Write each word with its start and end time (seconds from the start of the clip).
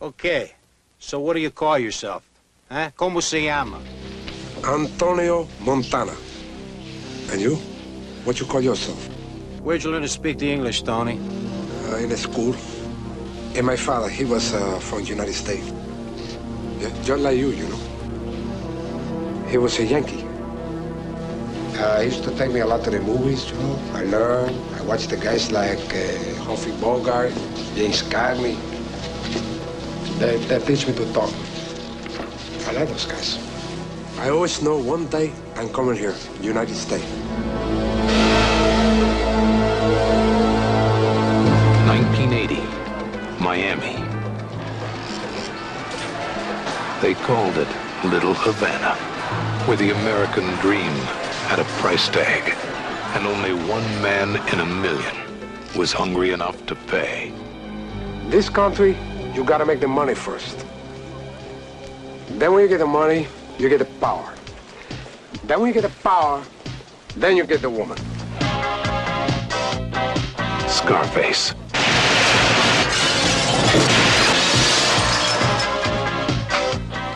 Okay, 0.00 0.52
so 1.00 1.18
what 1.18 1.34
do 1.34 1.40
you 1.40 1.50
call 1.50 1.76
yourself? 1.76 2.22
Huh? 2.70 2.90
¿Cómo 2.96 3.20
se 3.20 3.42
llama? 3.42 3.80
Antonio 4.62 5.48
Montana. 5.64 6.12
And 7.32 7.40
you? 7.40 7.56
What 8.24 8.38
you 8.38 8.46
call 8.46 8.60
yourself? 8.60 9.08
Where'd 9.60 9.82
you 9.82 9.90
learn 9.90 10.02
to 10.02 10.08
speak 10.08 10.38
the 10.38 10.52
English, 10.52 10.82
Tony? 10.82 11.18
Uh, 11.88 11.96
in 11.96 12.12
a 12.12 12.16
school. 12.16 12.54
And 13.56 13.66
my 13.66 13.74
father, 13.74 14.08
he 14.08 14.24
was 14.24 14.54
uh, 14.54 14.78
from 14.78 15.02
the 15.02 15.08
United 15.08 15.34
States. 15.34 15.72
Yeah, 16.78 16.90
just 17.02 17.20
like 17.20 17.36
you, 17.36 17.50
you 17.50 17.66
know. 17.66 19.48
He 19.50 19.58
was 19.58 19.80
a 19.80 19.84
Yankee. 19.84 20.24
Uh, 21.74 22.00
he 22.02 22.06
used 22.06 22.22
to 22.22 22.30
take 22.36 22.52
me 22.52 22.60
a 22.60 22.66
lot 22.66 22.84
to 22.84 22.90
the 22.90 23.00
movies, 23.00 23.50
you 23.50 23.56
know. 23.56 23.76
I 23.94 24.04
learned. 24.04 24.54
I 24.78 24.82
watched 24.82 25.10
the 25.10 25.16
guys 25.16 25.50
like 25.50 25.82
uh, 25.92 26.44
Humphrey 26.44 26.72
Bogart, 26.80 27.32
James 27.74 28.02
Cagney. 28.04 28.67
They, 30.18 30.36
they 30.36 30.58
teach 30.58 30.84
me 30.88 30.94
to 30.94 31.12
talk. 31.12 31.32
I 32.66 32.72
like 32.72 32.88
those 32.88 33.06
guys. 33.06 33.38
I 34.18 34.30
always 34.30 34.60
know 34.60 34.76
one 34.76 35.06
day 35.06 35.32
I'm 35.54 35.68
coming 35.68 35.96
here, 35.96 36.16
United 36.42 36.74
States. 36.74 37.04
1980, 41.86 42.56
Miami. 43.40 43.94
They 47.00 47.14
called 47.14 47.56
it 47.56 47.68
Little 48.04 48.34
Havana, 48.34 48.96
where 49.66 49.76
the 49.76 49.92
American 49.92 50.46
dream 50.56 50.90
had 51.46 51.60
a 51.60 51.64
price 51.80 52.08
tag, 52.08 52.56
and 53.14 53.24
only 53.24 53.52
one 53.70 53.86
man 54.02 54.30
in 54.52 54.58
a 54.58 54.66
million 54.66 55.16
was 55.76 55.92
hungry 55.92 56.32
enough 56.32 56.66
to 56.66 56.74
pay. 56.74 57.32
This 58.30 58.50
country, 58.50 58.96
you 59.38 59.44
gotta 59.44 59.64
make 59.64 59.78
the 59.78 59.86
money 59.86 60.16
first. 60.16 60.66
Then 62.40 62.52
when 62.52 62.62
you 62.62 62.68
get 62.68 62.78
the 62.78 62.86
money, 62.86 63.28
you 63.56 63.68
get 63.68 63.78
the 63.78 63.84
power. 63.84 64.34
Then 65.44 65.60
when 65.60 65.68
you 65.68 65.74
get 65.74 65.84
the 65.84 65.96
power, 66.02 66.42
then 67.14 67.36
you 67.36 67.44
get 67.44 67.62
the 67.62 67.70
woman. 67.70 67.96
Scarface. 70.66 71.54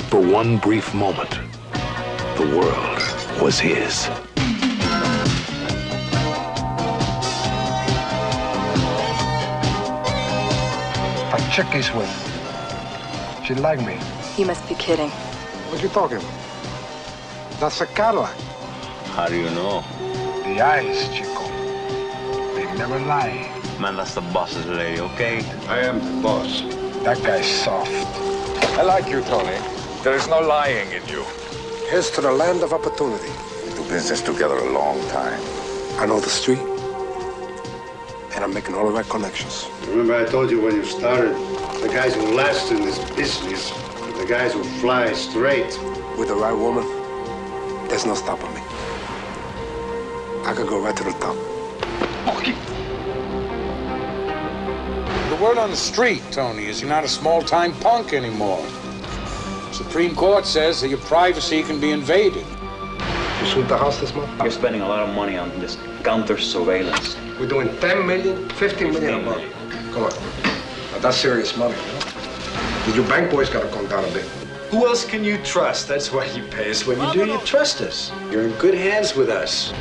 For 0.09 0.21
one 0.21 0.59
brief 0.59 0.95
moment, 0.95 1.31
the 2.37 2.47
world 2.57 3.43
was 3.43 3.59
his. 3.59 4.09
Chick 11.53 11.67
he's 11.67 11.93
with. 11.93 12.09
She 13.45 13.55
like 13.55 13.85
me. 13.85 13.99
You 14.39 14.47
must 14.47 14.67
be 14.71 14.75
kidding. 14.75 15.11
What 15.11 15.81
are 15.81 15.83
you 15.83 15.91
talking 15.91 16.17
about? 16.17 17.61
That's 17.61 17.79
a 17.83 17.87
Cadillac. 17.87 18.35
How 19.13 19.29
do 19.29 19.37
you 19.37 19.51
know? 19.51 19.85
The 20.45 20.63
eyes, 20.63 21.09
Chico. 21.15 21.45
They 22.55 22.65
never 22.79 22.99
lie. 23.01 23.53
Man, 23.79 23.97
that's 23.97 24.15
the 24.15 24.23
boss's 24.33 24.65
lady, 24.65 25.03
okay? 25.03 25.45
I 25.69 25.81
am 25.81 25.99
the 25.99 26.23
boss. 26.23 26.63
That 27.05 27.23
guy's 27.23 27.47
soft. 27.47 27.91
I 28.79 28.83
like 28.83 29.09
you, 29.09 29.21
Tony. 29.21 29.59
There 30.03 30.15
is 30.15 30.29
no 30.29 30.41
lying 30.41 30.91
in 30.91 31.07
you. 31.07 31.23
Here's 31.91 32.11
to 32.13 32.23
the 32.23 32.33
land 32.33 32.63
of 32.63 32.73
opportunity. 32.73 33.29
We 33.67 33.75
do 33.75 33.83
business 33.91 34.23
together 34.23 34.57
a 34.57 34.73
long 34.73 35.07
time. 35.09 35.43
I 36.01 36.07
know 36.07 36.19
the 36.19 36.31
street. 36.31 36.72
And 38.35 38.45
I'm 38.45 38.53
making 38.55 38.75
all 38.75 38.87
the 38.87 38.93
right 38.93 39.09
connections. 39.09 39.69
Remember 39.89 40.15
I 40.15 40.25
told 40.25 40.51
you 40.51 40.61
when 40.61 40.75
you 40.75 40.85
started, 40.85 41.35
the 41.83 41.89
guys 41.89 42.15
who 42.15 42.35
last 42.35 42.71
in 42.73 42.83
this 42.83 42.99
business 43.13 43.73
the 44.23 44.29
guys 44.29 44.53
who 44.53 44.63
fly 44.63 45.13
straight. 45.15 45.77
With 46.17 46.29
the 46.29 46.35
right 46.37 46.53
woman, 46.53 46.87
there's 47.89 48.07
no 48.07 48.15
stopping 48.15 48.55
me. 48.55 48.61
I 50.47 50.55
could 50.55 50.69
go 50.69 50.81
right 50.81 50.97
to 50.97 51.03
the 51.03 51.11
top. 51.13 51.35
The 55.29 55.43
word 55.43 55.59
on 55.59 55.71
the 55.71 55.77
street, 55.77 56.23
Tony, 56.31 56.67
is 56.67 56.81
you're 56.81 56.89
not 56.89 57.03
a 57.03 57.09
small-time 57.09 57.73
punk 57.81 58.13
anymore. 58.13 58.65
Supreme 59.73 60.15
Court 60.15 60.47
says 60.47 60.81
that 60.83 60.89
your 60.89 61.01
privacy 61.01 61.65
can 61.65 61.81
be 61.81 61.91
invaded. 61.91 62.47
You 63.43 63.49
sweep 63.49 63.67
the 63.67 63.77
house 63.77 63.99
this 63.99 64.15
month? 64.15 64.41
You're 64.41 64.53
spending 64.53 64.83
a 64.83 64.89
lot 64.89 65.01
of 65.01 65.13
money 65.17 65.37
on 65.37 65.51
this 65.59 65.77
counter 66.05 66.39
surveillance. 66.39 67.17
We're 67.41 67.49
doing 67.49 67.77
10 67.79 68.07
million, 68.07 68.49
15 68.51 68.93
million 68.93 69.15
a 69.15 69.23
month. 69.23 69.53
Come 69.93 70.05
on. 70.05 70.13
Now, 70.93 70.99
that's 71.01 71.17
serious 71.17 71.57
money, 71.57 71.75
you 71.75 72.93
know? 72.93 72.95
Your 72.95 73.09
bank 73.09 73.33
boys 73.33 73.51
gotta 73.51 73.69
come 73.71 73.89
down 73.89 74.05
a 74.05 74.13
bit. 74.13 74.23
Who 74.71 74.87
else 74.87 75.05
can 75.05 75.25
you 75.25 75.39
trust? 75.39 75.89
That's 75.89 76.13
why 76.13 76.27
you 76.27 76.45
pay 76.45 76.71
us 76.71 76.87
when 76.87 77.01
you 77.01 77.13
do. 77.13 77.33
You 77.33 77.41
trust 77.41 77.81
us. 77.81 78.13
You're 78.31 78.47
in 78.47 78.53
good 78.59 78.75
hands 78.75 79.17
with 79.17 79.29
us. 79.29 79.73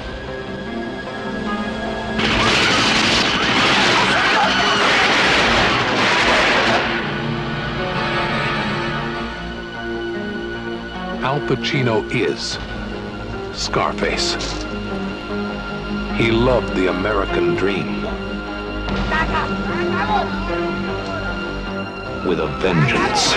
Al 11.24 11.40
Pacino 11.42 12.04
is 12.12 12.58
Scarface. 13.54 14.34
He 16.18 16.32
loved 16.32 16.76
the 16.76 16.88
American 16.90 17.56
dream 17.56 18.04
with 22.26 22.40
a 22.40 22.48
vengeance. 22.60 23.34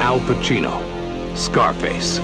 Al 0.00 0.20
Pacino, 0.20 0.80
Scarface. 1.36 2.20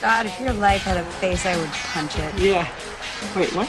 God, 0.00 0.26
if 0.26 0.40
your 0.40 0.52
life 0.54 0.82
had 0.82 0.96
a 0.96 1.04
face, 1.20 1.44
I 1.44 1.56
would 1.56 1.68
punch 1.68 2.18
it. 2.18 2.34
Yeah. 2.38 2.68
Wait, 3.34 3.52
what? 3.54 3.68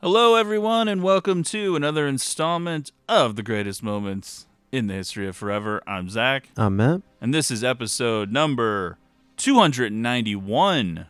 Hello, 0.00 0.36
everyone, 0.36 0.86
and 0.88 1.02
welcome 1.02 1.42
to 1.42 1.74
another 1.76 2.06
installment 2.06 2.92
of 3.08 3.36
the 3.36 3.42
greatest 3.42 3.82
moments 3.82 4.46
in 4.70 4.86
the 4.86 4.94
history 4.94 5.26
of 5.26 5.36
forever. 5.36 5.82
I'm 5.86 6.08
Zach. 6.08 6.48
I'm 6.56 6.76
Matt. 6.76 7.02
And 7.20 7.34
this 7.34 7.50
is 7.50 7.64
episode 7.64 8.30
number 8.30 8.96
291 9.36 11.06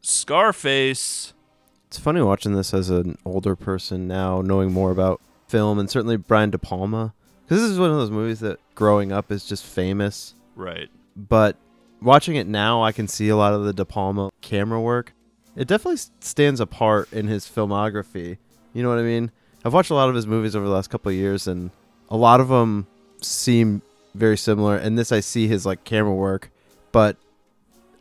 Scarface. 0.00 1.32
It's 1.88 1.98
funny 1.98 2.22
watching 2.22 2.54
this 2.54 2.72
as 2.72 2.90
an 2.90 3.18
older 3.24 3.56
person 3.56 4.06
now, 4.06 4.40
knowing 4.40 4.72
more 4.72 4.92
about 4.92 5.20
film 5.48 5.78
and 5.78 5.90
certainly 5.90 6.16
Brian 6.16 6.50
De 6.50 6.58
Palma. 6.58 7.12
Because 7.44 7.60
this 7.60 7.70
is 7.70 7.78
one 7.78 7.90
of 7.90 7.96
those 7.96 8.10
movies 8.10 8.40
that 8.40 8.60
growing 8.74 9.12
up 9.12 9.30
is 9.32 9.44
just 9.44 9.66
famous. 9.66 10.34
Right. 10.56 10.88
But 11.16 11.56
watching 12.00 12.36
it 12.36 12.46
now, 12.46 12.82
I 12.82 12.92
can 12.92 13.08
see 13.08 13.28
a 13.28 13.36
lot 13.36 13.52
of 13.52 13.64
the 13.64 13.72
De 13.72 13.84
Palma 13.84 14.30
camera 14.40 14.80
work. 14.80 15.12
It 15.56 15.68
definitely 15.68 16.00
stands 16.20 16.60
apart 16.60 17.12
in 17.12 17.26
his 17.26 17.44
filmography. 17.46 18.38
You 18.72 18.82
know 18.82 18.88
what 18.88 18.98
I 18.98 19.02
mean? 19.02 19.30
I've 19.64 19.74
watched 19.74 19.90
a 19.90 19.94
lot 19.94 20.08
of 20.08 20.14
his 20.14 20.26
movies 20.26 20.56
over 20.56 20.66
the 20.66 20.72
last 20.72 20.88
couple 20.90 21.10
of 21.10 21.16
years, 21.16 21.46
and 21.46 21.70
a 22.08 22.16
lot 22.16 22.40
of 22.40 22.48
them 22.48 22.86
seem 23.20 23.82
very 24.14 24.36
similar. 24.36 24.76
And 24.76 24.98
this, 24.98 25.12
I 25.12 25.20
see 25.20 25.46
his 25.46 25.64
like 25.66 25.84
camera 25.84 26.14
work, 26.14 26.50
but 26.90 27.16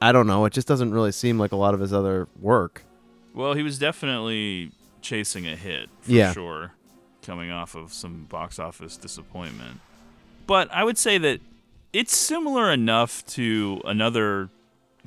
I 0.01 0.11
don't 0.11 0.27
know. 0.27 0.45
It 0.45 0.53
just 0.53 0.67
doesn't 0.67 0.91
really 0.93 1.11
seem 1.11 1.37
like 1.37 1.51
a 1.51 1.55
lot 1.57 1.73
of 1.73 1.79
his 1.79 1.93
other 1.93 2.27
work. 2.39 2.83
Well, 3.33 3.53
he 3.53 3.63
was 3.63 3.77
definitely 3.77 4.71
chasing 5.01 5.47
a 5.47 5.55
hit 5.55 5.89
for 6.01 6.11
Yeah. 6.11 6.33
sure, 6.33 6.71
coming 7.21 7.51
off 7.51 7.75
of 7.75 7.93
some 7.93 8.23
box 8.25 8.59
office 8.59 8.97
disappointment. 8.97 9.79
But 10.47 10.71
I 10.71 10.83
would 10.83 10.97
say 10.97 11.17
that 11.19 11.39
it's 11.93 12.15
similar 12.15 12.71
enough 12.71 13.25
to 13.27 13.81
another 13.85 14.49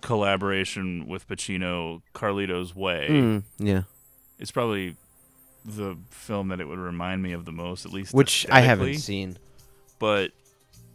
collaboration 0.00 1.06
with 1.06 1.26
Pacino, 1.28 2.02
Carlito's 2.14 2.74
Way. 2.74 3.08
Mm, 3.10 3.42
yeah. 3.58 3.82
It's 4.38 4.50
probably 4.50 4.96
the 5.64 5.96
film 6.10 6.48
that 6.48 6.60
it 6.60 6.68
would 6.68 6.78
remind 6.78 7.22
me 7.22 7.32
of 7.32 7.44
the 7.44 7.52
most, 7.52 7.86
at 7.86 7.92
least 7.92 8.12
Which 8.12 8.46
I 8.50 8.60
haven't 8.60 8.94
seen. 8.94 9.38
But 9.98 10.32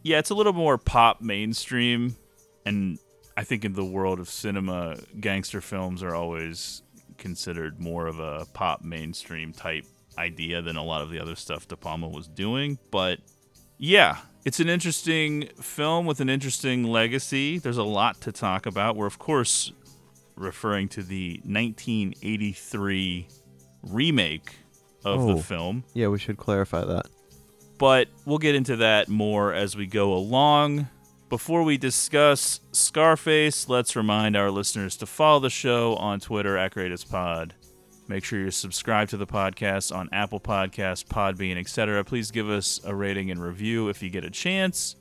yeah, 0.02 0.18
it's 0.18 0.30
a 0.30 0.34
little 0.34 0.52
more 0.52 0.78
pop 0.78 1.20
mainstream, 1.20 2.16
and 2.64 2.98
I 3.36 3.44
think 3.44 3.64
in 3.64 3.72
the 3.72 3.84
world 3.84 4.20
of 4.20 4.28
cinema, 4.28 4.98
gangster 5.18 5.60
films 5.60 6.02
are 6.02 6.14
always 6.14 6.82
considered 7.18 7.80
more 7.80 8.06
of 8.06 8.18
a 8.18 8.46
pop 8.52 8.82
mainstream 8.82 9.52
type 9.52 9.84
idea 10.18 10.62
than 10.62 10.76
a 10.76 10.84
lot 10.84 11.02
of 11.02 11.10
the 11.10 11.18
other 11.20 11.34
stuff 11.34 11.66
De 11.68 11.76
Palma 11.76 12.08
was 12.08 12.28
doing. 12.28 12.78
But 12.90 13.18
yeah, 13.80 14.18
it's 14.44 14.60
an 14.60 14.68
interesting 14.68 15.48
film 15.60 16.04
with 16.06 16.20
an 16.20 16.28
interesting 16.28 16.84
legacy. 16.84 17.58
There's 17.58 17.78
a 17.78 17.82
lot 17.82 18.20
to 18.20 18.30
talk 18.32 18.66
about. 18.66 18.94
We're, 18.94 19.06
of 19.06 19.18
course, 19.18 19.72
referring 20.36 20.88
to 20.90 21.02
the 21.02 21.40
1983 21.44 23.26
remake 23.82 24.56
of 25.04 25.20
Oh. 25.22 25.36
the 25.36 25.42
film. 25.42 25.84
Yeah, 25.94 26.08
we 26.08 26.18
should 26.18 26.36
clarify 26.36 26.84
that. 26.84 27.06
But 27.78 28.08
we'll 28.26 28.38
get 28.38 28.54
into 28.54 28.76
that 28.76 29.08
more 29.08 29.54
as 29.54 29.74
we 29.76 29.86
go 29.86 30.12
along. 30.12 30.88
Before 31.30 31.62
we 31.62 31.78
discuss 31.78 32.60
Scarface, 32.72 33.68
let's 33.68 33.96
remind 33.96 34.36
our 34.36 34.50
listeners 34.50 34.96
to 34.96 35.06
follow 35.06 35.40
the 35.40 35.48
show 35.50 35.94
on 35.96 36.20
Twitter 36.20 36.56
at 36.58 36.74
GreatestPod. 36.74 37.52
Make 38.10 38.24
sure 38.24 38.40
you're 38.40 38.50
subscribed 38.50 39.10
to 39.10 39.16
the 39.16 39.26
podcast 39.26 39.94
on 39.94 40.08
Apple 40.10 40.40
Podcasts, 40.40 41.04
Podbean, 41.06 41.56
etc. 41.56 42.02
Please 42.02 42.32
give 42.32 42.50
us 42.50 42.80
a 42.84 42.92
rating 42.92 43.30
and 43.30 43.40
review 43.40 43.88
if 43.88 44.02
you 44.02 44.10
get 44.10 44.24
a 44.24 44.30
chance. 44.30 44.96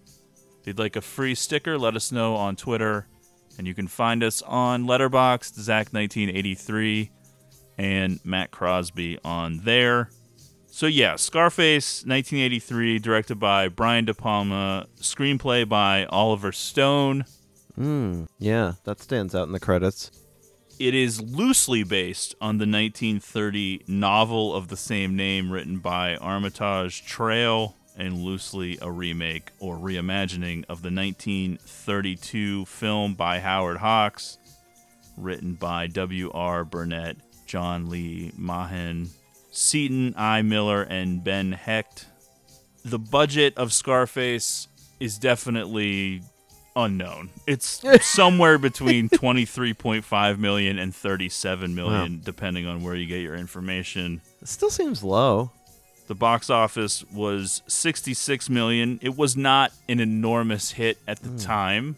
If 0.61 0.67
you'd 0.67 0.77
like 0.77 0.95
a 0.95 1.01
free 1.01 1.33
sticker, 1.33 1.75
let 1.79 1.95
us 1.95 2.11
know 2.11 2.35
on 2.35 2.55
Twitter. 2.55 3.07
And 3.57 3.65
you 3.65 3.73
can 3.73 3.87
find 3.87 4.23
us 4.23 4.43
on 4.43 4.85
Letterboxd, 4.85 5.57
Zach1983, 5.57 7.09
and 7.79 8.19
Matt 8.23 8.51
Crosby 8.51 9.17
on 9.25 9.61
there. 9.63 10.11
So 10.67 10.85
yeah, 10.85 11.15
Scarface, 11.15 12.05
1983, 12.05 12.99
directed 12.99 13.39
by 13.39 13.69
Brian 13.69 14.05
De 14.05 14.13
Palma, 14.13 14.85
screenplay 14.97 15.67
by 15.67 16.05
Oliver 16.05 16.51
Stone. 16.51 17.25
Mm, 17.75 18.27
yeah, 18.37 18.73
that 18.83 19.01
stands 19.01 19.33
out 19.33 19.47
in 19.47 19.53
the 19.53 19.59
credits. 19.59 20.11
It 20.79 20.95
is 20.95 21.21
loosely 21.21 21.83
based 21.83 22.35
on 22.39 22.57
the 22.57 22.61
1930 22.61 23.83
novel 23.87 24.55
of 24.55 24.69
the 24.69 24.77
same 24.77 25.13
name 25.13 25.51
written 25.51 25.79
by 25.79 26.15
Armitage 26.15 27.05
Trail 27.05 27.75
and 27.97 28.23
loosely 28.23 28.77
a 28.81 28.89
remake 28.89 29.51
or 29.59 29.75
reimagining 29.75 30.63
of 30.69 30.81
the 30.81 30.89
1932 30.89 32.63
film 32.63 33.13
by 33.13 33.39
Howard 33.39 33.75
Hawks, 33.79 34.37
written 35.17 35.55
by 35.55 35.87
W.R. 35.87 36.63
Burnett, 36.63 37.17
John 37.45 37.89
Lee 37.89 38.31
Mahin, 38.37 39.09
Seton 39.51 40.13
I. 40.15 40.43
Miller, 40.43 40.83
and 40.83 41.21
Ben 41.21 41.51
Hecht. 41.51 42.05
The 42.85 42.99
budget 42.99 43.53
of 43.57 43.73
Scarface 43.73 44.69
is 45.01 45.17
definitely 45.17 46.21
unknown. 46.83 47.29
It's 47.47 47.81
somewhere 48.05 48.57
between 48.57 49.09
23.5 49.09 50.37
million 50.37 50.79
and 50.79 50.95
37 50.95 51.75
million 51.75 52.21
depending 52.23 52.65
on 52.65 52.83
where 52.83 52.95
you 52.95 53.05
get 53.05 53.21
your 53.21 53.35
information. 53.35 54.21
It 54.41 54.47
still 54.47 54.69
seems 54.69 55.03
low. 55.03 55.51
The 56.07 56.15
box 56.15 56.49
office 56.49 57.05
was 57.11 57.61
66 57.67 58.49
million. 58.49 58.99
It 59.03 59.15
was 59.15 59.37
not 59.37 59.71
an 59.87 59.99
enormous 59.99 60.71
hit 60.71 60.97
at 61.07 61.21
the 61.21 61.29
hmm. 61.29 61.37
time. 61.37 61.95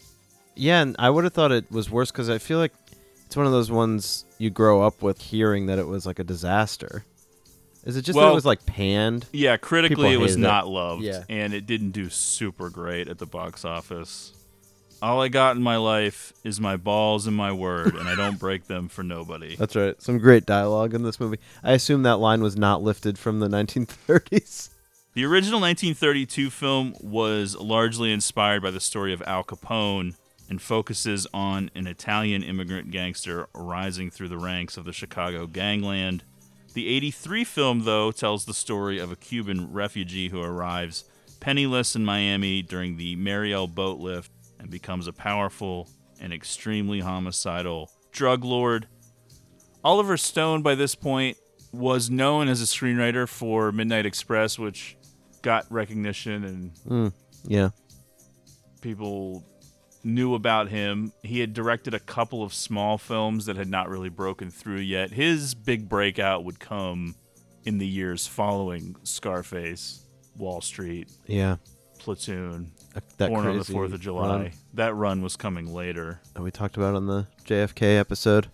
Yeah, 0.54 0.82
and 0.82 0.94
I 0.98 1.08
would 1.08 1.24
have 1.24 1.32
thought 1.32 1.50
it 1.50 1.70
was 1.72 1.90
worse 1.90 2.10
because 2.10 2.28
I 2.28 2.36
feel 2.36 2.58
like 2.58 2.72
it's 3.24 3.36
one 3.38 3.46
of 3.46 3.52
those 3.52 3.70
ones 3.70 4.26
you 4.36 4.50
grow 4.50 4.82
up 4.82 5.00
with 5.00 5.18
hearing 5.18 5.64
that 5.66 5.78
it 5.78 5.86
was 5.86 6.04
like 6.04 6.18
a 6.18 6.24
disaster. 6.24 7.06
Is 7.84 7.96
it 7.96 8.02
just 8.02 8.18
that 8.18 8.30
it 8.30 8.34
was 8.34 8.44
like 8.44 8.64
panned? 8.66 9.26
Yeah, 9.32 9.56
critically 9.56 10.12
it 10.12 10.18
was 10.18 10.36
not 10.36 10.68
loved 10.68 11.02
Yeah. 11.02 11.24
and 11.28 11.54
it 11.54 11.66
didn't 11.66 11.92
do 11.92 12.10
super 12.10 12.70
great 12.70 13.08
at 13.08 13.18
the 13.18 13.26
box 13.26 13.64
office. 13.64 14.32
All 15.02 15.20
I 15.20 15.26
got 15.26 15.56
in 15.56 15.62
my 15.64 15.78
life 15.78 16.32
is 16.44 16.60
my 16.60 16.76
balls 16.76 17.26
and 17.26 17.36
my 17.36 17.50
word 17.50 17.96
and 17.96 18.08
I 18.08 18.14
don't 18.14 18.38
break 18.38 18.68
them 18.68 18.88
for 18.88 19.02
nobody. 19.02 19.56
That's 19.56 19.74
right. 19.74 20.00
Some 20.00 20.18
great 20.18 20.46
dialogue 20.46 20.94
in 20.94 21.02
this 21.02 21.18
movie. 21.18 21.40
I 21.64 21.72
assume 21.72 22.04
that 22.04 22.18
line 22.20 22.40
was 22.40 22.56
not 22.56 22.82
lifted 22.84 23.18
from 23.18 23.40
the 23.40 23.48
1930s. 23.48 24.68
The 25.14 25.24
original 25.24 25.60
1932 25.60 26.50
film 26.50 26.94
was 27.00 27.56
largely 27.56 28.12
inspired 28.12 28.62
by 28.62 28.70
the 28.70 28.78
story 28.78 29.12
of 29.12 29.22
Al 29.26 29.42
Capone 29.42 30.14
and 30.48 30.62
focuses 30.62 31.26
on 31.34 31.72
an 31.74 31.88
Italian 31.88 32.44
immigrant 32.44 32.92
gangster 32.92 33.48
rising 33.56 34.08
through 34.08 34.28
the 34.28 34.38
ranks 34.38 34.76
of 34.76 34.84
the 34.84 34.92
Chicago 34.92 35.48
gangland. 35.48 36.22
The 36.74 36.86
83 36.86 37.42
film, 37.42 37.84
though, 37.84 38.12
tells 38.12 38.44
the 38.44 38.54
story 38.54 39.00
of 39.00 39.10
a 39.10 39.16
Cuban 39.16 39.72
refugee 39.72 40.28
who 40.28 40.40
arrives 40.40 41.04
penniless 41.40 41.96
in 41.96 42.04
Miami 42.04 42.62
during 42.62 42.96
the 42.96 43.16
Mariel 43.16 43.66
boat 43.66 43.98
lift 43.98 44.30
and 44.62 44.70
becomes 44.70 45.06
a 45.06 45.12
powerful 45.12 45.90
and 46.20 46.32
extremely 46.32 47.00
homicidal 47.00 47.90
drug 48.12 48.44
lord. 48.44 48.86
Oliver 49.84 50.16
Stone, 50.16 50.62
by 50.62 50.74
this 50.76 50.94
point, 50.94 51.36
was 51.72 52.08
known 52.08 52.48
as 52.48 52.62
a 52.62 52.64
screenwriter 52.64 53.28
for 53.28 53.72
Midnight 53.72 54.06
Express, 54.06 54.58
which 54.58 54.96
got 55.42 55.66
recognition 55.70 56.44
and 56.44 56.70
Mm, 56.88 57.12
yeah. 57.44 57.70
people 58.80 59.44
knew 60.04 60.34
about 60.34 60.68
him. 60.68 61.12
He 61.22 61.40
had 61.40 61.52
directed 61.54 61.94
a 61.94 62.00
couple 62.00 62.42
of 62.42 62.52
small 62.52 62.98
films 62.98 63.46
that 63.46 63.56
had 63.56 63.68
not 63.68 63.88
really 63.88 64.08
broken 64.08 64.50
through 64.50 64.78
yet. 64.80 65.10
His 65.12 65.54
big 65.54 65.88
breakout 65.88 66.44
would 66.44 66.58
come 66.60 67.14
in 67.64 67.78
the 67.78 67.86
years 67.86 68.26
following 68.26 68.96
Scarface, 69.04 70.04
Wall 70.36 70.60
Street, 70.60 71.08
Yeah. 71.26 71.56
Platoon, 71.98 72.72
that 72.94 73.28
Born 73.28 73.46
on 73.46 73.58
the 73.58 73.64
crazy 73.64 73.72
Fourth 73.72 73.92
of 73.92 74.00
July. 74.00 74.28
run. 74.28 74.52
That 74.74 74.94
run 74.94 75.22
was 75.22 75.36
coming 75.36 75.72
later. 75.72 76.20
That 76.34 76.42
we 76.42 76.50
talked 76.50 76.76
about 76.76 76.94
on 76.94 77.06
the 77.06 77.26
JFK 77.44 77.98
episode. 77.98 78.48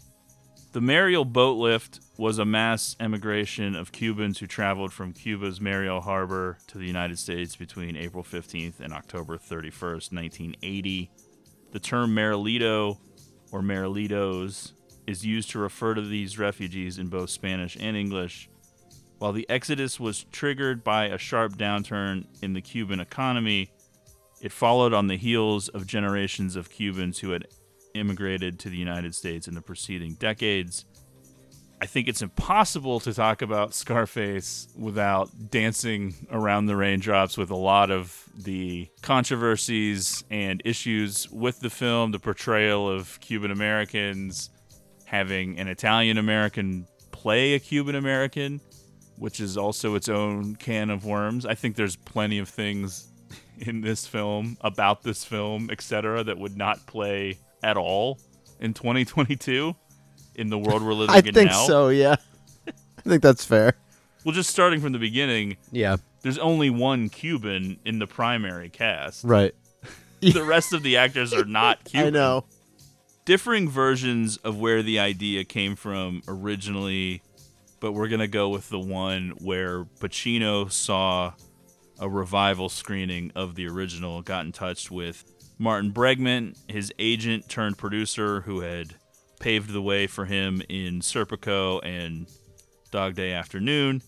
The 0.73 0.81
Mariel 0.81 1.25
boat 1.25 1.57
lift 1.57 2.01
was 2.19 2.39
a 2.39 2.45
mass 2.45 2.95
emigration 3.01 3.75
of 3.75 3.91
Cubans 3.91 4.39
who 4.39 4.47
traveled 4.47 4.93
from 4.93 5.13
Cuba's 5.13 5.61
Mariel 5.61 6.03
Harbor 6.03 6.59
to 6.67 6.79
the 6.79 6.85
United 6.87 7.19
States 7.19 7.57
between 7.57 7.97
April 7.97 8.23
15th 8.23 8.81
and 8.81 8.93
October 8.93 9.39
31st, 9.39 10.13
1980. 10.13 11.11
The 11.73 11.81
term 11.81 12.15
Marielito 12.15 12.99
or 13.51 13.63
Marielitos 13.63 14.73
is 15.07 15.25
used 15.25 15.51
to 15.51 15.59
refer 15.59 15.95
to 15.95 16.03
these 16.03 16.39
refugees 16.39 16.99
in 16.99 17.09
both 17.09 17.31
Spanish 17.31 17.77
and 17.81 17.97
English. 17.97 18.51
While 19.19 19.33
the 19.33 19.49
exodus 19.49 19.99
was 19.99 20.25
triggered 20.33 20.85
by 20.85 21.07
a 21.07 21.19
sharp 21.19 21.57
downturn 21.57 22.27
in 22.43 22.53
the 22.53 22.61
Cuban 22.61 23.01
economy, 23.01 23.73
it 24.41 24.53
followed 24.53 24.93
on 24.93 25.09
the 25.09 25.17
heels 25.17 25.69
of 25.69 25.87
generations 25.87 26.57
of 26.57 26.71
Cubans 26.71 27.19
who 27.19 27.31
had 27.31 27.47
immigrated 27.95 28.59
to 28.61 28.69
the 28.69 28.77
United 28.77 29.15
States 29.15 29.49
in 29.49 29.55
the 29.55 29.61
preceding 29.61 30.15
decades. 30.15 30.85
I 31.81 31.87
think 31.87 32.09
it's 32.09 32.23
impossible 32.23 32.99
to 33.01 33.15
talk 33.15 33.41
about 33.41 33.73
Scarface 33.73 34.69
without 34.77 35.31
dancing 35.51 36.27
around 36.31 36.67
the 36.67 36.75
raindrops 36.75 37.39
with 37.39 37.51
a 37.51 37.57
lot 37.57 37.93
of 37.93 38.25
the 38.37 38.89
controversies 39.01 40.25
and 40.29 40.61
issues 40.65 41.31
with 41.31 41.61
the 41.61 41.71
film, 41.71 42.11
the 42.11 42.19
portrayal 42.19 42.91
of 42.91 43.21
Cuban 43.21 43.53
Americans, 43.53 44.51
having 45.05 45.59
an 45.59 45.69
Italian 45.69 46.19
American 46.19 46.87
play 47.13 47.55
a 47.55 47.61
Cuban 47.61 47.95
American, 47.95 48.61
which 49.17 49.39
is 49.39 49.57
also 49.57 49.95
its 49.95 50.09
own 50.09 50.57
can 50.57 50.91
of 50.91 51.05
worms. 51.05 51.47
I 51.47 51.55
think 51.55 51.77
there's 51.77 51.97
plenty 51.97 52.41
of 52.41 52.49
things 52.49 53.09
in 53.59 53.81
this 53.81 54.07
film 54.07 54.57
about 54.61 55.03
this 55.03 55.25
film, 55.25 55.69
etc., 55.71 56.25
that 56.25 56.39
would 56.39 56.57
not 56.57 56.87
play 56.87 57.39
at 57.63 57.77
all 57.77 58.19
in 58.61 58.75
2022 58.75 59.75
in 60.37 60.51
the 60.51 60.59
world 60.59 60.83
we're 60.83 60.93
living 60.95 61.15
in. 61.17 61.25
I 61.25 61.29
in 61.29 61.35
think 61.35 61.51
now. 61.51 61.67
so, 61.67 61.89
yeah. 61.89 62.17
I 62.67 63.01
think 63.03 63.23
that's 63.23 63.45
fair. 63.45 63.75
Well, 64.25 64.35
just 64.35 64.51
starting 64.51 64.81
from 64.81 64.93
the 64.93 64.99
beginning, 64.99 65.57
Yeah. 65.73 65.97
there's 66.23 66.39
only 66.39 66.71
one 66.71 67.09
Cuban 67.09 67.79
in 67.85 67.99
the 67.99 68.07
primary 68.07 68.69
cast. 68.69 69.25
Right. 69.25 69.55
the 70.21 70.45
rest 70.45 70.73
of 70.73 70.83
the 70.83 70.97
actors 70.97 71.33
are 71.33 71.45
not 71.45 71.85
Cuban. 71.85 72.09
I 72.09 72.11
know. 72.11 72.45
Differing 73.25 73.69
versions 73.69 74.37
of 74.39 74.59
where 74.59 74.83
the 74.83 74.99
idea 74.99 75.45
came 75.45 75.77
from 75.77 76.23
originally, 76.27 77.23
but 77.81 77.93
we're 77.93 78.09
going 78.09 78.21
to 78.21 78.29
go 78.29 78.49
with 78.49 78.69
the 78.71 78.79
one 78.81 79.35
where 79.39 79.85
Pacino 79.85 80.71
saw 80.73 81.33
a 81.99 82.09
revival 82.09 82.69
screening 82.69 83.33
of 83.35 83.55
the 83.55 83.69
original, 83.69 84.23
got 84.23 84.45
in 84.45 84.53
touch 84.53 84.91
with 84.91 85.25
Martin 85.59 85.93
Bregman, 85.93 86.57
his 86.69 86.93
agent 86.99 87.49
turned 87.49 87.79
producer 87.79 88.43
who 88.43 88.61
had 88.61 88.95
paved 89.41 89.73
the 89.73 89.83
way 89.83 90.07
for 90.07 90.25
him 90.25 90.63
in 90.69 91.01
Serpico 91.01 91.81
and 91.85 92.29
Dog 92.91 93.15
Day 93.15 93.33
Afternoon. 93.33 94.03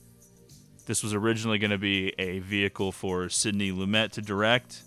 This 0.86 1.02
was 1.02 1.14
originally 1.14 1.58
going 1.58 1.70
to 1.70 1.78
be 1.78 2.12
a 2.18 2.40
vehicle 2.40 2.92
for 2.92 3.28
Sidney 3.28 3.70
Lumet 3.70 4.12
to 4.12 4.22
direct, 4.22 4.82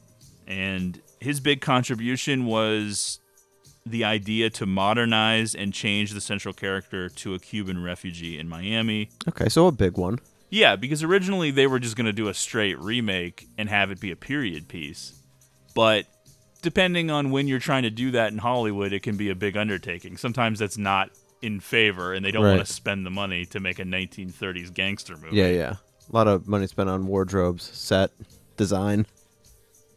and 0.47 1.01
his 1.19 1.39
big 1.39 1.61
contribution 1.61 2.45
was 2.45 3.19
the 3.85 4.03
idea 4.03 4.49
to 4.49 4.65
modernize 4.65 5.55
and 5.55 5.73
change 5.73 6.11
the 6.11 6.21
central 6.21 6.53
character 6.53 7.09
to 7.09 7.33
a 7.33 7.39
Cuban 7.39 7.83
refugee 7.83 8.39
in 8.39 8.47
Miami. 8.47 9.09
Okay, 9.27 9.49
so 9.49 9.67
a 9.67 9.71
big 9.71 9.97
one. 9.97 10.19
Yeah, 10.53 10.75
because 10.75 11.01
originally 11.01 11.49
they 11.49 11.65
were 11.65 11.79
just 11.79 11.95
going 11.95 12.05
to 12.05 12.13
do 12.13 12.27
a 12.27 12.33
straight 12.35 12.77
remake 12.79 13.47
and 13.57 13.67
have 13.69 13.89
it 13.89 13.99
be 13.99 14.11
a 14.11 14.15
period 14.15 14.67
piece. 14.67 15.19
But 15.73 16.05
depending 16.61 17.09
on 17.09 17.31
when 17.31 17.47
you're 17.47 17.57
trying 17.57 17.81
to 17.83 17.89
do 17.89 18.11
that 18.11 18.31
in 18.31 18.37
Hollywood, 18.37 18.93
it 18.93 19.01
can 19.01 19.17
be 19.17 19.31
a 19.31 19.35
big 19.35 19.57
undertaking. 19.57 20.15
Sometimes 20.15 20.59
that's 20.59 20.77
not 20.77 21.09
in 21.41 21.59
favor, 21.59 22.13
and 22.13 22.23
they 22.23 22.29
don't 22.29 22.43
Right. 22.43 22.55
want 22.57 22.67
to 22.67 22.71
spend 22.71 23.03
the 23.03 23.09
money 23.09 23.47
to 23.47 23.59
make 23.59 23.79
a 23.79 23.83
1930s 23.83 24.69
gangster 24.69 25.17
movie. 25.17 25.35
Yeah, 25.35 25.49
yeah. 25.49 25.75
A 26.07 26.15
lot 26.15 26.27
of 26.27 26.47
money 26.47 26.67
spent 26.67 26.87
on 26.87 27.07
wardrobes, 27.07 27.63
set, 27.73 28.11
design. 28.55 29.07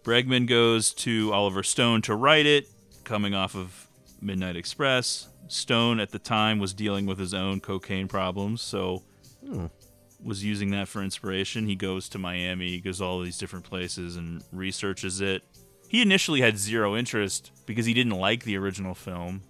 Bregman 0.05 0.47
goes 0.47 0.95
to 0.95 1.35
Oliver 1.35 1.63
Stone 1.65 2.01
to 2.03 2.15
write 2.15 2.47
it, 2.47 2.67
coming 3.05 3.35
off 3.35 3.55
of 3.55 3.89
Midnight 4.23 4.57
Express. 4.57 5.29
Stone 5.49 6.01
at 6.01 6.13
the 6.13 6.19
time 6.19 6.59
was 6.59 6.73
dealing 6.73 7.05
with 7.05 7.19
his 7.19 7.35
own 7.35 7.61
cocaine 7.61 8.09
problems, 8.09 8.63
so 8.63 9.03
Hmm. 9.47 9.67
Was 10.23 10.45
using 10.45 10.71
that 10.71 10.89
for 10.89 11.03
inspiration. 11.03 11.67
He 11.67 11.77
goes 11.77 12.09
to 12.11 12.19
Miami, 12.19 12.69
he 12.71 12.81
goes 12.81 13.01
all 13.01 13.21
these 13.21 13.39
different 13.39 13.65
places 13.65 14.17
and 14.17 14.43
researches 14.53 15.21
it. 15.21 15.43
He 15.89 16.03
initially 16.03 16.41
had 16.41 16.59
zero 16.59 16.97
interest 16.97 17.53
because 17.65 17.87
he 17.87 17.95
didn't 17.95 18.19
like 18.19 18.45
the 18.45 18.57
original 18.57 18.95
film, 18.95 19.43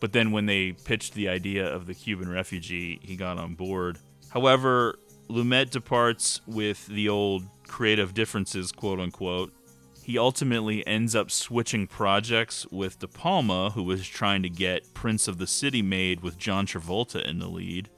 but 0.00 0.12
then 0.12 0.32
when 0.32 0.46
they 0.46 0.72
pitched 0.72 1.14
the 1.14 1.28
idea 1.28 1.66
of 1.66 1.86
the 1.86 1.94
Cuban 1.94 2.28
refugee, 2.28 2.98
he 3.02 3.16
got 3.16 3.38
on 3.38 3.54
board. 3.54 3.98
However, 4.30 4.98
Lumet 5.28 5.70
departs 5.70 6.40
with 6.46 6.86
the 6.86 7.08
old 7.08 7.44
creative 7.66 8.12
differences, 8.12 8.72
quote 8.72 9.00
unquote. 9.00 9.52
He 10.02 10.18
ultimately 10.18 10.86
ends 10.86 11.14
up 11.14 11.30
switching 11.30 11.86
projects 11.86 12.66
with 12.70 12.98
De 12.98 13.08
Palma, 13.08 13.70
who 13.70 13.82
was 13.82 14.06
trying 14.06 14.42
to 14.42 14.50
get 14.50 14.92
Prince 14.92 15.28
of 15.28 15.38
the 15.38 15.46
City 15.46 15.80
made 15.80 16.20
with 16.20 16.36
John 16.36 16.66
Travolta 16.66 17.24
in 17.24 17.38
the 17.38 17.48
lead. 17.48 17.88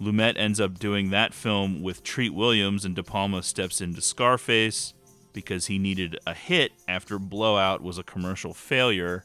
Lumet 0.00 0.38
ends 0.38 0.58
up 0.58 0.78
doing 0.78 1.10
that 1.10 1.34
film 1.34 1.82
with 1.82 2.02
Treat 2.02 2.32
Williams, 2.32 2.84
and 2.84 2.96
De 2.96 3.02
Palma 3.02 3.42
steps 3.42 3.80
into 3.80 4.00
Scarface 4.00 4.94
because 5.32 5.66
he 5.66 5.78
needed 5.78 6.18
a 6.26 6.34
hit 6.34 6.72
after 6.88 7.18
Blowout 7.18 7.82
was 7.82 7.98
a 7.98 8.02
commercial 8.02 8.54
failure, 8.54 9.24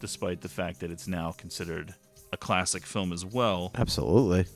despite 0.00 0.40
the 0.40 0.48
fact 0.48 0.80
that 0.80 0.90
it's 0.90 1.06
now 1.06 1.32
considered 1.32 1.94
a 2.32 2.36
classic 2.36 2.84
film 2.84 3.12
as 3.12 3.24
well. 3.24 3.70
Absolutely. 3.76 4.46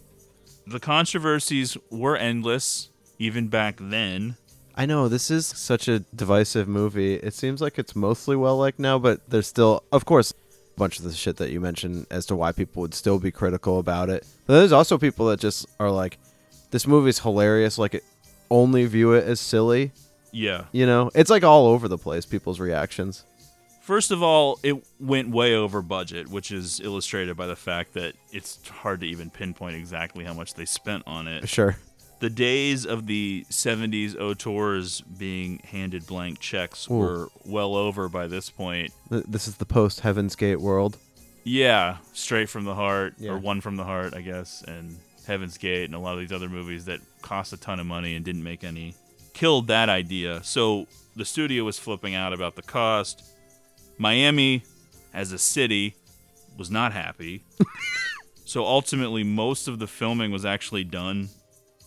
The 0.66 0.80
controversies 0.80 1.76
were 1.90 2.16
endless, 2.16 2.90
even 3.18 3.48
back 3.48 3.76
then. 3.80 4.36
I 4.74 4.86
know 4.86 5.08
this 5.08 5.30
is 5.30 5.46
such 5.46 5.88
a 5.88 6.00
divisive 6.00 6.68
movie. 6.68 7.14
It 7.14 7.34
seems 7.34 7.60
like 7.60 7.78
it's 7.78 7.96
mostly 7.96 8.36
well 8.36 8.56
liked 8.56 8.78
now, 8.78 8.98
but 8.98 9.30
there's 9.30 9.46
still, 9.46 9.84
of 9.92 10.04
course, 10.04 10.34
bunch 10.78 10.98
of 10.98 11.04
the 11.04 11.12
shit 11.12 11.36
that 11.36 11.50
you 11.50 11.60
mentioned 11.60 12.06
as 12.10 12.26
to 12.26 12.36
why 12.36 12.52
people 12.52 12.80
would 12.82 12.94
still 12.94 13.18
be 13.18 13.30
critical 13.30 13.78
about 13.78 14.08
it. 14.08 14.26
But 14.46 14.54
there's 14.54 14.72
also 14.72 14.96
people 14.96 15.26
that 15.26 15.40
just 15.40 15.66
are 15.78 15.90
like, 15.90 16.18
this 16.70 16.86
movie's 16.86 17.18
hilarious. 17.18 17.76
Like, 17.78 17.94
it, 17.94 18.04
only 18.50 18.86
view 18.86 19.12
it 19.12 19.24
as 19.24 19.40
silly. 19.40 19.92
Yeah. 20.32 20.64
You 20.72 20.86
know, 20.86 21.10
it's 21.14 21.30
like 21.30 21.44
all 21.44 21.66
over 21.66 21.88
the 21.88 21.98
place. 21.98 22.24
People's 22.24 22.60
reactions. 22.60 23.24
First 23.82 24.10
of 24.10 24.22
all, 24.22 24.60
it 24.62 24.76
went 25.00 25.30
way 25.30 25.54
over 25.54 25.80
budget, 25.80 26.28
which 26.28 26.52
is 26.52 26.78
illustrated 26.80 27.36
by 27.36 27.46
the 27.46 27.56
fact 27.56 27.94
that 27.94 28.14
it's 28.32 28.66
hard 28.68 29.00
to 29.00 29.06
even 29.06 29.30
pinpoint 29.30 29.76
exactly 29.76 30.24
how 30.24 30.34
much 30.34 30.54
they 30.54 30.66
spent 30.66 31.04
on 31.06 31.26
it. 31.26 31.48
Sure. 31.48 31.76
The 32.20 32.30
days 32.30 32.84
of 32.84 33.06
the 33.06 33.44
70s 33.48 34.18
auteurs 34.18 35.02
being 35.02 35.60
handed 35.64 36.06
blank 36.06 36.40
checks 36.40 36.88
Ooh. 36.90 36.94
were 36.94 37.28
well 37.44 37.76
over 37.76 38.08
by 38.08 38.26
this 38.26 38.50
point. 38.50 38.92
This 39.08 39.46
is 39.46 39.56
the 39.56 39.64
post 39.64 40.00
Heaven's 40.00 40.34
Gate 40.34 40.60
world. 40.60 40.96
Yeah, 41.44 41.98
Straight 42.12 42.48
from 42.48 42.64
the 42.64 42.74
Heart, 42.74 43.14
Yeah. 43.18 43.30
or 43.30 43.38
One 43.38 43.60
from 43.60 43.76
the 43.76 43.84
Heart, 43.84 44.14
I 44.14 44.20
guess, 44.22 44.62
and 44.66 44.98
Heaven's 45.26 45.56
Gate, 45.58 45.84
and 45.84 45.94
a 45.94 45.98
lot 45.98 46.14
of 46.14 46.20
these 46.20 46.32
other 46.32 46.48
movies 46.48 46.86
that 46.86 47.00
cost 47.22 47.52
a 47.52 47.56
ton 47.56 47.78
of 47.78 47.86
money 47.86 48.16
and 48.16 48.24
didn't 48.24 48.42
make 48.42 48.64
any, 48.64 48.94
killed 49.32 49.68
that 49.68 49.88
idea. 49.88 50.42
So 50.42 50.88
the 51.14 51.24
studio 51.24 51.62
was 51.64 51.78
flipping 51.78 52.14
out 52.16 52.32
about 52.32 52.56
the 52.56 52.62
cost. 52.62 53.22
Miami, 53.96 54.64
as 55.14 55.30
a 55.32 55.38
city, 55.38 55.94
was 56.56 56.70
not 56.70 56.92
happy. 56.92 57.44
so 58.44 58.64
ultimately, 58.64 59.22
most 59.22 59.68
of 59.68 59.78
the 59.78 59.86
filming 59.86 60.32
was 60.32 60.44
actually 60.44 60.84
done 60.84 61.28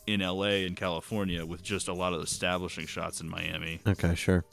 in 0.07 0.19
LA 0.21 0.63
and 0.65 0.75
California 0.75 1.45
with 1.45 1.61
just 1.63 1.87
a 1.87 1.93
lot 1.93 2.13
of 2.13 2.21
establishing 2.21 2.85
shots 2.87 3.21
in 3.21 3.29
Miami 3.29 3.79
Okay, 3.87 4.15
sure. 4.15 4.43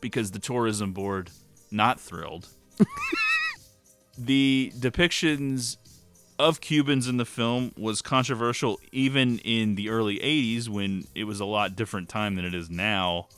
because 0.00 0.30
the 0.30 0.38
tourism 0.38 0.92
board 0.92 1.30
not 1.70 2.00
thrilled. 2.00 2.48
the 4.18 4.72
depictions 4.78 5.76
of 6.38 6.60
Cubans 6.60 7.06
in 7.08 7.16
the 7.16 7.24
film 7.24 7.72
was 7.76 8.02
controversial 8.02 8.80
even 8.92 9.38
in 9.40 9.74
the 9.76 9.88
early 9.88 10.18
80s 10.18 10.68
when 10.68 11.04
it 11.14 11.24
was 11.24 11.40
a 11.40 11.44
lot 11.44 11.76
different 11.76 12.08
time 12.08 12.34
than 12.36 12.44
it 12.44 12.54
is 12.54 12.70
now. 12.70 13.28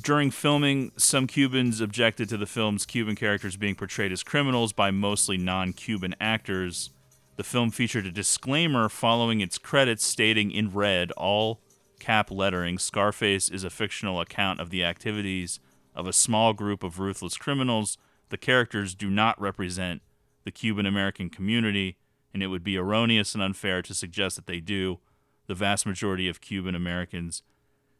During 0.00 0.30
filming, 0.30 0.92
some 0.96 1.26
Cubans 1.26 1.80
objected 1.80 2.28
to 2.28 2.36
the 2.36 2.46
film's 2.46 2.86
Cuban 2.86 3.16
characters 3.16 3.56
being 3.56 3.74
portrayed 3.74 4.12
as 4.12 4.22
criminals 4.22 4.72
by 4.72 4.90
mostly 4.90 5.36
non-Cuban 5.36 6.14
actors. 6.20 6.90
The 7.36 7.44
film 7.44 7.70
featured 7.70 8.06
a 8.06 8.10
disclaimer 8.10 8.88
following 8.88 9.40
its 9.40 9.58
credits 9.58 10.04
stating 10.04 10.50
in 10.50 10.70
red, 10.70 11.10
all 11.12 11.60
cap 11.98 12.30
lettering, 12.30 12.78
Scarface 12.78 13.48
is 13.48 13.62
a 13.64 13.70
fictional 13.70 14.20
account 14.20 14.60
of 14.60 14.70
the 14.70 14.84
activities 14.84 15.60
of 15.94 16.06
a 16.06 16.12
small 16.12 16.52
group 16.52 16.82
of 16.82 16.98
ruthless 16.98 17.36
criminals. 17.36 17.98
The 18.30 18.36
characters 18.36 18.94
do 18.94 19.08
not 19.10 19.40
represent 19.40 20.02
the 20.44 20.50
Cuban 20.50 20.86
American 20.86 21.30
community, 21.30 21.96
and 22.32 22.42
it 22.42 22.48
would 22.48 22.64
be 22.64 22.76
erroneous 22.76 23.34
and 23.34 23.42
unfair 23.42 23.82
to 23.82 23.94
suggest 23.94 24.36
that 24.36 24.46
they 24.46 24.60
do. 24.60 24.98
The 25.46 25.54
vast 25.54 25.86
majority 25.86 26.28
of 26.28 26.40
Cuban 26.40 26.74
Americans 26.74 27.42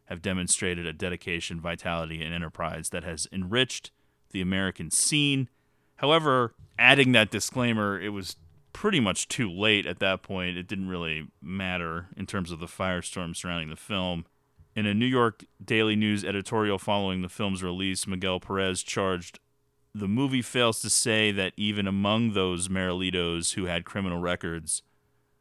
have 0.06 0.22
demonstrated 0.22 0.86
a 0.86 0.92
dedication, 0.92 1.60
vitality, 1.60 2.22
and 2.22 2.34
enterprise 2.34 2.90
that 2.90 3.04
has 3.04 3.28
enriched 3.30 3.90
the 4.30 4.40
American 4.40 4.90
scene. 4.90 5.48
However, 5.96 6.54
adding 6.78 7.12
that 7.12 7.30
disclaimer, 7.30 8.00
it 8.00 8.10
was 8.10 8.36
pretty 8.72 9.00
much 9.00 9.28
too 9.28 9.50
late 9.50 9.86
at 9.86 9.98
that 9.98 10.22
point. 10.22 10.56
It 10.56 10.66
didn't 10.66 10.88
really 10.88 11.28
matter 11.42 12.06
in 12.16 12.26
terms 12.26 12.50
of 12.50 12.60
the 12.60 12.66
firestorm 12.66 13.36
surrounding 13.36 13.70
the 13.70 13.76
film. 13.76 14.26
In 14.76 14.86
a 14.86 14.94
New 14.94 15.06
York 15.06 15.44
Daily 15.62 15.96
News 15.96 16.24
editorial 16.24 16.78
following 16.78 17.22
the 17.22 17.28
film's 17.28 17.62
release, 17.62 18.06
Miguel 18.06 18.40
Perez 18.40 18.82
charged 18.82 19.40
the 19.94 20.08
movie 20.08 20.42
fails 20.42 20.80
to 20.80 20.90
say 20.90 21.32
that 21.32 21.52
even 21.56 21.86
among 21.86 22.32
those 22.32 22.68
Marielitos 22.68 23.54
who 23.54 23.64
had 23.64 23.84
criminal 23.84 24.20
records, 24.20 24.82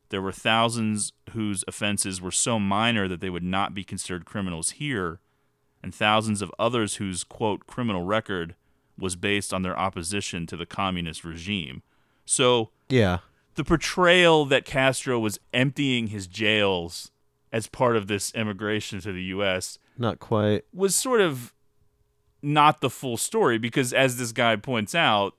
there 0.09 0.21
were 0.21 0.31
thousands 0.31 1.13
whose 1.31 1.63
offenses 1.67 2.19
were 2.19 2.31
so 2.31 2.59
minor 2.59 3.07
that 3.07 3.21
they 3.21 3.29
would 3.29 3.43
not 3.43 3.75
be 3.75 3.83
considered 3.83 4.25
criminals 4.25 4.71
here, 4.71 5.19
and 5.83 5.93
thousands 5.93 6.41
of 6.41 6.51
others 6.57 6.95
whose, 6.95 7.23
quote, 7.23 7.67
criminal 7.67 8.03
record 8.03 8.55
was 8.97 9.15
based 9.15 9.53
on 9.53 9.61
their 9.61 9.77
opposition 9.77 10.47
to 10.47 10.57
the 10.57 10.65
communist 10.65 11.23
regime. 11.23 11.83
So, 12.25 12.71
Yeah. 12.89 13.19
the 13.55 13.63
portrayal 13.63 14.45
that 14.45 14.65
Castro 14.65 15.19
was 15.19 15.39
emptying 15.53 16.07
his 16.07 16.27
jails 16.27 17.11
as 17.51 17.67
part 17.67 17.95
of 17.95 18.07
this 18.07 18.33
immigration 18.33 18.99
to 19.01 19.11
the 19.11 19.23
U.S. 19.23 19.79
Not 19.97 20.19
quite. 20.19 20.65
was 20.73 20.95
sort 20.95 21.21
of 21.21 21.53
not 22.41 22.81
the 22.81 22.89
full 22.89 23.17
story 23.17 23.57
because, 23.57 23.91
as 23.93 24.17
this 24.17 24.31
guy 24.31 24.55
points 24.55 24.95
out, 24.95 25.35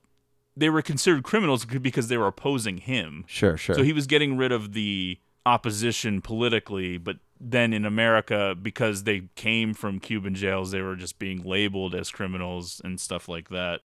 they 0.55 0.69
were 0.69 0.81
considered 0.81 1.23
criminals 1.23 1.65
because 1.65 2.09
they 2.09 2.17
were 2.17 2.27
opposing 2.27 2.77
him. 2.77 3.23
Sure, 3.27 3.57
sure. 3.57 3.75
So 3.75 3.83
he 3.83 3.93
was 3.93 4.05
getting 4.07 4.37
rid 4.37 4.51
of 4.51 4.73
the 4.73 5.17
opposition 5.45 6.21
politically, 6.21 6.97
but 6.97 7.17
then 7.39 7.73
in 7.73 7.85
America, 7.85 8.55
because 8.61 9.03
they 9.03 9.23
came 9.35 9.73
from 9.73 9.99
Cuban 9.99 10.35
jails, 10.35 10.69
they 10.71 10.81
were 10.81 10.95
just 10.95 11.17
being 11.17 11.41
labeled 11.43 11.95
as 11.95 12.11
criminals 12.11 12.81
and 12.83 12.99
stuff 12.99 13.27
like 13.27 13.49
that. 13.49 13.79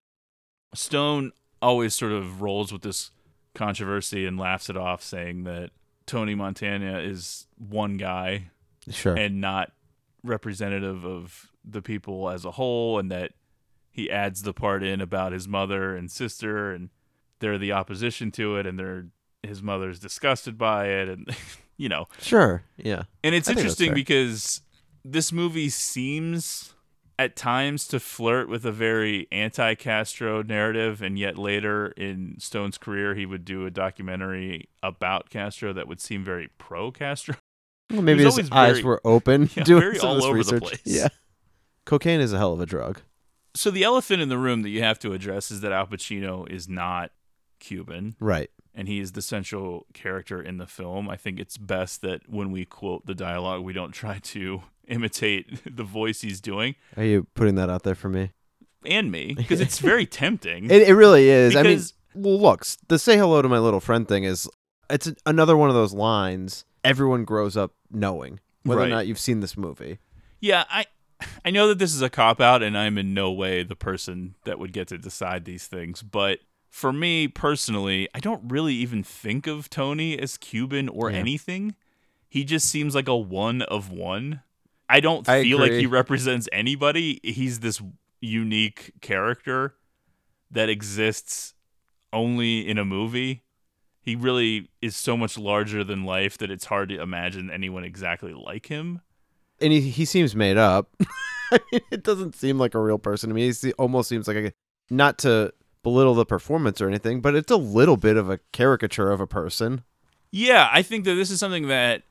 Stone 0.75 1.33
always 1.63 1.95
sort 1.95 2.13
of 2.13 2.43
rolls 2.43 2.71
with 2.73 2.83
this 2.83 3.13
controversy 3.57 4.25
and 4.27 4.39
laughs 4.39 4.71
it 4.71 4.77
off, 4.77 5.03
saying 5.03 5.43
that 5.45 5.71
Tony 6.07 6.35
Montana 6.37 7.01
is 7.01 7.47
one 7.59 7.97
guy 7.97 8.51
Sure. 8.89 9.17
and 9.17 9.41
not 9.41 9.73
representative 10.23 11.05
of 11.05 11.51
the 11.65 11.83
people 11.83 12.31
as 12.31 12.45
a 12.45 12.53
whole, 12.53 12.99
and 13.01 13.11
that 13.11 13.33
he 13.91 14.09
adds 14.11 14.43
the 14.43 14.53
part 14.55 14.83
in 14.85 15.01
about 15.01 15.33
his 15.33 15.49
mother 15.49 15.97
and 15.97 16.11
sister, 16.11 16.71
and 16.73 16.91
they're 17.41 17.59
the 17.59 17.73
opposition 17.73 18.31
to 18.33 18.57
it, 18.57 18.67
and 18.67 18.79
they're 18.79 19.07
his 19.43 19.63
mother's 19.63 19.99
disgusted 19.99 20.57
by 20.59 20.87
it, 20.87 21.09
and 21.09 21.29
you 21.77 21.89
know, 21.89 22.07
Sure. 22.21 22.63
Yeah. 22.77 23.05
and 23.25 23.35
it's 23.35 23.49
I 23.49 23.53
interesting 23.53 23.95
because 23.95 24.61
this 25.05 25.33
movie 25.33 25.69
seems 25.69 26.75
at 27.19 27.37
times 27.37 27.87
to 27.89 28.01
flirt 28.01 28.49
with 28.49 28.65
a 28.67 28.73
very 28.73 29.27
anti-Castro 29.33 30.43
narrative, 30.43 31.01
and 31.01 31.19
yet 31.19 31.39
later 31.39 31.89
in 31.97 32.37
Stone's 32.39 32.79
career, 32.79 33.15
he 33.15 33.25
would 33.25 33.45
do 33.45 33.65
a 33.65 33.71
documentary 33.71 34.69
about 34.83 35.31
Castro 35.31 35.73
that 35.73 35.89
would 35.89 36.01
seem 36.01 36.25
very 36.25 36.49
pro-Castro. 36.59 37.37
Well, 37.91 38.03
maybe 38.03 38.25
his 38.25 38.37
was 38.37 38.51
eyes 38.51 38.83
were 38.83 39.01
open 39.05 39.49
yeah, 39.57 39.63
doing 39.63 39.81
very 39.81 39.99
all 40.01 40.25
over 40.25 40.35
research. 40.35 40.63
the 40.63 40.69
place. 40.69 40.81
Yeah. 40.85 41.09
Cocaine 41.85 42.21
is 42.21 42.33
a 42.33 42.39
hell 42.39 42.53
of 42.53 42.61
a 42.61 42.67
drug. 42.67 43.01
So 43.55 43.71
the 43.71 43.85
elephant 43.85 44.21
in 44.21 44.29
the 44.29 44.39
room 44.39 44.63
that 44.63 44.71
you 44.71 44.83
have 44.83 44.99
to 44.99 45.13
address 45.13 45.51
is 45.51 45.61
that 45.61 45.73
Al 45.73 45.87
Pacino 45.87 46.51
is 46.51 46.69
not 46.69 47.13
Cuban. 47.61 48.17
Right. 48.21 48.51
And 48.75 48.89
he 48.89 49.01
is 49.01 49.13
the 49.13 49.23
central 49.23 49.87
character 49.95 50.43
in 50.43 50.59
the 50.59 50.67
film. 50.67 51.09
I 51.09 51.17
think 51.17 51.41
it's 51.41 51.57
best 51.57 52.03
that 52.03 52.29
when 52.29 52.51
we 52.51 52.67
quote 52.67 53.07
the 53.07 53.15
dialogue, 53.15 53.63
we 53.63 53.73
don't 53.73 53.93
try 53.93 54.19
to 54.19 54.63
imitate 54.87 55.61
the 55.77 55.83
voice 55.85 56.21
he's 56.21 56.41
doing 56.41 56.75
Are 56.97 57.05
you 57.05 57.27
putting 57.35 57.55
that 57.57 57.69
out 57.71 57.83
there 57.83 57.95
for 57.95 58.09
me? 58.09 58.31
and 58.85 59.11
me 59.11 59.35
because 59.35 59.61
it's 59.61 59.79
very 59.91 60.07
tempting. 60.07 60.71
It, 60.71 60.83
it 60.89 60.95
really 60.95 61.29
is. 61.29 61.57
I 61.57 61.63
mean, 61.63 61.73
Because- 61.73 61.93
well, 62.15 62.41
look, 62.41 62.65
the 62.89 62.99
"say 62.99 63.17
hello 63.19 63.43
to 63.43 63.49
my 63.49 63.59
little 63.59 63.81
friend" 63.81 64.07
thing 64.09 64.25
is 64.25 64.49
it's 64.89 65.13
another 65.27 65.57
one 65.57 65.69
of 65.69 65.75
those 65.75 65.93
lines 65.93 66.65
everyone 66.85 67.25
grows 67.25 67.57
up 67.57 67.73
knowing, 67.91 68.39
whether 68.63 68.81
Right. 68.83 68.87
or 68.87 68.91
not 68.91 69.07
you've 69.09 69.19
seen 69.19 69.41
this 69.41 69.57
movie. 69.57 69.99
Yeah, 70.41 70.65
I 70.71 70.87
I 71.45 71.51
know 71.51 71.67
that 71.69 71.79
this 71.79 71.95
is 71.95 72.01
a 72.03 72.09
cop 72.09 72.41
out 72.41 72.63
and 72.63 72.79
I'm 72.79 72.97
in 72.97 73.13
no 73.13 73.33
way 73.33 73.63
the 73.65 73.75
person 73.77 74.37
that 74.45 74.59
would 74.61 74.73
get 74.73 74.87
to 74.89 74.99
decide 74.99 75.45
these 75.47 75.67
things, 75.67 76.03
but 76.03 76.39
for 76.71 76.93
me 76.93 77.27
personally, 77.27 78.09
I 78.15 78.21
don't 78.21 78.49
really 78.51 78.75
even 78.75 79.03
think 79.03 79.47
of 79.47 79.69
Tony 79.69 80.17
as 80.19 80.37
Cuban 80.37 80.89
or 80.89 81.11
Yeah. 81.11 81.17
anything. 81.19 81.75
He 82.29 82.45
just 82.45 82.69
seems 82.71 82.95
like 82.95 83.09
a 83.09 83.17
one 83.17 83.63
of 83.63 83.91
one. 83.91 84.43
I 84.89 85.01
don't 85.01 85.29
I 85.29 85.43
feel 85.43 85.59
like 85.59 85.73
he 85.73 85.87
represents 85.87 86.49
anybody. 86.53 87.21
He's 87.23 87.61
this 87.61 87.83
unique 88.21 88.93
character 89.01 89.75
that 90.51 90.69
exists 90.69 91.55
only 92.13 92.69
in 92.69 92.79
a 92.79 92.85
movie. 92.85 93.43
He 94.01 94.15
really 94.15 94.71
is 94.81 94.95
so 94.95 95.17
much 95.17 95.37
larger 95.37 95.83
than 95.83 96.05
life 96.05 96.39
that 96.39 96.51
it's 96.51 96.67
hard 96.67 96.91
to 96.91 97.01
imagine 97.01 97.51
anyone 97.51 97.83
exactly 97.83 98.33
like 98.33 98.67
him. 98.67 99.01
And 99.61 99.73
he 99.73 99.81
he 99.81 100.05
seems 100.05 100.37
made 100.37 100.57
up. 100.57 100.95
I 101.53 101.59
mean, 101.73 101.81
it 101.91 102.03
doesn't 102.03 102.35
seem 102.37 102.59
like 102.59 102.75
a 102.75 102.81
real 102.81 102.99
person 102.99 103.29
to 103.29 103.35
me. 103.35 103.53
He 103.53 103.73
almost 103.75 104.09
seems 104.09 104.29
like 104.29 104.37
a 104.37 104.53
not 104.91 105.19
to 105.19 105.53
belittle 105.83 106.15
the 106.15 106.27
performance 106.27 106.81
or 106.81 106.89
anything, 106.89 107.21
but 107.21 107.35
it's 107.35 107.51
a 107.51 107.57
little 107.57 107.97
bit 107.97 108.17
of 108.17 108.31
a 108.31 108.39
caricature 108.53 109.11
of 109.11 109.21
a 109.21 109.27
person. 109.27 109.83
Yeah, 110.31 110.69
I 110.73 110.83
think 110.83 111.05
that 111.05 111.15
this 111.15 111.31
is 111.31 111.41
something 111.41 111.69
that 111.69 112.03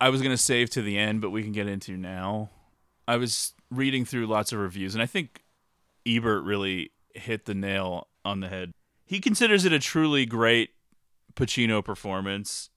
I 0.00 0.08
was 0.10 0.20
going 0.20 0.32
to 0.32 0.42
save 0.42 0.70
to 0.70 0.82
the 0.82 0.98
end, 0.98 1.20
but 1.20 1.30
we 1.30 1.42
can 1.42 1.52
get 1.52 1.66
into 1.66 1.96
now. 1.96 2.50
I 3.06 3.16
was 3.16 3.54
reading 3.70 4.04
through 4.04 4.26
lots 4.26 4.52
of 4.52 4.58
reviews, 4.58 4.94
and 4.94 5.02
I 5.02 5.06
think 5.06 5.42
Ebert 6.06 6.44
really 6.44 6.90
hit 7.14 7.44
the 7.44 7.54
nail 7.54 8.08
on 8.24 8.40
the 8.40 8.48
head. 8.48 8.72
He 9.06 9.20
considers 9.20 9.64
it 9.64 9.72
a 9.72 9.78
truly 9.78 10.26
great 10.26 10.70
Pacino 11.34 11.84
performance 11.84 12.70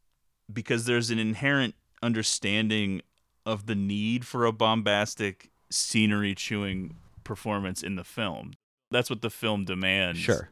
because 0.51 0.85
there's 0.85 1.09
an 1.09 1.19
inherent 1.19 1.75
understanding 2.01 3.01
of 3.45 3.65
the 3.65 3.75
need 3.75 4.25
for 4.25 4.45
a 4.45 4.51
bombastic, 4.51 5.49
scenery 5.69 6.35
chewing 6.35 6.97
performance 7.23 7.81
in 7.83 7.95
the 7.95 8.03
film. 8.03 8.53
That's 8.91 9.09
what 9.09 9.21
the 9.21 9.29
film 9.29 9.65
demands 9.65 10.19
Sure. 10.19 10.49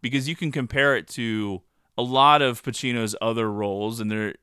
because 0.00 0.28
you 0.28 0.34
can 0.36 0.50
compare 0.52 0.96
it 0.96 1.06
to 1.08 1.62
a 1.98 2.02
lot 2.02 2.40
of 2.40 2.62
Pacino's 2.62 3.16
other 3.20 3.50
roles, 3.50 3.98
and 3.98 4.10
there, 4.10 4.36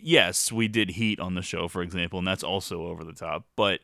yes, 0.00 0.52
we 0.52 0.68
did 0.68 0.90
Heat 0.90 1.18
on 1.18 1.34
the 1.34 1.42
show, 1.42 1.66
for 1.66 1.82
example, 1.82 2.18
and 2.18 2.28
that's 2.28 2.44
also 2.44 2.86
over 2.86 3.02
the 3.02 3.14
top, 3.14 3.46
but 3.56 3.80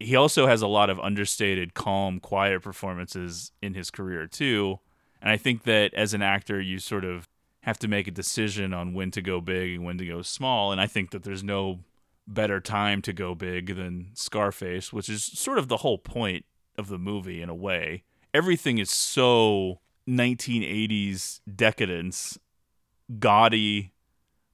he 0.00 0.16
also 0.16 0.48
has 0.48 0.60
a 0.60 0.66
lot 0.66 0.90
of 0.90 0.98
understated, 0.98 1.74
calm, 1.74 2.18
quiet 2.18 2.60
performances 2.62 3.52
in 3.62 3.74
his 3.74 3.90
career 3.90 4.26
too. 4.26 4.80
And 5.22 5.30
I 5.30 5.36
think 5.36 5.62
that 5.62 5.94
as 5.94 6.12
an 6.12 6.20
actor, 6.20 6.60
you 6.60 6.80
sort 6.80 7.04
of 7.04 7.28
have 7.60 7.78
to 7.78 7.88
make 7.88 8.08
a 8.08 8.10
decision 8.10 8.74
on 8.74 8.92
when 8.92 9.12
to 9.12 9.22
go 9.22 9.40
big 9.40 9.76
and 9.76 9.84
when 9.84 9.96
to 9.98 10.04
go 10.04 10.20
small. 10.20 10.72
And 10.72 10.80
I 10.80 10.86
think 10.88 11.12
that 11.12 11.22
there's 11.22 11.44
no 11.44 11.80
better 12.26 12.60
time 12.60 13.00
to 13.02 13.12
go 13.12 13.34
big 13.34 13.76
than 13.76 14.08
Scarface, 14.14 14.92
which 14.92 15.08
is 15.08 15.24
sort 15.24 15.58
of 15.58 15.68
the 15.68 15.78
whole 15.78 15.98
point 15.98 16.44
of 16.76 16.88
the 16.88 16.98
movie 16.98 17.40
in 17.40 17.48
a 17.48 17.54
way. 17.54 18.02
Everything 18.34 18.78
is 18.78 18.90
so 18.90 19.78
1980s 20.08 21.40
decadence, 21.54 22.38
gaudy, 23.18 23.92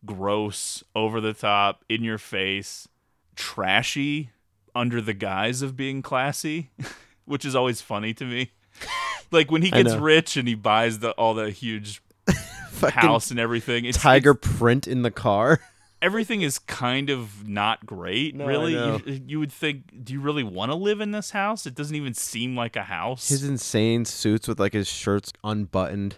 gross, 0.05 0.83
over 0.95 1.21
the 1.21 1.33
top, 1.33 1.85
in 1.89 2.03
your 2.03 2.19
face, 2.19 2.89
trashy 3.37 4.31
under 4.75 5.01
the 5.01 5.15
guise 5.15 5.63
of 5.63 5.77
being 5.77 6.03
classy, 6.03 6.71
which 7.25 7.45
is 7.45 7.55
always 7.55 7.81
funny 7.81 8.15
to 8.15 8.25
me. 8.25 8.53
like 9.31 9.51
when 9.51 9.63
he 9.63 9.71
gets 9.71 9.95
rich 9.95 10.37
and 10.37 10.47
he 10.49 10.55
buys 10.55 11.01
the 11.01 11.11
all 11.13 11.35
the 11.35 11.51
huge 11.51 12.03
house 12.81 13.31
and 13.31 13.41
everything. 13.41 13.85
It's, 13.85 13.99
Tiger 13.99 14.35
print 14.35 14.87
in 14.87 15.03
the 15.03 15.11
car. 15.11 15.61
Everything 16.03 16.43
is 16.43 16.59
kind 16.59 17.11
of 17.11 17.47
not 17.49 17.87
great, 17.87 18.35
No, 18.35 18.47
really. 18.47 18.73
You, 18.73 19.01
you 19.27 19.39
would 19.41 19.53
think, 19.53 20.05
do 20.05 20.13
you 20.13 20.21
really 20.21 20.45
want 20.45 20.71
to 20.71 20.77
live 20.77 21.01
in 21.01 21.11
this 21.11 21.31
house? 21.31 21.67
It 21.67 21.75
doesn't 21.75 21.97
even 21.97 22.15
seem 22.15 22.57
like 22.57 22.77
a 22.77 22.85
house. 22.85 23.29
His 23.29 23.45
insane 23.45 24.05
suits 24.05 24.49
with 24.49 24.59
like 24.59 24.73
his 24.73 24.89
shirts 24.89 25.33
unbuttoned. 25.45 26.17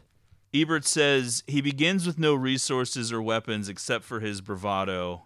Ebert 0.54 0.84
says 0.84 1.42
he 1.46 1.60
begins 1.60 2.06
with 2.06 2.18
no 2.18 2.34
resources 2.34 3.12
or 3.12 3.22
weapons 3.22 3.68
except 3.68 4.04
for 4.04 4.20
his 4.20 4.40
bravado 4.40 5.22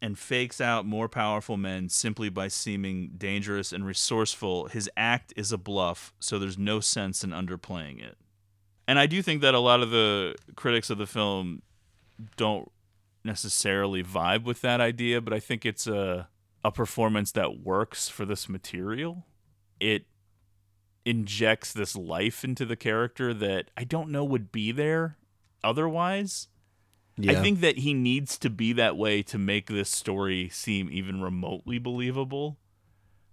and 0.00 0.16
fakes 0.16 0.60
out 0.60 0.86
more 0.86 1.08
powerful 1.08 1.56
men 1.56 1.88
simply 1.88 2.28
by 2.28 2.46
seeming 2.46 3.10
dangerous 3.18 3.72
and 3.72 3.84
resourceful. 3.84 4.68
His 4.68 4.88
act 4.96 5.32
is 5.36 5.50
a 5.50 5.58
bluff, 5.58 6.12
so 6.20 6.38
there's 6.38 6.56
no 6.56 6.78
sense 6.78 7.24
in 7.24 7.30
underplaying 7.30 8.00
it. 8.00 8.16
And 8.86 8.98
I 8.98 9.06
do 9.06 9.20
think 9.20 9.42
that 9.42 9.54
a 9.54 9.58
lot 9.58 9.82
of 9.82 9.90
the 9.90 10.36
critics 10.54 10.88
of 10.90 10.98
the 10.98 11.06
film 11.06 11.62
don't 12.36 12.70
necessarily 13.24 14.02
vibe 14.02 14.44
with 14.44 14.60
that 14.62 14.80
idea, 14.80 15.20
but 15.20 15.32
I 15.32 15.40
think 15.40 15.66
it's 15.66 15.86
a 15.86 16.28
a 16.64 16.72
performance 16.72 17.32
that 17.32 17.60
works 17.60 18.08
for 18.08 18.24
this 18.24 18.48
material. 18.48 19.24
It 19.80 20.06
injects 21.04 21.72
this 21.72 21.96
life 21.96 22.44
into 22.44 22.64
the 22.64 22.76
character 22.76 23.32
that 23.32 23.70
I 23.76 23.84
don't 23.84 24.10
know 24.10 24.24
would 24.24 24.50
be 24.52 24.72
there 24.72 25.16
otherwise. 25.62 26.48
I 27.26 27.34
think 27.34 27.60
that 27.60 27.78
he 27.78 27.94
needs 27.94 28.38
to 28.38 28.50
be 28.50 28.72
that 28.74 28.96
way 28.96 29.22
to 29.24 29.38
make 29.38 29.66
this 29.66 29.90
story 29.90 30.48
seem 30.50 30.88
even 30.92 31.20
remotely 31.20 31.78
believable. 31.78 32.58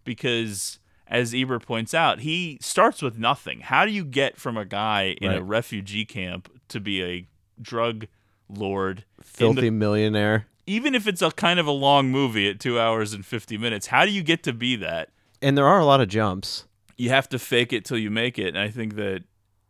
Because, 0.03 0.79
as 1.07 1.35
Ebert 1.35 1.67
points 1.67 1.93
out, 1.93 2.21
he 2.21 2.57
starts 2.61 3.03
with 3.03 3.19
nothing. 3.19 3.59
How 3.59 3.85
do 3.85 3.91
you 3.91 4.03
get 4.03 4.37
from 4.37 4.57
a 4.57 4.65
guy 4.65 5.15
in 5.21 5.31
a 5.31 5.43
refugee 5.43 6.05
camp 6.05 6.49
to 6.69 6.79
be 6.79 7.03
a 7.03 7.27
drug 7.61 8.07
lord? 8.49 9.05
Filthy 9.21 9.61
the- 9.61 9.71
millionaire. 9.71 10.47
even 10.67 10.95
if 10.95 11.07
it's 11.07 11.21
a 11.21 11.31
kind 11.31 11.59
of 11.59 11.67
a 11.67 11.71
long 11.71 12.09
movie 12.09 12.49
at 12.49 12.59
two 12.59 12.79
hours 12.79 13.13
and 13.13 13.25
50 13.25 13.57
minutes, 13.57 13.87
how 13.87 14.05
do 14.05 14.11
you 14.11 14.23
get 14.23 14.43
to 14.43 14.53
be 14.53 14.75
that? 14.77 15.09
And 15.41 15.57
there 15.57 15.67
are 15.67 15.79
a 15.79 15.85
lot 15.85 16.01
of 16.01 16.07
jumps. 16.07 16.65
you 16.97 17.09
have 17.09 17.27
to 17.29 17.37
fake 17.37 17.73
it 17.73 17.83
till 17.85 17.97
you 17.97 18.09
make 18.09 18.39
it. 18.39 18.47
And 18.49 18.57
I 18.59 18.69
think 18.69 18.95
that 18.95 19.23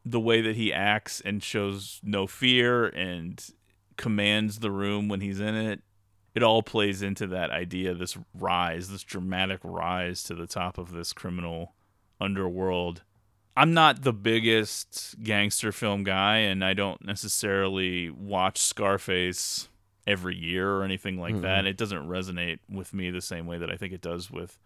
the 0.06 0.20
way 0.20 0.42
that 0.42 0.56
he 0.56 0.72
acts 0.72 1.20
and 1.22 1.42
shows 1.42 2.00
no 2.04 2.28
fear 2.28 2.86
and 2.86 3.44
commands 3.98 4.60
the 4.60 4.70
room 4.72 5.08
when 5.08 5.22
he's 5.22 5.40
in 5.40 5.56
it, 5.56 5.82
it 6.36 6.44
all 6.44 6.62
plays 6.62 7.02
into 7.02 7.26
that 7.28 7.50
idea, 7.50 7.94
this 7.96 8.18
rise, 8.34 8.90
this 8.90 9.04
dramatic 9.04 9.60
rise 9.64 10.22
to 10.24 10.36
the 10.36 10.46
top 10.46 10.78
of 10.78 10.92
this 10.92 11.14
criminal 11.14 11.74
underworld. 12.22 13.02
I'm 13.58 13.74
not 13.74 14.02
the 14.02 14.12
biggest 14.14 15.16
gangster 15.24 15.72
film 15.72 16.04
guy, 16.04 16.38
and 16.40 16.64
I 16.64 16.74
don't 16.74 17.04
necessarily 17.06 18.10
watch 18.10 18.58
Scarface 18.60 19.70
every 20.06 20.36
year 20.36 20.70
or 20.72 20.84
anything 20.84 21.20
like 21.20 21.42
that. 21.42 21.64
Mhm. 21.64 21.68
It 21.70 21.78
doesn't 21.78 22.08
resonate 22.08 22.60
with 22.70 22.94
me 22.94 23.10
the 23.12 23.22
same 23.22 23.46
way 23.48 23.58
that 23.58 23.72
I 23.72 23.78
think 23.78 23.94
it 23.94 24.02
does 24.02 24.30
with 24.30 24.58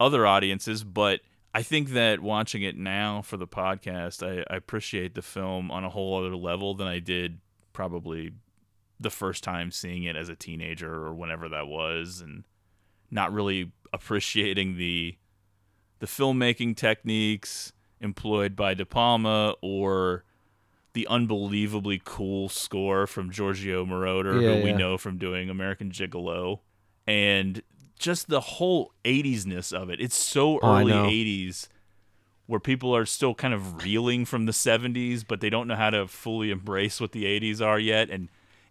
other 0.00 0.26
audiences, 0.26 0.82
but 0.84 1.20
I 1.54 1.62
think 1.62 1.90
that 1.90 2.20
watching 2.20 2.62
it 2.62 2.76
now 2.76 3.22
for 3.22 3.36
the 3.36 3.46
podcast, 3.46 4.26
I, 4.26 4.44
I 4.52 4.56
appreciate 4.56 5.14
the 5.14 5.22
film 5.22 5.70
on 5.70 5.84
a 5.84 5.90
whole 5.90 6.16
other 6.24 6.34
level 6.36 6.74
than 6.74 6.86
I 6.86 6.98
did 6.98 7.40
probably 7.72 8.32
the 8.98 9.10
first 9.10 9.44
time 9.44 9.70
seeing 9.70 10.04
it 10.04 10.16
as 10.16 10.28
a 10.28 10.36
teenager 10.36 10.92
or 10.92 11.12
whenever 11.14 11.48
that 11.48 11.66
was, 11.66 12.20
and 12.20 12.44
not 13.10 13.32
really 13.32 13.72
appreciating 13.92 14.76
the 14.76 15.16
the 15.98 16.06
filmmaking 16.06 16.76
techniques 16.76 17.72
employed 18.00 18.56
by 18.56 18.74
De 18.74 18.84
Palma 18.86 19.54
or 19.60 20.24
the 20.92 21.06
unbelievably 21.06 22.02
cool 22.04 22.48
score 22.48 23.06
from 23.06 23.30
Giorgio 23.30 23.84
Moroder, 23.84 24.42
Yeah, 24.42 24.56
who 24.56 24.64
we 24.64 24.70
yeah. 24.70 24.76
know 24.76 24.98
from 24.98 25.18
doing 25.18 25.48
American 25.48 25.90
Gigolo, 25.92 26.60
and 27.06 27.62
just 27.98 28.28
the 28.28 28.40
whole 28.40 28.92
80s-ness 29.04 29.72
of 29.72 29.90
it. 29.90 30.00
It's 30.00 30.16
so 30.16 30.58
Oh, 30.60 30.78
early 30.80 30.92
know. 30.92 31.04
80s 31.06 31.68
where 32.46 32.58
people 32.58 32.96
are 32.96 33.06
still 33.06 33.34
kind 33.34 33.54
of 33.54 33.84
reeling 33.84 34.24
from 34.24 34.46
the 34.46 34.52
70s, 34.52 35.22
but 35.26 35.40
they 35.40 35.50
don't 35.50 35.68
know 35.68 35.76
how 35.76 35.90
to 35.90 36.08
fully 36.08 36.50
embrace 36.50 37.00
what 37.00 37.12
the 37.12 37.24
80s 37.24 37.60
are 37.60 37.78
yet. 37.78 38.10
And 38.10 38.28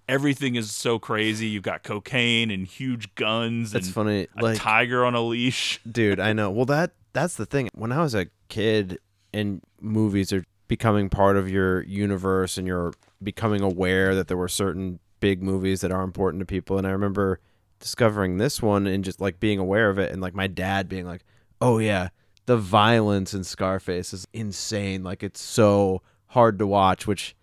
everything 0.10 0.56
is 0.56 0.72
so 0.76 1.00
crazy. 1.00 1.48
You've 1.48 1.64
got 1.64 1.84
cocaine 1.84 2.52
and 2.52 2.68
huge 2.68 3.16
guns 3.16 3.72
That's 3.72 3.86
and 3.86 3.96
funny, 3.96 4.28
a 4.38 4.44
like- 4.44 4.58
tiger 4.58 5.06
on 5.06 5.16
a 5.16 5.22
leash. 5.22 5.80
Dude, 5.90 6.20
I 6.20 6.34
know. 6.40 6.52
Well, 6.52 6.66
that 6.66 6.92
that's 7.14 7.36
the 7.36 7.46
thing. 7.46 7.70
When 7.74 7.94
I 7.94 8.02
was 8.02 8.14
a 8.16 8.28
kid 8.50 9.00
and 9.34 9.62
movies 9.82 10.32
are 10.34 10.44
becoming 10.68 11.10
part 11.10 11.38
of 11.38 11.50
your 11.50 11.84
universe 11.84 12.58
and 12.58 12.68
you're 12.68 12.94
becoming 13.22 13.62
aware 13.62 14.14
that 14.16 14.28
there 14.28 14.38
were 14.38 14.48
certain 14.48 15.00
big 15.20 15.42
movies 15.42 15.82
that 15.82 15.92
are 15.92 16.04
important 16.04 16.40
to 16.40 16.46
people 16.46 16.78
and 16.78 16.88
I 16.88 16.92
remember 16.92 17.40
discovering 17.80 18.38
this 18.38 18.62
one 18.62 18.88
and 18.88 19.04
just 19.04 19.20
like 19.22 19.40
being 19.40 19.60
aware 19.60 19.90
of 19.90 19.98
it 19.98 20.12
and 20.12 20.22
like 20.22 20.34
my 20.34 20.48
dad 20.48 20.88
being 20.90 21.06
like, 21.06 21.24
"Oh 21.62 21.78
yeah, 21.80 22.10
the 22.50 22.58
violence 22.58 23.36
in 23.36 23.44
Scarface 23.44 24.12
is 24.12 24.26
insane. 24.34 25.04
Like 25.04 25.22
it's 25.22 25.40
so 25.40 26.02
hard 26.30 26.58
to 26.58 26.66
watch, 26.66 27.06
which 27.06 27.36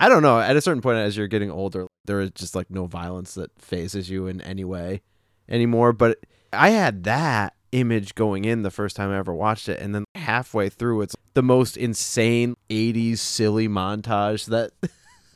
I 0.00 0.08
don't 0.08 0.22
know. 0.22 0.40
At 0.40 0.56
a 0.56 0.60
certain 0.60 0.82
point, 0.82 0.98
as 0.98 1.16
you're 1.16 1.28
getting 1.28 1.50
older, 1.50 1.86
there 2.06 2.20
is 2.20 2.32
just 2.32 2.56
like 2.56 2.68
no 2.68 2.86
violence 2.86 3.34
that 3.34 3.52
phases 3.60 4.10
you 4.10 4.26
in 4.26 4.40
any 4.40 4.64
way 4.64 5.02
anymore. 5.48 5.92
But 5.92 6.18
I 6.52 6.70
had 6.70 7.04
that 7.04 7.54
image 7.72 8.14
going 8.14 8.44
in 8.44 8.62
the 8.62 8.70
first 8.70 8.96
time 8.96 9.10
I 9.10 9.18
ever 9.18 9.34
watched 9.34 9.68
it, 9.68 9.80
and 9.80 9.94
then 9.94 10.04
halfway 10.14 10.68
through, 10.68 11.02
it's 11.02 11.16
the 11.34 11.42
most 11.42 11.76
insane 11.76 12.54
'80s 12.70 13.18
silly 13.18 13.68
montage 13.68 14.46
that. 14.46 14.72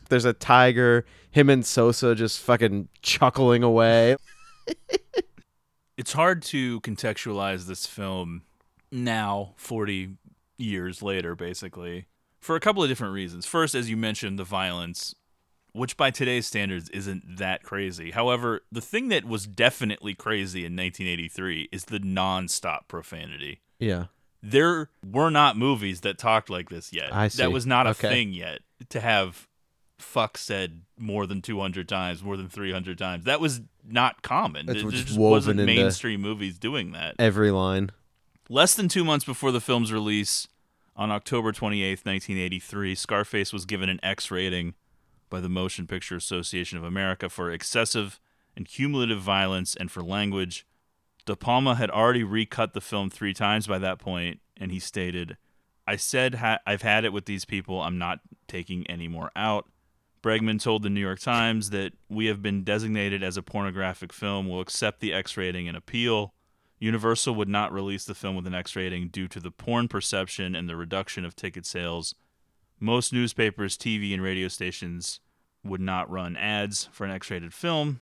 There's 0.09 0.27
a 0.27 0.35
tiger, 0.35 1.07
him 1.31 1.49
and 1.49 1.65
Sosa 1.65 2.15
just 2.15 2.41
fucking 2.41 2.89
chuckling 3.01 3.63
away. 3.63 4.17
it's 5.97 6.13
hard 6.13 6.43
to 6.43 6.81
contextualize 6.81 7.67
this 7.67 7.87
film 7.87 8.43
now 8.91 9.55
40 9.57 10.17
years 10.59 11.03
later 11.03 11.35
basically 11.35 12.07
for 12.41 12.57
a 12.57 12.61
couple 12.61 12.83
of 12.83 12.89
different 12.89 13.15
reasons 13.15 13.47
first 13.47 13.75
as 13.75 13.89
you 13.89 13.97
mentioned 13.97 14.39
the 14.39 14.45
violence 14.45 15.15
which 15.73 15.97
by 15.97 16.11
today's 16.11 16.47
standards 16.47 16.89
isn't 16.91 17.37
that 17.39 17.63
crazy 17.63 18.11
however 18.11 18.61
the 18.71 18.81
thing 18.81 19.09
that 19.09 19.25
was 19.25 19.47
definitely 19.47 20.15
crazy 20.15 20.61
in 20.61 20.77
1983 20.77 21.69
is 21.73 21.87
the 21.87 21.99
non-stop 21.99 22.89
profanity 22.89 23.61
Yeah. 23.79 24.07
there 24.43 24.91
were 25.05 25.31
not 25.31 25.57
movies 25.57 26.01
that 26.03 26.19
talked 26.19 26.51
like 26.51 26.69
this 26.69 26.93
yet 26.93 27.15
I 27.15 27.29
see. 27.29 27.39
that 27.43 27.53
was 27.53 27.67
not 27.67 27.87
a 27.87 27.91
Okay. 27.91 28.09
thing 28.09 28.33
yet 28.33 28.61
to 28.91 29.01
have 29.01 29.49
fuck 29.99 30.37
said 30.37 30.83
more 30.99 31.27
than 31.27 31.41
200 31.41 31.89
times 31.89 32.23
more 32.25 32.37
than 32.37 32.49
300 32.49 32.99
times 32.99 33.25
that 33.25 33.41
was 33.41 33.61
not 33.87 34.21
common 34.23 34.67
That's 34.67 34.83
just 34.83 35.07
just 35.09 35.19
wasn't 35.19 35.61
mainstream 35.61 36.21
movies 36.21 36.59
doing 36.59 36.93
that 36.93 37.15
Every 37.19 37.51
line. 37.51 37.91
Less 38.49 38.75
than 38.75 38.89
two 38.89 39.05
months 39.05 39.25
before 39.25 39.51
the 39.53 39.61
film's 39.61 39.93
release, 39.93 40.47
on 40.95 41.11
October 41.11 41.53
28th, 41.53 42.05
1983, 42.05 42.95
Scarface 42.95 43.53
was 43.53 43.65
given 43.65 43.89
an 43.89 43.99
X 44.03 44.31
rating 44.31 44.75
by 45.33 45.41
the 45.41 45.49
Motion 45.49 45.87
Picture 45.89 46.15
Association 46.15 46.77
of 46.77 46.85
America 46.85 47.29
for 47.31 47.51
excessive 47.51 48.21
and 48.55 48.69
cumulative 48.69 49.21
violence 49.21 49.75
and 49.75 49.91
for 49.91 50.03
language. 50.03 50.67
De 51.25 51.35
Palma 51.35 51.75
had 51.75 51.91
already 51.91 52.23
recut 52.23 52.75
the 52.75 52.83
film 52.83 53.09
three 53.09 53.33
times 53.33 53.67
by 53.67 53.79
that 53.79 53.99
point, 53.99 54.41
and 54.59 54.71
he 54.71 54.79
stated, 54.79 55.39
I 55.87 55.97
said 55.97 56.37
ha- 56.37 56.59
I've 56.67 56.83
had 56.83 57.07
it 57.07 57.15
with 57.15 57.25
these 57.25 57.47
people. 57.47 57.81
I'm 57.81 57.97
not 57.97 58.21
taking 58.47 58.87
any 58.89 59.09
more 59.09 59.31
out. 59.35 59.71
Bregman 60.23 60.61
told 60.61 60.83
the 60.83 60.91
New 60.91 61.01
York 61.01 61.19
Times 61.19 61.71
that 61.71 61.95
we 62.11 62.27
have 62.27 62.43
been 62.43 62.63
designated 62.63 63.23
as 63.23 63.39
a 63.39 63.43
pornographic 63.43 64.13
film. 64.13 64.49
We'll 64.49 64.61
accept 64.61 65.01
the 65.01 65.15
X 65.15 65.37
rating 65.39 65.67
and 65.67 65.77
appeal. 65.77 66.35
Universal 66.79 67.35
would 67.37 67.49
not 67.49 67.73
release 67.73 68.05
the 68.05 68.15
film 68.15 68.37
with 68.37 68.47
an 68.47 68.55
X 68.55 68.77
rating 68.77 69.09
due 69.09 69.29
to 69.29 69.41
the 69.41 69.51
porn 69.51 69.89
perception 69.89 70.55
and 70.55 70.69
the 70.69 70.77
reduction 70.77 71.25
of 71.25 71.35
ticket 71.35 71.65
sales. 71.65 72.15
Most 72.79 73.13
newspapers, 73.13 73.79
TV, 73.79 74.13
and 74.13 74.23
radio 74.23 74.49
stations 74.49 75.21
would 75.65 75.81
not 75.81 76.11
run 76.11 76.37
ads 76.37 76.89
for 76.93 77.05
an 77.05 77.11
X 77.11 77.31
rated 77.31 77.55
film. 77.55 78.01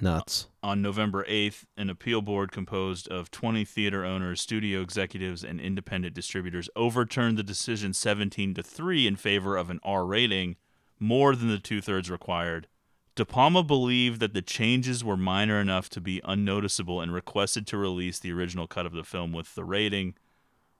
Nuts. 0.00 0.48
On 0.62 0.80
November 0.80 1.24
8th, 1.28 1.64
an 1.76 1.90
appeal 1.90 2.22
board 2.22 2.50
composed 2.50 3.08
of 3.08 3.30
20 3.30 3.64
theater 3.64 4.04
owners, 4.04 4.40
studio 4.40 4.80
executives, 4.80 5.44
and 5.44 5.60
independent 5.60 6.14
distributors 6.14 6.70
overturned 6.74 7.36
the 7.36 7.42
decision 7.42 7.92
17 7.92 8.54
to 8.54 8.62
3 8.62 9.06
in 9.06 9.16
favor 9.16 9.56
of 9.56 9.68
an 9.68 9.80
R 9.82 10.06
rating, 10.06 10.56
more 10.98 11.36
than 11.36 11.48
the 11.48 11.58
two 11.58 11.80
thirds 11.80 12.10
required. 12.10 12.68
De 13.14 13.26
Palma 13.26 13.62
believed 13.62 14.20
that 14.20 14.32
the 14.32 14.40
changes 14.40 15.04
were 15.04 15.18
minor 15.18 15.60
enough 15.60 15.90
to 15.90 16.00
be 16.00 16.22
unnoticeable 16.24 17.02
and 17.02 17.12
requested 17.12 17.66
to 17.66 17.76
release 17.76 18.18
the 18.18 18.32
original 18.32 18.66
cut 18.66 18.86
of 18.86 18.92
the 18.92 19.04
film 19.04 19.32
with 19.32 19.54
the 19.54 19.64
rating. 19.64 20.14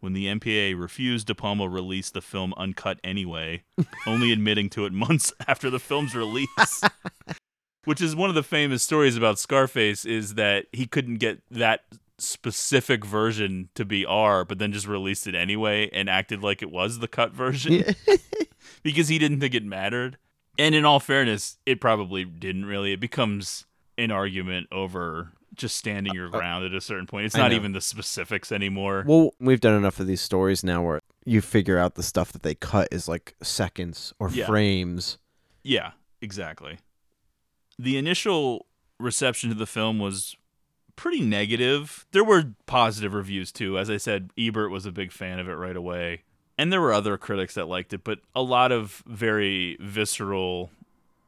When 0.03 0.15
the 0.15 0.27
MPAA 0.27 0.77
refused, 0.77 1.29
De 1.29 1.35
Palma 1.35 1.69
released 1.69 2.13
the 2.13 2.21
film 2.21 2.53
uncut 2.57 2.99
anyway, 3.05 3.63
only 4.07 4.33
admitting 4.33 4.69
to 4.71 4.85
it 4.85 4.93
months 4.93 5.33
after 5.47 5.71
the 5.71 5.79
film's 5.79 6.17
release. 6.17 6.83
Which 7.85 8.01
is 8.01 8.17
one 8.17 8.29
of 8.29 8.35
the 8.35 8.43
famous 8.43 8.83
stories 8.83 9.17
about 9.17 9.39
Scarface 9.39 10.05
is 10.05 10.35
that 10.35 10.67
he 10.73 10.87
couldn't 10.87 11.19
get 11.19 11.43
that 11.53 11.83
specific 12.19 13.05
version 13.05 13.69
to 13.77 13.85
be 13.85 14.05
R, 14.05 14.45
but 14.45 14.59
then 14.59 14.73
just 14.73 14.89
released 14.89 15.29
it 15.29 15.37
anyway 15.37 15.89
and 15.93 16.11
acted 16.11 16.43
like 16.43 16.63
it 16.63 16.73
was 16.73 16.99
the 16.99 17.07
cut 17.07 17.31
version 17.31 17.85
because 18.83 19.07
he 19.07 19.21
didn't 19.21 19.39
think 19.39 19.55
it 19.55 19.65
mattered. 19.65 20.19
And 20.59 20.75
in 20.75 20.85
all 20.85 20.99
fairness, 20.99 21.59
it 21.65 21.81
probably 21.81 22.25
didn't 22.25 22.65
really. 22.65 22.93
It 22.93 23.01
becomes 23.01 23.67
an 23.97 24.11
argument 24.11 24.67
over 24.73 25.33
just 25.55 25.77
standing 25.77 26.15
your 26.15 26.29
ground 26.29 26.65
at 26.65 26.73
a 26.75 26.81
certain 26.81 27.07
point. 27.07 27.27
It's 27.27 27.35
Uh, 27.35 27.39
I 27.39 27.43
not 27.43 27.51
know. 27.51 27.57
even 27.57 27.73
the 27.73 27.81
specifics 27.81 28.51
anymore. 28.53 29.05
Well, 29.07 29.35
we've 29.39 29.61
done 29.61 29.75
enough 29.75 30.01
of 30.01 30.07
these 30.07 30.21
stories 30.21 30.65
now 30.65 30.83
where 30.83 31.01
you 31.25 31.41
figure 31.41 31.79
out 31.79 31.95
the 31.95 32.03
stuff 32.03 32.33
that 32.33 32.43
they 32.43 32.55
cut 32.55 32.89
is 32.91 33.09
like 33.09 33.35
seconds 33.43 34.13
or 34.19 34.31
Yeah. 34.31 34.47
frames. 34.47 35.19
Yeah, 35.63 35.93
exactly. 36.21 36.79
The 37.79 37.97
initial 37.97 38.67
reception 38.99 39.49
to 39.51 39.55
the 39.55 39.67
film 39.67 39.99
was 39.99 40.37
pretty 40.97 41.21
negative. 41.21 42.07
There 42.13 42.25
were 42.25 42.55
positive 42.67 43.15
reviews 43.15 43.51
too. 43.53 43.79
As 43.79 43.89
I 43.91 43.97
said, 43.97 44.31
Ebert 44.39 44.71
was 44.71 44.87
a 44.87 44.93
big 44.93 45.13
fan 45.13 45.39
of 45.39 45.49
it 45.49 45.55
right 45.55 45.77
away. 45.77 46.23
And 46.59 46.73
there 46.73 46.81
were 46.81 46.93
other 46.93 47.17
critics 47.17 47.55
that 47.55 47.67
liked 47.67 47.93
it, 47.93 48.05
but 48.05 48.21
a 48.35 48.43
lot 48.43 48.73
of 48.73 49.03
very 49.07 49.77
visceral 49.81 50.71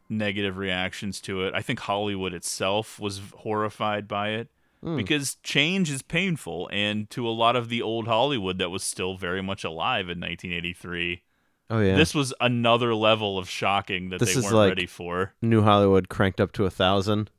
negative 0.09 0.57
reactions 0.57 1.21
to 1.23 1.43
it. 1.45 1.55
I 1.55 1.63
think 1.63 1.81
Hollywood 1.81 2.35
itself 2.35 2.99
was 3.01 3.21
horrified 3.39 4.07
by 4.09 4.31
it 4.31 4.49
Hmm. 4.83 4.97
because 4.97 5.37
change 5.43 5.91
is 5.91 6.03
painful 6.03 6.69
and 6.71 7.09
to 7.11 7.27
a 7.27 7.31
lot 7.31 7.57
of 7.57 7.71
the 7.71 7.81
old 7.81 8.07
Hollywood 8.07 8.59
that 8.59 8.69
was 8.71 8.83
still 8.85 9.17
very 9.17 9.43
much 9.43 9.65
alive 9.65 10.11
in 10.11 10.21
1983. 10.21 11.23
Oh 11.71 11.81
yeah. 11.81 11.97
This 11.97 12.15
was 12.15 12.35
another 12.41 12.95
level 12.95 13.39
of 13.39 13.49
shocking 13.49 14.11
that 14.11 14.21
This 14.21 14.35
they 14.35 14.43
weren't 14.43 14.55
like 14.55 14.69
ready 14.69 14.85
for. 14.87 15.33
New 15.41 15.63
Hollywood 15.63 16.11
cranked 16.11 16.39
up 16.39 16.53
to 16.53 16.67
a 16.67 16.71
thousand. 16.71 17.31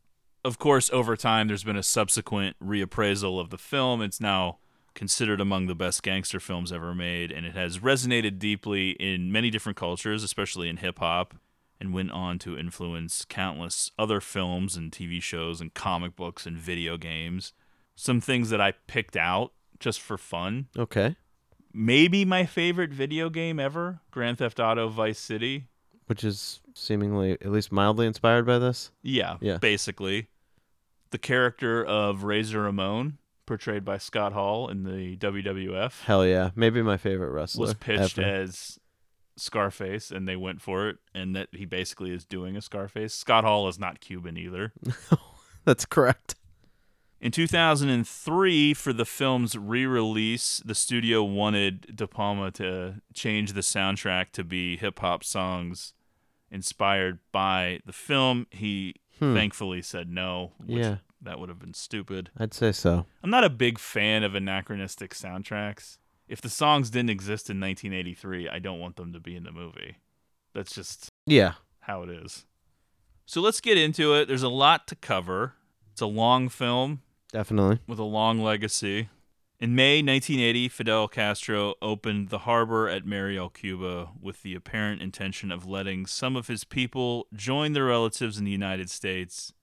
Of 0.43 0.57
course, 0.57 0.89
over 0.91 1.15
time, 1.15 1.47
there's 1.47 1.63
been 1.63 1.75
a 1.75 1.83
subsequent 1.83 2.55
reappraisal 2.63 3.39
of 3.39 3.51
the 3.51 3.57
film. 3.59 4.01
It's 4.01 4.19
now 4.19 4.57
considered 4.95 5.39
among 5.41 5.67
the 5.67 5.75
best 5.75 6.01
gangster 6.01 6.39
films 6.39 6.71
ever 6.71 6.95
made, 6.95 7.31
and 7.31 7.45
it 7.45 7.53
has 7.55 7.79
resonated 7.79 8.39
deeply 8.39 8.91
in 8.91 9.31
many 9.31 9.49
different 9.51 9.77
cultures, 9.77 10.23
especially 10.23 10.69
in 10.69 10.77
hip 10.77 10.97
hop, 10.99 11.35
and 11.85 11.93
went 11.93 12.11
on 12.11 12.39
to 12.39 12.57
influence 12.57 13.25
countless 13.29 13.91
other 13.99 14.19
films 14.19 14.75
and 14.75 14.91
TV 14.91 15.21
shows 15.21 15.61
and 15.61 15.73
comic 15.73 16.15
books 16.15 16.45
and 16.45 16.57
video 16.57 16.97
games. 16.97 17.53
Some 17.95 18.19
things 18.19 18.49
that 18.49 18.59
I 18.59 18.71
picked 18.87 19.15
out 19.15 19.53
just 19.79 20.01
for 20.01 20.17
fun. 20.17 20.67
Okay. 20.77 21.15
Maybe 21.73 22.25
my 22.25 22.45
favorite 22.45 22.91
video 22.91 23.29
game 23.29 23.59
ever 23.59 23.99
Grand 24.11 24.37
Theft 24.39 24.59
Auto 24.59 24.87
Vice 24.89 25.19
City. 25.19 25.67
Which 26.07 26.23
is 26.23 26.61
seemingly 26.73 27.33
at 27.33 27.51
least 27.51 27.71
mildly 27.71 28.05
inspired 28.07 28.45
by 28.45 28.59
this. 28.59 28.91
Yeah, 29.01 29.37
Yeah. 29.41 29.57
basically. 29.57 30.27
The 31.11 31.17
character 31.17 31.83
of 31.85 32.23
Razor 32.23 32.61
Ramon, 32.61 33.17
portrayed 33.45 33.85
by 33.85 33.97
Scott 33.97 34.33
Hall 34.33 34.69
in 34.69 34.83
the 34.83 35.15
WWF, 35.17 36.03
Hell 36.03 36.25
yeah. 36.25 36.49
Maybe 36.55 36.81
my 36.81 36.97
favorite 36.97 37.29
wrestler. 37.31 37.61
was 37.61 37.73
pitched 37.75 38.17
ever. 38.19 38.27
as 38.27 38.79
Scarface, 39.37 40.11
and 40.11 40.27
they 40.27 40.35
went 40.35 40.61
for 40.61 40.87
it, 40.89 40.97
and 41.13 41.35
that 41.35 41.49
he 41.51 41.65
basically 41.65 42.11
is 42.11 42.25
doing 42.25 42.55
a 42.55 42.61
Scarface. 42.61 43.13
Scott 43.13 43.43
Hall 43.43 43.67
is 43.67 43.77
not 43.79 43.99
Cuban 43.99 44.37
either. 44.37 44.73
That's 45.65 45.85
correct. 45.85 46.35
In 47.21 47.31
2003, 47.31 48.73
for 48.73 48.93
the 48.93 49.05
film's 49.05 49.57
re 49.57 49.85
release, 49.85 50.61
the 50.63 50.75
studio 50.75 51.23
wanted 51.23 51.95
De 51.95 52.07
Palma 52.07 52.51
to 52.51 53.01
change 53.13 53.53
the 53.53 53.61
soundtrack 53.61 54.31
to 54.33 54.43
be 54.43 54.77
hip 54.77 54.99
hop 54.99 55.23
songs 55.23 55.93
inspired 56.51 57.19
by 57.31 57.79
the 57.85 57.93
film. 57.93 58.47
He 58.51 58.95
Hmm. 59.19 59.33
thankfully 59.33 59.81
said 59.81 60.09
no, 60.09 60.51
which 60.59 60.77
Yeah. 60.83 60.97
that 61.21 61.39
would 61.39 61.47
have 61.49 61.57
been 61.57 61.73
stupid. 61.73 62.29
I'd 62.37 62.53
say 62.53 62.73
so. 62.73 63.05
I'm 63.23 63.29
not 63.29 63.45
a 63.45 63.49
big 63.49 63.79
fan 63.79 64.23
of 64.23 64.35
anachronistic 64.35 65.11
soundtracks. 65.13 65.97
If 66.27 66.41
the 66.41 66.49
songs 66.49 66.89
didn't 66.89 67.11
exist 67.11 67.49
in 67.49 67.59
1983, 67.59 68.49
I 68.49 68.59
don't 68.59 68.79
want 68.79 68.95
them 68.95 69.13
to 69.13 69.19
be 69.19 69.35
in 69.35 69.43
the 69.43 69.51
movie. 69.51 69.97
That's 70.53 70.73
just 70.73 71.09
Yeah. 71.25 71.53
how 71.81 72.01
it 72.03 72.09
is. 72.09 72.45
So 73.25 73.41
let's 73.41 73.61
get 73.61 73.77
into 73.77 74.13
it. 74.15 74.27
There's 74.27 74.43
a 74.43 74.49
lot 74.49 74.87
to 74.87 74.95
cover. 74.95 75.53
It's 75.91 76.01
a 76.01 76.05
long 76.07 76.49
film 76.49 77.01
Definitely. 77.31 77.79
with 77.87 77.99
a 77.99 78.03
long 78.03 78.39
legacy. 78.41 79.09
In 79.59 79.73
May 79.73 80.01
1980, 80.01 80.67
Fidel 80.67 81.07
Castro 81.07 81.75
opened 81.81 82.29
the 82.29 82.39
harbor 82.39 82.89
at 82.89 83.05
Mariel, 83.05 83.49
Cuba, 83.49 84.09
with 84.19 84.41
the 84.43 84.53
apparent 84.53 85.01
intention 85.01 85.51
of 85.51 85.65
letting 85.65 86.05
some 86.05 86.35
of 86.35 86.47
his 86.47 86.63
people 86.65 87.27
join 87.33 87.71
their 87.73 87.85
relatives 87.85 88.37
in 88.37 88.43
the 88.43 88.51
United 88.51 88.89
States. 88.89 89.53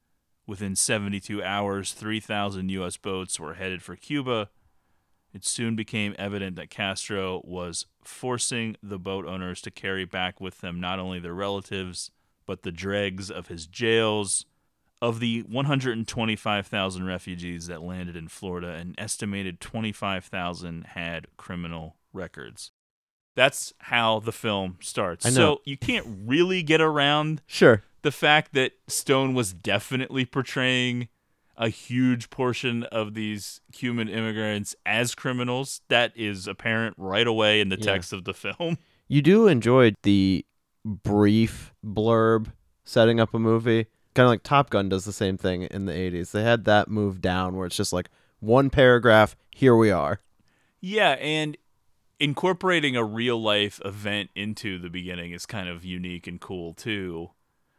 Within 0.46 0.75
72 0.75 1.42
hours, 1.42 1.92
3,000 1.92 2.70
U.S. 2.70 2.96
boats 2.96 3.38
were 3.38 3.55
headed 3.55 3.83
for 3.83 3.94
Cuba. 3.94 4.48
It 5.33 5.45
soon 5.47 5.77
became 5.77 6.14
evident 6.18 6.57
that 6.57 6.68
Castro 6.71 7.40
was 7.45 7.87
forcing 8.05 8.77
the 8.83 8.99
boat 8.99 9.25
owners 9.27 9.61
to 9.62 9.71
carry 9.71 10.05
back 10.05 10.40
with 10.40 10.61
them 10.61 10.79
not 10.81 10.99
only 10.99 11.18
their 11.18 11.33
relatives, 11.35 12.11
but 12.47 12.62
the 12.62 12.73
dregs 12.73 13.31
of 13.31 13.49
his 13.49 13.66
jails, 13.66 14.45
Of 15.01 15.18
the 15.18 15.42
125,000 15.42 17.05
refugees 17.07 17.66
that 17.66 17.83
landed 17.83 18.14
in 18.16 18.29
Florida, 18.29 18.68
an 18.75 18.95
estimated 18.99 19.61
25,000 19.61 20.85
had 20.88 21.27
criminal 21.37 21.97
records. 22.12 22.71
That's 23.35 23.73
how 23.79 24.21
the 24.21 24.33
film 24.33 24.77
starts. 24.81 25.33
So 25.33 25.61
you 25.64 25.77
can't 25.77 26.07
really 26.27 26.62
get 26.62 26.81
around 26.81 27.42
Sure. 27.47 27.83
the 28.03 28.12
fact 28.12 28.53
that 28.53 28.73
Stone 28.88 29.35
was 29.35 29.53
definitely 29.53 30.25
portraying 30.25 31.09
a 31.62 31.68
huge 31.68 32.29
portion 32.29 32.83
of 32.85 33.14
these 33.14 33.61
Cuban 33.72 34.09
immigrants 34.09 34.75
as 34.85 35.14
criminals. 35.14 35.81
That 35.88 36.12
is 36.16 36.48
apparent 36.48 36.96
right 36.98 37.27
away 37.27 37.61
in 37.61 37.68
the 37.68 37.77
Yeah. 37.79 37.85
text 37.92 38.12
of 38.12 38.25
the 38.25 38.35
film. 38.35 38.79
You 39.09 39.20
do 39.20 39.46
enjoy 39.46 39.92
the 40.05 40.44
brief 40.85 41.72
blurb 41.85 42.53
setting 42.85 43.20
up 43.20 43.35
a 43.35 43.38
movie. 43.38 43.87
Kind 44.14 44.25
of 44.25 44.31
like 44.31 44.42
Top 44.42 44.70
Gun 44.70 44.88
does 44.88 45.05
the 45.05 45.12
same 45.12 45.37
thing 45.37 45.62
in 45.64 45.85
the 45.85 45.92
80s. 45.92 46.31
They 46.33 46.42
had 46.42 46.64
that 46.64 46.88
move 46.88 47.20
down 47.20 47.55
where 47.57 47.66
it's 47.66 47.77
just 47.77 47.92
like 47.92 48.09
one 48.40 48.70
paragraph, 48.70 49.37
here 49.55 49.77
we 49.77 49.90
are. 49.90 50.20
Yeah, 50.81 51.12
and 51.20 51.57
incorporating 52.18 52.96
a 52.96 53.05
real 53.05 53.40
life 53.40 53.81
event 53.85 54.31
into 54.35 54.79
the 54.79 54.88
beginning 54.90 55.33
is 55.33 55.44
kind 55.44 55.68
of 55.68 55.85
unique 55.85 56.27
and 56.27 56.40
cool 56.40 56.72
too. 56.72 57.31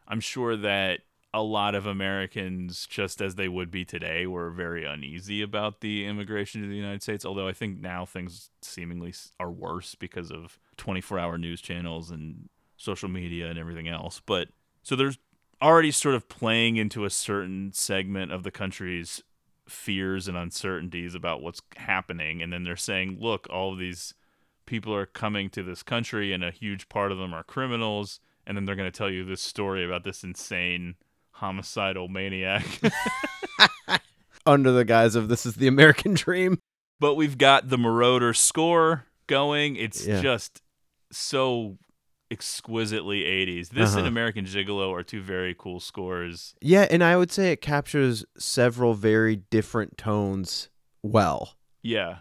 I'm 0.08 0.20
sure 0.20 0.56
that 0.58 1.00
a 1.34 1.42
lot 1.42 1.74
of 1.74 1.88
Americans, 1.88 2.86
just 2.88 3.22
as 3.22 3.36
they 3.36 3.48
would 3.48 3.72
be 3.72 3.84
today, 3.84 4.28
were 4.28 4.52
very 4.52 4.86
uneasy 4.86 5.42
about 5.42 5.82
the 5.82 6.06
immigration 6.06 6.62
to 6.62 6.68
the 6.68 6.76
United 6.76 7.02
States. 7.02 7.26
Although 7.26 7.48
I 7.48 7.54
think 7.54 7.80
now 7.80 8.06
things 8.06 8.52
seemingly 8.62 9.14
are 9.40 9.52
worse 9.52 9.96
because 9.96 10.32
of 10.32 10.60
24 10.78 11.18
hour 11.18 11.38
news 11.38 11.60
channels 11.60 12.12
and 12.12 12.50
social 12.78 13.10
media 13.10 13.50
and 13.50 13.58
everything 13.58 13.88
else. 13.88 14.22
But 14.24 14.50
so 14.84 14.96
there's 14.96 15.18
already 15.62 15.92
sort 15.92 16.14
of 16.14 16.28
playing 16.28 16.78
into 16.78 17.06
a 17.06 17.10
certain 17.10 17.72
segment 17.74 18.32
of 18.32 18.44
the 18.44 18.52
country's 18.52 19.24
fears 19.68 20.28
and 20.28 20.38
uncertainties 20.38 21.16
about 21.16 21.42
what's 21.42 21.62
happening 21.78 22.42
and 22.42 22.52
then 22.52 22.66
they're 22.66 22.76
saying 22.76 23.18
look 23.22 23.48
all 23.50 23.72
of 23.72 23.80
these 23.80 24.14
people 24.66 24.94
are 24.94 25.06
coming 25.06 25.50
to 25.50 25.64
this 25.64 25.82
country 25.82 26.34
and 26.34 26.44
a 26.44 26.52
huge 26.52 26.90
part 26.90 27.14
of 27.14 27.18
them 27.18 27.34
are 27.34 27.44
criminals 27.44 28.20
and 28.46 28.58
then 28.58 28.66
they're 28.66 28.76
going 28.76 28.92
to 28.92 28.98
tell 28.98 29.10
you 29.10 29.24
this 29.24 29.42
story 29.42 29.86
about 29.86 30.04
this 30.04 30.22
insane 30.22 30.96
homicidal 31.44 32.08
maniac 32.08 32.64
Under 34.46 34.72
the 34.72 34.84
guise 34.86 35.16
of 35.16 35.28
this 35.30 35.46
is 35.46 35.56
the 35.56 35.68
American 35.68 36.14
dream. 36.14 36.60
but 37.00 37.16
we've 37.16 37.38
got 37.38 37.70
the 37.70 37.78
Moroder 37.78 38.36
score 38.36 39.06
going 39.28 39.76
it's 39.76 40.06
Yeah. 40.06 40.22
just 40.22 40.62
so 41.12 41.78
exquisitely 42.32 43.22
80s 43.24 43.70
this 43.70 43.92
and 43.92 44.00
Uh-huh. 44.00 44.08
american 44.08 44.46
gigolo 44.46 44.90
are 44.92 45.04
two 45.04 45.22
very 45.22 45.54
cool 45.58 45.80
scores 45.80 46.56
Yeah, 46.62 46.88
and 46.90 47.04
I 47.04 47.16
would 47.18 47.32
say 47.32 47.52
it 47.52 47.62
captures 47.62 48.26
several 48.38 48.94
very 48.96 49.36
different 49.36 49.98
tones 49.98 50.70
well. 51.04 51.58
Yeah. 51.84 52.20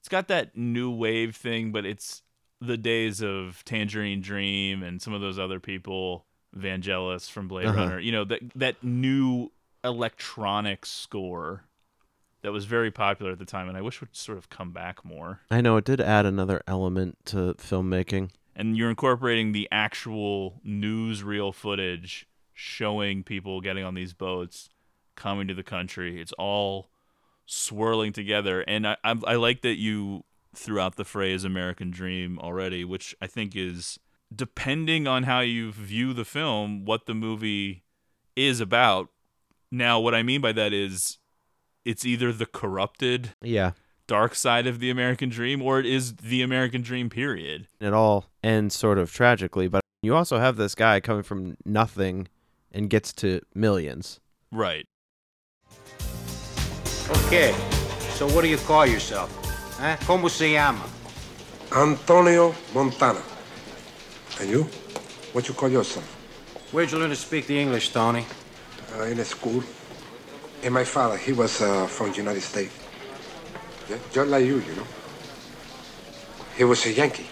It's 0.00 0.08
got 0.08 0.28
that 0.28 0.56
new 0.56 0.90
wave 0.90 1.36
thing, 1.36 1.70
but 1.72 1.84
it's 1.86 2.22
the 2.60 2.76
days 2.78 3.22
of 3.22 3.62
Tangerine 3.64 4.20
Dream 4.22 4.82
and 4.82 5.00
some 5.02 5.12
of 5.12 5.20
those 5.20 5.38
other 5.38 5.60
people, 5.60 6.26
Vangelis 6.56 7.30
from 7.30 7.48
Blade 7.48 7.66
Uh-huh. 7.66 7.78
Runner. 7.78 8.00
You 8.00 8.12
know, 8.12 8.24
that 8.24 8.40
that 8.54 8.82
new 8.84 9.50
electronic 9.84 10.86
score 10.86 11.64
that 12.42 12.52
was 12.52 12.64
very 12.64 12.90
popular 12.90 13.32
at 13.32 13.38
the 13.38 13.44
time 13.44 13.68
and 13.68 13.76
I 13.76 13.80
wish 13.82 14.00
would 14.00 14.14
sort 14.16 14.38
of 14.38 14.48
come 14.48 14.70
back 14.72 15.04
more. 15.04 15.40
I 15.50 15.60
know 15.60 15.76
it 15.76 15.84
did 15.84 16.00
add 16.00 16.26
another 16.26 16.60
element 16.66 17.18
to 17.26 17.54
filmmaking. 17.54 18.30
And 18.54 18.76
you're 18.76 18.90
incorporating 18.90 19.52
the 19.52 19.68
actual 19.72 20.60
newsreel 20.66 21.54
footage 21.54 22.26
showing 22.52 23.22
people 23.22 23.60
getting 23.60 23.84
on 23.84 23.94
these 23.94 24.12
boats 24.12 24.68
coming 25.16 25.48
to 25.48 25.54
the 25.54 25.62
country. 25.62 26.20
It's 26.20 26.32
all 26.32 26.90
swirling 27.46 28.12
together, 28.12 28.62
and 28.62 28.86
I 28.86 28.96
I, 29.02 29.16
I 29.26 29.34
like 29.36 29.62
that 29.62 29.78
you 29.78 30.24
threw 30.54 30.78
out 30.78 30.96
the 30.96 31.04
phrase 31.04 31.44
"American 31.44 31.90
Dream" 31.90 32.38
already, 32.38 32.84
which 32.84 33.14
I 33.22 33.26
think 33.26 33.56
is 33.56 33.98
depending 34.34 35.06
on 35.06 35.24
how 35.24 35.40
you 35.40 35.72
view 35.72 36.12
the 36.12 36.24
film, 36.24 36.84
what 36.84 37.06
the 37.06 37.14
movie 37.14 37.84
is 38.36 38.60
about. 38.60 39.08
Now, 39.70 39.98
what 40.00 40.14
I 40.14 40.22
mean 40.22 40.40
by 40.40 40.52
that 40.52 40.72
is 40.72 41.18
it's 41.84 42.04
either 42.04 42.32
the 42.32 42.46
corrupted 42.46 43.34
Yeah. 43.42 43.72
dark 44.06 44.34
side 44.34 44.66
of 44.66 44.78
the 44.78 44.90
American 44.90 45.28
dream 45.28 45.62
or 45.62 45.78
it 45.80 45.86
is 45.86 46.16
the 46.16 46.42
American 46.42 46.82
dream 46.82 47.08
period. 47.10 47.66
It 47.80 47.92
all 47.92 48.26
ends 48.42 48.74
sort 48.74 48.98
of 48.98 49.12
tragically, 49.12 49.68
but 49.68 49.80
you 50.02 50.14
also 50.14 50.38
have 50.38 50.56
this 50.56 50.74
guy 50.74 51.00
coming 51.00 51.22
from 51.22 51.56
nothing 51.64 52.28
and 52.72 52.88
gets 52.90 53.12
to 53.14 53.40
millions. 53.54 54.20
Right. 54.50 54.84
Okay, 57.26 57.54
so 58.16 58.26
what 58.28 58.42
do 58.42 58.48
you 58.48 58.58
call 58.58 58.86
yourself? 58.86 59.30
Huh? 59.78 59.96
Como 60.06 60.28
se 60.28 60.52
llama? 60.54 60.84
Antonio 61.74 62.54
Montana. 62.74 63.20
And 64.40 64.50
you? 64.50 64.62
What 65.32 65.48
you 65.48 65.54
call 65.54 65.68
yourself? 65.68 66.04
Where'd 66.72 66.90
you 66.90 66.98
learn 66.98 67.10
to 67.10 67.16
speak 67.16 67.46
the 67.46 67.58
English, 67.58 67.90
Tony? 67.90 68.26
Uh, 68.96 69.04
in 69.04 69.18
a 69.18 69.24
school. 69.24 69.62
And 70.62 70.74
my 70.74 70.84
father, 70.84 71.16
he 71.16 71.32
was 71.32 71.60
uh, 71.60 71.86
from 71.86 72.12
United 72.14 72.42
States. 72.42 72.72
Yeah, 73.88 73.98
just 74.12 74.28
like 74.28 74.44
you, 74.44 74.58
you 74.58 74.74
know. 74.76 74.86
He 76.56 76.64
was 76.64 76.84
a 76.86 76.92
Yankee. 76.92 77.26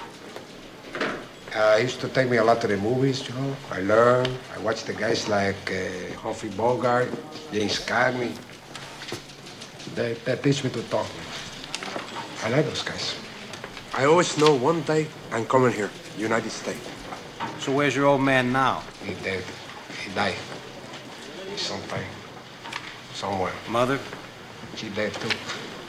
Uh, 1.54 1.76
he 1.76 1.82
used 1.82 2.00
to 2.00 2.08
take 2.08 2.30
me 2.30 2.36
a 2.36 2.44
lot 2.44 2.60
to 2.60 2.66
the 2.66 2.76
movies, 2.76 3.28
you 3.28 3.34
know. 3.34 3.56
I 3.70 3.80
learned. 3.80 4.30
I 4.54 4.58
watched 4.60 4.86
the 4.86 4.94
guys 4.94 5.28
like 5.28 5.70
uh, 5.70 6.18
Humphrey 6.20 6.50
Bogart, 6.50 7.08
James 7.52 7.78
Cagney. 7.80 8.32
They, 9.94 10.14
they 10.24 10.36
teach 10.36 10.62
me 10.64 10.70
to 10.70 10.82
talk. 10.84 11.06
I 12.44 12.50
like 12.50 12.64
those 12.66 12.82
guys. 12.82 13.14
I 13.94 14.04
always 14.04 14.38
know 14.38 14.54
one 14.54 14.82
day 14.82 15.08
I'm 15.32 15.44
coming 15.44 15.72
here, 15.72 15.90
United 16.20 16.50
States. 16.50 16.86
So 17.58 17.72
where's 17.72 17.96
your 17.96 18.06
old 18.06 18.20
man 18.20 18.52
now? 18.52 18.82
He 19.04 19.14
dead. 19.14 19.42
He 20.04 20.14
died. 20.14 20.36
Sometime. 21.56 22.04
Somewhere. 23.14 23.52
Mother? 23.68 23.98
She 24.76 24.88
dead 24.90 25.14
too. 25.14 25.30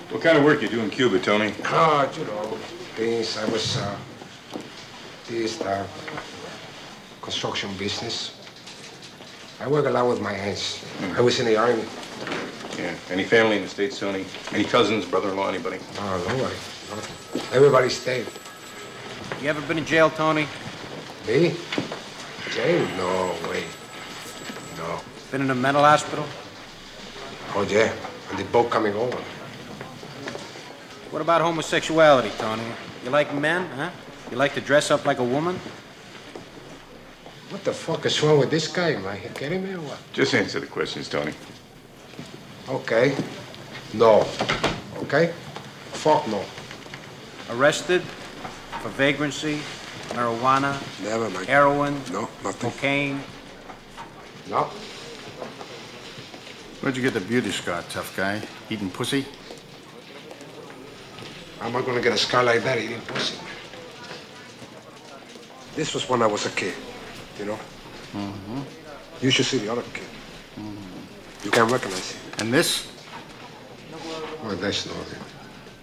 What 0.09 0.21
kind 0.21 0.37
of 0.37 0.43
work 0.43 0.61
you 0.61 0.69
do 0.69 0.81
in 0.81 0.89
Cuba, 0.89 1.19
Tony? 1.19 1.53
Ah, 1.65 2.09
you 2.17 2.25
know, 2.25 2.43
things. 2.95 3.37
I 3.37 3.45
was, 3.45 3.77
uh, 3.77 3.97
this, 5.27 5.61
uh, 5.61 5.85
construction 7.21 7.69
business. 7.77 8.35
I 9.59 9.67
work 9.67 9.85
a 9.85 9.89
lot 9.89 10.07
with 10.07 10.21
my 10.21 10.33
hands. 10.33 10.83
I 11.15 11.21
was 11.21 11.39
in 11.39 11.45
the 11.45 11.55
army. 11.55 11.85
Yeah. 12.77 12.95
Any 13.11 13.23
family 13.23 13.57
in 13.57 13.61
the 13.61 13.69
States, 13.69 13.99
Tony? 13.99 14.25
Any 14.51 14.63
cousins, 14.63 15.05
brother-in-law, 15.05 15.47
anybody? 15.47 15.77
Oh, 15.99 16.17
nobody. 16.27 16.55
Nothing. 16.89 17.41
Everybody's 17.53 18.03
dead. 18.03 18.25
You 19.39 19.49
ever 19.49 19.61
been 19.61 19.77
in 19.77 19.85
jail, 19.85 20.09
Tony? 20.09 20.47
Me? 21.27 21.55
Jail? 22.51 22.87
No 22.97 23.35
way. 23.49 23.63
No. 24.77 24.99
Been 25.31 25.41
in 25.41 25.49
a 25.49 25.55
mental 25.55 25.83
hospital? 25.83 26.25
Oh, 27.55 27.63
yeah. 27.63 27.93
And 28.29 28.37
the 28.39 28.43
boat 28.45 28.69
coming 28.69 28.93
over. 28.93 29.17
What 31.11 31.21
about 31.21 31.41
homosexuality, 31.41 32.29
Tony? 32.37 32.63
You 33.03 33.09
like 33.09 33.33
men, 33.33 33.67
huh? 33.75 33.89
You 34.29 34.37
like 34.37 34.53
to 34.53 34.61
dress 34.61 34.91
up 34.91 35.05
like 35.05 35.19
a 35.19 35.23
woman? 35.23 35.59
What 37.49 37.63
the 37.63 37.73
fuck 37.73 38.05
is 38.05 38.21
wrong 38.23 38.39
with 38.39 38.49
this 38.49 38.67
guy, 38.67 38.95
man? 38.97 39.19
You 39.21 39.29
kidding 39.29 39.63
me 39.63 39.73
or 39.73 39.81
what? 39.81 39.99
Just 40.13 40.33
answer 40.33 40.59
the 40.59 40.67
questions, 40.67 41.09
Tony. 41.09 41.33
Okay. 42.69 43.15
No. 43.93 44.25
Okay? 44.97 45.33
Fuck 45.91 46.27
no. 46.27 46.43
Arrested 47.49 48.01
for 48.81 48.89
vagrancy, 48.89 49.59
marijuana, 50.09 50.73
Never, 51.03 51.29
man. 51.29 51.43
heroin, 51.45 51.93
No, 52.11 52.21
nothing. 52.43 52.71
cocaine. 52.71 53.23
No. 54.49 54.63
Where'd 56.81 56.97
you 56.97 57.03
get 57.03 57.13
the 57.13 57.21
beauty 57.21 57.51
scar, 57.51 57.83
tough 57.89 58.17
guy? 58.17 58.41
Eating 58.71 58.89
pussy? 58.89 59.25
I'm 61.61 61.71
not 61.71 61.85
gonna 61.85 62.01
get 62.01 62.13
a 62.13 62.17
scar 62.17 62.43
like 62.43 62.63
that 62.63 62.79
eating 62.79 63.01
pussy. 63.01 63.37
This 65.75 65.93
was 65.93 66.09
when 66.09 66.23
I 66.23 66.25
was 66.25 66.47
a 66.47 66.49
kid, 66.49 66.73
you 67.37 67.45
know? 67.45 67.59
Mm-hmm. 68.13 68.61
You 69.21 69.29
should 69.29 69.45
see 69.45 69.59
the 69.59 69.71
other 69.71 69.83
kid. 69.93 70.09
Mm 70.57 70.73
-hmm. 70.73 71.45
You 71.45 71.51
can't 71.51 71.71
recognize 71.71 72.13
him. 72.13 72.21
And 72.39 72.51
this? 72.51 72.87
Oh, 74.43 74.55
that's 74.55 74.85
nothing. 74.85 75.21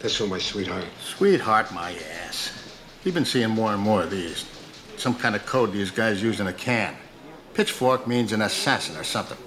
That's 0.01 0.17
for 0.17 0.27
my 0.27 0.41
sweetheart. 0.41 0.85
Sweetheart, 1.17 1.71
my 1.71 1.95
ass. 2.27 2.58
You've 3.05 3.15
been 3.15 3.25
seeing 3.25 3.51
more 3.51 3.73
and 3.73 3.81
more 3.81 4.03
of 4.03 4.11
these. 4.11 4.45
Some 4.97 5.15
kind 5.15 5.37
of 5.37 5.47
code 5.47 5.73
these 5.73 5.91
guys 5.91 6.23
use 6.23 6.41
in 6.41 6.49
a 6.49 6.53
can. 6.53 6.97
Pitchfork 7.55 8.07
means 8.07 8.33
an 8.33 8.43
assassin 8.43 8.97
or 8.97 9.05
something. 9.05 9.39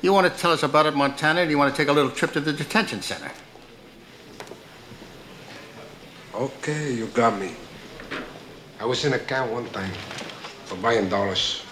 You 0.00 0.12
want 0.12 0.32
to 0.32 0.40
tell 0.40 0.52
us 0.52 0.62
about 0.62 0.86
it, 0.86 0.94
Montana, 0.94 1.42
or 1.42 1.44
do 1.44 1.50
you 1.50 1.58
want 1.58 1.74
to 1.74 1.76
take 1.76 1.88
a 1.88 1.92
little 1.92 2.10
trip 2.10 2.32
to 2.32 2.40
the 2.40 2.52
detention 2.52 3.02
center? 3.02 3.30
Okay, 6.34 6.94
you 6.94 7.06
got 7.08 7.38
me. 7.38 7.52
I 8.80 8.84
was 8.84 9.04
in 9.04 9.12
a 9.12 9.18
can 9.18 9.50
one 9.50 9.68
time 9.70 9.92
for 10.66 10.76
buying 10.76 11.08
dollars. 11.08 11.62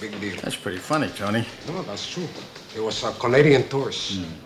Big 0.00 0.20
deal. 0.20 0.36
That's 0.40 0.56
pretty 0.56 0.78
funny, 0.78 1.08
Tony. 1.08 1.44
No, 1.66 1.82
that's 1.82 2.08
true. 2.08 2.28
It 2.76 2.80
was 2.80 3.02
a 3.02 3.12
Canadian 3.12 3.66
tourist. 3.68 4.18
Hmm. 4.18 4.43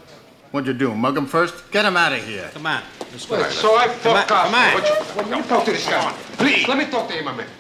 What'd 0.51 0.67
you 0.67 0.73
do? 0.73 0.95
Mug 0.95 1.17
him 1.17 1.27
first? 1.27 1.71
Get 1.71 1.85
him 1.85 1.97
out 1.97 2.13
of 2.13 2.25
here. 2.25 2.49
Come 2.55 2.67
on. 2.67 2.83
Let's 3.13 3.27
go. 3.27 3.41
Wait, 3.41 3.53
so 3.53 3.77
I 3.77 3.89
fuck 3.89 4.03
Come 4.03 4.13
on, 4.13 4.23
up. 4.23 4.29
come 4.29 4.55
on. 4.55 4.75
What 4.75 4.89
you, 4.89 4.95
what, 4.95 5.29
let 5.29 5.43
me 5.43 5.49
talk 5.49 5.65
to 5.67 5.73
this 5.73 5.87
guy. 5.87 6.13
Please. 6.39 6.67
Let 6.67 6.79
me 6.79 6.87
talk 6.87 7.09
to 7.09 7.15
him 7.15 7.29
a 7.29 7.33
minute. 7.33 7.51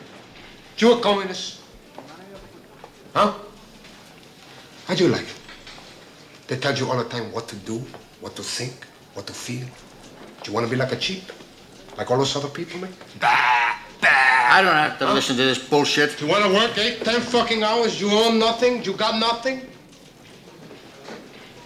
You 0.78 0.92
a 0.94 1.00
communist? 1.00 1.60
Huh? 3.14 3.34
How 4.86 4.94
do 4.94 5.04
you 5.04 5.10
like 5.10 5.22
it? 5.22 5.34
They 6.46 6.56
tell 6.56 6.74
you 6.74 6.88
all 6.90 6.96
the 6.96 7.04
time 7.08 7.30
what 7.32 7.46
to 7.48 7.56
do, 7.56 7.84
what 8.20 8.34
to 8.36 8.42
think, 8.42 8.86
what 9.12 9.26
to 9.26 9.34
feel. 9.34 9.66
Do 10.42 10.50
you 10.50 10.54
want 10.54 10.66
to 10.66 10.70
be 10.70 10.76
like 10.76 10.92
a 10.92 10.96
cheap? 10.96 11.24
Like 11.98 12.10
all 12.10 12.16
those 12.16 12.34
other 12.36 12.48
people, 12.48 12.80
man? 12.80 12.92
I 13.20 14.62
don't 14.62 14.72
have 14.72 14.98
to 15.00 15.12
listen 15.12 15.36
to 15.36 15.42
this 15.42 15.58
bullshit. 15.58 16.18
You 16.22 16.26
want 16.26 16.44
to 16.44 16.54
work 16.54 16.78
eight, 16.78 17.04
ten 17.04 17.20
fucking 17.20 17.62
hours? 17.62 18.00
You 18.00 18.10
own 18.10 18.38
nothing? 18.38 18.82
You 18.82 18.94
got 18.94 19.18
nothing? 19.20 19.60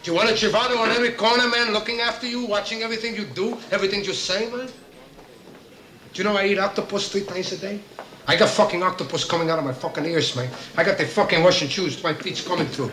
Do 0.02 0.10
you 0.10 0.16
want 0.16 0.30
a 0.30 0.32
Chivato 0.32 0.76
on 0.78 0.90
every 0.90 1.12
corner, 1.12 1.46
man, 1.46 1.72
looking 1.72 2.00
after 2.00 2.26
you, 2.26 2.44
watching 2.44 2.82
everything 2.82 3.14
you 3.14 3.24
do, 3.24 3.56
everything 3.70 4.02
you 4.02 4.12
say, 4.12 4.50
man? 4.50 4.66
Do 4.66 6.18
you 6.18 6.24
know 6.24 6.36
I 6.36 6.46
eat 6.46 6.58
octopus 6.58 7.08
three 7.08 7.24
times 7.24 7.52
a 7.52 7.56
day? 7.56 7.80
I 8.26 8.34
got 8.34 8.48
fucking 8.48 8.82
octopus 8.82 9.24
coming 9.24 9.48
out 9.48 9.60
of 9.60 9.64
my 9.64 9.72
fucking 9.72 10.04
ears, 10.04 10.34
man. 10.34 10.50
I 10.76 10.82
got 10.82 10.98
the 10.98 11.06
fucking 11.06 11.44
Russian 11.44 11.68
shoes 11.68 12.02
my 12.02 12.14
feet's 12.14 12.44
coming 12.44 12.66
through. 12.66 12.90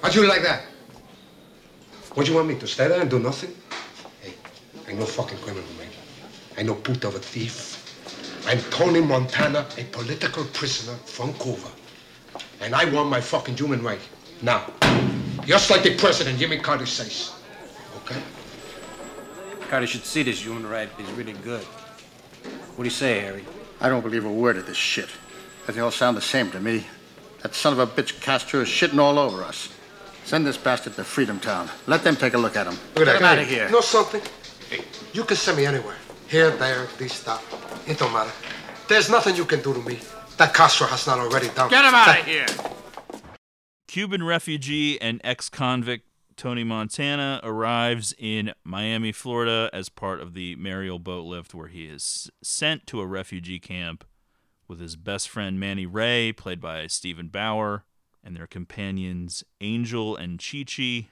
How'd 0.00 0.14
you 0.14 0.28
like 0.28 0.42
that? 0.42 0.62
What 2.14 2.26
do 2.26 2.30
you 2.30 2.36
want 2.36 2.48
me 2.48 2.54
to 2.60 2.66
stay 2.68 2.86
there 2.86 3.00
and 3.00 3.10
do 3.10 3.18
nothing? 3.18 3.52
Hey, 4.20 4.34
I'm 4.88 4.98
no 4.98 5.06
fucking 5.06 5.38
criminal, 5.38 5.68
man. 5.76 5.88
I'm 6.56 6.66
no 6.66 6.76
put 6.76 7.02
of 7.02 7.16
a 7.16 7.18
thief. 7.18 7.80
I'm 8.46 8.60
Tony 8.70 9.00
Montana, 9.00 9.66
a 9.76 9.84
political 9.84 10.44
prisoner 10.44 10.94
from 11.04 11.32
Cuba. 11.34 11.68
And 12.60 12.76
I 12.76 12.84
want 12.84 13.10
my 13.10 13.20
fucking 13.20 13.56
human 13.56 13.82
right. 13.82 14.00
Now. 14.40 14.72
Just 15.46 15.70
like 15.70 15.82
the 15.82 15.96
president, 15.96 16.38
Jimmy 16.38 16.58
Carter 16.58 16.86
says. 16.86 17.32
Okay? 17.98 18.20
Carter 19.68 19.86
should 19.86 20.04
see 20.04 20.22
this 20.22 20.44
human 20.44 20.66
right. 20.66 20.88
He's 20.96 21.10
really 21.12 21.32
good. 21.32 21.62
What 21.62 22.78
do 22.78 22.84
you 22.84 22.90
say, 22.90 23.20
Harry? 23.20 23.44
I 23.80 23.88
don't 23.88 24.02
believe 24.02 24.24
a 24.24 24.32
word 24.32 24.56
of 24.56 24.66
this 24.66 24.76
shit. 24.76 25.08
They 25.66 25.80
all 25.80 25.90
sound 25.90 26.16
the 26.16 26.22
same 26.22 26.50
to 26.50 26.60
me. 26.60 26.86
That 27.42 27.54
son 27.54 27.72
of 27.72 27.78
a 27.78 27.86
bitch 27.86 28.20
Castro 28.20 28.60
is 28.60 28.68
shitting 28.68 28.98
all 28.98 29.18
over 29.18 29.42
us. 29.42 29.68
Send 30.24 30.46
this 30.46 30.56
bastard 30.56 30.94
to 30.94 31.04
Freedom 31.04 31.40
Town. 31.40 31.68
Let 31.86 32.04
them 32.04 32.14
take 32.14 32.34
a 32.34 32.38
look 32.38 32.56
at 32.56 32.66
him. 32.66 32.74
Look 32.94 33.06
Get 33.06 33.08
at 33.08 33.16
him 33.16 33.24
out 33.24 33.38
of 33.38 33.48
here. 33.48 33.66
You 33.66 33.72
know 33.72 33.80
something? 33.80 34.22
You 35.12 35.24
can 35.24 35.36
send 35.36 35.56
me 35.58 35.66
anywhere. 35.66 35.96
Here, 36.28 36.50
there, 36.50 36.86
this, 36.98 37.22
that. 37.24 37.42
It 37.86 37.98
don't 37.98 38.12
matter. 38.12 38.30
There's 38.88 39.10
nothing 39.10 39.36
you 39.36 39.44
can 39.44 39.60
do 39.62 39.74
to 39.74 39.80
me 39.80 39.98
that 40.36 40.54
Castro 40.54 40.86
has 40.86 41.06
not 41.06 41.18
already 41.18 41.48
done. 41.48 41.70
Get 41.70 41.84
him 41.84 41.94
out 41.94 42.18
of 42.20 42.24
here. 42.24 42.46
Cuban 43.92 44.22
refugee 44.22 44.98
and 45.02 45.20
ex 45.22 45.50
convict 45.50 46.08
Tony 46.34 46.64
Montana 46.64 47.40
arrives 47.42 48.14
in 48.16 48.54
Miami, 48.64 49.12
Florida, 49.12 49.68
as 49.70 49.90
part 49.90 50.22
of 50.22 50.32
the 50.32 50.56
Mariel 50.56 50.98
boat 50.98 51.26
lift, 51.26 51.52
where 51.52 51.68
he 51.68 51.84
is 51.84 52.30
sent 52.42 52.86
to 52.86 53.02
a 53.02 53.06
refugee 53.06 53.58
camp 53.58 54.06
with 54.66 54.80
his 54.80 54.96
best 54.96 55.28
friend 55.28 55.60
Manny 55.60 55.84
Ray, 55.84 56.32
played 56.32 56.58
by 56.58 56.86
Steven 56.86 57.28
Bauer, 57.28 57.84
and 58.24 58.34
their 58.34 58.46
companions 58.46 59.44
Angel 59.60 60.16
and 60.16 60.42
Chi 60.42 60.64
Chi. 60.64 61.08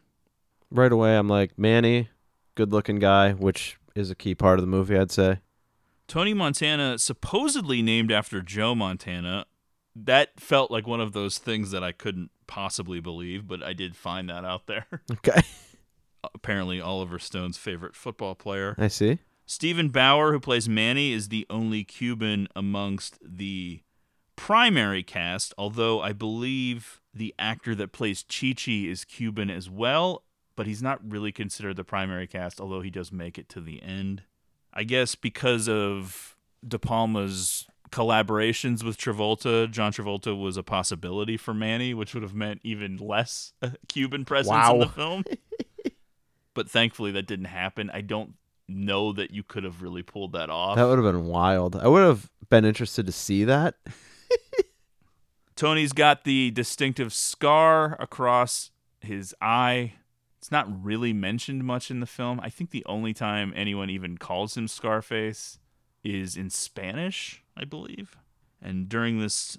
Right 0.70 0.90
away, 0.90 1.18
I'm 1.18 1.28
like, 1.28 1.58
Manny, 1.58 2.08
good 2.54 2.72
looking 2.72 2.98
guy, 2.98 3.32
which 3.32 3.76
is 3.94 4.10
a 4.10 4.14
key 4.14 4.34
part 4.34 4.58
of 4.58 4.62
the 4.62 4.70
movie, 4.70 4.96
I'd 4.96 5.12
say. 5.12 5.40
Tony 6.08 6.32
Montana, 6.32 6.98
supposedly 6.98 7.82
named 7.82 8.10
after 8.10 8.40
Joe 8.40 8.74
Montana. 8.74 9.44
That 9.94 10.40
felt 10.40 10.70
like 10.70 10.86
one 10.86 11.02
of 11.02 11.12
those 11.12 11.36
things 11.36 11.72
that 11.72 11.84
I 11.84 11.92
couldn't 11.92 12.30
possibly 12.50 13.00
believe, 13.00 13.46
but 13.46 13.62
I 13.62 13.72
did 13.72 13.96
find 13.96 14.28
that 14.28 14.44
out 14.44 14.66
there. 14.66 14.86
Okay. 15.12 15.40
Apparently, 16.34 16.80
Oliver 16.82 17.18
Stone's 17.18 17.56
favorite 17.56 17.96
football 17.96 18.34
player. 18.34 18.74
I 18.76 18.88
see. 18.88 19.18
Steven 19.46 19.88
Bauer, 19.88 20.32
who 20.32 20.40
plays 20.40 20.68
Manny, 20.68 21.12
is 21.12 21.28
the 21.28 21.46
only 21.48 21.82
Cuban 21.82 22.46
amongst 22.54 23.18
the 23.22 23.80
primary 24.36 25.02
cast, 25.02 25.54
although 25.56 26.02
I 26.02 26.12
believe 26.12 27.00
the 27.14 27.34
actor 27.38 27.74
that 27.74 27.92
plays 27.92 28.22
Chi 28.28 28.52
Chi 28.52 28.72
is 28.72 29.04
Cuban 29.04 29.48
as 29.48 29.70
well, 29.70 30.24
but 30.56 30.66
he's 30.66 30.82
not 30.82 31.00
really 31.10 31.32
considered 31.32 31.76
the 31.76 31.84
primary 31.84 32.26
cast, 32.26 32.60
although 32.60 32.82
he 32.82 32.90
does 32.90 33.10
make 33.10 33.38
it 33.38 33.48
to 33.50 33.60
the 33.60 33.82
end. 33.82 34.22
I 34.74 34.84
guess 34.84 35.14
because 35.14 35.68
of 35.68 36.36
De 36.66 36.78
Palma's 36.78 37.66
collaborations 37.90 38.82
with 38.82 38.96
Travolta, 38.96 39.70
John 39.70 39.92
Travolta 39.92 40.38
was 40.38 40.56
a 40.56 40.62
possibility 40.62 41.36
for 41.36 41.52
Manny, 41.52 41.94
which 41.94 42.14
would 42.14 42.22
have 42.22 42.34
meant 42.34 42.60
even 42.62 42.96
less 42.96 43.52
Cuban 43.88 44.24
presence 44.24 44.68
in 44.68 44.78
the 44.78 44.88
film. 44.88 45.24
but 46.54 46.70
thankfully 46.70 47.10
that 47.12 47.26
didn't 47.26 47.46
happen. 47.46 47.90
I 47.92 48.00
don't 48.00 48.34
know 48.68 49.12
that 49.12 49.30
you 49.30 49.42
could 49.42 49.64
have 49.64 49.82
really 49.82 50.02
pulled 50.02 50.32
that 50.32 50.50
off. 50.50 50.76
That 50.76 50.86
would 50.86 50.98
have 50.98 51.12
been 51.12 51.26
wild. 51.26 51.76
I 51.76 51.88
would 51.88 52.04
have 52.04 52.30
been 52.48 52.64
interested 52.64 53.06
to 53.06 53.12
see 53.12 53.44
that. 53.44 53.74
Tony's 55.56 55.92
got 55.92 56.24
the 56.24 56.50
distinctive 56.52 57.12
scar 57.12 57.96
across 58.00 58.70
his 59.00 59.34
eye. 59.42 59.94
It's 60.38 60.50
not 60.50 60.84
really 60.84 61.12
mentioned 61.12 61.64
much 61.64 61.90
in 61.90 62.00
the 62.00 62.06
film. 62.06 62.40
I 62.42 62.48
think 62.48 62.70
the 62.70 62.84
only 62.86 63.12
time 63.12 63.52
anyone 63.54 63.90
even 63.90 64.16
calls 64.16 64.56
him 64.56 64.68
Scarface 64.68 65.58
is 66.02 66.36
in 66.36 66.48
Spanish, 66.48 67.44
I 67.60 67.64
believe. 67.64 68.16
And 68.62 68.88
during 68.88 69.20
this 69.20 69.58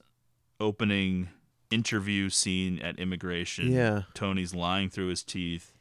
opening 0.59 1.29
interview 1.69 2.29
scene 2.29 2.79
at 2.79 2.99
immigration, 2.99 3.71
Yeah. 3.71 4.03
Tony's 4.13 4.53
lying 4.55 4.89
through 4.89 5.07
his 5.07 5.23
teeth. 5.23 5.73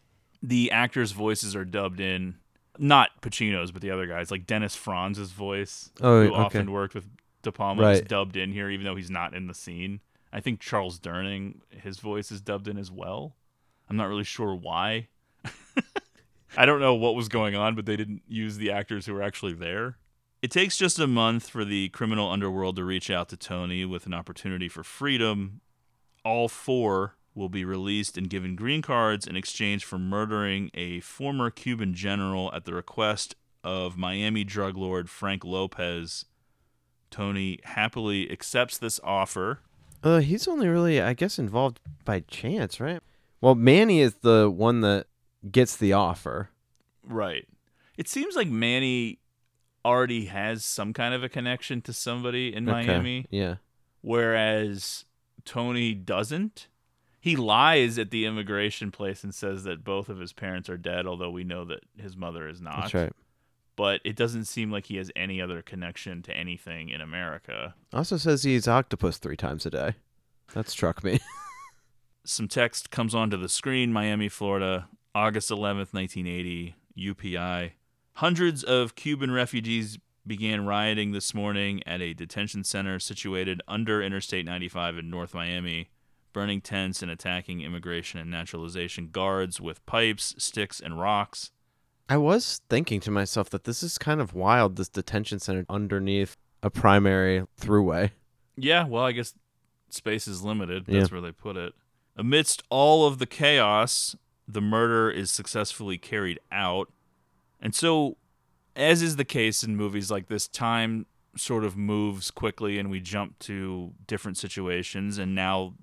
The 0.43 0.71
actors' 0.71 1.13
voices 1.13 1.57
are 1.57 1.65
dubbed 1.65 2.01
in, 2.01 2.37
not 2.79 3.21
Pacino's, 3.23 3.73
but 3.73 3.83
the 3.83 3.91
other 3.91 4.07
guys, 4.07 4.31
like 4.31 4.47
Dennis 4.47 4.77
Franz's 4.77 5.33
voice, 5.33 5.91
Oh, 6.01 6.23
who 6.27 6.33
okay. 6.35 6.35
often 6.43 6.71
worked 6.73 6.95
with 6.95 7.07
De 7.43 7.51
Palma, 7.53 7.89
is 7.91 8.01
dubbed 8.03 8.37
in 8.37 8.53
here, 8.53 8.71
even 8.71 8.85
though 8.85 8.97
he's 8.97 9.11
not 9.11 9.35
in 9.35 9.47
the 9.49 9.55
scene. 9.55 10.01
I 10.33 10.41
think 10.41 10.61
Charles 10.61 10.99
Durning, 11.01 11.57
his 11.71 11.99
voice 11.99 12.31
is 12.31 12.41
dubbed 12.41 12.69
in 12.69 12.79
as 12.79 12.91
well. 12.91 13.35
I'm 13.89 13.97
not 13.97 14.09
really 14.09 14.25
sure 14.25 14.55
why. 14.55 15.09
I 16.57 16.67
don't 16.67 16.81
know 16.81 16.95
what 16.95 17.15
was 17.15 17.29
going 17.29 17.55
on, 17.57 17.75
but 17.75 17.87
they 17.87 17.97
didn't 17.97 18.23
use 18.29 18.57
the 18.57 18.71
actors 18.71 19.07
who 19.07 19.15
were 19.15 19.23
actually 19.23 19.55
there. 19.55 19.97
It 20.43 20.51
takes 20.51 20.79
just 20.79 20.99
a 20.99 21.07
month 21.07 21.51
for 21.51 21.67
the 21.67 21.91
criminal 21.91 22.31
underworld 22.31 22.77
to 22.77 22.85
reach 22.85 23.11
out 23.11 23.29
to 23.29 23.37
Tony 23.37 23.85
with 23.85 24.07
an 24.07 24.15
opportunity 24.15 24.69
for 24.69 24.83
freedom. 24.83 25.61
All 26.25 26.49
four 26.49 27.17
will 27.35 27.51
be 27.51 27.63
released 27.65 28.17
and 28.17 28.31
given 28.31 28.57
green 28.57 28.81
cards 28.81 29.27
in 29.27 29.37
exchange 29.37 29.85
for 29.85 29.99
murdering 29.99 30.71
a 30.73 31.01
former 31.01 31.51
Cuban 31.51 31.93
general 31.93 32.51
at 32.55 32.65
the 32.65 32.73
request 32.73 33.37
of 33.63 33.99
Miami 33.99 34.43
drug 34.43 34.79
lord 34.79 35.11
Frank 35.11 35.45
Lopez. 35.45 36.25
Tony 37.11 37.59
happily 37.65 38.31
accepts 38.31 38.79
this 38.79 38.99
offer. 39.05 39.61
Uh, 40.03 40.21
he's 40.21 40.49
only 40.49 40.69
really, 40.69 41.03
I 41.03 41.13
guess, 41.13 41.39
involved 41.39 41.81
by 42.07 42.21
chance, 42.21 42.81
right? 42.81 43.03
Well, 43.43 43.55
Manny 43.55 44.01
is 44.01 44.15
the 44.23 44.51
one 44.51 44.81
that 44.81 45.07
gets 45.51 45.77
the 45.77 45.93
offer. 45.93 46.49
Right. 47.05 47.47
It 47.99 48.09
seems 48.09 48.37
like 48.37 48.49
Manny 48.49 49.20
already 49.85 50.27
has 50.27 50.65
some 50.65 50.93
kind 50.93 51.15
of 51.15 51.23
a 51.23 51.29
connection 51.29 51.81
to 51.83 51.93
somebody 51.93 52.55
in 52.55 52.69
Okay, 52.69 52.87
Miami. 52.87 53.27
yeah. 53.31 53.57
Whereas 54.03 55.05
Tony 55.45 55.95
doesn't. 55.95 56.69
He 57.21 57.37
lies 57.37 57.99
at 57.99 58.11
the 58.11 58.25
immigration 58.25 58.91
place 58.91 59.23
and 59.23 59.35
says 59.35 59.65
that 59.65 59.85
both 59.85 60.09
of 60.09 60.19
his 60.19 60.33
parents 60.33 60.71
are 60.71 60.79
dead, 60.79 61.07
although 61.07 61.31
we 61.31 61.45
know 61.45 61.65
that 61.67 61.81
his 61.97 62.17
mother 62.17 62.49
is 62.49 62.61
not. 62.63 62.81
That's 62.83 62.95
right. 62.95 63.13
But 63.77 64.01
it 64.05 64.17
doesn't 64.17 64.47
seem 64.47 64.71
like 64.71 64.87
he 64.87 64.97
has 64.97 65.11
any 65.15 65.41
other 65.41 65.63
connection 65.63 66.23
to 66.23 66.37
anything 66.37 66.89
in 66.89 67.01
America. 67.01 67.75
Also 67.93 68.17
says 68.17 68.43
he 68.43 68.57
eats 68.57 68.69
octopus 68.69 69.19
three 69.19 69.37
times 69.37 69.65
a 69.67 69.71
day. 69.71 69.95
That 70.55 70.69
struck 70.69 71.05
me. 71.05 71.21
some 72.25 72.49
text 72.49 72.91
comes 72.91 73.15
onto 73.15 73.37
the 73.37 73.49
screen 73.49 73.93
Miami, 73.93 74.29
Florida, 74.29 74.89
August 75.15 75.51
11th, 75.51 75.93
1980, 75.95 76.75
UPI. 76.99 77.73
Hundreds 78.15 78.63
of 78.63 78.95
Cuban 78.95 79.31
refugees 79.31 79.99
began 80.27 80.67
rioting 80.67 81.13
this 81.13 81.33
morning 81.35 81.83
at 81.87 82.01
a 82.01 82.13
detention 82.13 82.65
center 82.65 82.99
situated 82.99 83.63
under 83.67 84.03
Interstate 84.03 84.45
95 84.45 84.99
in 84.99 85.11
North 85.11 85.35
Miami, 85.35 85.89
burning 86.33 86.61
tents 86.61 87.03
and 87.03 87.11
attacking 87.11 87.61
immigration 87.61 88.21
and 88.21 88.31
naturalization 88.31 89.09
guards 89.11 89.61
with 89.61 89.85
pipes, 89.87 90.35
sticks, 90.39 90.81
and 90.81 91.01
rocks. 91.01 91.51
I 92.09 92.17
was 92.17 92.61
thinking 92.69 93.01
to 93.01 93.11
myself 93.11 93.51
that 93.51 93.65
this 93.65 93.83
is 93.83 93.97
kind 93.97 94.21
of 94.21 94.35
wild, 94.35 94.77
this 94.77 94.89
detention 94.89 95.39
center 95.39 95.65
underneath 95.69 96.37
a 96.63 96.71
primary 96.71 97.45
throughway. 97.59 98.11
Yeah, 98.57 98.87
well, 98.87 99.05
I 99.05 99.13
guess 99.13 99.35
space 99.89 100.29
is 100.29 100.43
limited. 100.43 100.85
Yeah. 100.87 101.01
That's 101.01 101.13
where 101.13 101.21
they 101.21 101.33
put 101.33 101.57
it. 101.57 101.73
Amidst 102.17 102.63
all 102.69 103.07
of 103.07 103.19
the 103.19 103.27
chaos, 103.27 104.17
the 104.47 104.61
murder 104.61 105.11
is 105.11 105.31
successfully 105.31 105.99
carried 105.99 106.41
out. 106.53 106.93
And 107.61 107.75
so, 107.75 108.17
as 108.75 109.03
is 109.03 109.17
the 109.17 109.25
case 109.25 109.63
in 109.63 109.77
movies 109.77 110.11
like 110.11 110.29
this, 110.29 110.49
time 110.49 111.07
sort 111.37 111.65
of 111.65 111.77
moves 111.77 112.31
quickly 112.31 112.79
and 112.79 112.91
we 112.91 113.01
jump 113.01 113.39
to 113.39 113.93
different 114.07 114.37
situations 114.37 115.17
and 115.19 115.35
now 115.35 115.75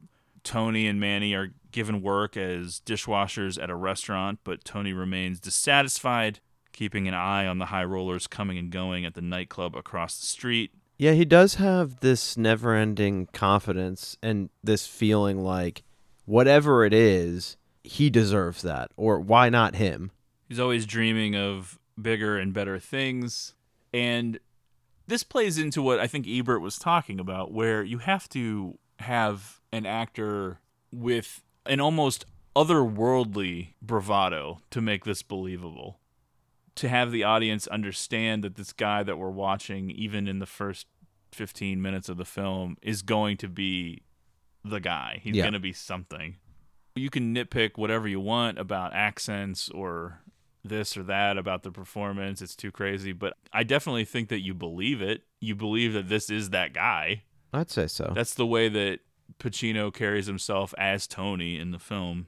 Tony 0.43 0.87
and 0.87 0.99
Manny 0.99 1.33
are 1.33 1.53
given 1.71 2.01
work 2.01 2.37
as 2.37 2.81
dishwashers 2.85 3.61
at 3.61 3.69
a 3.69 3.75
restaurant, 3.75 4.39
but 4.45 4.63
Tony 4.63 4.93
remains 4.93 5.41
dissatisfied, 5.41 6.39
keeping 6.71 7.07
an 7.07 7.13
eye 7.13 7.45
on 7.45 7.57
the 7.57 7.65
high 7.65 7.83
rollers 7.83 8.27
coming 8.27 8.57
and 8.57 8.71
going 8.71 9.05
at 9.05 9.13
the 9.13 9.21
nightclub 9.21 9.75
across 9.75 10.19
the 10.19 10.25
street. 10.25 10.71
Yeah, 10.97 11.11
he 11.11 11.25
does 11.25 11.55
have 11.55 11.99
this 11.99 12.37
never 12.37 12.73
ending 12.73 13.27
confidence 13.33 14.17
and 14.23 14.49
this 14.63 14.87
feeling 14.87 15.43
like 15.43 15.83
whatever 16.25 16.85
it 16.85 16.93
is, 16.93 17.57
he 17.83 18.09
deserves 18.09 18.61
that. 18.61 18.91
Or 18.95 19.19
why 19.19 19.49
not 19.49 19.75
him? 19.75 20.11
He's 20.47 20.59
always 20.59 20.85
dreaming 20.85 21.35
of 21.35 21.77
bigger 22.01 22.37
and 22.37 22.53
better 22.53 22.79
things. 22.79 23.53
And 23.93 24.39
this 25.07 25.23
plays 25.23 25.57
into 25.57 25.81
what 25.81 25.99
I 25.99 26.07
think 26.07 26.27
Ebert 26.27 26.61
was 26.61 26.77
talking 26.77 27.19
about, 27.19 27.51
where 27.51 27.83
you 27.83 27.99
have 27.99 28.27
to 28.29 28.77
have 28.99 29.59
an 29.71 29.85
actor 29.85 30.59
with 30.91 31.43
an 31.65 31.79
almost 31.79 32.25
otherworldly 32.55 33.73
bravado 33.81 34.59
to 34.71 34.81
make 34.81 35.05
this 35.05 35.21
believable. 35.23 35.99
To 36.75 36.89
have 36.89 37.11
the 37.11 37.23
audience 37.23 37.65
understand 37.67 38.43
that 38.43 38.55
this 38.55 38.71
guy 38.73 39.03
that 39.03 39.17
we're 39.17 39.29
watching, 39.31 39.89
even 39.91 40.27
in 40.27 40.39
the 40.39 40.45
first 40.45 40.85
15 41.31 41.81
minutes 41.81 42.07
of 42.09 42.17
the 42.17 42.25
film, 42.25 42.77
is 42.81 43.01
going 43.01 43.37
to 43.37 43.47
be 43.47 44.03
the 44.63 44.79
guy. 44.79 45.19
He's 45.23 45.35
Yeah. 45.35 45.43
going 45.43 45.53
to 45.53 45.59
be 45.59 45.73
something. 45.73 46.37
You 46.95 47.09
can 47.09 47.33
nitpick 47.33 47.77
whatever 47.77 48.07
you 48.07 48.19
want 48.19 48.59
about 48.59 48.93
accents 48.93 49.69
or 49.69 50.21
this 50.69 50.97
or 50.97 51.03
that 51.03 51.37
about 51.37 51.63
the 51.63 51.71
performance. 51.71 52.41
It's 52.41 52.55
too 52.55 52.71
crazy. 52.71 53.13
But 53.13 53.33
I 53.51 53.63
definitely 53.63 54.05
think 54.05 54.29
that 54.29 54.41
you 54.41 54.53
believe 54.53 55.01
it. 55.01 55.23
You 55.39 55.55
believe 55.55 55.93
that 55.93 56.09
this 56.09 56.29
is 56.29 56.51
that 56.51 56.73
guy. 56.73 57.23
I'd 57.53 57.71
say 57.71 57.87
so. 57.87 58.11
That's 58.13 58.33
the 58.33 58.45
way 58.45 58.69
that 58.69 58.99
Pacino 59.39 59.93
carries 59.93 60.27
himself 60.27 60.73
as 60.77 61.07
Tony 61.07 61.57
in 61.57 61.71
the 61.71 61.79
film. 61.79 62.27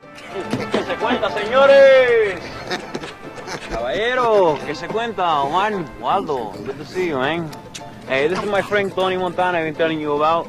¿Qué 0.00 0.84
se 0.84 0.94
cuenta, 0.96 1.30
señores? 1.30 2.40
Caballero, 3.70 4.58
¿qué 4.64 4.74
se 4.74 4.86
cuenta? 4.86 5.48
Juan, 5.48 5.88
Waldo, 6.00 6.52
good 6.64 6.78
to 6.78 6.84
see 6.84 7.08
you, 7.08 7.16
man. 7.16 7.50
Hey, 8.06 8.28
this 8.28 8.38
is 8.38 8.48
my 8.48 8.62
friend 8.62 8.92
Tony 8.92 9.16
Montana 9.16 9.58
I've 9.58 9.64
been 9.64 9.74
telling 9.74 10.00
you 10.00 10.12
about. 10.12 10.48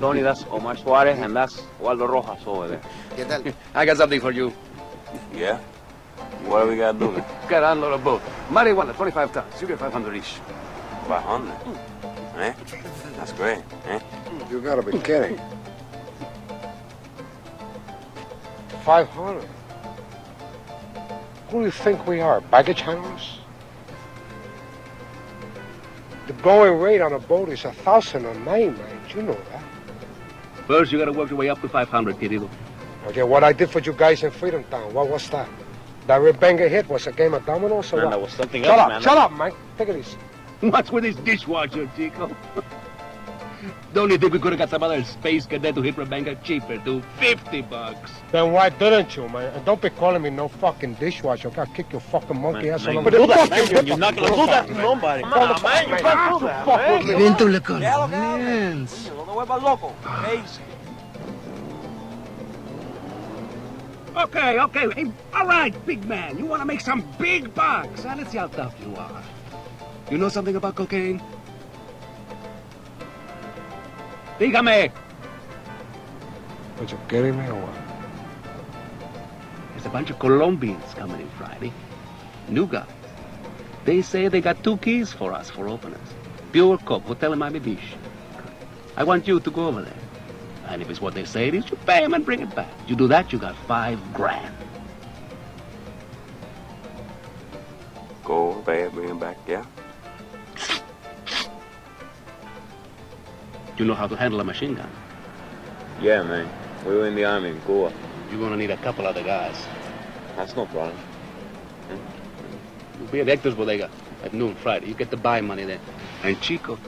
Tony, 0.00 0.20
that's 0.20 0.44
Omar 0.50 0.76
Suarez, 0.76 1.18
and 1.18 1.34
that's 1.36 1.62
Waldo 1.78 2.06
Rojas 2.06 2.40
over 2.46 2.68
there. 2.68 2.80
¿Qué 3.16 3.24
tal? 3.24 3.42
I 3.74 3.84
got 3.84 3.96
something 3.96 4.20
for 4.20 4.32
you. 4.32 4.52
Yeah? 5.34 5.60
What 6.46 6.64
do 6.64 6.70
we 6.70 6.76
gotta 6.76 6.98
do? 6.98 7.24
Got 7.48 7.60
to 7.60 7.72
unload 7.72 7.94
a 7.94 8.02
boat. 8.02 8.22
Marijuana, 8.48 8.94
25 8.94 9.32
tons. 9.32 9.60
You 9.60 9.68
get 9.68 9.78
500 9.78 10.16
each. 10.16 10.40
500. 11.08 11.52
Eh? 12.38 12.54
That's 13.16 13.32
great, 13.32 13.62
eh? 13.86 14.00
You 14.50 14.60
gotta 14.60 14.82
be 14.82 14.98
kidding. 14.98 15.40
500? 18.84 19.48
Who 21.50 21.58
do 21.60 21.64
you 21.66 21.70
think 21.70 22.06
we 22.06 22.20
are, 22.20 22.40
baggage 22.40 22.80
handlers? 22.80 23.38
The 26.26 26.32
going 26.34 26.80
rate 26.80 27.00
on 27.00 27.12
a 27.12 27.18
boat 27.18 27.48
is 27.50 27.64
a 27.64 27.72
thousand 27.72 28.24
a 28.24 28.34
night, 28.40 28.76
man. 28.76 29.00
You 29.14 29.22
know 29.22 29.38
that. 29.52 29.62
First, 30.66 30.92
you 30.92 30.98
got 30.98 31.06
to 31.06 31.12
work 31.12 31.28
your 31.28 31.38
way 31.38 31.50
up 31.50 31.60
to 31.60 31.68
500, 31.68 32.16
querido. 32.16 32.48
Okay, 33.08 33.22
what 33.22 33.42
I 33.44 33.52
did 33.52 33.68
for 33.68 33.80
you 33.80 33.92
guys 33.92 34.22
in 34.22 34.30
Freedom 34.30 34.64
Town, 34.64 34.94
what 34.94 35.08
was 35.08 35.28
that? 35.30 35.48
That 36.06 36.20
Rebenga 36.20 36.68
hit 36.68 36.88
was 36.88 37.06
a 37.06 37.12
game 37.12 37.34
of 37.34 37.46
dominoes 37.46 37.92
or 37.92 37.96
Man, 37.96 38.04
what? 38.06 38.10
that 38.10 38.20
was 38.20 38.32
something 38.32 38.62
shut 38.64 38.72
else, 38.78 38.80
up, 38.80 38.88
man. 38.88 39.02
shut 39.02 39.18
up, 39.18 39.32
man. 39.32 39.52
Take 39.78 39.88
it 39.90 39.96
easy. 39.96 40.16
What's 40.60 40.90
with 40.90 41.04
this 41.04 41.16
dishwasher, 41.16 41.88
Chico? 41.96 42.34
Don't 43.94 44.10
you 44.10 44.16
think 44.18 44.32
we 44.32 44.38
could 44.38 44.52
have 44.52 44.58
got 44.58 44.70
some 44.70 44.82
other 44.82 45.04
space 45.04 45.44
cadet 45.46 45.74
to 45.74 45.82
hit 45.82 45.94
Rebenga 45.96 46.42
cheaper, 46.42 46.78
do 46.78 47.02
50 47.18 47.60
bucks? 47.62 48.10
Then 48.32 48.50
why 48.52 48.70
didn't 48.70 49.14
you, 49.14 49.28
man? 49.28 49.52
And 49.54 49.64
don't 49.66 49.80
be 49.82 49.90
calling 49.90 50.22
me 50.22 50.30
no 50.30 50.48
fucking 50.48 50.94
dishwasher. 50.94 51.50
I'll 51.56 51.66
kick 51.66 51.92
your 51.92 52.00
fucking 52.00 52.40
monkey 52.40 52.70
ass 52.70 52.86
all 52.86 52.94
man, 52.94 52.98
over 53.06 53.10
do 53.10 53.18
the 53.18 53.26
that, 53.26 53.48
fucking 53.50 53.74
man. 53.74 53.86
You're 53.86 53.96
not 53.98 54.16
gonna 54.16 54.30
do 54.30 54.46
that 54.46 54.66
to 54.66 54.74
nobody. 54.74 55.22
Come 55.22 55.32
on, 55.34 55.62
man. 55.62 55.88
You 55.90 55.96
can't 55.96 56.40
do 56.40 56.46
that, 56.46 56.66
man. 56.66 57.18
Vente 57.18 57.44
le 57.44 57.60
Déjalo, 57.60 58.08
déjalo. 58.08 58.08
Coño, 58.08 59.14
No 59.16 59.24
te 59.24 59.30
vuelvas 59.32 59.62
loco. 59.62 59.92
Easy. 60.32 60.60
Okay, 64.14 64.60
okay. 64.60 64.90
Hey, 64.90 65.12
all 65.32 65.46
right, 65.46 65.74
big 65.86 66.04
man. 66.04 66.38
You 66.38 66.44
want 66.44 66.60
to 66.60 66.66
make 66.66 66.80
some 66.80 67.02
big 67.18 67.54
bucks. 67.54 68.04
Let's 68.04 68.30
see 68.30 68.38
how 68.38 68.48
tough 68.48 68.74
you 68.84 68.94
are. 68.96 69.22
You 70.10 70.18
know 70.18 70.28
something 70.28 70.54
about 70.54 70.74
cocaine? 70.74 71.22
Dígame. 74.38 74.92
Are 76.78 76.84
you 76.84 76.98
kidding 77.08 77.38
me 77.38 77.46
or 77.46 77.54
what? 77.54 77.74
There's 79.70 79.86
a 79.86 79.88
bunch 79.88 80.10
of 80.10 80.18
Colombians 80.18 80.92
coming 80.94 81.20
in 81.20 81.28
Friday. 81.30 81.72
New 82.48 82.66
guys. 82.66 82.86
They 83.84 84.02
say 84.02 84.28
they 84.28 84.40
got 84.40 84.62
two 84.62 84.76
keys 84.76 85.12
for 85.12 85.32
us 85.32 85.48
for 85.48 85.68
openers. 85.68 86.08
Pure 86.52 86.78
Coke, 86.78 87.04
Hotel 87.04 87.34
Miami 87.34 87.60
Beach. 87.60 87.96
I 88.96 89.04
want 89.04 89.26
you 89.26 89.40
to 89.40 89.50
go 89.50 89.68
over 89.68 89.82
there. 89.82 90.01
And 90.72 90.80
if 90.80 90.88
it's 90.88 91.02
what 91.02 91.12
they 91.12 91.26
say 91.26 91.48
it 91.48 91.54
is, 91.54 91.70
you 91.70 91.76
pay 91.84 92.00
them 92.00 92.14
and 92.14 92.24
bring 92.24 92.40
it 92.40 92.54
back. 92.54 92.70
You 92.86 92.96
do 92.96 93.06
that, 93.08 93.30
you 93.30 93.38
got 93.38 93.54
five 93.68 93.98
grand. 94.14 94.54
Go 98.24 98.52
over 98.52 98.62
there, 98.62 98.88
bring 98.88 99.10
him 99.10 99.18
back, 99.18 99.36
yeah? 99.46 99.66
You 103.76 103.84
know 103.84 103.94
how 103.94 104.06
to 104.06 104.16
handle 104.16 104.40
a 104.40 104.44
machine 104.44 104.74
gun. 104.74 104.88
Yeah, 106.00 106.22
man. 106.22 106.48
We 106.86 106.94
were 106.94 107.06
in 107.06 107.16
the 107.16 107.24
army 107.26 107.50
in 107.50 107.60
Cuba. 107.60 107.92
You're 108.30 108.40
gonna 108.40 108.56
need 108.56 108.70
a 108.70 108.78
couple 108.78 109.06
other 109.06 109.22
guys. 109.22 109.66
That's 110.36 110.56
no 110.56 110.64
problem. 110.64 110.96
You'll 112.98 113.08
be 113.08 113.20
at 113.20 113.26
Hector's 113.26 113.54
Bodega 113.54 113.90
at 114.24 114.32
noon 114.32 114.54
Friday. 114.54 114.86
You 114.86 114.94
get 114.94 115.10
the 115.10 115.18
buy 115.18 115.42
money 115.42 115.64
there. 115.64 115.80
And 116.22 116.40
Chico, 116.40 116.78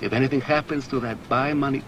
if 0.00 0.12
anything 0.12 0.40
happens 0.40 0.88
to 0.88 1.00
that 1.00 1.28
buy 1.28 1.52
money, 1.52 1.82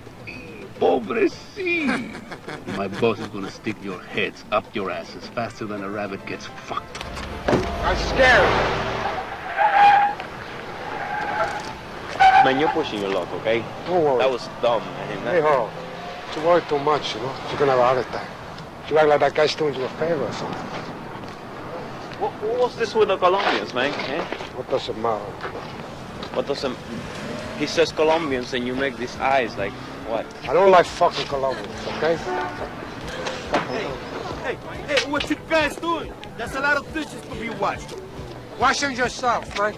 pobrecito, 0.78 2.20
my 2.76 2.88
boss 2.88 3.18
is 3.18 3.26
gonna 3.28 3.50
stick 3.50 3.76
your 3.82 4.00
heads 4.00 4.44
up 4.52 4.64
your 4.74 4.90
asses 4.90 5.26
faster 5.28 5.64
than 5.64 5.82
a 5.82 5.88
rabbit 5.88 6.24
gets 6.26 6.46
fucked. 6.46 7.04
I'm 7.48 7.96
scared. 7.96 8.92
Man, 12.44 12.58
you're 12.58 12.68
pushing 12.70 13.00
your 13.00 13.10
luck, 13.10 13.32
okay? 13.34 13.64
Don't 13.86 14.04
worry. 14.04 14.18
That 14.18 14.30
was 14.30 14.48
dumb, 14.60 14.82
man. 14.82 15.18
Hey, 15.22 15.40
Harold. 15.40 15.70
You 16.34 16.42
worry 16.42 16.62
too 16.68 16.78
much, 16.80 17.14
you 17.14 17.20
know? 17.20 17.34
You're 17.48 17.58
gonna 17.58 17.72
have 17.72 17.80
a 17.80 17.84
heart 17.84 17.98
attack. 17.98 18.28
You 18.90 18.98
act 18.98 19.08
like 19.08 19.20
that 19.20 19.34
guy's 19.34 19.54
doing 19.54 19.74
you 19.74 19.84
a 19.84 19.88
favor 19.90 20.24
or 20.24 20.32
something. 20.32 20.58
What, 22.18 22.32
what's 22.58 22.76
this 22.76 22.94
with 22.94 23.08
the 23.08 23.16
Colombians, 23.16 23.72
man? 23.74 23.92
Eh? 23.94 24.24
What 24.56 24.68
does 24.70 24.88
it 24.88 24.96
matter? 24.98 25.24
What 26.34 26.46
does 26.46 26.64
it... 26.64 26.72
He 27.58 27.66
says 27.66 27.92
Colombians 27.92 28.54
and 28.54 28.66
you 28.66 28.74
make 28.74 28.96
these 28.96 29.16
eyes 29.16 29.56
like, 29.56 29.72
what? 30.08 30.26
I 30.48 30.52
don't 30.52 30.70
like 30.70 30.86
fucking 30.86 31.26
Colombians, 31.26 31.86
okay? 31.96 32.16
Hey, 34.42 34.56
hey, 34.88 35.10
what 35.10 35.28
you 35.30 35.36
guys 35.48 35.76
doing? 35.76 36.12
That's 36.36 36.56
a 36.56 36.60
lot 36.60 36.76
of 36.76 36.92
dishes 36.92 37.20
to 37.20 37.34
be 37.36 37.50
washed. 37.50 37.94
Wash 38.58 38.80
them 38.80 38.92
yourself, 38.92 39.58
man. 39.58 39.74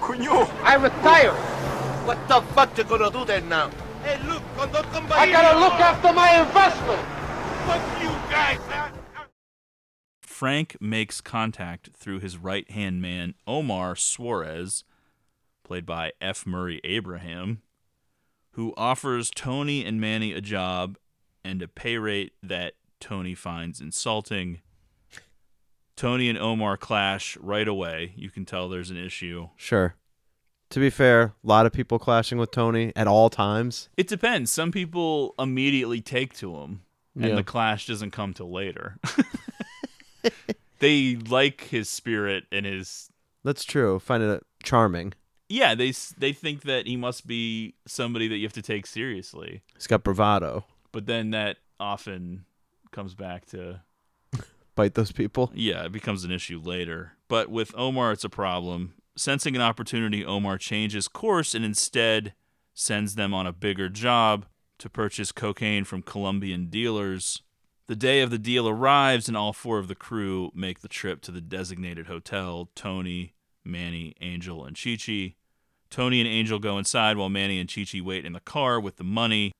Coño. 0.00 0.48
I 0.62 0.76
retired. 0.76 1.34
What 2.06 2.28
the 2.28 2.40
fuck 2.54 2.76
you 2.78 2.84
gonna 2.84 3.10
do 3.10 3.24
then 3.24 3.48
now? 3.48 3.70
Hey, 4.04 4.18
look, 4.26 4.42
cuando 4.56 4.82
come 4.84 5.06
I 5.10 5.30
gotta 5.30 5.58
look 5.58 5.74
after 5.74 6.12
my 6.12 6.40
investment. 6.40 7.00
Fuck 7.66 8.02
you 8.02 8.08
guys, 8.30 8.58
huh? 8.68 8.90
Frank 10.22 10.76
makes 10.80 11.20
contact 11.20 11.90
through 11.96 12.20
his 12.20 12.38
right 12.38 12.70
hand 12.70 13.02
man, 13.02 13.34
Omar 13.46 13.96
Suarez, 13.96 14.84
played 15.68 15.84
by 15.84 16.12
F. 16.18 16.46
Murray 16.46 16.80
Abraham, 16.82 17.60
who 18.52 18.72
offers 18.78 19.30
Tony 19.30 19.84
and 19.84 20.00
Manny 20.00 20.32
a 20.32 20.40
job 20.40 20.96
and 21.44 21.60
a 21.60 21.68
pay 21.68 21.98
rate 21.98 22.32
that 22.42 22.72
Tony 23.00 23.34
finds 23.34 23.78
insulting. 23.78 24.60
Tony 25.94 26.30
and 26.30 26.38
Omar 26.38 26.78
clash 26.78 27.36
right 27.36 27.68
away. 27.68 28.14
You 28.16 28.30
can 28.30 28.46
tell 28.46 28.70
there's 28.70 28.88
an 28.90 28.96
issue. 28.96 29.50
Sure. 29.56 29.94
To 30.70 30.80
be 30.80 30.88
fair, 30.88 31.22
a 31.22 31.32
lot 31.46 31.66
of 31.66 31.72
people 31.72 31.98
clashing 31.98 32.38
with 32.38 32.50
Tony 32.50 32.90
at 32.96 33.06
all 33.06 33.28
times. 33.28 33.90
It 33.98 34.08
depends. 34.08 34.50
Some 34.50 34.72
people 34.72 35.34
immediately 35.38 36.00
take 36.00 36.32
to 36.38 36.56
him, 36.56 36.80
and 37.14 37.24
Yeah. 37.26 37.34
the 37.34 37.44
clash 37.44 37.86
doesn't 37.86 38.12
come 38.12 38.32
till 38.32 38.50
later. 38.50 38.96
they 40.78 41.16
like 41.16 41.62
his 41.64 41.90
spirit 41.90 42.44
and 42.50 42.64
his 42.64 43.10
That's 43.44 43.64
true. 43.64 43.98
Find 43.98 44.22
it 44.22 44.30
uh, 44.30 44.40
charming. 44.62 45.12
Yeah. 45.48 45.74
They 45.74 45.92
they 46.18 46.32
think 46.32 46.62
that 46.62 46.86
he 46.86 46.96
must 46.96 47.26
be 47.26 47.74
somebody 47.86 48.28
that 48.28 48.36
you 48.36 48.44
have 48.44 48.52
to 48.54 48.62
take 48.62 48.86
seriously, 48.86 49.62
He's 49.74 49.86
got 49.86 50.02
bravado. 50.04 50.64
but 50.92 51.06
then 51.06 51.30
that 51.30 51.58
often 51.80 52.44
comes 52.90 53.14
back 53.14 53.46
to 53.46 53.80
Bite 54.74 54.94
those 54.94 55.12
people. 55.12 55.50
yeah, 55.54 55.84
it 55.84 55.92
becomes 55.92 56.24
an 56.24 56.30
issue 56.30 56.60
later. 56.62 57.12
But 57.28 57.50
with 57.50 57.72
Omar, 57.76 58.12
it's 58.12 58.24
a 58.24 58.28
problem. 58.28 58.94
Sensing 59.16 59.56
an 59.56 59.62
opportunity, 59.62 60.24
Omar 60.24 60.58
changes 60.58 61.08
course 61.08 61.54
and 61.54 61.64
instead 61.64 62.34
sends 62.74 63.16
them 63.16 63.34
on 63.34 63.46
a 63.46 63.52
bigger 63.52 63.88
job 63.88 64.46
to 64.78 64.88
purchase 64.88 65.32
cocaine 65.32 65.82
from 65.84 66.02
Colombian 66.02 66.66
dealers. 66.66 67.42
The 67.88 67.96
day 67.96 68.20
of 68.20 68.30
the 68.30 68.38
deal 68.38 68.68
arrives, 68.68 69.26
and 69.26 69.36
all 69.36 69.52
four 69.52 69.78
of 69.78 69.88
the 69.88 69.94
crew 69.96 70.52
make 70.54 70.80
the 70.80 70.88
trip 70.88 71.20
to 71.22 71.32
the 71.32 71.40
designated 71.40 72.06
hotel 72.06 72.70
Tony, 72.76 73.32
Manny, 73.64 74.14
Angel, 74.20 74.64
and 74.64 74.76
Chi 74.80 74.96
Chi. 74.96 75.34
Tony 75.90 76.20
and 76.20 76.28
Angel 76.28 76.58
go 76.58 76.78
inside 76.78 77.16
while 77.16 77.28
Manny 77.28 77.58
and 77.58 77.72
Chi 77.72 77.84
Chi 77.84 78.00
wait 78.00 78.24
in 78.24 78.32
the 78.32 78.40
car 78.40 78.78
with 78.78 78.96
the 78.96 79.04
money. 79.04 79.52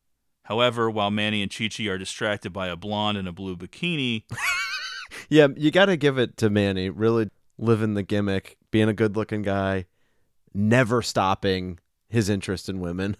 However, 0.44 0.90
while 0.90 1.10
Manny 1.10 1.42
and 1.42 1.54
Chi 1.54 1.68
Chi 1.68 1.84
are 1.84 1.98
distracted 1.98 2.52
by 2.52 2.68
a 2.68 2.76
blonde 2.76 3.18
in 3.18 3.26
a 3.26 3.32
blue 3.32 3.56
bikini, 3.56 4.24
Yeah, 5.28 5.48
you 5.56 5.70
got 5.70 5.86
to 5.86 5.96
give 5.96 6.18
it 6.18 6.36
to 6.38 6.50
Manny. 6.50 6.90
Really 6.90 7.28
living 7.58 7.94
the 7.94 8.02
gimmick, 8.02 8.56
being 8.70 8.88
a 8.88 8.94
good-looking 8.94 9.42
guy, 9.42 9.86
never 10.54 11.02
stopping 11.02 11.78
his 12.08 12.28
interest 12.28 12.68
in 12.68 12.80
women. 12.80 13.16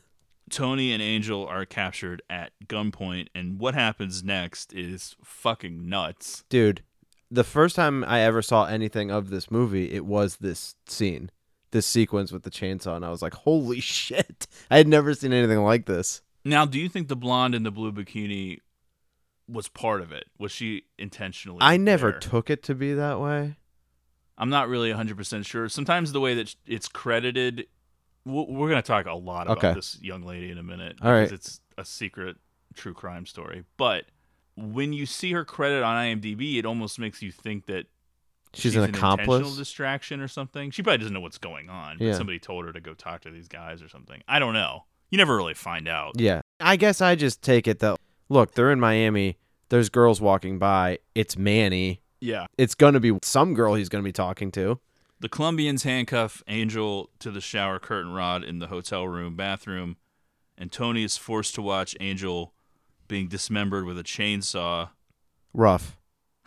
Tony 0.50 0.92
and 0.92 1.02
Angel 1.02 1.46
are 1.46 1.66
captured 1.66 2.22
at 2.30 2.52
gunpoint, 2.66 3.28
and 3.34 3.58
what 3.58 3.74
happens 3.74 4.22
next 4.22 4.72
is 4.72 5.16
fucking 5.22 5.88
nuts. 5.88 6.44
Dude, 6.48 6.82
the 7.30 7.44
first 7.44 7.76
time 7.76 8.02
I 8.04 8.20
ever 8.20 8.40
saw 8.40 8.64
anything 8.64 9.10
of 9.10 9.28
this 9.28 9.50
movie, 9.50 9.92
it 9.92 10.06
was 10.06 10.36
this 10.36 10.76
scene, 10.86 11.30
this 11.70 11.86
sequence 11.86 12.32
with 12.32 12.42
the 12.42 12.50
chainsaw, 12.50 12.96
and 12.96 13.04
I 13.04 13.10
was 13.10 13.22
like, 13.22 13.34
"Holy 13.34 13.80
shit!" 13.98 14.46
I 14.70 14.76
had 14.78 14.88
never 14.88 15.14
seen 15.14 15.32
anything 15.32 15.58
like 15.60 15.86
this. 15.86 16.22
Now, 16.44 16.64
do 16.64 16.78
you 16.78 16.88
think 16.88 17.08
the 17.08 17.16
blonde 17.16 17.54
in 17.54 17.62
the 17.62 17.70
blue 17.70 17.92
bikini 17.92 18.58
was 19.48 19.68
part 19.68 20.00
of 20.00 20.12
it? 20.12 20.24
Was 20.38 20.52
she 20.52 20.84
intentionally? 20.98 21.58
I 21.60 21.76
never 21.76 22.12
there? 22.12 22.20
took 22.20 22.48
it 22.50 22.62
to 22.64 22.74
be 22.74 22.94
that 22.94 23.20
way. 23.20 23.56
I'm 24.40 24.50
not 24.50 24.68
really 24.68 24.90
100% 24.92 25.44
sure. 25.44 25.68
Sometimes 25.68 26.12
the 26.12 26.20
way 26.20 26.34
that 26.34 26.54
it's 26.64 26.86
credited, 26.86 27.66
we're 28.24 28.68
going 28.68 28.76
to 28.80 28.82
talk 28.82 29.06
a 29.06 29.12
lot 29.14 29.46
about 29.48 29.58
Okay. 29.58 29.74
this 29.74 29.98
young 30.00 30.22
lady 30.22 30.50
in 30.50 30.58
a 30.58 30.62
minute. 30.62 30.96
All 31.02 31.10
right. 31.10 31.24
because 31.28 31.32
It's 31.32 31.60
a 31.76 31.84
secret 31.84 32.36
true 32.74 32.94
crime 32.94 33.26
story. 33.26 33.64
But 33.76 34.04
when 34.56 34.92
you 34.92 35.06
see 35.06 35.32
her 35.32 35.44
credit 35.44 35.82
on 35.82 35.96
IMDb, 35.96 36.56
it 36.58 36.64
almost 36.64 37.00
makes 37.00 37.20
you 37.20 37.32
think 37.32 37.66
that 37.66 37.86
She's 38.54 38.74
an 38.76 38.84
intentional 38.84 39.34
accomplice? 39.36 39.56
distraction 39.56 40.20
or 40.20 40.28
something. 40.28 40.70
She 40.70 40.82
probably 40.82 40.98
doesn't 40.98 41.12
know 41.14 41.20
what's 41.20 41.38
going 41.38 41.68
on, 41.68 41.98
but 41.98 42.04
Yeah. 42.06 42.14
somebody 42.14 42.38
told 42.38 42.64
her 42.64 42.72
to 42.72 42.80
go 42.80 42.94
talk 42.94 43.20
to 43.22 43.30
these 43.30 43.48
guys 43.48 43.82
or 43.82 43.88
something. 43.88 44.22
I 44.26 44.38
don't 44.38 44.54
know. 44.54 44.84
You 45.10 45.18
never 45.18 45.36
really 45.36 45.54
find 45.54 45.88
out. 45.88 46.12
Yeah, 46.20 46.40
I 46.60 46.76
guess 46.76 47.00
I 47.00 47.14
just 47.14 47.42
take 47.42 47.66
it 47.66 47.78
that 47.80 47.98
look, 48.28 48.52
they're 48.52 48.70
in 48.72 48.80
Miami. 48.80 49.38
There's 49.70 49.88
girls 49.90 50.20
walking 50.20 50.58
by. 50.58 50.98
It's 51.14 51.36
Manny. 51.36 52.02
Yeah. 52.20 52.46
It's 52.56 52.74
gonna 52.74 53.00
be 53.00 53.16
some 53.22 53.54
girl 53.54 53.74
he's 53.74 53.88
gonna 53.88 54.02
be 54.04 54.12
talking 54.12 54.50
to. 54.52 54.80
The 55.20 55.28
Colombians 55.28 55.82
handcuff 55.82 56.42
Angel 56.46 57.10
to 57.18 57.30
the 57.30 57.40
shower 57.40 57.78
curtain 57.78 58.12
rod 58.12 58.44
in 58.44 58.58
the 58.60 58.68
hotel 58.68 59.06
room 59.08 59.34
bathroom, 59.36 59.96
and 60.56 60.70
Tony 60.72 61.04
is 61.04 61.16
forced 61.16 61.54
to 61.56 61.62
watch 61.62 61.96
Angel 62.00 62.54
being 63.08 63.28
dismembered 63.28 63.84
with 63.84 63.98
a 63.98 64.04
chainsaw. 64.04 64.90
Rough. 65.54 65.96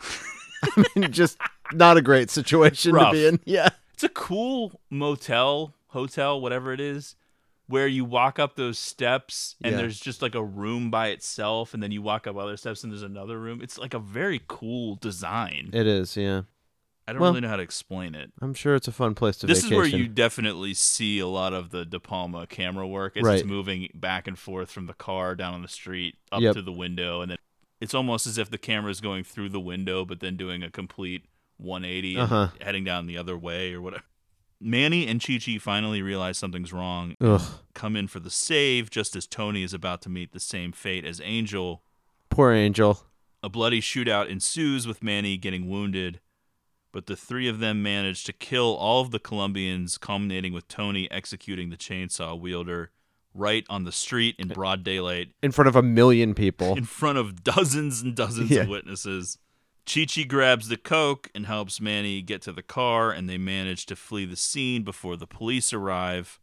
I 0.62 0.84
mean, 0.96 1.10
just 1.12 1.38
not 1.74 1.96
a 1.96 2.02
great 2.02 2.30
situation 2.30 2.92
Rough. 2.94 3.12
to 3.12 3.12
be 3.12 3.26
in. 3.26 3.40
Yeah. 3.44 3.68
It's 3.94 4.04
a 4.04 4.08
cool 4.08 4.80
motel, 4.90 5.74
hotel, 5.88 6.40
whatever 6.40 6.72
it 6.72 6.80
is, 6.80 7.14
where 7.68 7.86
you 7.86 8.04
walk 8.04 8.38
up 8.38 8.56
those 8.56 8.78
steps 8.78 9.54
and 9.62 9.72
Yeah. 9.72 9.78
there's 9.78 10.00
just 10.00 10.22
like 10.22 10.34
a 10.34 10.42
room 10.44 10.90
by 10.90 11.08
itself, 11.08 11.72
and 11.74 11.82
then 11.82 11.92
you 11.92 12.02
walk 12.02 12.26
up 12.26 12.36
other 12.36 12.56
steps 12.56 12.82
and 12.82 12.92
there's 12.92 13.02
another 13.02 13.38
room. 13.38 13.60
It's 13.62 13.78
like 13.78 13.94
a 13.94 13.98
very 13.98 14.40
cool 14.48 14.96
design. 14.96 15.70
It 15.72 15.86
is. 15.86 16.16
Yeah. 16.16 16.42
I 17.06 17.12
don't 17.12 17.20
well, 17.20 17.30
really 17.32 17.40
know 17.40 17.48
how 17.48 17.56
to 17.56 17.62
explain 17.62 18.14
it. 18.14 18.32
I'm 18.40 18.54
sure 18.54 18.76
it's 18.76 18.86
a 18.86 18.92
fun 18.92 19.14
place 19.14 19.36
to 19.38 19.46
this 19.48 19.62
vacation. 19.64 19.72
is 19.84 19.92
where 19.92 20.00
you 20.00 20.06
definitely 20.08 20.72
see 20.74 21.18
a 21.18 21.26
lot 21.26 21.52
of 21.52 21.70
the 21.70 21.84
De 21.84 21.98
Palma 21.98 22.46
camera 22.46 22.86
work 22.86 23.16
as 23.16 23.24
Right. 23.24 23.38
it's 23.40 23.44
moving 23.46 23.88
back 23.92 24.28
and 24.28 24.38
forth 24.38 24.70
from 24.70 24.86
the 24.86 24.94
car 24.94 25.34
down 25.34 25.52
on 25.52 25.62
the 25.62 25.68
street 25.68 26.16
up 26.30 26.40
Yep. 26.40 26.54
to 26.54 26.62
the 26.62 26.70
window, 26.72 27.20
and 27.20 27.30
then 27.32 27.38
it's 27.80 27.92
almost 27.92 28.26
as 28.28 28.38
if 28.38 28.50
the 28.50 28.58
camera 28.58 28.90
is 28.92 29.00
going 29.00 29.24
through 29.24 29.48
the 29.48 29.58
window, 29.60 30.04
but 30.04 30.20
then 30.20 30.36
doing 30.36 30.62
a 30.62 30.70
complete 30.70 31.24
180 31.58 32.16
Uh-huh. 32.16 32.48
heading 32.60 32.84
down 32.84 33.06
the 33.06 33.16
other 33.18 33.36
way 33.36 33.72
or 33.74 33.80
whatever. 33.80 34.04
Manny 34.60 35.06
and 35.08 35.20
Chi 35.24 35.38
Chi 35.44 35.58
finally 35.58 36.02
realize 36.02 36.38
something's 36.38 36.72
wrong. 36.72 37.16
Come 37.74 37.96
in 37.96 38.06
for 38.06 38.20
the 38.20 38.30
save 38.30 38.90
just 38.90 39.16
as 39.16 39.26
Tony 39.26 39.62
is 39.64 39.74
about 39.74 40.02
to 40.02 40.08
meet 40.08 40.32
the 40.32 40.38
same 40.40 40.70
fate 40.72 41.04
as 41.04 41.20
Angel. 41.20 41.82
Poor 42.30 42.52
Angel. 42.52 43.00
A 43.42 43.48
bloody 43.48 43.80
shootout 43.80 44.28
ensues 44.28 44.86
with 44.86 45.02
Manny 45.02 45.36
getting 45.36 45.68
wounded, 45.68 46.20
but 46.92 47.06
the 47.06 47.16
three 47.16 47.48
of 47.48 47.58
them 47.58 47.82
manage 47.82 48.22
to 48.24 48.32
kill 48.32 48.76
all 48.76 49.00
of 49.00 49.10
the 49.10 49.18
Colombians, 49.18 49.98
culminating 49.98 50.52
with 50.52 50.68
Tony 50.68 51.10
executing 51.10 51.70
the 51.70 51.76
chainsaw 51.76 52.38
wielder 52.38 52.92
right 53.34 53.64
on 53.68 53.82
the 53.82 53.90
street 53.90 54.36
in 54.38 54.46
broad 54.48 54.84
daylight 54.84 55.32
In 55.42 55.50
front 55.52 55.66
of 55.66 55.74
a 55.74 55.82
million 55.82 56.34
people. 56.34 56.76
in 56.76 56.84
front 56.84 57.18
of 57.18 57.42
dozens 57.42 58.00
and 58.02 58.14
dozens 58.14 58.50
Yeah. 58.50 58.60
of 58.60 58.68
witnesses. 58.68 59.38
Chi 59.86 60.06
Chi 60.06 60.22
grabs 60.22 60.68
the 60.68 60.76
coke 60.76 61.30
and 61.34 61.46
helps 61.46 61.80
Manny 61.80 62.22
get 62.22 62.42
to 62.42 62.52
the 62.52 62.62
car, 62.62 63.10
and 63.10 63.28
they 63.28 63.38
manage 63.38 63.86
to 63.86 63.96
flee 63.96 64.24
the 64.24 64.36
scene 64.36 64.82
before 64.82 65.16
the 65.16 65.26
police 65.26 65.72
arrive. 65.72 66.38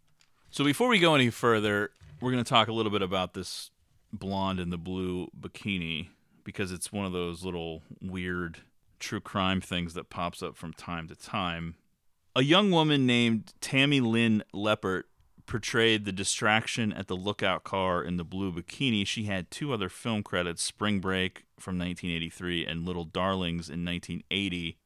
So, 0.50 0.64
before 0.64 0.90
we 0.90 1.00
go 1.00 1.16
any 1.16 1.30
further, 1.30 1.92
we're 2.22 2.32
going 2.32 2.44
to 2.44 2.50
talk 2.50 2.68
a 2.68 2.74
little 2.74 2.92
bit 2.92 3.02
about 3.02 3.34
this 3.34 3.72
blonde 4.12 4.60
in 4.60 4.70
the 4.70 4.78
blue 4.78 5.30
bikini 5.40 6.10
because 6.44 6.72
it's 6.72 6.92
one 6.92 7.06
of 7.06 7.12
those 7.12 7.44
little 7.44 7.84
weird 8.02 8.60
true 9.00 9.22
crime 9.22 9.62
things 9.62 9.94
that 9.94 10.10
pops 10.10 10.44
up 10.44 10.58
from 10.58 10.74
time 10.74 11.08
to 11.08 11.16
time. 11.16 11.76
A 12.36 12.44
young 12.44 12.72
woman 12.72 13.06
named 13.06 13.54
Tammy 13.62 14.02
Lynn 14.02 14.44
Leppert 14.54 15.04
portrayed 15.50 16.06
the 16.06 16.12
distraction 16.12 16.94
at 16.94 17.08
the 17.08 17.16
lookout 17.16 17.64
car 17.64 18.04
in 18.04 18.18
the 18.18 18.24
blue 18.24 18.54
bikini. 18.54 19.06
She 19.06 19.24
had 19.24 19.50
two 19.50 19.74
other 19.74 19.90
film 19.90 20.22
credits 20.22 20.62
Spring 20.62 21.00
Break 21.00 21.44
from 21.60 21.80
1983 21.80 22.68
and 22.68 22.86
Little 22.86 23.04
Darlings 23.04 23.68
in 23.68 23.84
1980. 23.84 24.78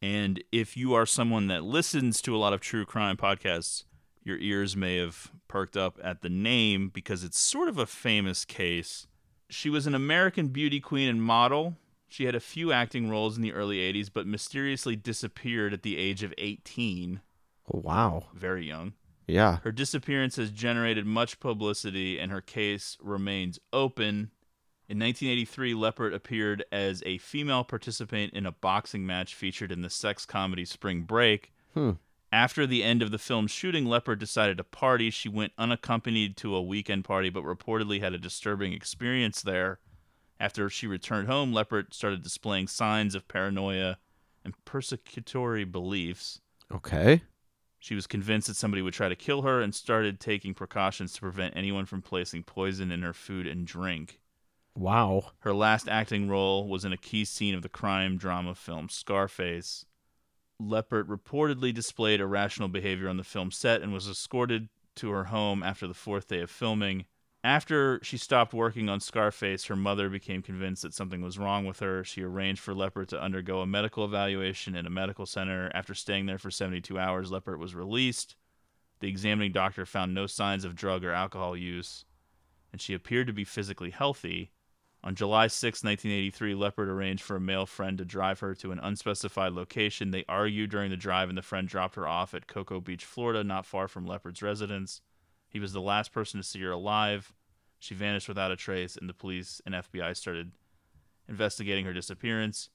And 0.00 0.42
if 0.52 0.76
you 0.76 0.94
are 0.94 1.06
someone 1.06 1.48
that 1.48 1.64
listens 1.64 2.22
to 2.22 2.36
a 2.36 2.38
lot 2.38 2.52
of 2.52 2.60
true 2.60 2.86
crime 2.86 3.16
podcasts, 3.16 3.84
your 4.22 4.38
ears 4.38 4.76
may 4.76 4.96
have 4.98 5.32
perked 5.48 5.76
up 5.76 5.98
at 6.02 6.22
the 6.22 6.30
name 6.30 6.88
because 6.88 7.24
it's 7.24 7.38
sort 7.38 7.68
of 7.68 7.76
a 7.76 7.84
famous 7.84 8.44
case. 8.44 9.08
She 9.50 9.68
was 9.68 9.88
an 9.88 9.94
American 9.94 10.48
beauty 10.48 10.78
queen 10.78 11.08
and 11.08 11.20
model. 11.22 11.74
She 12.08 12.26
had 12.26 12.36
a 12.36 12.40
few 12.40 12.70
acting 12.70 13.10
roles 13.10 13.36
in 13.36 13.42
the 13.42 13.52
early 13.52 13.78
80s, 13.78 14.08
but 14.12 14.28
mysteriously 14.28 14.94
disappeared 14.94 15.72
at 15.72 15.82
the 15.82 15.98
age 15.98 16.22
of 16.22 16.32
18. 16.38 17.20
Wow. 17.66 18.26
Very 18.34 18.66
young. 18.66 18.92
Yeah. 19.26 19.58
Her 19.62 19.72
disappearance 19.72 20.36
has 20.36 20.50
generated 20.50 21.06
much 21.06 21.40
publicity, 21.40 22.18
and 22.18 22.32
her 22.32 22.40
case 22.40 22.96
remains 23.00 23.58
open. 23.72 24.30
In 24.88 24.98
1983, 24.98 25.74
Leppert 25.74 26.14
appeared 26.14 26.64
as 26.70 27.02
a 27.06 27.18
female 27.18 27.64
participant 27.64 28.34
in 28.34 28.46
a 28.46 28.52
boxing 28.52 29.06
match 29.06 29.34
featured 29.34 29.72
in 29.72 29.82
the 29.82 29.90
sex 29.90 30.26
comedy 30.26 30.64
Spring 30.64 31.02
Break. 31.02 31.52
Hmm. 31.74 31.92
After 32.30 32.66
the 32.66 32.82
end 32.82 33.02
of 33.02 33.10
the 33.10 33.18
film's 33.18 33.50
shooting, 33.50 33.84
Leppert 33.84 34.18
decided 34.18 34.56
to 34.56 34.64
party. 34.64 35.10
She 35.10 35.28
went 35.28 35.52
unaccompanied 35.58 36.36
to 36.38 36.54
a 36.54 36.62
weekend 36.62 37.04
party, 37.04 37.28
but 37.28 37.44
reportedly 37.44 38.00
had 38.00 38.14
a 38.14 38.18
disturbing 38.18 38.72
experience 38.72 39.42
there. 39.42 39.80
After 40.40 40.68
she 40.68 40.86
returned 40.86 41.28
home, 41.28 41.52
Leppert 41.52 41.92
started 41.94 42.22
displaying 42.22 42.68
signs 42.68 43.14
of 43.14 43.28
paranoia 43.28 43.98
and 44.44 44.54
persecutory 44.64 45.70
beliefs. 45.70 46.40
Okay. 46.74 47.22
She 47.82 47.96
was 47.96 48.06
convinced 48.06 48.46
that 48.46 48.54
somebody 48.54 48.80
would 48.80 48.94
try 48.94 49.08
to 49.08 49.16
kill 49.16 49.42
her 49.42 49.60
and 49.60 49.74
started 49.74 50.20
taking 50.20 50.54
precautions 50.54 51.14
to 51.14 51.20
prevent 51.20 51.56
anyone 51.56 51.84
from 51.84 52.00
placing 52.00 52.44
poison 52.44 52.92
in 52.92 53.02
her 53.02 53.12
food 53.12 53.44
and 53.44 53.66
drink. 53.66 54.20
Wow. 54.76 55.32
Her 55.40 55.52
last 55.52 55.88
acting 55.88 56.28
role 56.28 56.68
was 56.68 56.84
in 56.84 56.92
a 56.92 56.96
key 56.96 57.24
scene 57.24 57.56
of 57.56 57.62
the 57.62 57.68
crime 57.68 58.18
drama 58.18 58.54
film 58.54 58.88
Scarface. 58.88 59.84
Leppert 60.60 61.08
reportedly 61.08 61.74
displayed 61.74 62.20
irrational 62.20 62.68
behavior 62.68 63.08
on 63.08 63.16
the 63.16 63.24
film 63.24 63.50
set 63.50 63.82
and 63.82 63.92
was 63.92 64.06
escorted 64.06 64.68
to 64.94 65.10
her 65.10 65.24
home 65.24 65.64
after 65.64 65.88
the 65.88 65.92
fourth 65.92 66.28
day 66.28 66.40
of 66.40 66.52
filming. 66.52 67.06
After 67.44 67.98
she 68.04 68.18
stopped 68.18 68.54
working 68.54 68.88
on 68.88 69.00
Scarface, 69.00 69.64
her 69.64 69.74
mother 69.74 70.08
became 70.08 70.42
convinced 70.42 70.82
that 70.82 70.94
something 70.94 71.22
was 71.22 71.38
wrong 71.38 71.66
with 71.66 71.80
her. 71.80 72.04
She 72.04 72.22
arranged 72.22 72.60
for 72.60 72.72
Leppert 72.72 73.08
to 73.08 73.20
undergo 73.20 73.60
a 73.60 73.66
medical 73.66 74.04
evaluation 74.04 74.76
in 74.76 74.86
a 74.86 74.90
medical 74.90 75.26
center. 75.26 75.68
After 75.74 75.92
staying 75.92 76.26
there 76.26 76.38
for 76.38 76.52
72 76.52 76.96
hours, 76.96 77.32
Leppert 77.32 77.58
was 77.58 77.74
released. 77.74 78.36
The 79.00 79.08
examining 79.08 79.50
doctor 79.50 79.84
found 79.84 80.14
no 80.14 80.28
signs 80.28 80.64
of 80.64 80.76
drug 80.76 81.04
or 81.04 81.12
alcohol 81.12 81.56
use, 81.56 82.04
and 82.70 82.80
she 82.80 82.94
appeared 82.94 83.26
to 83.26 83.32
be 83.32 83.42
physically 83.42 83.90
healthy. 83.90 84.52
On 85.02 85.16
July 85.16 85.48
6, 85.48 85.82
1983, 85.82 86.54
Leppert 86.54 86.86
arranged 86.86 87.24
for 87.24 87.34
a 87.34 87.40
male 87.40 87.66
friend 87.66 87.98
to 87.98 88.04
drive 88.04 88.38
her 88.38 88.54
to 88.54 88.70
an 88.70 88.78
unspecified 88.78 89.52
location. 89.52 90.12
They 90.12 90.24
argued 90.28 90.70
during 90.70 90.92
the 90.92 90.96
drive, 90.96 91.28
and 91.28 91.36
the 91.36 91.42
friend 91.42 91.66
dropped 91.66 91.96
her 91.96 92.06
off 92.06 92.34
at 92.34 92.46
Cocoa 92.46 92.80
Beach, 92.80 93.04
Florida, 93.04 93.42
not 93.42 93.66
far 93.66 93.88
from 93.88 94.06
Leppert's 94.06 94.42
residence. 94.42 95.00
He 95.52 95.60
was 95.60 95.72
the 95.72 95.80
last 95.80 96.12
person 96.12 96.40
to 96.40 96.46
see 96.46 96.60
her 96.62 96.70
alive. 96.70 97.32
She 97.78 97.94
vanished 97.94 98.28
without 98.28 98.50
a 98.50 98.56
trace, 98.56 98.96
and 98.96 99.08
the 99.08 99.14
police 99.14 99.60
and 99.66 99.74
FBI 99.74 100.16
started 100.16 100.52
investigating 101.28 101.84
her 101.84 101.92
disappearance. 101.92 102.70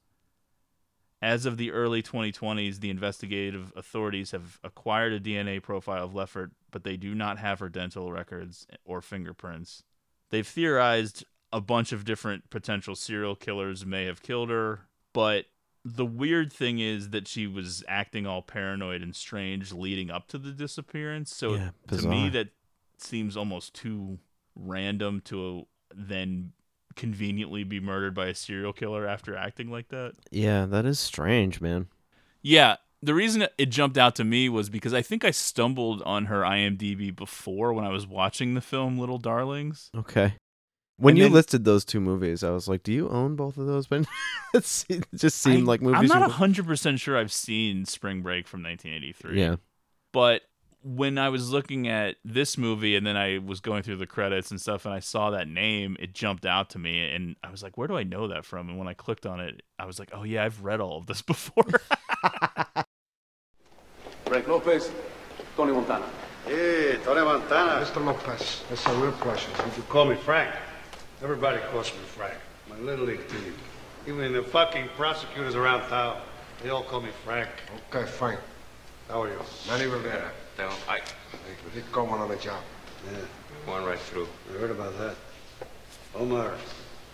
As 1.22 1.48
of 1.48 1.58
the 1.58 1.72
early 1.72 2.04
2020s, 2.04 2.80
the 2.80 2.92
investigative 2.92 3.74
authorities 3.76 4.32
have 4.32 4.60
acquired 4.64 5.14
a 5.14 5.20
DNA 5.20 5.62
profile 5.62 6.06
of 6.06 6.14
Leppert, 6.14 6.52
but 6.70 6.84
they 6.84 6.96
do 6.96 7.16
not 7.16 7.40
have 7.40 7.60
her 7.60 7.70
dental 7.70 8.12
records 8.12 8.68
or 8.86 9.02
fingerprints. 9.02 9.82
They've 10.30 10.46
theorized 10.46 11.26
a 11.52 11.62
bunch 11.62 11.92
of 11.92 12.06
different 12.06 12.50
potential 12.52 12.96
serial 12.96 13.36
killers 13.36 13.86
may 13.86 14.06
have 14.06 14.22
killed 14.22 14.52
her, 14.52 14.82
but 15.14 15.46
the 15.84 16.06
weird 16.06 16.52
thing 16.52 16.80
is 16.80 17.10
that 17.10 17.28
she 17.28 17.48
was 17.48 17.84
acting 17.88 18.28
all 18.28 18.42
paranoid 18.42 19.02
and 19.02 19.16
strange 19.16 19.72
leading 19.72 20.12
up 20.12 20.28
to 20.28 20.38
the 20.38 20.52
disappearance. 20.52 21.34
So 21.34 21.56
Yeah, 21.56 21.70
to 21.88 22.08
me, 22.08 22.30
that 22.30 22.50
seems 23.02 23.36
almost 23.38 23.74
too 23.74 24.20
random 24.56 25.22
to 25.26 25.60
uh, 25.60 25.94
then 25.96 26.52
conveniently 26.96 27.64
be 27.64 27.80
murdered 27.80 28.16
by 28.16 28.28
a 28.28 28.34
serial 28.36 28.74
killer 28.74 29.08
after 29.08 29.36
acting 29.36 29.70
like 29.70 29.90
that. 29.90 30.14
Yeah, 30.32 30.66
that 30.66 30.86
is 30.86 31.00
strange, 31.00 31.62
man. 31.62 31.88
Yeah, 32.42 32.78
the 33.04 33.14
reason 33.14 33.48
it 33.58 33.68
jumped 33.68 33.98
out 33.98 34.16
to 34.16 34.24
me 34.24 34.50
was 34.50 34.70
because 34.70 34.94
I 34.94 35.02
think 35.04 35.24
I 35.24 35.32
stumbled 35.32 36.02
on 36.04 36.26
her 36.26 36.42
IMDb 36.42 37.16
before 37.16 37.74
when 37.74 37.86
I 37.86 37.90
was 37.90 38.08
watching 38.08 38.54
the 38.56 38.62
film 38.62 38.98
Little 38.98 39.20
Darlings. 39.20 39.92
Okay. 39.96 40.34
When 41.00 41.12
And 41.12 41.18
you 41.20 41.24
then- 41.26 41.34
listed 41.34 41.64
those 41.64 41.86
two 41.86 42.02
movies, 42.02 42.44
I 42.44 42.50
was 42.50 42.68
like, 42.68 42.82
"Do 42.82 42.92
you 42.92 43.08
own 43.10 43.36
both 43.36 43.58
of 43.58 43.68
those?" 43.68 43.86
But 43.88 44.08
it 44.90 45.06
just 45.14 45.38
seemed 45.42 45.64
I- 45.64 45.66
like 45.68 45.82
movies. 45.84 46.00
I'm 46.00 46.08
not 46.20 46.22
would- 46.30 46.36
hundred 46.38 46.66
percent 46.66 47.00
sure 47.00 47.16
I've 47.16 47.32
seen 47.32 47.86
Spring 47.86 48.24
Break 48.24 48.48
from 48.48 48.64
1983. 48.64 49.40
Yeah. 49.40 49.56
but 50.12 50.42
when 50.84 51.18
I 51.18 51.30
was 51.30 51.52
looking 51.52 51.88
at 51.88 52.18
this 52.24 52.58
movie 52.58 52.96
and 52.96 53.06
then 53.06 53.18
I 53.18 53.40
was 53.40 53.60
going 53.60 53.84
through 53.84 53.98
the 53.98 54.08
credits 54.08 54.52
and 54.52 54.62
stuff, 54.62 54.86
and 54.86 54.94
I 54.94 55.00
saw 55.00 55.32
that 55.32 55.48
name, 55.48 55.98
it 56.00 56.14
jumped 56.14 56.46
out 56.46 56.70
to 56.72 56.80
me, 56.80 57.14
and 57.14 57.36
I 57.44 57.52
was 57.52 57.64
like, 57.64 57.78
"Where 57.78 57.88
do 57.88 57.98
I 57.98 58.04
know 58.04 58.28
that 58.28 58.46
from?" 58.46 58.70
And 58.70 58.78
when 58.78 58.88
I 58.88 58.94
clicked 58.94 59.26
on 59.26 59.40
it, 59.40 59.64
I 59.80 59.86
was 59.86 60.00
like, 60.00 60.12
"Oh 60.14 60.24
yeah, 60.24 60.44
I've 60.44 60.64
read 60.64 60.80
all 60.80 60.98
of 60.98 61.08
this 61.08 61.22
before." 61.34 61.66
Frank 64.26 64.48
Lopez, 64.48 64.92
Tony 65.56 65.74
Montana. 65.74 66.06
Hey, 66.46 66.98
Tony 67.04 67.22
Montana. 67.22 67.84
Mr. 67.84 68.06
Lopez, 68.06 68.64
it's 68.72 68.86
a 68.86 68.94
real 68.96 69.12
pleasure. 69.14 69.50
You 69.76 69.84
call 69.84 70.06
me 70.06 70.16
Frank. 70.16 70.54
Everybody 71.22 71.60
calls 71.72 71.92
me 71.92 72.00
Frank. 72.00 72.36
My 72.70 72.78
little 72.78 73.06
league 73.06 73.28
team. 73.28 73.54
Even 74.06 74.32
the 74.32 74.44
fucking 74.44 74.88
prosecutors 74.96 75.56
around 75.56 75.88
town, 75.90 76.22
they 76.62 76.70
all 76.70 76.84
call 76.84 77.02
me 77.02 77.10
Frank. 77.26 77.50
Okay, 77.90 78.06
Frank. 78.10 78.40
How 79.08 79.24
are 79.24 79.30
you? 79.30 79.40
Manny 79.68 79.86
Ribera. 79.86 80.32
Down, 80.58 80.72
um, 80.72 80.78
I 80.90 81.00
He's 81.74 81.84
going 81.92 82.10
on 82.10 82.32
a 82.32 82.36
job. 82.38 82.62
Yeah, 83.06 83.20
going 83.68 83.86
right 83.86 84.00
through. 84.00 84.28
I 84.50 84.54
heard 84.60 84.72
about 84.72 84.98
that. 84.98 85.16
Omar, 86.16 86.54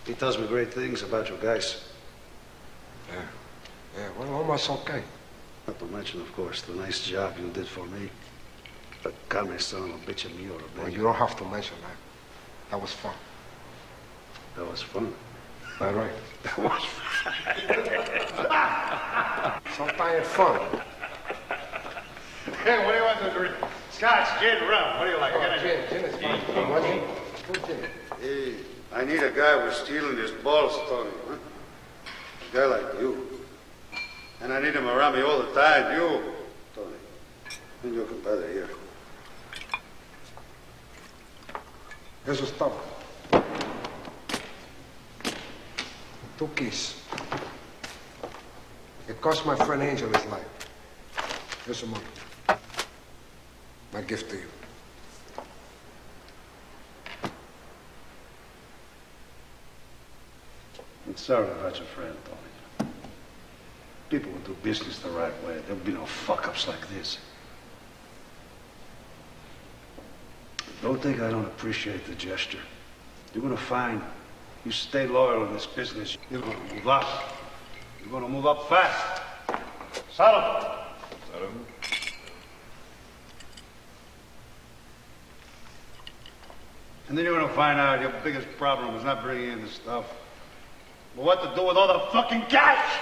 he 0.06 0.14
tells 0.14 0.38
me 0.38 0.46
great 0.46 0.72
things 0.72 1.02
about 1.02 1.28
you 1.28 1.36
guys. 1.42 1.84
Yeah. 3.12 3.20
Yeah, 3.98 4.08
well, 4.18 4.32
almost 4.32 4.70
okay. 4.70 5.02
Not 5.66 5.78
to 5.78 5.84
mention, 5.86 6.22
of 6.22 6.32
course, 6.34 6.62
the 6.62 6.72
nice 6.74 7.06
job 7.06 7.34
you 7.38 7.50
did 7.50 7.68
for 7.68 7.84
me. 7.86 8.08
But 9.02 9.12
Carmen 9.28 9.58
son 9.58 9.90
of 9.90 9.96
a 9.96 9.98
bitch 10.10 10.24
and 10.24 10.34
me 10.38 10.48
or 10.48 10.58
a 10.58 10.80
Well, 10.80 10.88
you 10.88 11.02
don't 11.02 11.14
have 11.14 11.36
to 11.36 11.44
mention 11.44 11.76
that. 11.82 12.70
That 12.70 12.80
was 12.80 12.92
fun. 12.92 13.14
That 14.56 14.70
was 14.70 14.80
fun. 14.80 15.12
All 15.80 15.92
right. 15.92 16.10
That 16.44 16.58
was 16.58 16.84
fun. 16.84 17.34
Sometimes 19.76 20.20
it's 20.20 20.28
fun. 20.30 20.60
Hey, 22.62 22.84
what 22.84 22.92
do 22.92 22.98
you 22.98 23.04
want 23.04 23.18
to 23.20 23.30
drink? 23.30 23.54
Scotch, 23.90 24.40
gin, 24.40 24.62
rum. 24.68 24.98
What 24.98 25.06
do 25.06 25.10
you 25.10 25.18
like? 25.18 25.32
Oh, 25.34 25.58
gin, 25.60 25.84
gin 25.90 26.04
is 26.04 26.14
fine. 26.20 26.40
You 26.56 26.70
want 26.70 26.84
gin? 26.84 27.02
Good 27.52 27.66
gin. 27.66 27.90
Hey, 28.20 28.54
I 28.92 29.04
need 29.04 29.22
a 29.22 29.30
guy 29.30 29.64
with 29.64 29.74
stealing 29.74 30.16
his 30.16 30.30
balls, 30.30 30.76
Tony. 30.88 31.10
Huh? 31.28 31.36
A 32.50 32.56
guy 32.56 32.66
like 32.66 33.00
you. 33.00 33.40
And 34.40 34.52
I 34.52 34.60
need 34.60 34.74
him 34.74 34.86
around 34.86 35.14
me 35.14 35.22
all 35.22 35.38
the 35.38 35.52
time. 35.52 35.94
You, 35.96 36.32
Tony. 36.74 36.96
And 37.82 37.94
your 37.94 38.04
compadre 38.06 38.52
here. 38.52 38.70
Eso 42.26 42.44
es 42.44 42.52
todo. 42.52 42.80
Two 46.38 46.48
keys. 46.56 47.00
It 49.06 49.20
cost 49.20 49.44
my 49.44 49.56
friend 49.56 49.82
Angel 49.82 50.08
his 50.08 50.24
life. 50.26 50.68
Here's 51.66 51.78
some 51.78 51.90
money. 51.90 52.04
My 53.94 54.02
gift 54.02 54.28
to 54.30 54.36
you. 54.36 54.42
I'm 61.06 61.16
sorry 61.16 61.48
about 61.48 61.76
your 61.76 61.86
friend, 61.86 62.16
Tony. 62.24 62.90
People 64.10 64.32
would 64.32 64.44
do 64.44 64.56
business 64.64 64.98
the 64.98 65.10
right 65.10 65.32
way. 65.46 65.60
There 65.66 65.76
would 65.76 65.84
be 65.84 65.92
no 65.92 66.06
fuck-ups 66.06 66.66
like 66.66 66.88
this. 66.88 67.18
Don't 70.82 71.00
think 71.00 71.20
I 71.20 71.30
don't 71.30 71.46
appreciate 71.46 72.04
the 72.04 72.16
gesture. 72.16 72.58
You're 73.32 73.44
gonna 73.44 73.56
find 73.56 74.02
you 74.64 74.72
stay 74.72 75.06
loyal 75.06 75.46
in 75.46 75.52
this 75.52 75.66
business, 75.66 76.18
you're 76.32 76.40
gonna 76.40 76.58
move 76.74 76.88
up. 76.88 77.06
You're 78.00 78.10
gonna 78.10 78.28
move 78.28 78.46
up 78.46 78.68
fast. 78.68 79.22
Solomon. 80.10 80.68
Solomon. 81.30 81.73
And 87.08 87.18
then 87.18 87.24
you're 87.24 87.38
gonna 87.38 87.52
find 87.52 87.78
out 87.78 88.00
your 88.00 88.12
biggest 88.22 88.48
problem 88.56 88.94
is 88.96 89.04
not 89.04 89.22
bringing 89.22 89.50
in 89.50 89.60
the 89.62 89.68
stuff, 89.68 90.06
but 91.14 91.24
what 91.24 91.42
to 91.42 91.54
do 91.54 91.66
with 91.66 91.76
all 91.76 91.86
the 91.86 92.00
fucking 92.12 92.42
cash. 92.42 92.98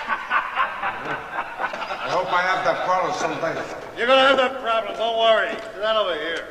I 2.05 2.09
hope 2.11 2.33
I 2.33 2.43
have 2.43 2.65
that 2.65 2.85
problem 2.85 3.15
someday. 3.15 3.55
You're 3.97 4.09
gonna 4.09 4.27
have 4.27 4.37
that 4.39 4.61
problem, 4.61 4.97
don't 4.97 5.19
worry. 5.19 5.51
Get 5.51 5.83
on 5.83 5.97
over 5.97 6.15
here. 6.15 6.49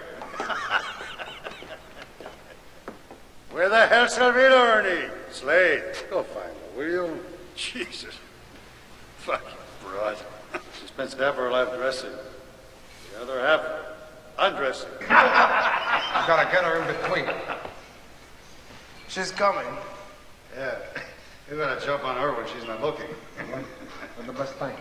Where 3.51 3.67
the 3.67 3.85
hell's 3.87 4.17
Salvino, 4.17 4.77
Ernie? 4.77 5.09
Slade. 5.29 5.83
Go 6.09 6.23
find 6.23 6.47
her, 6.47 6.77
will 6.77 6.89
you? 6.89 7.25
Jesus. 7.55 8.15
Fucking 9.17 9.57
broad. 9.83 10.17
She 10.79 10.87
spends 10.87 11.13
half 11.13 11.35
her 11.35 11.51
life 11.51 11.69
dressing. 11.75 12.11
The 13.13 13.21
other 13.21 13.41
half 13.41 13.61
undressing. 14.37 14.89
You 16.21 16.27
gotta 16.27 16.51
get 16.51 16.63
her 16.63 16.81
in 16.81 16.87
between. 16.95 17.25
She's 19.07 19.31
coming. 19.31 19.65
Yeah. 20.55 20.75
You're 21.49 21.57
gonna 21.57 21.79
jump 21.81 22.03
on 22.05 22.17
her 22.17 22.33
when 22.33 22.45
she's 22.47 22.65
not 22.67 22.81
looking. 22.81 23.07
Mm-hmm. 23.37 24.19
At 24.19 24.27
the 24.27 24.33
best 24.33 24.57
time. 24.59 24.75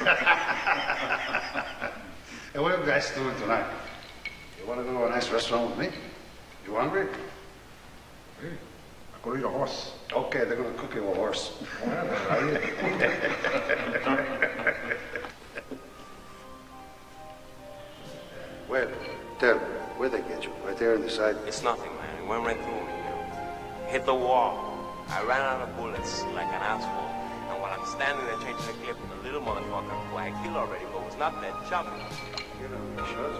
Hey, 2.52 2.60
what 2.62 2.72
are 2.72 2.80
you 2.80 2.86
guys 2.86 3.10
doing 3.14 3.34
tonight? 3.40 3.66
You 4.58 4.66
wanna 4.66 4.82
go 4.82 4.92
to 4.92 5.04
a 5.04 5.10
nice 5.10 5.28
restaurant 5.30 5.68
with 5.68 5.78
me? 5.78 5.88
You 6.66 6.74
hungry? 6.76 7.06
I 8.42 9.18
could 9.22 9.38
eat 9.38 9.44
a 9.44 9.48
horse. 9.48 9.92
Okay, 10.10 10.44
they're 10.46 10.56
gonna 10.56 10.72
cook 10.78 10.94
you 10.94 11.06
a 11.06 11.14
horse. 11.14 11.52
Where? 18.68 18.90
Tell 19.38 19.54
me, 19.54 19.64
where'd 19.94 20.10
they 20.10 20.26
get 20.26 20.42
you? 20.42 20.50
Right 20.66 20.76
there 20.76 20.94
in 20.94 21.02
the 21.02 21.10
side? 21.10 21.36
It's 21.46 21.62
nothing, 21.62 21.90
man. 22.02 22.22
It 22.22 22.26
went 22.26 22.42
right 22.42 22.58
through 22.58 22.82
me. 22.82 22.94
You 22.98 23.14
know. 23.14 23.86
Hit 23.86 24.06
the 24.06 24.14
wall. 24.14 24.58
I 25.06 25.22
ran 25.22 25.38
out 25.38 25.62
of 25.62 25.70
bullets 25.76 26.26
like 26.34 26.50
an 26.50 26.62
asshole. 26.66 27.14
And 27.46 27.62
while 27.62 27.70
I'm 27.70 27.86
standing 27.86 28.26
there 28.26 28.42
changing 28.42 28.66
the 28.66 28.74
clip, 28.82 28.98
the 28.98 29.22
little 29.22 29.40
motherfucker 29.40 29.94
who 30.10 30.16
I 30.18 30.34
killed 30.42 30.58
already 30.58 30.82
but 30.90 31.06
was 31.06 31.14
not 31.14 31.38
dead 31.38 31.54
shot 31.70 31.86
me. 31.86 32.02
You 32.58 32.66
know, 32.66 32.82
he 32.98 33.06
shows. 33.14 33.38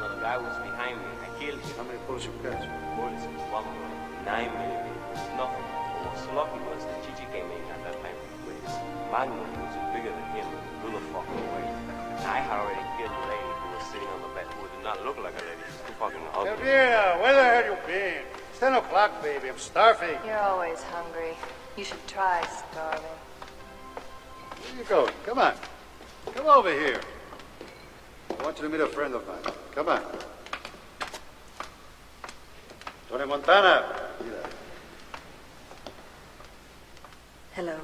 No, 0.00 0.04
the 0.12 0.20
guy 0.20 0.36
was 0.36 0.52
behind 0.60 1.00
me. 1.00 1.08
I 1.16 1.28
killed 1.40 1.64
him. 1.64 1.72
How 1.80 1.84
many 1.88 1.98
bullets 2.04 2.28
you 2.28 2.36
catch? 2.44 2.60
Bullets, 2.92 3.24
one 3.48 3.64
bullet, 3.64 3.96
nine 4.28 4.52
millimeters, 4.52 5.24
nothing. 5.40 5.64
What 6.04 6.12
was 6.12 6.28
lucky 6.36 6.60
was 6.68 6.84
that 6.84 7.00
Chichi 7.08 7.24
came 7.32 7.48
in 7.48 7.62
at 7.72 7.80
that 7.88 7.96
time 8.04 8.18
magnum, 9.10 9.40
was 9.40 9.74
bigger 9.96 10.12
than 10.12 10.28
him, 10.36 10.46
blew 10.82 10.92
the 10.92 11.00
fuck 11.12 11.26
away. 11.28 11.64
And 11.64 12.26
I 12.28 12.44
had 12.44 12.60
already 12.60 12.84
fucking 16.68 17.22
where 17.22 17.34
the 17.34 17.44
hell 17.44 17.64
you 17.64 17.78
been? 17.86 18.22
It's 18.50 18.58
10 18.60 18.74
o'clock, 18.74 19.22
baby. 19.22 19.48
I'm 19.48 19.58
starving. 19.58 20.18
You're 20.24 20.38
always 20.38 20.82
hungry. 20.82 21.34
You 21.76 21.84
should 21.84 22.06
try 22.06 22.46
starving. 22.46 23.04
Where 24.60 24.78
you 24.78 24.84
going? 24.84 25.12
Come 25.24 25.38
on. 25.38 25.54
Come 26.34 26.46
over 26.46 26.70
here. 26.70 27.00
I 28.38 28.42
want 28.42 28.56
you 28.58 28.64
to 28.64 28.68
meet 28.68 28.80
a 28.80 28.86
friend 28.86 29.14
of 29.14 29.26
mine. 29.26 29.54
Come 29.74 29.88
on. 29.88 30.02
Tony 33.08 33.26
Montana. 33.26 34.10
Mira. 34.22 34.50
Hello. 37.54 37.80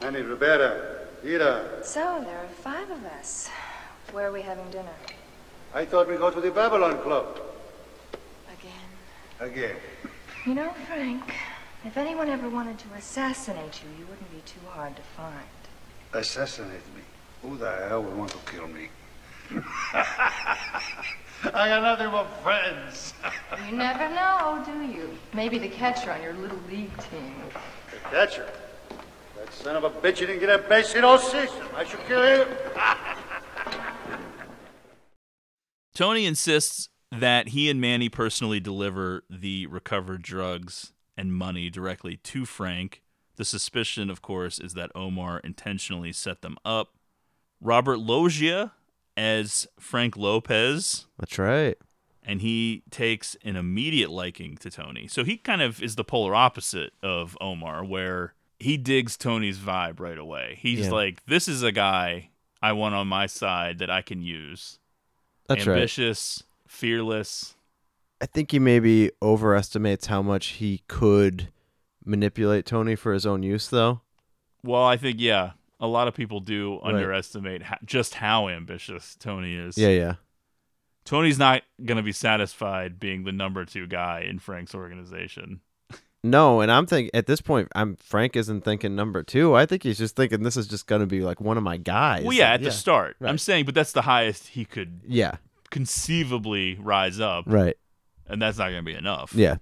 Manny 0.00 0.20
Ribera. 0.20 1.06
Ira. 1.24 1.84
So, 1.84 2.22
there 2.24 2.38
are 2.38 2.48
five 2.62 2.88
of 2.90 3.04
us. 3.04 3.50
Where 4.12 4.28
are 4.28 4.32
we 4.32 4.42
having 4.42 4.70
dinner? 4.70 4.94
I 5.74 5.84
thought 5.84 6.08
we'd 6.08 6.18
go 6.18 6.30
to 6.30 6.40
the 6.40 6.50
Babylon 6.50 6.98
Club. 7.02 7.47
Again. 9.40 9.70
Again. 9.70 9.76
You 10.46 10.54
know, 10.54 10.70
Frank, 10.86 11.34
if 11.84 11.96
anyone 11.96 12.28
ever 12.28 12.48
wanted 12.48 12.78
to 12.80 12.86
assassinate 12.96 13.82
you, 13.82 13.88
you 13.98 14.06
wouldn't 14.06 14.30
be 14.30 14.40
too 14.46 14.60
hard 14.70 14.96
to 14.96 15.02
find. 15.02 15.44
assassinate 16.12 16.82
me. 16.94 17.02
Who 17.42 17.56
the 17.56 17.70
hell 17.88 18.02
would 18.02 18.16
want 18.16 18.30
to 18.32 18.38
kill 18.50 18.66
me? 18.68 18.88
I 19.94 21.68
got 21.68 21.82
nothing 21.82 22.10
but 22.10 22.26
friends. 22.42 23.14
You 23.68 23.76
never 23.76 24.08
know, 24.14 24.62
do 24.64 24.82
you? 24.82 25.10
Maybe 25.34 25.58
the 25.58 25.68
catcher 25.68 26.12
on 26.12 26.22
your 26.22 26.32
little 26.34 26.60
league 26.70 26.96
team. 27.10 27.34
The 27.90 27.96
catcher. 28.10 28.46
That 29.36 29.52
son 29.52 29.76
of 29.76 29.84
a 29.84 29.90
bitch 29.90 30.20
you 30.20 30.26
didn't 30.26 30.40
get 30.40 30.50
a 30.50 30.58
base 30.58 30.92
hit 30.92 31.02
all 31.04 31.18
season. 31.18 31.62
I 31.74 31.84
should 31.84 32.00
kill 32.06 32.22
him. 32.22 32.48
Tony 35.94 36.26
insists 36.26 36.88
that 37.10 37.48
he 37.48 37.70
and 37.70 37.80
Manny 37.80 38.08
personally 38.08 38.60
deliver 38.60 39.24
the 39.30 39.66
recovered 39.66 40.22
drugs 40.22 40.92
and 41.16 41.32
money 41.34 41.70
directly 41.70 42.16
to 42.16 42.44
Frank. 42.44 43.02
The 43.36 43.44
suspicion, 43.44 44.10
of 44.10 44.20
course, 44.22 44.58
is 44.58 44.74
that 44.74 44.90
Omar 44.94 45.40
intentionally 45.40 46.12
set 46.12 46.42
them 46.42 46.56
up. 46.64 46.94
Robert 47.60 47.98
Loggia 47.98 48.72
as 49.16 49.66
Frank 49.78 50.16
Lopez. 50.16 51.06
That's 51.18 51.38
right. 51.38 51.76
And 52.22 52.42
he 52.42 52.82
takes 52.90 53.36
an 53.42 53.56
immediate 53.56 54.10
liking 54.10 54.56
to 54.58 54.70
Tony. 54.70 55.08
So 55.08 55.24
he 55.24 55.36
kind 55.38 55.62
of 55.62 55.82
is 55.82 55.96
the 55.96 56.04
polar 56.04 56.34
opposite 56.34 56.92
of 57.02 57.38
Omar, 57.40 57.84
where 57.84 58.34
he 58.60 58.76
digs 58.76 59.16
Tony's 59.16 59.58
vibe 59.58 59.98
right 59.98 60.18
away. 60.18 60.58
He's 60.60 60.86
Yeah. 60.86 60.90
like, 60.90 61.24
this 61.26 61.48
is 61.48 61.62
a 61.62 61.72
guy 61.72 62.30
I 62.60 62.72
want 62.72 62.94
on 62.94 63.08
my 63.08 63.26
side 63.26 63.78
that 63.78 63.88
I 63.88 64.02
can 64.02 64.20
use. 64.20 64.78
That's 65.48 65.66
right. 65.66 65.76
Fearless. 66.68 67.56
I 68.20 68.26
think 68.26 68.50
he 68.52 68.58
maybe 68.58 69.10
overestimates 69.22 70.06
how 70.06 70.22
much 70.22 70.46
he 70.48 70.82
could 70.88 71.48
manipulate 72.04 72.66
Tony 72.66 72.94
for 72.94 73.12
his 73.12 73.26
own 73.26 73.42
use, 73.42 73.68
though. 73.68 74.00
Well, 74.62 74.84
I 74.84 74.96
think, 74.96 75.18
yeah, 75.20 75.52
a 75.80 75.86
lot 75.86 76.08
of 76.08 76.14
people 76.14 76.40
do 76.40 76.78
Right. 76.82 76.94
underestimate 76.94 77.62
just 77.84 78.14
how 78.14 78.48
ambitious 78.48 79.16
Tony 79.18 79.54
is. 79.54 79.78
Yeah, 79.78 79.88
yeah. 79.88 80.14
Tony's 81.04 81.38
not 81.38 81.62
going 81.84 81.96
to 81.96 82.02
be 82.02 82.12
satisfied 82.12 83.00
being 83.00 83.24
the 83.24 83.32
number 83.32 83.64
two 83.64 83.86
guy 83.86 84.26
in 84.28 84.38
Frank's 84.38 84.74
organization. 84.74 85.60
No, 86.24 86.60
and 86.60 86.70
I'm 86.70 86.84
thinking 86.84 87.10
at 87.14 87.26
this 87.26 87.40
point, 87.40 87.68
I'm 87.76 87.94
Frank 87.96 88.34
isn't 88.36 88.62
thinking 88.62 88.94
number 88.96 89.22
two. 89.22 89.54
I 89.54 89.64
think 89.64 89.84
he's 89.84 89.96
just 89.98 90.16
thinking 90.16 90.42
this 90.42 90.56
is 90.56 90.66
just 90.66 90.86
going 90.88 91.00
to 91.00 91.06
be 91.06 91.20
like 91.20 91.40
one 91.40 91.56
of 91.56 91.62
my 91.62 91.76
guys. 91.76 92.24
Well, 92.24 92.36
yeah, 92.36 92.52
at 92.52 92.62
the 92.62 92.72
start. 92.72 93.16
I'm 93.22 93.38
saying, 93.38 93.64
but 93.64 93.74
that's 93.74 93.92
the 93.92 94.02
highest 94.02 94.48
he 94.48 94.64
could 94.64 95.00
Yeah. 95.06 95.36
Conceivably 95.70 96.76
rise 96.80 97.20
up. 97.20 97.44
Right. 97.46 97.76
And 98.26 98.40
that's 98.42 98.58
not 98.58 98.64
going 98.70 98.84
to 98.84 98.90
be 98.90 98.94
enough. 98.94 99.32
Yeah. 99.34 99.56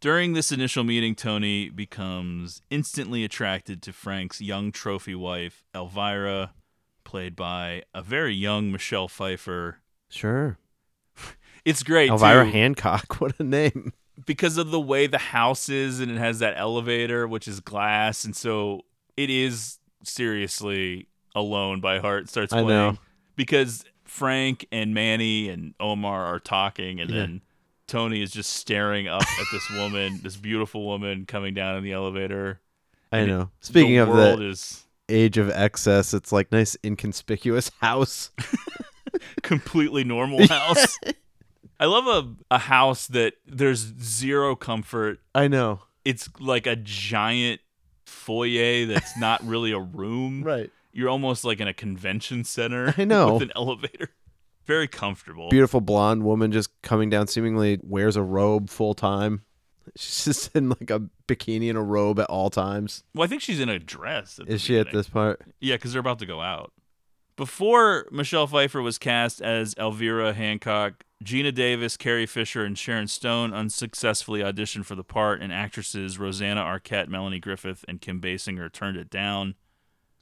During 0.00 0.32
this 0.32 0.50
initial 0.50 0.82
meeting, 0.84 1.14
Tony 1.14 1.68
becomes 1.68 2.62
instantly 2.70 3.22
attracted 3.24 3.82
to 3.82 3.92
Frank's 3.92 4.40
young 4.40 4.72
trophy 4.72 5.14
wife, 5.14 5.62
Elvira, 5.74 6.52
played 7.04 7.36
by 7.36 7.82
a 7.92 8.00
very 8.00 8.34
young 8.34 8.72
Michelle 8.72 9.08
Pfeiffer. 9.08 9.78
Sure. 10.08 10.58
It's 11.62 11.82
great. 11.82 12.08
Elvira 12.08 12.46
too, 12.46 12.52
Hancock. 12.52 13.16
What 13.20 13.38
a 13.38 13.44
name. 13.44 13.92
because 14.24 14.56
of 14.56 14.70
the 14.70 14.80
way 14.80 15.06
the 15.06 15.18
house 15.18 15.68
is 15.68 16.00
and 16.00 16.10
it 16.10 16.16
has 16.16 16.38
that 16.38 16.54
elevator 16.56 17.28
which 17.28 17.46
is 17.46 17.60
glass 17.60 18.24
and 18.24 18.34
so 18.34 18.80
it 19.18 19.28
is 19.28 19.78
seriously 20.02 21.06
alone 21.34 21.80
by 21.82 21.98
heart 21.98 22.30
starts 22.30 22.52
I 22.54 22.62
playing 22.62 22.68
know. 22.68 22.96
because 23.36 23.84
frank 24.10 24.66
and 24.72 24.92
manny 24.92 25.48
and 25.48 25.72
omar 25.78 26.24
are 26.26 26.40
talking 26.40 27.00
and 27.00 27.08
Yeah. 27.10 27.16
then 27.16 27.40
tony 27.86 28.22
is 28.22 28.30
just 28.32 28.50
staring 28.50 29.06
up 29.06 29.22
at 29.22 29.46
this 29.52 29.70
woman 29.70 30.20
this 30.22 30.36
beautiful 30.36 30.84
woman 30.84 31.26
coming 31.26 31.54
down 31.54 31.76
in 31.76 31.84
the 31.84 31.92
elevator 31.92 32.60
I 33.12 33.18
And 33.18 33.30
it- 33.30 33.32
know. 33.32 33.50
Speaking 33.60 33.94
the 33.96 34.02
of 34.02 34.38
the 34.38 34.48
is 34.48 34.84
age 35.08 35.36
of 35.38 35.48
excess, 35.50 36.12
it's 36.14 36.30
like 36.32 36.52
nice 36.52 36.76
inconspicuous 36.84 37.70
house. 37.80 38.30
completely 39.42 40.04
normal 40.04 40.46
house 40.46 40.96
i 41.80 41.84
love 41.84 42.06
a, 42.50 42.54
a 42.54 42.58
house 42.58 43.06
that 43.08 43.34
there's 43.46 43.80
zero 44.02 44.54
comfort 44.54 45.18
I 45.34 45.48
know. 45.48 45.80
it's 46.04 46.28
like 46.38 46.66
a 46.66 46.76
giant 46.76 47.60
foyer 48.06 48.86
that's 48.86 49.16
not 49.18 49.44
really 49.44 49.70
a 49.72 49.78
room. 49.78 50.42
Right. 50.42 50.70
You're 50.92 51.08
almost 51.08 51.44
like 51.44 51.60
in 51.60 51.68
a 51.68 51.74
convention 51.74 52.44
center. 52.44 52.94
I 52.96 53.04
know. 53.04 53.32
With 53.34 53.42
an 53.42 53.52
elevator. 53.54 54.10
Very 54.66 54.88
comfortable. 54.88 55.48
Beautiful 55.48 55.80
blonde 55.80 56.22
woman 56.22 56.52
just 56.52 56.70
coming 56.82 57.10
down, 57.10 57.26
seemingly 57.26 57.80
wears 57.82 58.16
a 58.16 58.22
robe 58.22 58.70
full 58.70 58.94
time. 58.94 59.42
She's 59.96 60.24
just 60.24 60.54
in 60.54 60.68
like 60.68 60.90
a 60.90 61.02
bikini 61.26 61.68
and 61.68 61.78
a 61.78 61.82
robe 61.82 62.20
at 62.20 62.26
all 62.26 62.50
times. 62.50 63.02
Well, 63.14 63.24
I 63.24 63.26
think 63.26 63.42
she's 63.42 63.60
in 63.60 63.68
a 63.68 63.78
dress. 63.78 64.38
Is 64.46 64.60
she 64.60 64.78
at 64.78 64.92
this 64.92 65.08
part? 65.08 65.42
Yeah, 65.60 65.76
because 65.76 65.92
they're 65.92 66.00
about 66.00 66.20
to 66.20 66.26
go 66.26 66.40
out. 66.40 66.72
Before 67.36 68.06
Michelle 68.10 68.46
Pfeiffer 68.46 68.82
was 68.82 68.98
cast 68.98 69.40
as 69.40 69.74
Elvira 69.78 70.34
Hancock, 70.34 71.04
Geena 71.24 71.54
Davis, 71.54 71.96
Carrie 71.96 72.26
Fisher, 72.26 72.64
and 72.64 72.78
Sharon 72.78 73.08
Stone 73.08 73.54
unsuccessfully 73.54 74.40
auditioned 74.40 74.84
for 74.84 74.94
the 74.94 75.02
part, 75.02 75.40
and 75.40 75.52
actresses 75.52 76.18
Rosanna 76.18 76.60
Arquette, 76.60 77.08
Melanie 77.08 77.40
Griffith, 77.40 77.84
and 77.88 78.00
Kim 78.00 78.20
Basinger 78.20 78.70
turned 78.70 78.98
it 78.98 79.08
down. 79.08 79.54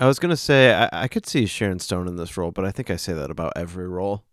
I 0.00 0.06
was 0.06 0.18
gonna 0.18 0.36
say 0.36 0.72
I, 0.74 0.88
I 0.92 1.08
could 1.08 1.26
see 1.26 1.46
Sharon 1.46 1.80
Stone 1.80 2.08
in 2.08 2.16
this 2.16 2.36
role, 2.36 2.50
but 2.50 2.64
I 2.64 2.70
think 2.70 2.90
I 2.90 2.96
say 2.96 3.12
that 3.12 3.30
about 3.30 3.52
every 3.56 3.88
role. 3.88 4.24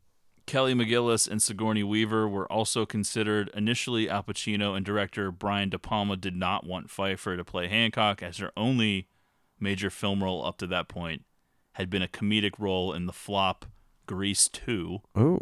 Kelly 0.46 0.76
McGillis 0.76 1.28
and 1.28 1.42
Sigourney 1.42 1.84
Weaver 1.84 2.28
were 2.28 2.52
also 2.52 2.86
considered. 2.86 3.50
Initially, 3.56 4.08
Al 4.08 4.24
Pacino 4.24 4.76
and 4.78 4.86
director 4.86 5.32
Brian 5.32 5.70
De 5.70 5.80
Palma 5.80 6.18
did 6.18 6.36
not 6.36 6.68
want 6.68 6.92
Pfeiffer 6.92 7.36
to 7.36 7.44
play 7.44 7.68
Hancock, 7.68 8.22
as 8.22 8.38
her 8.38 8.52
only 8.56 9.08
major 9.60 9.90
film 9.90 10.24
role 10.24 10.46
up 10.46 10.58
to 10.58 10.68
that 10.68 10.88
point 10.88 11.24
had 11.74 11.90
been 11.90 12.02
a 12.02 12.08
comedic 12.08 12.54
role 12.60 12.94
in 12.94 13.06
the 13.06 13.14
flop 13.14 13.66
Grease 14.06 14.48
2. 14.50 15.00
Oh. 15.16 15.40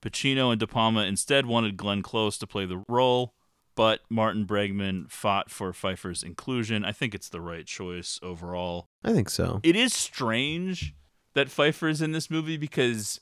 Pacino 0.00 0.50
and 0.50 0.58
De 0.58 0.66
Palma 0.66 1.02
instead 1.02 1.46
wanted 1.46 1.76
Glenn 1.76 2.02
Close 2.02 2.36
to 2.38 2.46
play 2.46 2.64
the 2.64 2.82
role, 2.88 3.34
but 3.82 3.98
Martin 4.08 4.46
Bregman 4.46 5.10
fought 5.10 5.50
for 5.50 5.72
Pfeiffer's 5.72 6.22
inclusion. 6.22 6.84
I 6.84 6.92
think 6.92 7.16
it's 7.16 7.28
the 7.28 7.40
right 7.40 7.66
choice 7.66 8.20
overall. 8.22 8.86
I 9.02 9.12
think 9.12 9.28
so. 9.28 9.58
It 9.64 9.74
is 9.74 9.92
strange 9.92 10.94
that 11.34 11.50
Pfeiffer 11.50 11.88
is 11.88 12.00
in 12.00 12.12
this 12.12 12.30
movie 12.30 12.56
because, 12.56 13.20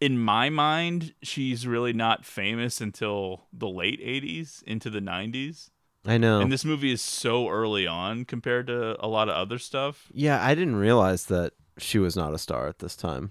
in 0.00 0.18
my 0.18 0.50
mind, 0.50 1.14
she's 1.22 1.64
really 1.64 1.92
not 1.92 2.24
famous 2.24 2.80
until 2.80 3.44
the 3.52 3.68
late 3.68 4.00
80s 4.00 4.64
into 4.64 4.90
the 4.90 4.98
90s. 4.98 5.70
I 6.04 6.18
know. 6.18 6.40
And 6.40 6.50
this 6.50 6.64
movie 6.64 6.90
is 6.90 7.00
so 7.00 7.48
early 7.48 7.86
on 7.86 8.24
compared 8.24 8.66
to 8.66 8.96
a 8.98 9.06
lot 9.06 9.28
of 9.28 9.36
other 9.36 9.60
stuff. 9.60 10.08
Yeah, 10.12 10.44
I 10.44 10.56
didn't 10.56 10.74
realize 10.74 11.26
that 11.26 11.52
she 11.78 12.00
was 12.00 12.16
not 12.16 12.34
a 12.34 12.38
star 12.38 12.66
at 12.66 12.80
this 12.80 12.96
time. 12.96 13.30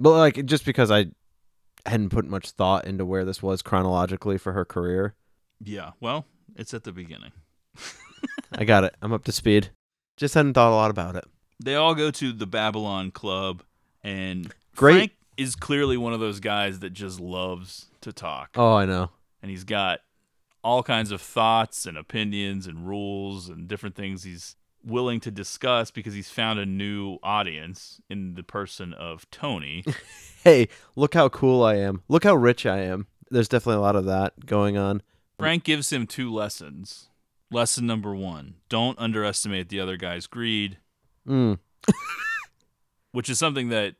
But 0.00 0.18
like 0.18 0.44
just 0.44 0.64
because 0.64 0.90
I 0.90 1.12
hadn't 1.86 2.10
put 2.10 2.24
much 2.24 2.50
thought 2.50 2.84
into 2.84 3.06
where 3.06 3.24
this 3.24 3.44
was 3.44 3.62
chronologically 3.62 4.38
for 4.38 4.54
her 4.54 4.64
career. 4.64 5.14
Yeah, 5.60 5.92
well, 6.00 6.26
it's 6.56 6.74
at 6.74 6.84
the 6.84 6.92
beginning. 6.92 7.32
I 8.52 8.64
got 8.64 8.84
it. 8.84 8.94
I'm 9.02 9.12
up 9.12 9.24
to 9.24 9.32
speed. 9.32 9.70
Just 10.16 10.34
hadn't 10.34 10.54
thought 10.54 10.70
a 10.72 10.76
lot 10.76 10.90
about 10.90 11.16
it. 11.16 11.24
They 11.62 11.74
all 11.74 11.94
go 11.94 12.10
to 12.10 12.32
the 12.32 12.46
Babylon 12.46 13.10
Club, 13.10 13.62
and 14.02 14.52
Great. 14.76 14.94
Frank 14.94 15.12
is 15.36 15.56
clearly 15.56 15.96
one 15.96 16.12
of 16.12 16.20
those 16.20 16.40
guys 16.40 16.80
that 16.80 16.90
just 16.90 17.18
loves 17.20 17.86
to 18.02 18.12
talk. 18.12 18.50
Oh, 18.56 18.74
I 18.74 18.84
know. 18.86 19.10
and 19.42 19.50
he's 19.50 19.64
got 19.64 20.00
all 20.62 20.82
kinds 20.82 21.10
of 21.10 21.20
thoughts 21.20 21.84
and 21.86 21.96
opinions 21.98 22.66
and 22.66 22.86
rules 22.88 23.48
and 23.48 23.68
different 23.68 23.94
things 23.94 24.22
he's 24.24 24.56
willing 24.84 25.20
to 25.20 25.30
discuss 25.30 25.90
because 25.90 26.14
he's 26.14 26.30
found 26.30 26.58
a 26.58 26.64
new 26.66 27.18
audience 27.22 28.00
in 28.08 28.34
the 28.34 28.42
person 28.42 28.92
of 28.92 29.28
Tony. 29.30 29.84
Hey, 30.44 30.68
look 30.94 31.14
how 31.14 31.30
cool 31.30 31.64
I 31.64 31.76
am. 31.76 32.02
Look 32.06 32.24
how 32.24 32.34
rich 32.34 32.66
I 32.66 32.80
am. 32.80 33.06
There's 33.30 33.48
definitely 33.48 33.78
a 33.78 33.80
lot 33.80 33.96
of 33.96 34.04
that 34.04 34.44
going 34.44 34.76
on. 34.76 35.00
Frank 35.38 35.64
gives 35.64 35.92
him 35.92 36.06
two 36.06 36.32
lessons. 36.32 37.08
Lesson 37.50 37.86
number 37.86 38.14
one 38.14 38.54
don't 38.68 38.98
underestimate 38.98 39.68
the 39.68 39.80
other 39.80 39.96
guy's 39.96 40.26
greed, 40.26 40.78
Mm. 41.28 41.58
which 43.12 43.28
is 43.30 43.38
something 43.38 43.68
that 43.68 43.94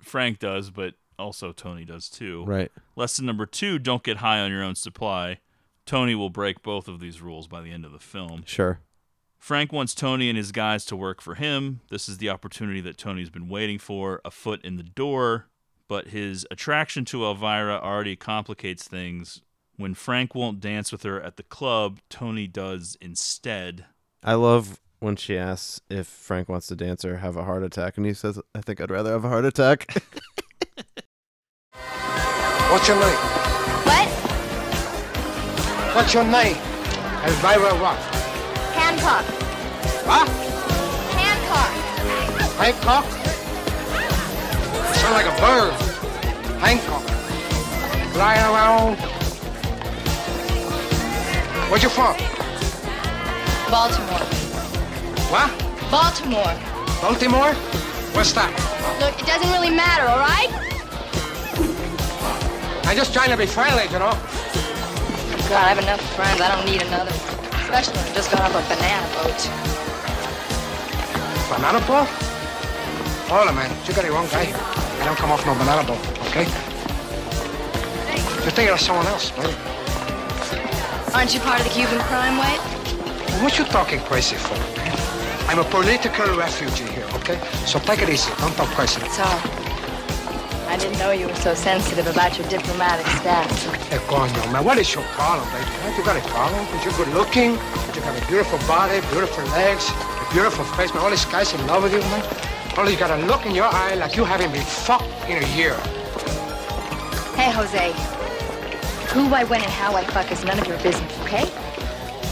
Frank 0.00 0.38
does, 0.38 0.70
but 0.70 0.94
also 1.18 1.52
Tony 1.52 1.84
does 1.84 2.08
too. 2.08 2.44
Right. 2.46 2.70
Lesson 2.96 3.26
number 3.26 3.46
two 3.46 3.78
don't 3.78 4.02
get 4.02 4.18
high 4.18 4.40
on 4.40 4.50
your 4.50 4.62
own 4.62 4.74
supply. 4.74 5.38
Tony 5.86 6.14
will 6.14 6.30
break 6.30 6.62
both 6.62 6.88
of 6.88 7.00
these 7.00 7.20
rules 7.20 7.46
by 7.48 7.60
the 7.60 7.70
end 7.72 7.84
of 7.84 7.92
the 7.92 7.98
film. 7.98 8.42
Sure. 8.46 8.80
Frank 9.38 9.72
wants 9.72 9.94
Tony 9.94 10.28
and 10.28 10.36
his 10.36 10.52
guys 10.52 10.84
to 10.86 10.96
work 10.96 11.20
for 11.22 11.34
him. 11.34 11.80
This 11.90 12.08
is 12.08 12.18
the 12.18 12.28
opportunity 12.28 12.80
that 12.82 12.98
Tony's 12.98 13.30
been 13.30 13.48
waiting 13.48 13.78
for, 13.78 14.20
a 14.24 14.30
foot 14.30 14.62
in 14.64 14.76
the 14.76 14.82
door. 14.82 15.46
But 15.88 16.08
his 16.08 16.46
attraction 16.50 17.04
to 17.06 17.24
Elvira 17.24 17.76
already 17.82 18.14
complicates 18.16 18.86
things. 18.86 19.42
When 19.80 19.94
Frank 19.94 20.34
won't 20.34 20.60
dance 20.60 20.92
with 20.92 21.04
her 21.04 21.18
at 21.22 21.38
the 21.38 21.42
club, 21.42 22.00
Tony 22.10 22.46
does 22.46 22.98
instead. 23.00 23.86
I 24.22 24.34
love 24.34 24.78
when 24.98 25.16
she 25.16 25.38
asks 25.38 25.80
if 25.88 26.06
Frank 26.06 26.50
wants 26.50 26.66
to 26.66 26.76
dance 26.76 27.02
or 27.02 27.16
have 27.16 27.34
a 27.34 27.44
heart 27.44 27.62
attack, 27.62 27.96
and 27.96 28.04
he 28.04 28.12
says, 28.12 28.38
"I 28.54 28.60
think 28.60 28.82
I'd 28.82 28.90
rather 28.90 29.10
have 29.10 29.24
a 29.24 29.30
heart 29.30 29.46
attack." 29.46 29.86
What's 32.70 32.88
your 32.88 33.00
name? 33.00 33.16
What? 33.88 34.08
What's 35.96 36.12
your 36.12 36.24
name? 36.24 36.58
Elvira 37.24 37.74
what? 37.80 37.96
Hancock. 38.76 39.24
What? 40.04 40.28
Hancock. 41.16 41.72
Hancock? 42.60 43.06
You 44.88 44.94
sound 45.00 45.14
like 45.14 45.24
a 45.24 45.36
bird. 45.40 45.72
Hancock. 46.60 47.02
Flying 48.12 48.44
around. 48.44 49.19
Where 51.70 51.78
you 51.78 51.88
from? 51.88 52.18
Baltimore. 53.70 54.26
What? 55.30 55.54
Baltimore. 55.88 56.54
Baltimore? 57.00 57.54
What's 58.10 58.32
that? 58.34 58.50
Look, 58.98 59.14
it 59.14 59.24
doesn't 59.24 59.52
really 59.54 59.70
matter, 59.70 60.10
all 60.10 60.18
right? 60.18 60.50
I'm 62.90 62.96
just 62.96 63.14
trying 63.14 63.30
to 63.30 63.36
be 63.36 63.46
friendly, 63.46 63.84
you 63.84 64.02
know. 64.02 64.18
God, 65.46 65.62
I 65.62 65.70
have 65.70 65.78
enough 65.78 66.02
friends. 66.18 66.40
I 66.40 66.50
don't 66.50 66.66
need 66.66 66.82
another 66.82 67.14
one. 67.14 67.38
Especially 67.62 67.94
when 68.02 68.06
I 68.10 68.14
just 68.18 68.34
got 68.34 68.42
off 68.42 68.58
a 68.58 68.66
banana 68.66 69.06
boat. 69.14 69.38
Banana 71.54 71.78
boat? 71.86 72.10
Hold 73.30 73.46
on, 73.46 73.54
man. 73.54 73.70
You 73.86 73.94
got 73.94 74.04
it 74.04 74.10
wrong, 74.10 74.26
guy. 74.26 74.50
I 74.50 75.04
don't 75.06 75.14
come 75.14 75.30
off 75.30 75.46
no 75.46 75.54
banana 75.54 75.86
boat, 75.86 76.02
okay? 76.34 76.50
You're 78.42 78.50
thinking 78.50 78.74
of 78.74 78.80
someone 78.80 79.06
else, 79.06 79.30
buddy. 79.30 79.54
Aren't 81.14 81.34
you 81.34 81.40
part 81.40 81.58
of 81.58 81.66
the 81.66 81.72
Cuban 81.72 81.98
crime 82.06 82.38
wave? 82.38 83.42
What 83.42 83.58
you 83.58 83.64
talking 83.64 83.98
crazy 84.00 84.36
for. 84.36 84.54
I'm 85.50 85.58
a 85.58 85.64
political 85.64 86.36
refugee 86.36 86.84
here, 86.84 87.06
okay? 87.16 87.40
So 87.66 87.80
take 87.80 88.02
it 88.02 88.08
easy. 88.08 88.30
Don't 88.38 88.54
talk 88.54 88.68
crazy. 88.78 89.00
Sorry. 89.10 89.40
I 90.70 90.76
didn't 90.78 90.98
know 91.00 91.10
you 91.10 91.26
were 91.26 91.34
so 91.34 91.52
sensitive 91.54 92.06
about 92.06 92.38
your 92.38 92.46
diplomatic 92.48 93.06
status. 93.18 93.64
Hey, 93.90 93.96
eh, 93.96 94.00
coño, 94.06 94.52
man. 94.52 94.64
What 94.64 94.78
is 94.78 94.94
your 94.94 95.02
problem, 95.18 95.50
baby? 95.50 95.66
Huh? 95.82 95.98
You 95.98 96.04
got 96.04 96.16
a 96.16 96.28
problem? 96.30 96.64
Because 96.66 96.84
you're 96.84 97.04
good 97.04 97.12
looking, 97.12 97.58
you 97.92 98.00
got 98.00 98.16
a 98.16 98.26
beautiful 98.28 98.58
body, 98.68 99.00
beautiful 99.10 99.44
legs, 99.46 99.90
a 99.90 100.32
beautiful 100.32 100.64
face, 100.76 100.94
man. 100.94 101.02
All 101.02 101.10
these 101.10 101.24
guys 101.24 101.52
in 101.52 101.66
love 101.66 101.82
with 101.82 101.92
you, 101.92 102.00
man. 102.14 102.22
Only 102.78 102.92
you 102.92 102.98
got 102.98 103.10
a 103.10 103.26
look 103.26 103.44
in 103.46 103.54
your 103.56 103.66
eye 103.66 103.94
like 103.96 104.14
you 104.14 104.24
haven't 104.24 104.52
been 104.52 104.62
fucked 104.62 105.10
in 105.28 105.42
a 105.42 105.46
year. 105.56 105.74
Hey, 107.34 107.50
Jose. 107.50 108.19
Who 109.12 109.34
I 109.34 109.42
when 109.42 109.60
and 109.60 109.70
how 109.72 109.96
I 109.96 110.04
fuck 110.04 110.30
is 110.30 110.44
none 110.44 110.60
of 110.60 110.68
your 110.68 110.78
business, 110.78 111.18
okay? 111.22 111.50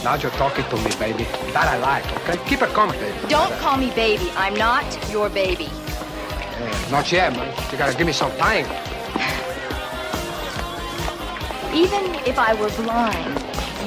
Now 0.05 0.14
you're 0.14 0.31
talking 0.33 0.64
to 0.64 0.76
me, 0.76 0.91
baby. 0.97 1.24
That 1.53 1.66
I 1.66 1.76
like, 1.79 2.07
okay? 2.18 2.39
Keep 2.49 2.62
it 2.62 2.68
coming, 2.68 2.97
baby. 3.01 3.18
Don't 3.29 3.51
call 3.59 3.76
me 3.76 3.91
baby. 3.97 4.31
I'm 4.37 4.55
not 4.55 4.85
your 5.11 5.29
baby. 5.29 5.64
Hey, 5.64 6.91
not 6.93 7.11
yet, 7.11 7.33
man. 7.33 7.53
You 7.72 7.79
gotta 7.79 7.99
give 7.99 8.07
me 8.07 8.12
some 8.12 8.31
time. 8.37 8.64
Even 11.74 12.14
if 12.26 12.39
I 12.39 12.55
were 12.55 12.70
blind, 12.70 13.35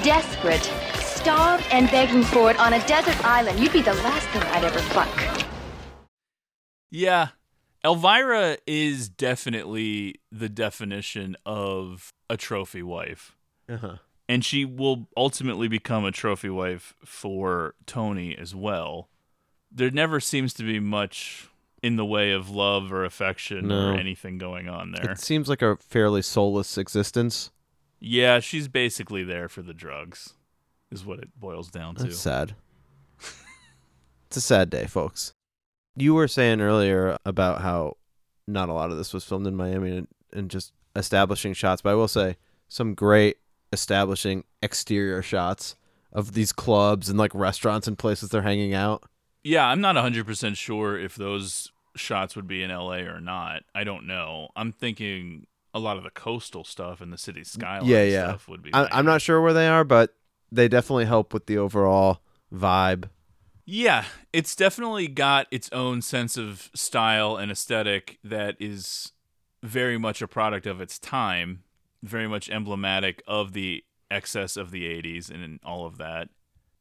desperate, 0.03 0.69
starved, 0.99 1.65
and 1.71 1.89
begging 1.89 2.23
for 2.23 2.51
it 2.51 2.59
on 2.59 2.73
a 2.73 2.87
desert 2.87 3.23
island, 3.23 3.57
you'd 3.57 3.71
be 3.71 3.81
the 3.81 3.93
last 3.93 4.27
thing 4.31 4.41
I'd 4.51 4.65
ever 4.65 4.79
fuck. 4.79 5.07
Yeah. 6.89 7.29
Elvira 7.85 8.57
is 8.67 9.07
definitely 9.09 10.15
the 10.31 10.49
definition 10.49 11.35
of 11.45 12.13
a 12.31 12.37
trophy 12.37 12.81
wife. 12.81 13.35
Uh-huh. 13.67 13.97
And 14.29 14.45
she 14.45 14.63
will 14.63 15.09
ultimately 15.17 15.67
become 15.67 16.05
a 16.05 16.11
trophy 16.11 16.49
wife 16.49 16.95
for 17.03 17.75
Tony 17.85 18.37
as 18.37 18.55
well. 18.55 19.09
There 19.69 19.91
never 19.91 20.21
seems 20.21 20.53
to 20.53 20.63
be 20.63 20.79
much 20.79 21.49
in 21.83 21.97
the 21.97 22.05
way 22.05 22.31
of 22.31 22.49
love 22.49 22.93
or 22.93 23.03
affection 23.03 23.67
No. 23.67 23.89
or 23.89 23.93
anything 23.95 24.37
going 24.37 24.69
on 24.69 24.93
there. 24.93 25.11
It 25.11 25.19
seems 25.19 25.49
like 25.49 25.61
a 25.61 25.75
fairly 25.77 26.21
soulless 26.21 26.77
existence. 26.77 27.51
Yeah, 27.99 28.39
she's 28.39 28.67
basically 28.69 29.23
there 29.23 29.49
for 29.49 29.61
the 29.61 29.73
drugs, 29.73 30.33
is 30.91 31.05
what 31.05 31.19
it 31.19 31.37
boils 31.37 31.69
down 31.69 31.95
to. 31.95 32.03
That's 32.03 32.17
sad. 32.19 32.55
it's 34.27 34.37
a 34.37 34.41
sad 34.41 34.69
day, 34.69 34.85
folks. 34.85 35.33
You 35.97 36.13
were 36.13 36.27
saying 36.29 36.61
earlier 36.61 37.17
about 37.25 37.61
how 37.61 37.97
not 38.47 38.69
a 38.69 38.73
lot 38.73 38.91
of 38.91 38.97
this 38.97 39.13
was 39.13 39.23
filmed 39.25 39.45
in 39.47 39.55
Miami 39.55 39.97
and, 39.97 40.07
and 40.31 40.49
just 40.49 40.71
establishing 40.95 41.53
shots, 41.53 41.81
but 41.81 41.91
I 41.91 41.95
will 41.95 42.07
say 42.07 42.37
some 42.67 42.93
great 42.93 43.37
establishing 43.73 44.43
exterior 44.61 45.21
shots 45.21 45.75
of 46.11 46.33
these 46.33 46.51
clubs 46.51 47.09
and 47.09 47.17
like 47.17 47.33
restaurants 47.33 47.87
and 47.87 47.97
places 47.97 48.29
they're 48.29 48.41
hanging 48.41 48.73
out. 48.73 49.03
Yeah, 49.43 49.65
I'm 49.65 49.81
not 49.81 49.95
100% 49.95 50.55
sure 50.55 50.99
if 50.99 51.15
those 51.15 51.71
shots 51.95 52.35
would 52.35 52.47
be 52.47 52.63
in 52.63 52.69
LA 52.69 52.99
or 52.99 53.19
not. 53.19 53.63
I 53.73 53.83
don't 53.83 54.05
know. 54.05 54.49
I'm 54.55 54.71
thinking 54.71 55.47
a 55.73 55.79
lot 55.79 55.97
of 55.97 56.03
the 56.03 56.09
coastal 56.09 56.63
stuff 56.63 57.01
and 57.01 57.11
the 57.11 57.17
city 57.17 57.43
skyline 57.43 57.89
yeah, 57.89 58.03
yeah. 58.03 58.27
stuff 58.27 58.47
would 58.47 58.61
be. 58.61 58.73
I, 58.73 58.87
I'm 58.91 59.05
not 59.05 59.21
sure 59.21 59.41
where 59.41 59.53
they 59.53 59.67
are, 59.67 59.83
but 59.83 60.13
they 60.51 60.67
definitely 60.67 61.05
help 61.05 61.33
with 61.33 61.45
the 61.45 61.57
overall 61.57 62.21
vibe. 62.53 63.09
Yeah, 63.65 64.05
it's 64.33 64.55
definitely 64.55 65.07
got 65.07 65.47
its 65.49 65.69
own 65.71 66.01
sense 66.01 66.35
of 66.35 66.69
style 66.75 67.37
and 67.37 67.51
aesthetic 67.51 68.19
that 68.23 68.57
is 68.59 69.13
very 69.63 69.97
much 69.97 70.21
a 70.21 70.27
product 70.27 70.65
of 70.65 70.81
its 70.81 70.97
time, 70.99 71.63
very 72.03 72.27
much 72.27 72.49
emblematic 72.49 73.21
of 73.27 73.53
the 73.53 73.83
excess 74.09 74.57
of 74.57 74.71
the 74.71 74.83
80s 74.85 75.29
and 75.29 75.59
all 75.63 75.85
of 75.85 75.97
that. 75.97 76.29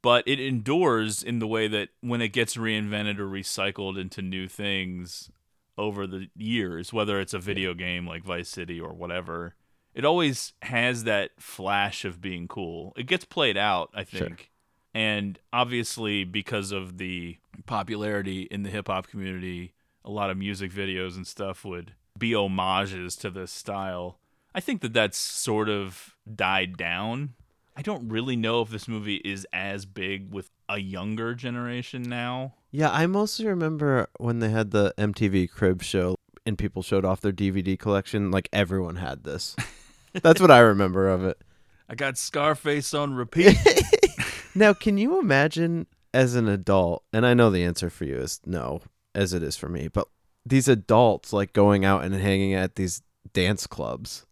But 0.02 0.26
it 0.26 0.40
endures 0.40 1.22
in 1.22 1.40
the 1.40 1.46
way 1.46 1.68
that 1.68 1.90
when 2.00 2.22
it 2.22 2.28
gets 2.28 2.56
reinvented 2.56 3.18
or 3.18 3.28
recycled 3.28 3.98
into 4.00 4.22
new 4.22 4.48
things 4.48 5.30
over 5.76 6.06
the 6.06 6.28
years, 6.34 6.92
whether 6.92 7.20
it's 7.20 7.34
a 7.34 7.38
video 7.38 7.74
game 7.74 8.06
like 8.06 8.24
Vice 8.24 8.48
City 8.48 8.80
or 8.80 8.94
whatever, 8.94 9.54
it 9.94 10.04
always 10.04 10.54
has 10.62 11.04
that 11.04 11.32
flash 11.38 12.04
of 12.04 12.20
being 12.20 12.48
cool. 12.48 12.94
It 12.96 13.06
gets 13.06 13.24
played 13.24 13.56
out, 13.58 13.90
I 13.94 14.04
Sure. 14.04 14.20
think. 14.20 14.50
And 14.94 15.38
obviously, 15.52 16.24
because 16.24 16.72
of 16.72 16.98
the 16.98 17.36
popularity 17.66 18.42
in 18.42 18.62
the 18.62 18.70
hip 18.70 18.88
hop 18.88 19.06
community, 19.08 19.74
a 20.04 20.10
lot 20.10 20.30
of 20.30 20.38
music 20.38 20.72
videos 20.72 21.14
and 21.16 21.26
stuff 21.26 21.64
would 21.64 21.92
be 22.20 22.32
homages 22.32 23.16
to 23.16 23.30
this 23.30 23.50
style. 23.50 24.20
I 24.54 24.60
think 24.60 24.80
that 24.82 24.92
that's 24.92 25.18
sort 25.18 25.68
of 25.68 26.14
died 26.32 26.76
down. 26.76 27.34
I 27.76 27.82
don't 27.82 28.08
really 28.08 28.36
know 28.36 28.62
if 28.62 28.70
this 28.70 28.86
movie 28.86 29.16
is 29.24 29.44
as 29.52 29.86
big 29.86 30.32
with 30.32 30.50
a 30.68 30.78
younger 30.78 31.34
generation 31.34 32.02
now. 32.02 32.54
Yeah, 32.70 32.90
I 32.90 33.06
mostly 33.06 33.46
remember 33.46 34.08
when 34.18 34.38
they 34.38 34.50
had 34.50 34.70
the 34.70 34.94
MTV 34.96 35.50
Crib 35.50 35.82
show 35.82 36.14
and 36.46 36.56
people 36.56 36.82
showed 36.82 37.04
off 37.04 37.20
their 37.20 37.32
DVD 37.32 37.76
collection. 37.76 38.30
Like 38.30 38.48
everyone 38.52 38.96
had 38.96 39.24
this. 39.24 39.56
That's 40.12 40.40
what 40.40 40.52
I 40.52 40.60
remember 40.60 41.08
of 41.08 41.24
it. 41.24 41.42
I 41.88 41.96
got 41.96 42.16
Scarface 42.16 42.94
on 42.94 43.14
repeat. 43.14 43.56
Now, 44.54 44.72
can 44.72 44.98
you 44.98 45.20
imagine 45.20 45.86
as 46.12 46.34
an 46.34 46.48
adult, 46.48 47.04
and 47.12 47.24
I 47.24 47.34
know 47.34 47.50
the 47.50 47.64
answer 47.64 47.88
for 47.88 48.04
you 48.04 48.16
is 48.16 48.40
no, 48.44 48.80
as 49.14 49.32
it 49.32 49.42
is 49.42 49.56
for 49.56 49.68
me, 49.68 49.88
but 49.88 50.08
these 50.46 50.68
adults 50.68 51.32
like 51.32 51.52
going 51.52 51.84
out 51.84 52.04
and 52.04 52.14
hanging 52.14 52.54
at 52.54 52.76
these 52.76 53.02
dance 53.32 53.66
clubs. 53.66 54.26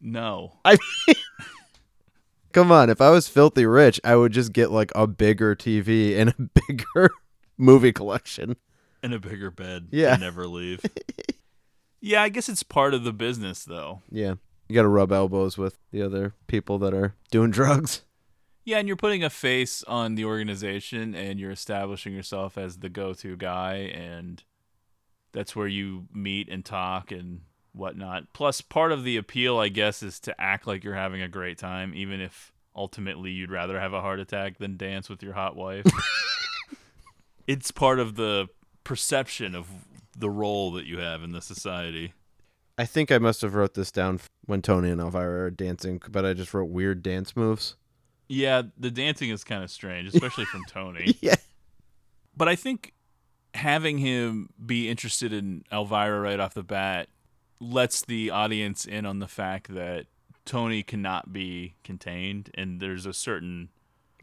no. 0.00 0.58
I 0.64 0.78
mean, 1.08 1.16
come 2.52 2.72
on, 2.72 2.90
if 2.90 3.00
I 3.00 3.10
was 3.10 3.28
filthy 3.28 3.66
rich, 3.66 4.00
I 4.04 4.16
would 4.16 4.32
just 4.32 4.52
get 4.52 4.70
like 4.70 4.92
a 4.94 5.06
bigger 5.06 5.54
TV 5.54 6.16
and 6.18 6.30
a 6.30 6.60
bigger 6.68 7.10
movie 7.58 7.92
collection. 7.92 8.56
and 9.02 9.12
a 9.14 9.18
bigger 9.20 9.50
bed. 9.50 9.88
Yeah. 9.90 10.12
And 10.14 10.22
never 10.22 10.46
leave. 10.46 10.80
yeah, 12.00 12.22
I 12.22 12.28
guess 12.28 12.48
it's 12.48 12.62
part 12.62 12.94
of 12.94 13.04
the 13.04 13.12
business, 13.12 13.64
though. 13.64 14.02
Yeah. 14.10 14.34
You 14.68 14.74
got 14.74 14.82
to 14.82 14.88
rub 14.88 15.10
elbows 15.10 15.58
with 15.58 15.78
the 15.90 16.00
other 16.02 16.34
people 16.46 16.78
that 16.78 16.94
are 16.94 17.14
doing 17.32 17.50
drugs. 17.50 18.02
Yeah, 18.64 18.78
and 18.78 18.86
you're 18.86 18.96
putting 18.96 19.24
a 19.24 19.30
face 19.30 19.82
on 19.84 20.14
the 20.14 20.24
organization 20.26 21.14
and 21.14 21.40
you're 21.40 21.50
establishing 21.50 22.12
yourself 22.14 22.56
as 22.56 22.78
the 22.78 22.88
go 22.88 23.12
to 23.14 23.36
guy, 23.36 23.74
and 23.92 24.44
that's 25.32 25.54
where 25.54 25.66
you 25.66 26.06
meet 26.12 26.48
and 26.48 26.64
talk 26.64 27.12
and 27.12 27.40
whatnot. 27.72 28.32
Plus, 28.32 28.60
part 28.60 28.92
of 28.92 29.04
the 29.04 29.16
appeal, 29.16 29.58
I 29.58 29.68
guess, 29.68 30.02
is 30.02 30.20
to 30.20 30.40
act 30.40 30.66
like 30.66 30.84
you're 30.84 30.94
having 30.94 31.22
a 31.22 31.28
great 31.28 31.58
time, 31.58 31.94
even 31.94 32.20
if 32.20 32.52
ultimately 32.74 33.30
you'd 33.30 33.50
rather 33.50 33.78
have 33.80 33.92
a 33.92 34.00
heart 34.00 34.20
attack 34.20 34.58
than 34.58 34.76
dance 34.76 35.08
with 35.08 35.22
your 35.22 35.34
hot 35.34 35.56
wife. 35.56 35.84
it's 37.46 37.70
part 37.70 37.98
of 37.98 38.16
the 38.16 38.48
perception 38.84 39.54
of 39.54 39.68
the 40.16 40.30
role 40.30 40.72
that 40.72 40.86
you 40.86 40.98
have 40.98 41.22
in 41.22 41.32
the 41.32 41.40
society. 41.40 42.12
I 42.78 42.86
think 42.86 43.12
I 43.12 43.18
must 43.18 43.42
have 43.42 43.54
wrote 43.54 43.74
this 43.74 43.90
down 43.90 44.20
when 44.46 44.62
Tony 44.62 44.90
and 44.90 45.00
Elvira 45.00 45.46
are 45.46 45.50
dancing, 45.50 46.00
but 46.10 46.24
I 46.24 46.32
just 46.32 46.54
wrote 46.54 46.70
weird 46.70 47.02
dance 47.02 47.36
moves. 47.36 47.76
Yeah, 48.28 48.62
the 48.78 48.90
dancing 48.90 49.30
is 49.30 49.44
kind 49.44 49.62
of 49.62 49.70
strange, 49.70 50.08
especially 50.14 50.44
from 50.46 50.64
Tony. 50.68 51.16
Yeah. 51.20 51.34
But 52.36 52.48
I 52.48 52.56
think 52.56 52.92
having 53.54 53.98
him 53.98 54.50
be 54.64 54.88
interested 54.88 55.32
in 55.32 55.64
Elvira 55.72 56.20
right 56.20 56.38
off 56.40 56.54
the 56.54 56.62
bat 56.62 57.08
lets 57.60 58.02
the 58.02 58.30
audience 58.30 58.84
in 58.86 59.04
on 59.04 59.18
the 59.18 59.28
fact 59.28 59.74
that 59.74 60.06
Tony 60.44 60.82
cannot 60.82 61.32
be 61.32 61.74
contained 61.84 62.50
and 62.54 62.80
there's 62.80 63.06
a 63.06 63.12
certain 63.12 63.68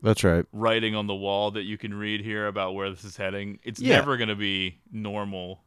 That's 0.02 0.24
right. 0.24 0.46
writing 0.52 0.96
on 0.96 1.08
the 1.08 1.16
wall 1.16 1.52
that 1.52 1.64
you 1.64 1.78
can 1.78 1.94
read 1.94 2.22
here 2.22 2.48
about 2.48 2.74
where 2.74 2.90
this 2.90 3.04
is 3.04 3.18
heading. 3.18 3.60
It's 3.64 3.80
Yeah. 3.80 3.98
never 3.98 4.18
going 4.18 4.30
to 4.30 4.36
be 4.36 4.80
normal 4.92 5.62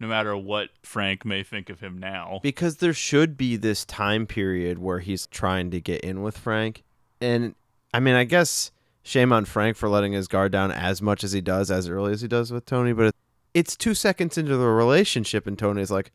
no 0.00 0.08
matter 0.08 0.36
what 0.36 0.68
Frank 0.82 1.24
may 1.24 1.44
think 1.44 1.70
of 1.70 1.78
him 1.80 1.96
now. 1.96 2.40
Because 2.42 2.78
there 2.78 2.92
should 2.92 3.36
be 3.36 3.54
this 3.56 3.84
time 3.84 4.26
period 4.26 4.78
where 4.80 4.98
he's 4.98 5.28
trying 5.28 5.70
to 5.70 5.80
get 5.80 6.00
in 6.00 6.22
with 6.22 6.36
Frank. 6.36 6.82
And 7.20 7.54
I 7.94 8.00
mean, 8.00 8.14
I 8.16 8.24
guess 8.24 8.72
shame 9.02 9.32
on 9.32 9.44
Frank 9.44 9.76
for 9.76 9.88
letting 9.88 10.12
his 10.12 10.28
guard 10.28 10.52
down 10.52 10.70
as 10.72 11.02
much 11.02 11.24
as 11.24 11.32
he 11.32 11.40
does, 11.40 11.70
as 11.70 11.88
early 11.88 12.12
as 12.12 12.20
he 12.20 12.28
does 12.28 12.52
with 12.52 12.64
Tony, 12.66 12.92
but 12.92 13.14
it's 13.54 13.76
two 13.76 13.94
seconds 13.94 14.38
into 14.38 14.56
the 14.56 14.66
relationship, 14.66 15.46
and 15.46 15.58
Tony's 15.58 15.90
like, 15.90 16.12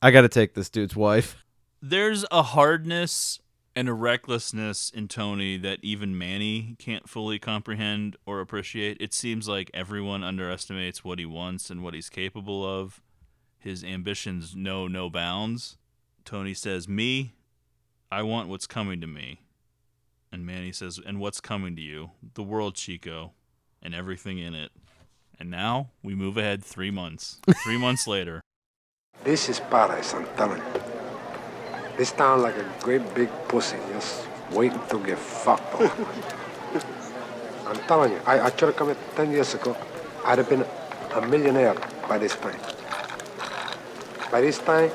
"I 0.00 0.10
got 0.10 0.22
to 0.22 0.28
take 0.28 0.54
this 0.54 0.70
dude's 0.70 0.94
wife." 0.96 1.36
There's 1.82 2.24
a 2.30 2.42
hardness 2.42 3.40
and 3.76 3.88
a 3.90 3.92
recklessness 3.92 4.88
in 4.88 5.06
Tony 5.06 5.58
that 5.58 5.78
even 5.82 6.16
Manny 6.16 6.76
can't 6.78 7.08
fully 7.08 7.38
comprehend 7.38 8.16
or 8.24 8.40
appreciate. 8.40 8.96
It 9.00 9.12
seems 9.12 9.48
like 9.48 9.70
everyone 9.74 10.24
underestimates 10.24 11.04
what 11.04 11.18
he 11.18 11.26
wants 11.26 11.68
and 11.68 11.82
what 11.84 11.92
he's 11.92 12.08
capable 12.08 12.64
of. 12.64 13.02
His 13.58 13.84
ambitions 13.84 14.56
know 14.56 14.88
no 14.88 15.10
bounds. 15.10 15.76
Tony 16.24 16.54
says, 16.54 16.88
Me, 16.88 17.34
I 18.10 18.22
want 18.22 18.48
what's 18.48 18.66
coming 18.66 19.00
to 19.02 19.06
me. 19.06 19.40
And 20.36 20.44
Manny 20.44 20.70
says, 20.70 21.00
And 21.00 21.18
what's 21.18 21.40
coming 21.40 21.76
to 21.76 21.80
you? 21.80 22.10
The 22.34 22.42
world, 22.42 22.74
Chico, 22.74 23.32
and 23.80 23.94
everything 23.94 24.36
in 24.36 24.54
it. 24.54 24.70
And 25.40 25.50
now 25.50 25.92
we 26.02 26.14
move 26.14 26.36
ahead 26.36 26.62
three 26.62 26.90
months. 26.90 27.40
Three 27.64 27.78
months 27.78 28.06
later. 28.14 28.42
This 29.24 29.48
is 29.48 29.60
paradise, 29.60 30.12
I'm 30.12 30.26
telling 30.36 30.58
you. 30.58 30.82
This 31.96 32.12
town 32.12 32.42
like 32.42 32.54
a 32.54 32.70
great 32.82 33.14
big 33.14 33.30
pussy, 33.48 33.78
just 33.88 34.28
waiting 34.52 34.78
to 34.90 34.98
get 34.98 35.16
fucked 35.16 35.74
on. 35.76 35.90
I'm 37.66 37.80
telling 37.88 38.12
you, 38.12 38.20
I, 38.26 38.40
I 38.40 38.50
should 38.50 38.68
have 38.68 38.76
come 38.76 38.88
here 38.88 38.98
10 39.14 39.30
years 39.32 39.54
ago. 39.54 39.74
I'd 40.22 40.36
have 40.36 40.50
been 40.50 40.66
a 41.14 41.26
millionaire 41.26 41.76
by 42.06 42.18
this 42.18 42.36
time. 42.36 42.60
By 44.30 44.42
this 44.42 44.58
time, 44.58 44.90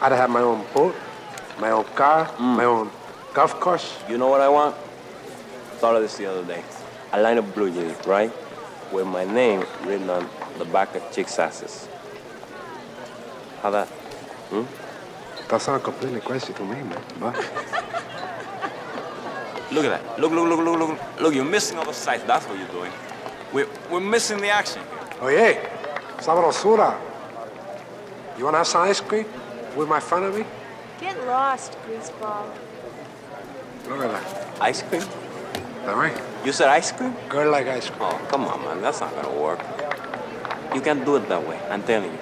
I'd 0.00 0.12
have 0.12 0.30
my 0.30 0.40
own 0.40 0.64
boat, 0.72 0.94
my 1.58 1.70
own 1.70 1.84
car, 1.84 2.28
mm. 2.28 2.56
my 2.56 2.64
own 2.64 2.90
golf 3.34 3.58
course. 3.60 3.98
You 4.08 4.18
know 4.18 4.28
what 4.28 4.40
I 4.40 4.48
want? 4.48 4.76
Thought 5.78 5.96
of 5.96 6.02
this 6.02 6.16
the 6.16 6.26
other 6.26 6.44
day. 6.44 6.62
A 7.12 7.20
line 7.20 7.38
of 7.38 7.54
blue 7.54 7.70
jeans, 7.70 8.06
right? 8.06 8.32
With 8.92 9.06
my 9.06 9.24
name 9.24 9.64
written 9.84 10.10
on 10.10 10.28
the 10.58 10.64
back 10.64 10.94
of 10.94 11.02
chicks' 11.12 11.38
asses. 11.38 11.88
How 13.62 13.70
that? 13.70 13.88
Hmm? 13.88 14.64
That 15.48 15.60
sounds 15.60 15.82
completely 15.82 16.20
crazy 16.20 16.52
to 16.52 16.62
me, 16.62 16.82
man. 16.82 17.02
But 17.18 17.36
Look 19.72 19.84
at 19.84 20.02
that. 20.02 20.18
Look, 20.20 20.32
look, 20.32 20.48
look, 20.48 20.58
look, 20.60 20.78
look. 20.80 21.20
Look, 21.20 21.34
you're 21.34 21.44
missing 21.44 21.78
all 21.78 21.84
the 21.84 21.92
sights. 21.92 22.24
That's 22.24 22.44
what 22.46 22.58
you're 22.58 22.66
doing. 22.68 22.90
We're, 23.52 23.68
we're 23.90 24.00
missing 24.00 24.40
the 24.40 24.48
action. 24.48 24.82
Oh, 25.20 25.26
Oye, 25.26 25.58
sabrosura. 26.18 26.98
You 28.36 28.44
wanna 28.44 28.58
have 28.58 28.66
some 28.66 28.82
ice 28.82 29.00
cream 29.00 29.26
with 29.76 29.88
my 29.88 30.00
friend 30.00 30.24
of 30.24 30.34
me? 30.36 30.44
Get 31.00 31.24
lost, 31.26 31.76
greaseball. 31.86 32.46
Look. 33.88 34.60
Ice 34.60 34.82
cream? 34.82 35.02
That 35.84 35.96
right? 35.96 36.16
You 36.44 36.52
said 36.52 36.68
ice 36.68 36.92
cream? 36.92 37.14
Girl 37.28 37.50
like 37.50 37.66
ice 37.66 37.88
cream. 37.88 38.02
Oh, 38.02 38.26
come 38.28 38.44
on, 38.44 38.62
man. 38.64 38.82
That's 38.82 39.00
not 39.00 39.14
gonna 39.14 39.40
work. 39.40 39.60
You 40.74 40.80
can't 40.80 41.04
do 41.04 41.16
it 41.16 41.28
that 41.28 41.46
way. 41.46 41.58
I'm 41.70 41.82
telling 41.82 42.12
you. 42.12 42.18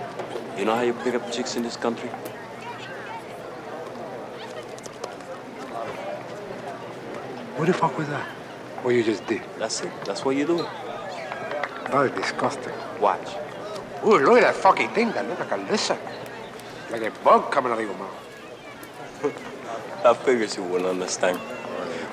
You 0.57 0.65
know 0.65 0.75
how 0.75 0.83
you 0.83 0.93
pick 0.93 1.15
up 1.15 1.31
chicks 1.31 1.57
in 1.57 1.63
this 1.63 1.77
country? 1.77 2.09
What 7.57 7.67
the 7.67 7.73
fuck 7.73 7.99
was 7.99 8.09
that? 8.09 8.27
What 8.83 8.95
you 8.95 9.03
just 9.03 9.27
did? 9.27 9.43
That's 9.59 9.81
it. 9.81 9.93
That's 10.05 10.25
what 10.25 10.37
you 10.37 10.47
do. 10.47 10.59
That 11.91 12.07
is 12.07 12.13
disgusting. 12.13 12.73
Watch. 13.01 13.29
Ooh, 14.05 14.19
look 14.19 14.39
at 14.39 14.43
that 14.43 14.55
fucking 14.55 14.91
thing. 14.91 15.11
That 15.13 15.29
looks 15.29 15.41
like 15.41 15.53
a 15.53 15.57
lizard. 15.71 15.99
Like 16.91 17.03
a 17.03 17.11
bug 17.23 17.51
coming 17.51 17.73
out 17.73 17.79
of 17.79 17.85
your 17.85 17.97
mouth. 17.97 19.45
I 20.05 20.15
figured 20.15 20.57
you 20.57 20.63
wouldn't 20.63 20.89
understand. 20.89 21.41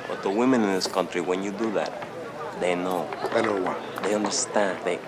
But 0.07 0.23
the 0.23 0.29
women 0.29 0.63
in 0.63 0.73
this 0.73 0.87
country, 0.87 1.21
when 1.21 1.43
you 1.43 1.51
do 1.51 1.71
that, 1.73 1.91
they 2.59 2.75
know. 2.75 3.07
They 3.33 3.41
know 3.41 3.61
what? 3.61 3.77
They 4.03 4.15
understand. 4.15 4.79
They 4.83 4.99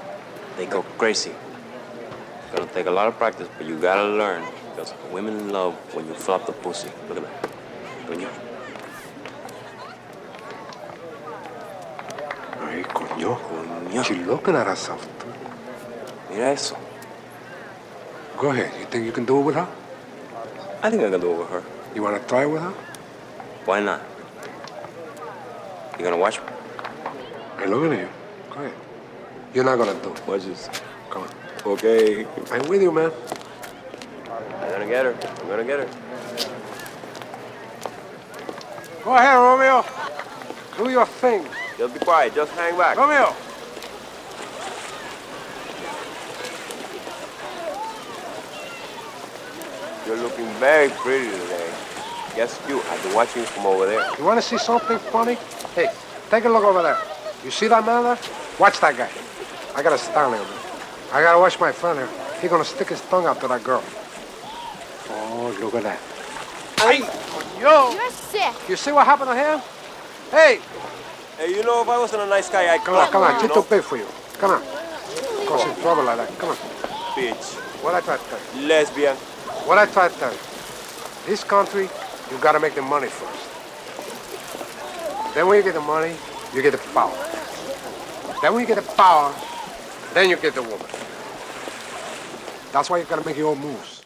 they 0.58 0.66
go 0.68 0.84
crazy. 0.98 1.32
It's 1.32 2.56
gonna 2.56 2.72
take 2.72 2.86
a 2.86 2.92
lot 2.92 3.08
of 3.08 3.18
practice, 3.18 3.50
but 3.58 3.66
you 3.66 3.78
gotta 3.80 4.04
learn. 4.04 4.44
Because 4.76 4.94
women 5.12 5.50
love 5.50 5.74
when 5.96 6.08
you 6.08 6.14
flop 6.14 6.46
the 6.46 6.52
pussy. 6.52 6.90
Look 7.10 7.18
at 7.18 7.24
that. 7.24 7.50
Coño. 8.08 8.30
Ay, 12.62 12.84
coño. 12.84 13.38
Coño. 13.38 14.04
She's 14.06 14.26
looking 14.26 14.56
at 14.56 14.68
herself, 14.68 15.02
too. 15.20 15.34
Mira 16.30 16.52
eso. 16.52 16.78
Go 18.38 18.50
ahead. 18.52 18.72
You 18.80 18.86
think 18.86 19.06
you 19.06 19.12
can 19.12 19.26
do 19.26 19.40
it 19.40 19.44
with 19.44 19.56
her? 19.56 19.68
I 20.84 20.90
think 20.92 21.02
I 21.02 21.10
can 21.10 21.20
do 21.20 21.32
it 21.34 21.40
with 21.40 21.50
her. 21.50 21.64
You 21.98 22.04
wanna 22.04 22.20
try 22.28 22.45
with 22.45 22.62
her? 22.62 22.70
Why 23.66 23.80
not? 23.80 24.04
You 25.98 26.04
gonna 26.04 26.16
watch 26.16 26.38
me? 26.38 26.45
I'm 27.58 27.72
looking 27.72 27.93
at 27.93 28.02
you. 28.02 28.10
Go 28.52 28.60
ahead. 28.60 28.74
You're 29.52 29.64
not 29.64 29.78
gonna 29.80 30.00
do 30.04 30.12
it. 30.12 30.28
Watch 30.28 30.43
this. 30.43 30.70
Come 31.10 31.24
on. 31.24 31.30
Okay. 31.66 32.28
I'm 32.52 32.68
with 32.70 32.84
you, 32.84 32.91
man. 32.91 33.12
I'm 34.30 34.70
gonna 34.70 34.86
get 34.86 35.06
her. 35.06 35.14
I'm 35.14 35.48
gonna 35.48 35.64
get 35.64 35.80
her. 35.80 35.89
Go 39.04 39.16
ahead, 39.16 39.38
Romeo. 39.39 39.84
Do 40.78 40.91
your 40.91 41.08
thing. 41.08 41.48
Just 41.80 41.95
be 41.95 42.00
quiet. 42.02 42.36
Just 42.36 42.52
hang 42.52 42.78
back. 42.78 42.95
Romeo. 42.95 43.34
You're 50.06 50.18
looking 50.18 50.45
very 50.60 50.89
pretty 50.89 51.32
today. 51.32 51.87
Yes, 52.38 52.62
you. 52.70 52.80
I've 52.92 53.02
been 53.02 53.16
watching 53.16 53.42
you 53.42 53.48
from 53.48 53.66
over 53.66 53.88
there. 53.88 54.06
You 54.20 54.24
wanna 54.24 54.44
see 54.44 54.60
something 54.60 55.00
funny? 55.00 55.40
Hey, 55.74 55.90
take 56.30 56.46
a 56.46 56.50
look 56.50 56.64
over 56.64 56.84
there. 56.84 56.98
You 57.44 57.50
see 57.50 57.68
that 57.68 57.84
man 57.84 58.04
there? 58.04 58.20
Watch 58.60 58.80
that 58.80 58.96
guy. 58.96 59.10
I 59.76 59.82
gotta 59.82 59.98
stand 59.98 60.34
there, 60.34 60.42
man. 60.42 60.60
I 61.12 61.24
gotta 61.24 61.40
watch 61.40 61.60
my 61.60 61.72
friend 61.72 61.98
here. 61.98 62.10
He 62.40 62.48
gonna 62.48 62.64
stick 62.64 62.90
his 62.90 63.02
tongue 63.10 63.26
out 63.26 63.42
to 63.42 63.48
that 63.48 63.64
girl. 63.64 63.84
Oh, 65.10 65.58
look 65.60 65.74
at 65.74 65.84
that. 65.84 66.00
Hey, 66.80 67.00
yo! 67.60 67.92
You're 67.92 68.12
sick. 68.12 68.54
You 68.70 68.76
see 68.76 68.92
what 68.92 69.08
happened 69.08 69.32
to 69.32 69.36
him? 69.36 69.60
Hey! 70.30 70.60
Hey, 71.38 71.50
you 71.56 71.64
know, 71.64 71.82
if 71.82 71.90
I 71.90 71.98
wasn't 71.98 72.22
a 72.22 72.28
nice 72.28 72.50
guy, 72.52 72.72
I'd 72.72 72.84
Come 72.84 72.96
on, 72.98 73.12
come 73.12 73.24
on. 73.24 73.34
you 73.34 73.40
She's 73.42 73.50
know? 73.50 73.64
too 73.64 73.68
big 73.68 73.82
for 73.82 73.98
you. 73.98 74.06
Come 74.38 74.52
on. 74.52 74.62
Cause 75.48 75.66
in 75.66 75.82
trouble 75.82 76.04
like 76.04 76.18
that. 76.18 76.38
Come 76.38 76.50
on. 76.50 76.56
Bitch. 77.18 77.56
What 77.84 77.96
I 77.96 78.02
tried 78.02 78.20
to 78.20 78.26
tell 78.30 78.40
you? 78.62 78.68
Lesbian. 78.68 79.16
What 79.66 79.80
I 79.80 79.88
tried 79.88 80.12
to 80.12 80.20
tell 80.20 80.32
you? 80.32 80.40
This 81.26 81.44
country, 81.44 81.90
you 82.32 82.38
gotta 82.40 82.60
make 82.60 82.76
the 82.76 82.82
money 82.82 83.08
first. 83.08 83.54
Then 85.34 85.48
when 85.48 85.58
you 85.58 85.64
get 85.64 85.74
the 85.74 85.82
money, 85.82 86.16
you 86.54 86.62
get 86.62 86.72
the 86.72 86.78
power. 86.94 87.16
Then 88.42 88.54
when 88.54 88.62
you 88.62 88.68
get 88.68 88.76
the 88.76 88.92
power, 88.94 89.34
then 90.14 90.30
you 90.30 90.36
get 90.36 90.54
the 90.56 90.64
woman. 90.64 90.88
That's 92.72 92.90
why 92.90 92.98
you 92.98 93.06
gotta 93.06 93.26
make 93.26 93.38
your 93.38 93.52
own 93.52 93.60
moves. 93.60 94.04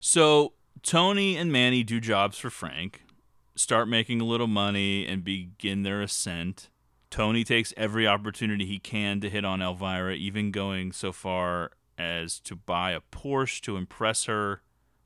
So 0.00 0.54
Tony 0.82 1.36
and 1.36 1.52
Manny 1.52 1.84
do 1.84 2.00
jobs 2.00 2.38
for 2.38 2.50
Frank, 2.50 3.02
start 3.54 3.88
making 3.88 4.20
a 4.20 4.24
little 4.24 4.48
money, 4.48 5.06
and 5.06 5.22
begin 5.22 5.82
their 5.82 6.02
ascent. 6.02 6.70
Tony 7.10 7.44
takes 7.44 7.74
every 7.76 8.06
opportunity 8.06 8.66
he 8.66 8.78
can 8.78 9.20
to 9.20 9.30
hit 9.30 9.44
on 9.44 9.62
Elvira, 9.62 10.14
even 10.14 10.50
going 10.50 10.92
so 10.92 11.12
far 11.12 11.72
as 11.98 12.40
to 12.40 12.56
buy 12.56 12.92
a 12.92 13.00
Porsche 13.00 13.60
to 13.60 13.76
impress 13.76 14.24
her 14.24 14.62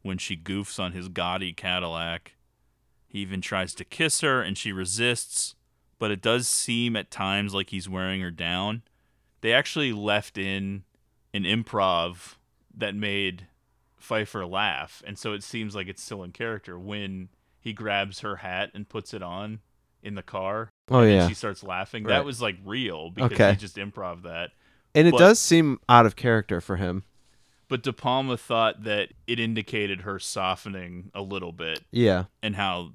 when 0.07 0.18
she 0.18 0.36
goofs 0.36 0.78
on 0.80 0.92
his 0.92 1.09
gaudy 1.09 1.52
Cadillac. 1.52 2.32
He 3.07 3.18
even 3.20 3.40
tries 3.40 3.74
to 3.74 3.84
kiss 3.84 4.20
her, 4.22 4.40
and 4.42 4.57
she 4.57 4.72
resists, 4.72 5.54
but 5.98 6.11
it 6.11 6.20
does 6.22 6.48
seem 6.48 6.96
at 6.96 7.11
times 7.11 7.52
like 7.54 7.70
he's 7.70 7.88
wearing 7.88 8.20
her 8.20 8.30
down. 8.30 8.82
They 9.40 9.52
actually 9.52 9.92
left 9.92 10.38
in 10.38 10.84
an 11.34 11.44
improv 11.44 12.36
that 12.74 12.94
made 12.94 13.46
Pfeiffer 13.98 14.46
laugh, 14.46 15.02
and 15.07 15.18
so 15.18 15.32
it 15.32 15.42
seems 15.42 15.74
like 15.74 15.88
it's 15.88 16.02
still 16.02 16.22
in 16.22 16.32
character 16.32 16.78
when 16.78 17.28
he 17.61 17.72
grabs 17.72 18.20
her 18.20 18.36
hat 18.36 18.70
and 18.74 18.88
puts 18.88 19.12
it 19.14 19.22
on 19.22 19.61
in 20.02 20.14
the 20.14 20.22
car. 20.22 20.70
Oh, 20.88 21.02
yeah. 21.02 21.26
she 21.26 21.34
starts 21.34 21.64
laughing. 21.64 22.04
Right. 22.04 22.14
That 22.14 22.24
was 22.24 22.40
like 22.40 22.57
real 22.64 23.11
because 23.11 23.32
Okay. 23.32 23.50
he 23.50 23.57
just 23.57 23.76
improv 23.76 24.22
that. 24.22 24.50
And 24.94 25.09
it 25.09 25.12
But- 25.12 25.18
does 25.18 25.38
seem 25.40 25.80
out 25.88 26.07
of 26.07 26.14
character 26.16 26.61
for 26.61 26.76
him. 26.76 27.02
But 27.69 27.83
De 27.83 27.93
Palma 27.93 28.37
thought 28.37 28.85
that 28.85 29.09
it 29.27 29.41
indicated 29.41 30.03
her 30.03 30.19
softening 30.19 31.11
a 31.14 31.23
little 31.23 31.53
bit. 31.53 31.83
Yeah. 31.91 32.25
And 32.43 32.55
how 32.57 32.93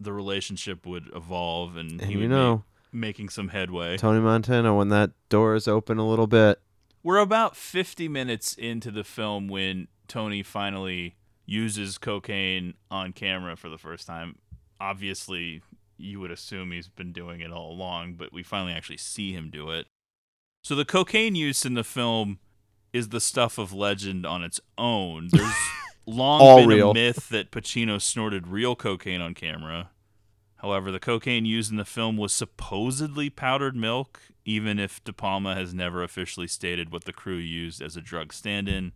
the 0.00 0.12
relationship 0.12 0.86
would 0.86 1.10
evolve 1.14 1.76
and, 1.76 1.92
And 1.92 2.02
he 2.02 2.12
you 2.12 2.18
would 2.20 2.30
know, 2.30 2.64
be 2.90 2.98
making 2.98 3.28
some 3.28 3.48
headway. 3.48 3.96
Tony 3.96 4.20
Montana, 4.20 4.74
when 4.74 4.88
that 4.88 5.10
door 5.28 5.54
is 5.54 5.68
open 5.68 5.98
a 5.98 6.08
little 6.08 6.26
bit. 6.26 6.60
We're 7.02 7.18
about 7.18 7.56
50 7.56 8.08
minutes 8.08 8.54
into 8.54 8.90
the 8.90 9.04
film 9.04 9.48
when 9.48 9.88
Tony 10.08 10.42
finally 10.42 11.16
uses 11.46 11.96
cocaine 11.96 12.74
on 12.90 13.12
camera 13.12 13.56
for 13.56 13.68
the 13.68 13.78
first 13.78 14.06
time. 14.06 14.36
Obviously, 14.80 15.62
you 15.96 16.20
would 16.20 16.30
assume 16.30 16.72
he's 16.72 16.88
been 16.88 17.12
doing 17.12 17.40
it 17.40 17.50
all 17.50 17.72
along, 17.72 18.14
but 18.14 18.32
we 18.32 18.42
finally 18.42 18.72
actually 18.72 18.98
see 18.98 19.32
him 19.32 19.50
do 19.50 19.70
it. 19.70 19.86
So 20.62 20.74
the 20.74 20.84
cocaine 20.84 21.34
use 21.34 21.64
in 21.64 21.74
the 21.74 21.84
film 21.84 22.38
is 22.92 23.08
the 23.10 23.20
stuff 23.20 23.58
of 23.58 23.72
legend 23.72 24.24
on 24.26 24.42
its 24.42 24.60
own. 24.76 25.28
There's 25.30 25.52
long 26.06 26.40
All 26.40 26.56
been 26.60 26.68
real. 26.68 26.90
a 26.90 26.94
myth 26.94 27.28
that 27.28 27.50
Pacino 27.50 28.00
snorted 28.00 28.46
real 28.48 28.74
cocaine 28.76 29.20
on 29.20 29.34
camera. 29.34 29.90
However, 30.56 30.90
the 30.90 30.98
cocaine 30.98 31.44
used 31.44 31.70
in 31.70 31.76
the 31.76 31.84
film 31.84 32.16
was 32.16 32.32
supposedly 32.34 33.30
powdered 33.30 33.76
milk, 33.76 34.20
even 34.44 34.78
if 34.78 35.02
De 35.04 35.12
Palma 35.12 35.54
has 35.54 35.72
never 35.72 36.02
officially 36.02 36.48
stated 36.48 36.90
what 36.90 37.04
the 37.04 37.12
crew 37.12 37.36
used 37.36 37.80
as 37.80 37.96
a 37.96 38.00
drug 38.00 38.32
stand 38.32 38.68
in. 38.68 38.92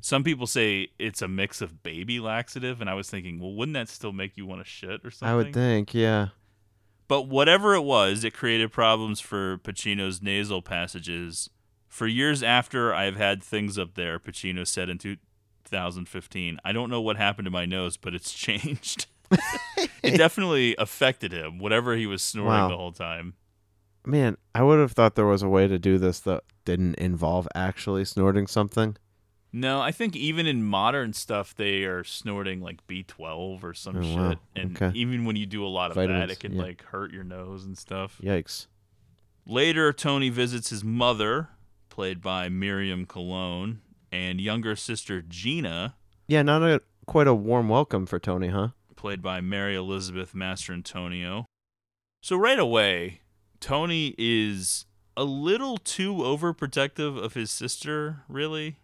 Some 0.00 0.24
people 0.24 0.46
say 0.48 0.88
it's 0.98 1.22
a 1.22 1.28
mix 1.28 1.60
of 1.60 1.82
baby 1.82 2.18
laxative, 2.18 2.80
and 2.80 2.88
I 2.90 2.94
was 2.94 3.08
thinking, 3.08 3.38
well, 3.38 3.52
wouldn't 3.52 3.74
that 3.74 3.88
still 3.88 4.12
make 4.12 4.36
you 4.36 4.46
want 4.46 4.62
to 4.62 4.68
shit 4.68 5.04
or 5.04 5.10
something? 5.10 5.28
I 5.28 5.36
would 5.36 5.52
think, 5.52 5.94
yeah. 5.94 6.28
But 7.06 7.28
whatever 7.28 7.74
it 7.74 7.82
was, 7.82 8.24
it 8.24 8.32
created 8.32 8.72
problems 8.72 9.20
for 9.20 9.58
Pacino's 9.58 10.22
nasal 10.22 10.62
passages. 10.62 11.50
For 11.90 12.06
years 12.06 12.42
after 12.42 12.94
I've 12.94 13.16
had 13.16 13.42
things 13.42 13.78
up 13.78 13.94
there, 13.94 14.18
Pacino 14.18 14.66
said 14.66 14.88
in 14.88 14.96
2015, 14.98 16.58
I 16.64 16.72
don't 16.72 16.88
know 16.88 17.00
what 17.00 17.16
happened 17.16 17.44
to 17.46 17.50
my 17.50 17.66
nose, 17.66 17.96
but 17.98 18.14
it's 18.14 18.32
changed. 18.46 19.06
it 20.02 20.16
definitely 20.16 20.74
affected 20.78 21.32
him, 21.32 21.58
whatever 21.58 21.96
he 21.96 22.06
was 22.06 22.22
snoring 22.22 22.48
Wow. 22.62 22.68
the 22.68 22.76
whole 22.76 22.92
time. 22.92 23.34
Man, 24.06 24.36
I 24.54 24.62
would 24.62 24.78
have 24.80 24.92
thought 24.92 25.14
there 25.14 25.26
was 25.26 25.42
a 25.42 25.48
way 25.48 25.68
to 25.68 25.78
do 25.78 25.98
this 25.98 26.20
that 26.20 26.44
didn't 26.64 26.94
involve 26.94 27.46
actually 27.54 28.04
snorting 28.06 28.46
something. 28.46 28.96
No, 29.52 29.80
I 29.80 29.90
think 29.92 30.14
even 30.16 30.46
in 30.46 30.62
modern 30.62 31.12
stuff, 31.12 31.54
they 31.54 31.82
are 31.84 32.02
snorting 32.04 32.60
like 32.60 32.86
B12 32.86 33.62
or 33.64 33.74
some 33.74 33.96
Oh, 33.98 34.02
shit. 34.02 34.16
wow. 34.16 34.38
And 34.56 34.80
Okay. 34.80 34.96
even 34.98 35.24
when 35.24 35.34
you 35.36 35.44
do 35.44 35.66
a 35.66 35.68
lot 35.68 35.90
of 35.90 35.96
that, 35.96 36.30
it 36.30 36.38
can 36.40 36.54
yeah. 36.54 36.62
like 36.62 36.82
hurt 36.84 37.12
your 37.12 37.24
nose 37.24 37.64
and 37.64 37.76
stuff. 37.76 38.20
Yikes. 38.22 38.68
Later, 39.46 39.92
Tony 39.92 40.28
visits 40.28 40.70
his 40.70 40.84
mother, 40.84 41.48
played 42.00 42.22
by 42.22 42.48
Miriam 42.48 43.04
Colón, 43.04 43.76
and 44.10 44.40
younger 44.40 44.74
sister 44.74 45.20
Gina, 45.20 45.96
Yeah, 46.28 46.40
not 46.40 46.62
a 46.62 46.80
quite 47.04 47.26
a 47.26 47.34
warm 47.34 47.68
welcome 47.68 48.06
for 48.06 48.18
Tony, 48.18 48.48
huh? 48.48 48.68
played 48.96 49.20
by 49.20 49.42
Mary 49.42 49.74
Elizabeth 49.76 50.32
Mastrantonio. 50.32 51.44
So 52.22 52.36
right 52.36 52.58
away, 52.58 53.20
Tony 53.60 54.14
is 54.16 54.86
a 55.14 55.24
little 55.24 55.76
too 55.76 56.14
overprotective 56.14 57.22
of 57.22 57.34
his 57.34 57.50
sister, 57.50 58.22
really. 58.28 58.78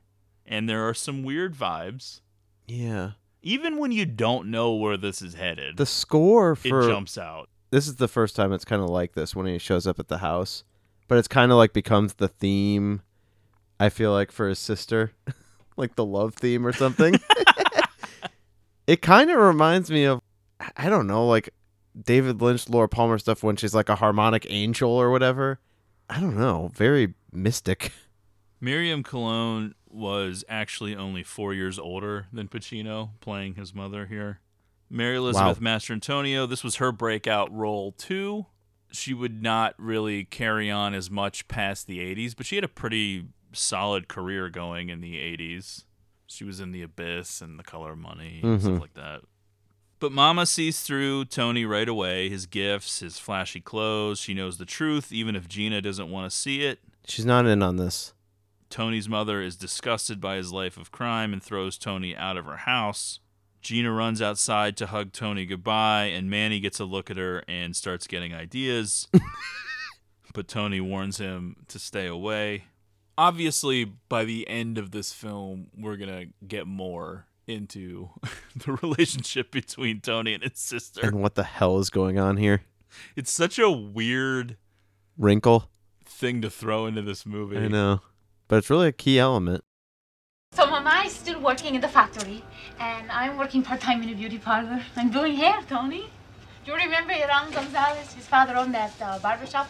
And 0.45 0.69
there 0.69 0.87
are 0.87 0.93
some 0.93 1.23
weird 1.23 1.55
vibes. 1.55 2.21
Yeah. 2.67 3.13
Even 3.41 3.79
when 3.79 3.93
you 3.93 4.05
don't 4.05 4.51
know 4.51 4.75
where 4.75 4.99
this 4.99 5.23
is 5.23 5.33
headed, 5.37 5.79
The 5.79 5.87
score 5.87 6.55
for 6.55 6.83
it 6.83 6.89
jumps 6.89 7.17
out. 7.17 7.49
This 7.71 7.89
is 7.89 7.97
the 7.97 8.09
first 8.09 8.37
time 8.37 8.53
it's 8.53 8.67
kind 8.67 8.83
of 8.83 8.91
like 8.91 9.15
this 9.15 9.35
when 9.35 9.47
he 9.47 9.57
shows 9.57 9.87
up 9.87 9.99
at 9.99 10.09
the 10.09 10.19
house, 10.19 10.65
but 11.09 11.17
it's 11.17 11.29
kind 11.29 11.51
of 11.51 11.57
like 11.57 11.73
becomes 11.73 12.15
the 12.15 12.29
theme. 12.29 13.01
I 13.79 13.89
feel 13.89 14.13
like 14.13 14.33
for 14.33 14.49
his 14.49 14.59
sister, 14.59 15.13
like 15.77 15.97
the 15.97 16.05
love 16.05 16.35
theme 16.35 16.67
or 16.67 16.73
something. 16.73 17.21
it 18.87 19.03
kind 19.03 19.31
of 19.31 19.39
reminds 19.39 19.91
me 19.91 20.05
of 20.05 20.21
I 20.77 20.89
don't 20.89 21.07
know, 21.07 21.27
like 21.27 21.51
David 22.01 22.41
Lynch, 22.41 22.69
Laura 22.69 22.89
Palmer 22.89 23.19
stuff 23.19 23.43
when 23.43 23.57
she's 23.57 23.75
like 23.75 23.89
a 23.89 23.97
harmonic 23.97 24.47
angel 24.49 24.91
or 24.91 25.11
whatever. 25.11 25.61
I 26.09 26.21
don't 26.21 26.37
know, 26.37 26.71
very 26.75 27.15
mystic. 27.33 27.93
Miriam 28.61 29.03
Colón 29.03 29.73
was 29.89 30.45
actually 30.49 30.95
only 30.95 31.23
four 31.23 31.53
years 31.53 31.79
older 31.79 32.27
than 32.33 32.49
Pacino, 32.49 33.11
playing 33.21 33.55
his 33.55 33.75
mother 33.75 34.07
here. 34.07 34.41
Mary 34.89 35.17
Elizabeth 35.17 35.61
Mastrantonio, 35.61 36.49
this 36.49 36.63
was 36.63 36.77
her 36.77 36.93
breakout 36.93 37.53
role 37.53 37.93
too. 37.93 38.47
She 38.93 39.13
would 39.13 39.43
not 39.43 39.75
really 39.79 40.25
carry 40.25 40.71
on 40.71 40.95
as 40.95 41.11
much 41.11 41.49
past 41.49 41.87
the 41.87 41.99
80s, 41.99 42.37
but 42.37 42.47
she 42.47 42.55
had 42.55 42.65
a 42.65 42.69
pretty 42.69 43.27
solid 43.57 44.09
career 44.09 44.49
going 44.51 44.89
in 44.89 45.01
the 45.01 45.17
80s. 45.17 45.85
She 46.27 46.45
was 46.45 46.61
in 46.61 46.73
The 46.73 46.83
Abyss 46.83 47.41
and 47.41 47.59
The 47.59 47.63
Color 47.65 47.93
of 47.93 47.99
Money 47.99 48.41
and 48.43 48.59
Mhm. 48.59 48.63
stuff 48.63 48.81
like 48.81 48.95
that. 48.95 49.23
But 49.99 50.13
Mama 50.13 50.45
sees 50.45 50.81
through 50.83 51.27
Tony 51.27 51.65
right 51.65 51.89
away 51.89 52.29
his 52.29 52.47
gifts, 52.47 52.99
his 53.01 53.19
flashy 53.19 53.61
clothes. 53.61 54.21
She 54.21 54.35
knows 54.35 54.59
the 54.59 54.67
truth, 54.67 55.11
even 55.13 55.35
if 55.35 55.49
Gina 55.49 55.81
doesn't 55.81 56.11
want 56.11 56.31
to 56.31 56.37
see 56.37 56.63
it. 56.63 56.81
She's 57.07 57.25
not 57.25 57.47
in 57.47 57.63
on 57.63 57.77
this. 57.77 58.13
Tony's 58.69 59.09
mother 59.09 59.41
is 59.41 59.57
disgusted 59.57 60.21
by 60.21 60.37
his 60.37 60.53
life 60.53 60.77
of 60.77 60.91
crime 60.91 61.33
and 61.33 61.43
throws 61.43 61.79
Tony 61.79 62.15
out 62.17 62.37
of 62.37 62.45
her 62.45 62.59
house. 62.59 63.21
Gina 63.63 63.91
runs 63.91 64.21
outside 64.21 64.77
to 64.77 64.87
hug 64.89 65.13
Tony 65.13 65.47
goodbye, 65.47 66.05
and 66.07 66.29
Manny 66.29 66.61
gets 66.61 66.79
a 66.79 66.85
look 66.85 67.11
at 67.11 67.17
her 67.17 67.43
and 67.49 67.75
starts 67.75 68.07
getting 68.07 68.35
ideas. 68.35 69.09
but 70.35 70.47
Tony 70.49 70.81
warns 70.81 71.19
him 71.19 71.57
to 71.69 71.79
stay 71.79 72.07
away. 72.07 72.65
Obviously, 73.19 73.85
by 73.85 74.25
the 74.25 74.47
end 74.49 74.77
of 74.79 74.91
this 74.91 75.13
film, 75.13 75.69
we're 75.77 75.97
going 75.97 76.11
to 76.11 76.47
get 76.47 76.67
more 76.67 77.27
into 77.47 78.11
the 78.57 78.73
relationship 78.83 79.51
between 79.51 80.01
Tony 80.01 80.35
and 80.35 80.43
his 80.43 80.59
sister. 80.59 81.01
And 81.03 81.23
what 81.23 81.35
the 81.35 81.45
hell 81.45 81.79
is 81.79 81.91
going 81.91 82.19
on 82.19 82.37
here? 82.37 82.63
It's 83.15 83.33
such 83.33 83.59
a 83.59 83.71
weird 83.71 84.57
Wrinkle. 85.17 85.71
thing 86.05 86.43
to 86.43 86.51
throw 86.51 86.87
into 86.87 87.03
this 87.03 87.25
movie. 87.27 87.57
I 87.59 87.69
know. 87.69 88.01
But 88.49 88.57
it's 88.57 88.71
really 88.71 88.89
a 88.89 88.93
key 88.93 89.19
element. 89.19 89.65
So 90.53 90.67
Mama 90.67 91.03
is 91.05 91.13
still 91.13 91.41
working 91.41 91.75
in 91.75 91.81
the 91.81 91.89
factory, 91.89 92.43
and 92.79 93.11
I'm 93.11 93.37
working 93.37 93.63
part-time 93.63 94.03
in 94.03 94.11
a 94.11 94.15
beauty 94.15 94.39
parlor. 94.39 94.81
I'm 94.95 95.11
doing 95.11 95.35
hair, 95.35 95.61
Tony. 95.69 96.09
Do 96.67 96.73
you 96.73 96.79
remember 96.79 97.13
Iran 97.13 97.53
Gonzalez? 97.53 98.13
His 98.15 98.27
father 98.27 98.57
owned 98.57 98.75
that 98.75 98.93
uh, 99.01 99.21
barber 99.21 99.47
shop. 99.47 99.69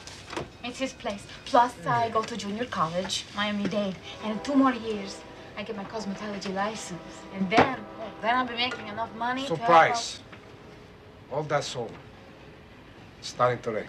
It's 0.64 0.78
his 0.78 0.94
place. 0.94 1.22
Plus, 1.44 1.74
I 1.86 2.08
go 2.08 2.22
to 2.22 2.34
junior 2.38 2.64
college, 2.64 3.26
Miami-Dade, 3.36 3.94
and 4.22 4.32
in 4.32 4.40
two 4.40 4.54
more 4.54 4.72
years, 4.72 5.20
I 5.58 5.62
get 5.62 5.76
my 5.76 5.84
cosmetology 5.84 6.54
license. 6.54 7.02
And 7.34 7.50
then, 7.50 7.76
oh, 8.00 8.08
then 8.22 8.34
I'll 8.34 8.46
be 8.46 8.54
making 8.54 8.88
enough 8.88 9.14
money 9.14 9.42
to 9.42 9.48
Surprise. 9.48 10.20
All 11.30 11.42
that's 11.42 11.76
over. 11.76 11.92
Starting 13.20 13.60
today. 13.60 13.86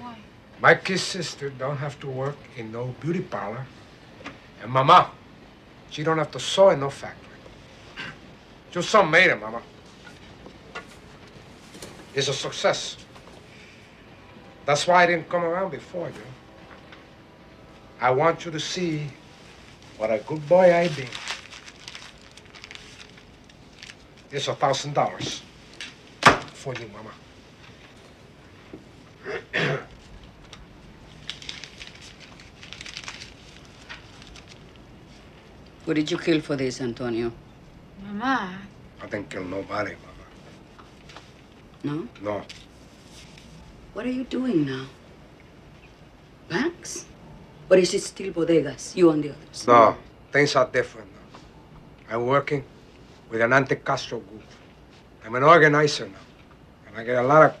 Why? 0.00 0.16
Mikey's 0.60 1.02
sister 1.04 1.50
don't 1.50 1.76
have 1.76 2.00
to 2.00 2.08
work 2.08 2.36
in 2.56 2.72
no 2.72 2.96
beauty 3.00 3.20
parlor. 3.20 3.64
And 4.60 4.72
Mama, 4.72 5.12
she 5.90 6.02
don't 6.02 6.18
have 6.18 6.32
to 6.32 6.40
sew 6.40 6.70
in 6.70 6.80
no 6.80 6.90
factory. 6.90 7.38
Your 8.72 8.82
son 8.82 9.08
made 9.08 9.30
it, 9.30 9.40
Mama. 9.40 9.62
It's 12.14 12.28
a 12.28 12.32
success. 12.32 12.96
That's 14.66 14.86
why 14.86 15.04
I 15.04 15.06
didn't 15.06 15.28
come 15.28 15.42
around 15.44 15.70
before, 15.70 16.08
you. 16.08 16.14
I 18.00 18.10
want 18.10 18.44
you 18.44 18.50
to 18.50 18.60
see 18.60 19.06
what 19.96 20.10
a 20.10 20.18
good 20.18 20.46
boy 20.48 20.74
I 20.74 20.88
be. 20.88 21.06
It's 24.30 24.48
a 24.48 24.54
thousand 24.54 24.94
dollars 24.94 25.42
for 26.52 26.74
you, 26.74 26.88
Mama. 26.88 27.10
What 35.84 35.94
did 35.94 36.10
you 36.10 36.18
kill 36.18 36.40
for 36.40 36.56
this, 36.56 36.80
Antonio? 36.80 37.32
Mama, 38.04 38.58
I 39.02 39.06
didn't 39.06 39.28
kill 39.30 39.44
nobody, 39.44 39.94
No? 41.82 42.08
No. 42.20 42.42
What 43.92 44.06
are 44.06 44.10
you 44.10 44.24
doing 44.24 44.66
now? 44.66 44.86
Banks? 46.48 47.06
Or 47.70 47.76
is 47.76 47.94
it 47.94 48.02
still 48.02 48.32
bodegas, 48.32 48.94
you 48.94 49.10
and 49.10 49.24
the 49.24 49.30
others? 49.30 49.66
No, 49.66 49.96
things 50.30 50.54
are 50.56 50.66
different 50.66 51.08
now. 51.12 52.14
I'm 52.14 52.26
working 52.26 52.64
with 53.30 53.40
an 53.40 53.52
anti-Castro 53.52 54.20
group. 54.20 54.42
I'm 55.24 55.34
an 55.34 55.42
organizer 55.42 56.06
now, 56.06 56.18
and 56.86 56.96
I 56.98 57.04
get 57.04 57.16
a 57.16 57.26
lot 57.26 57.42
of 57.44 57.56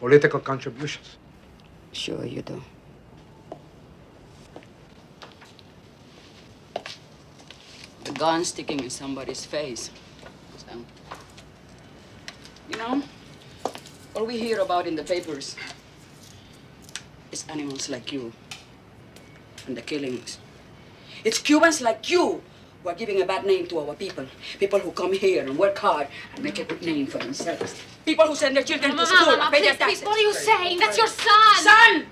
political 0.00 0.40
contributions. 0.40 1.16
Sure 1.92 2.24
you 2.24 2.42
do. 2.42 2.62
The 8.04 8.12
gun 8.12 8.44
sticking 8.44 8.80
in 8.80 8.90
somebody's 8.90 9.44
face. 9.44 9.90
So, 10.56 10.84
you 12.70 12.76
know, 12.76 13.02
all 14.14 14.24
we 14.26 14.38
hear 14.38 14.60
about 14.60 14.86
in 14.86 14.94
the 14.94 15.02
papers 15.02 15.56
is 17.32 17.44
animals 17.48 17.88
like 17.88 18.12
you 18.12 18.32
and 19.66 19.76
the 19.76 19.82
killings. 19.82 20.38
It's 21.24 21.38
Cubans 21.38 21.80
like 21.80 22.08
you 22.10 22.40
who 22.82 22.88
are 22.88 22.94
giving 22.94 23.20
a 23.22 23.26
bad 23.26 23.44
name 23.44 23.66
to 23.68 23.78
our 23.80 23.94
people. 23.94 24.26
People 24.60 24.78
who 24.78 24.92
come 24.92 25.12
here 25.12 25.42
and 25.44 25.58
work 25.58 25.76
hard 25.78 26.06
and 26.34 26.44
make 26.44 26.58
a 26.58 26.64
good 26.64 26.82
name 26.82 27.06
for 27.06 27.18
themselves. 27.18 27.74
People 28.04 28.26
who 28.26 28.36
send 28.36 28.54
their 28.56 28.62
children 28.62 28.94
Mama, 28.94 29.02
to 29.02 29.06
school 29.16 29.26
Mama, 29.32 29.42
and 29.42 29.52
pay 29.54 29.62
their 29.62 29.74
please, 29.74 30.00
please, 30.00 30.00
taxes. 30.00 30.06
what 30.06 30.16
are 30.16 30.20
you 30.20 30.32
saying? 30.32 30.78
That's 30.78 30.98
your 30.98 31.06
son. 31.08 31.56
Son! 31.56 32.06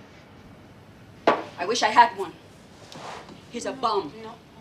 I 1.59 1.67
wish 1.67 1.83
I 1.83 1.89
had 1.89 2.17
one. 2.19 2.33
He's 3.51 3.67
a 3.67 3.73
bum. 3.73 4.13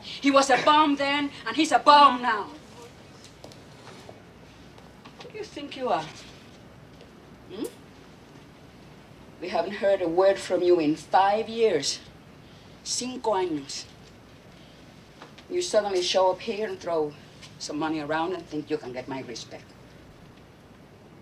He 0.01 0.29
was 0.29 0.49
a 0.49 0.57
bum 0.63 0.95
then, 0.95 1.31
and 1.47 1.55
he's 1.55 1.71
a 1.71 1.79
bum 1.79 2.21
now. 2.21 2.47
Who 5.23 5.29
do 5.31 5.37
you 5.37 5.43
think 5.43 5.77
you 5.77 5.87
are? 5.89 6.03
Hmm? 7.53 7.65
We 9.41 9.49
haven't 9.49 9.73
heard 9.73 10.01
a 10.01 10.07
word 10.07 10.39
from 10.39 10.61
you 10.61 10.79
in 10.79 10.95
five 10.95 11.49
years. 11.49 11.99
Cinco 12.83 13.31
años. 13.33 13.85
You 15.49 15.61
suddenly 15.61 16.01
show 16.01 16.31
up 16.31 16.39
here 16.39 16.67
and 16.67 16.79
throw 16.79 17.13
some 17.59 17.77
money 17.77 17.99
around 17.99 18.33
and 18.33 18.45
think 18.47 18.69
you 18.69 18.77
can 18.77 18.93
get 18.93 19.07
my 19.07 19.21
respect. 19.21 19.65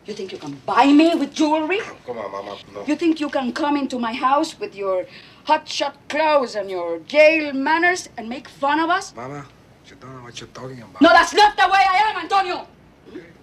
You 0.05 0.13
think 0.13 0.31
you 0.31 0.37
can 0.37 0.53
buy 0.65 0.91
me 0.91 1.15
with 1.15 1.33
jewelry? 1.33 1.79
Come 2.05 2.17
on, 2.17 2.31
Mama. 2.31 2.57
No. 2.73 2.85
You 2.85 2.95
think 2.95 3.19
you 3.19 3.29
can 3.29 3.51
come 3.53 3.75
into 3.77 3.99
my 3.99 4.13
house 4.13 4.59
with 4.59 4.75
your 4.75 5.05
hotshot 5.45 5.93
clothes 6.07 6.55
and 6.55 6.69
your 6.69 6.99
jail 6.99 7.53
manners 7.53 8.09
and 8.17 8.27
make 8.29 8.47
fun 8.47 8.79
of 8.79 8.89
us? 8.89 9.13
Mama, 9.15 9.45
you 9.87 9.95
don't 9.99 10.15
know 10.15 10.23
what 10.23 10.39
you're 10.39 10.49
talking 10.49 10.81
about. 10.81 11.01
No, 11.01 11.09
that's 11.09 11.33
not 11.33 11.55
the 11.55 11.67
way 11.67 11.79
I 11.79 11.97
am, 12.09 12.23
Antonio. 12.23 12.67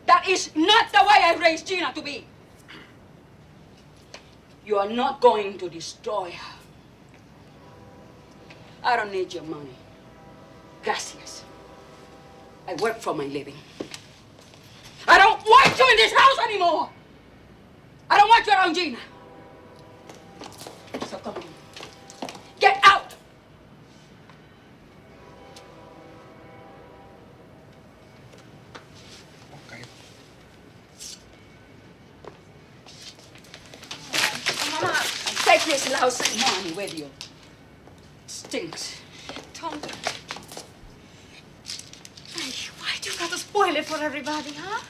That 0.06 0.28
is 0.28 0.50
not 0.54 0.92
the 0.92 1.02
way 1.02 1.18
I 1.22 1.36
raised 1.40 1.66
Gina 1.66 1.92
to 1.92 2.02
be. 2.02 2.24
You 4.66 4.78
are 4.78 4.88
not 4.90 5.20
going 5.20 5.58
to 5.58 5.70
destroy 5.70 6.32
her. 6.32 6.54
I 8.82 8.96
don't 8.96 9.12
need 9.12 9.32
your 9.32 9.44
money. 9.44 9.76
Gracias. 10.82 11.44
I 12.66 12.74
work 12.74 12.98
for 12.98 13.14
my 13.14 13.26
living. 13.26 13.54
I 15.06 15.18
don't 15.18 15.40
want 15.44 15.78
you 15.78 15.88
in 15.88 15.96
this 15.96 16.12
house 16.12 16.38
anymore. 16.48 16.90
I 18.10 18.18
don't 18.18 18.28
want 18.28 18.44
you 18.44 18.52
around 18.52 18.74
Gina. 18.74 18.98
So 21.06 21.16
come 21.18 21.36
on. 21.36 21.44
Get 22.58 22.80
out! 22.82 23.05
Lousy 35.90 36.40
money 36.40 36.72
with 36.72 36.98
you. 36.98 37.10
Stinks. 38.26 39.00
Tom. 39.54 39.80
Hey, 42.34 42.52
why 42.78 42.92
do 43.00 43.10
you 43.10 43.18
gotta 43.18 43.38
spoil 43.38 43.74
it 43.76 43.84
for 43.84 43.96
everybody, 44.02 44.52
huh? 44.58 44.80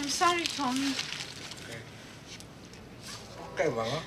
I'm 0.00 0.08
sorry, 0.08 0.44
Tom. 0.44 0.94
Okay, 3.54 3.68
Mama. 3.68 4.00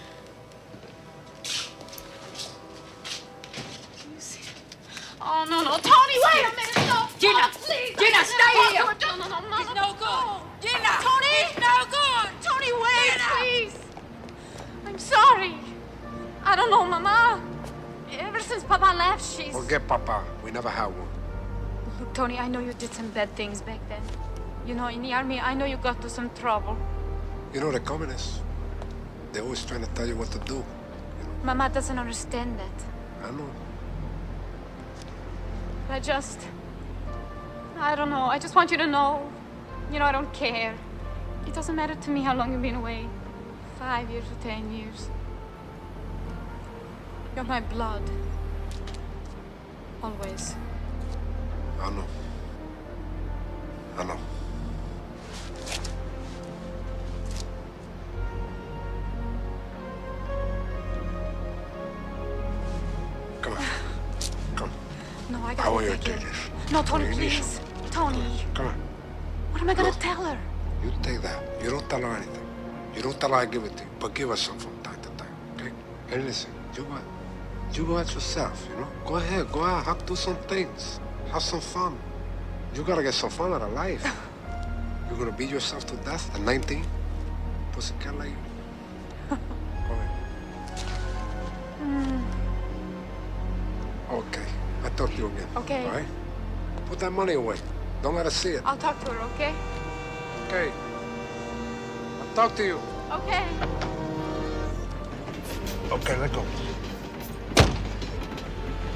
Oh, 5.26 5.46
no, 5.50 5.64
no. 5.64 5.78
Tony, 5.78 6.18
wait 6.20 6.44
a 6.44 6.56
minute. 6.56 6.88
No. 6.92 7.08
Gina, 7.18 7.48
Oh, 7.48 7.52
please. 7.54 7.96
Gina, 7.98 8.18
I 8.18 8.24
stay 8.24 8.38
can't 8.52 8.72
here. 8.74 8.82
afford 8.84 9.00
to- 9.00 9.08
No, 9.08 9.16
no, 9.16 9.28
no, 9.30 9.42
Mama. 9.50 9.62
It's 9.62 9.74
no 9.74 9.88
good. 9.94 10.68
Gina, 10.68 10.92
Tony. 11.00 11.36
it's 11.48 11.58
no 11.64 11.76
good. 11.88 12.28
Tony, 12.44 12.72
wait, 12.84 13.22
please. 13.32 13.76
I'm 14.86 14.98
sorry. 14.98 15.56
I 16.44 16.56
don't 16.56 16.70
know, 16.70 16.86
Mama. 16.86 17.42
Ever 18.20 18.40
since 18.40 18.64
Papa 18.64 18.96
left, 18.96 19.24
she's... 19.24 19.54
Forget 19.54 19.88
Papa. 19.88 20.24
We 20.44 20.52
never 20.52 20.70
had 20.70 20.88
one. 20.88 21.08
Look, 22.00 22.14
Tony, 22.14 22.38
I 22.38 22.48
know 22.48 22.60
you 22.60 22.74
did 22.74 22.94
some 22.94 23.10
bad 23.10 23.36
things 23.36 23.62
back 23.62 23.80
then. 23.90 24.02
You 24.68 24.76
know, 24.76 24.88
in 24.88 25.02
the 25.02 25.14
army, 25.14 25.40
I 25.40 25.54
know 25.54 25.66
you 25.66 25.78
got 25.78 26.02
to 26.02 26.10
some 26.10 26.30
trouble. 26.32 26.78
You 27.54 27.60
know 27.60 27.72
the 27.72 27.80
communists. 27.80 28.40
They're 29.32 29.44
always 29.44 29.66
trying 29.66 29.84
to 29.84 29.90
tell 29.92 30.08
you 30.08 30.16
what 30.16 30.32
to 30.32 30.40
do. 30.40 30.64
Mama 31.44 31.70
doesn't 31.70 31.98
understand 31.98 32.60
that. 32.60 33.28
I 33.28 33.32
know. 33.32 33.50
I 35.90 36.00
just... 36.00 36.40
I 37.78 37.96
don't 37.96 38.10
know. 38.10 38.26
I 38.26 38.38
just 38.40 38.56
want 38.56 38.72
you 38.72 38.78
to 38.78 38.88
know. 38.88 39.30
You 39.92 40.00
know, 40.00 40.06
I 40.06 40.12
don't 40.12 40.32
care. 40.34 40.74
It 41.48 41.54
doesn't 41.54 41.76
matter 41.76 41.96
to 41.96 42.10
me 42.10 42.22
how 42.22 42.36
long 42.36 42.52
you've 42.52 42.62
been 42.62 42.76
away. 42.76 43.08
Five 43.84 44.10
years 44.10 44.24
or 44.32 44.42
ten 44.42 44.72
years. 44.72 45.10
You're 47.36 47.44
my 47.44 47.60
blood. 47.60 48.02
Always. 50.02 50.56
I 51.82 51.90
know. 51.90 52.06
I 53.98 54.04
know. 54.06 54.18
Come 63.42 63.54
on. 63.54 63.64
Come. 64.56 64.72
No, 65.30 65.40
I 65.44 65.52
I 65.52 65.56
gotta 65.56 65.72
want 65.72 65.86
you 65.86 65.92
to 65.92 65.98
take 65.98 66.06
take 66.16 66.24
it. 66.24 66.26
this. 66.26 66.72
No, 66.72 66.82
Tony, 66.84 67.08
You 67.10 67.14
please. 67.16 67.60
Tony, 67.92 68.42
Come 68.54 68.68
on. 68.68 68.76
what 69.52 69.62
am 69.62 69.70
I 69.70 69.74
gonna 69.74 69.92
tell 69.92 70.16
her? 70.24 70.38
You 70.84 70.92
take 71.02 71.22
that. 71.22 71.44
You 71.64 71.70
don't 71.72 71.90
tell 71.90 72.02
her 72.02 72.16
anything. 72.16 72.46
You 72.95 73.02
don't 73.02 73.20
tell 73.20 73.30
her 73.32 73.36
I 73.38 73.45
give 73.45 73.64
it 73.64 73.76
to 73.78 73.84
you, 73.84 73.90
but 73.99 74.14
give 74.14 74.30
us 74.32 74.41
some 74.41 74.60
from 74.60 74.78
time 74.84 75.02
to 75.02 75.10
time, 75.18 75.36
okay? 75.56 75.72
And 76.11 76.26
listen, 76.26 76.52
you 76.76 76.84
go, 76.84 76.98
you 77.74 77.86
go 77.86 77.98
out 77.98 78.14
yourself, 78.14 78.68
you 78.70 78.76
know? 78.80 78.88
Go 79.06 79.15
ahead, 79.15 79.52
go 79.52 79.64
out, 79.64 79.86
have 79.86 80.06
do 80.06 80.15
some 80.15 80.36
things, 80.48 80.99
have 81.32 81.41
some 81.41 81.60
fun. 81.61 81.98
You 82.76 82.84
gotta 82.84 83.02
get 83.03 83.14
some 83.14 83.30
fun 83.32 83.53
out 83.53 83.61
of 83.61 83.74
life. 83.74 84.03
You're 85.10 85.18
gonna 85.18 85.32
beat 85.32 85.49
yourself 85.49 85.86
to 85.88 85.95
death 85.98 86.34
at 86.36 86.41
19? 86.41 86.86
Pussycat 87.72 88.15
like 88.18 88.30
you. 88.30 88.36
Go. 89.88 89.95
Mm, 91.84 92.24
Okay, 94.11 94.45
I 94.84 94.90
talk 94.90 95.10
to 95.10 95.18
you 95.18 95.28
again. 95.28 95.48
Okay. 95.57 95.84
All 95.86 95.91
right? 95.91 96.06
Put 96.86 96.99
that 96.99 97.11
money 97.11 97.34
away. 97.34 97.57
Don't 98.03 98.14
let 98.15 98.26
her 98.26 98.32
see 98.32 98.52
it. 98.52 98.61
I'll 98.65 98.78
talk 98.78 99.03
to 99.06 99.11
her, 99.11 99.20
okay? 99.34 99.53
Okay. 100.48 100.72
I'll 102.36 102.50
talk 102.50 102.58
to 102.58 102.66
you. 102.66 102.80
Okay. 103.12 103.46
Okay, 105.92 106.18
let 106.18 106.34
go. 106.34 106.44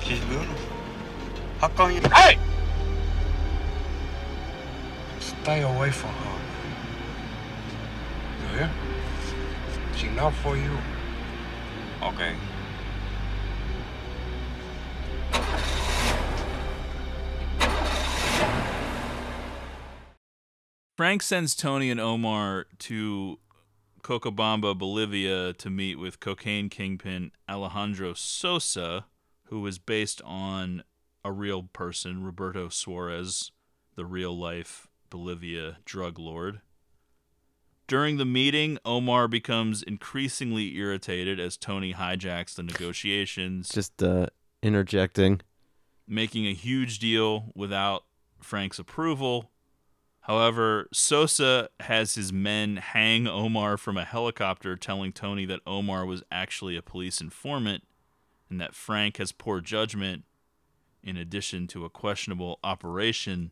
She's 0.01 0.25
little. 0.25 0.55
How 1.59 1.67
come 1.67 1.91
you... 1.91 2.01
Hey! 2.11 2.39
Stay 5.19 5.61
away 5.61 5.91
from 5.91 6.09
her. 6.09 6.39
You 8.41 8.57
hear? 8.57 8.71
She 9.95 10.07
not 10.09 10.33
for 10.33 10.57
you. 10.57 10.75
Okay. 12.01 12.35
Frank 20.97 21.21
sends 21.21 21.55
Tony 21.55 21.91
and 21.91 21.99
Omar 21.99 22.65
to 22.79 23.37
Cochabamba, 24.01 24.75
Bolivia 24.75 25.53
to 25.53 25.69
meet 25.69 25.99
with 25.99 26.19
cocaine 26.19 26.69
kingpin 26.69 27.31
Alejandro 27.47 28.15
Sosa, 28.15 29.05
who 29.43 29.59
was 29.59 29.77
based 29.77 30.23
on 30.25 30.83
a 31.23 31.31
real 31.31 31.61
person, 31.61 32.23
Roberto 32.23 32.69
Suarez, 32.69 33.51
the 33.95 34.05
real 34.07 34.35
life 34.35 34.87
Bolivia 35.11 35.77
drug 35.85 36.17
lord. 36.17 36.61
During 37.87 38.17
the 38.17 38.25
meeting, 38.25 38.79
Omar 38.83 39.27
becomes 39.27 39.83
increasingly 39.83 40.75
irritated 40.77 41.39
as 41.39 41.57
Tony 41.57 41.93
hijacks 41.93 42.55
the 42.55 42.63
negotiations, 42.63 43.69
Just 43.69 44.01
uh, 44.01 44.27
interjecting. 44.63 45.41
making 46.07 46.47
a 46.47 46.55
huge 46.55 46.97
deal 46.97 47.51
without 47.53 48.05
Frank's 48.41 48.79
approval. 48.79 49.51
However, 50.27 50.89
Sosa 50.91 51.69
has 51.79 52.15
his 52.15 52.33
men 52.33 52.75
hang 52.75 53.27
Omar 53.27 53.77
from 53.77 53.95
a 53.95 54.03
helicopter, 54.03 54.75
telling 54.75 55.13
Tony 55.13 55.45
that 55.45 55.61
Omar 55.65 56.05
was 56.05 56.21
actually 56.29 56.75
a 56.75 56.81
police 56.81 57.21
informant 57.21 57.83
and 58.49 58.59
that 58.59 58.75
Frank 58.75 59.17
has 59.17 59.31
poor 59.31 59.61
judgment 59.61 60.25
in 61.01 61.15
addition 61.15 61.65
to 61.67 61.85
a 61.85 61.89
questionable 61.89 62.59
operation. 62.61 63.51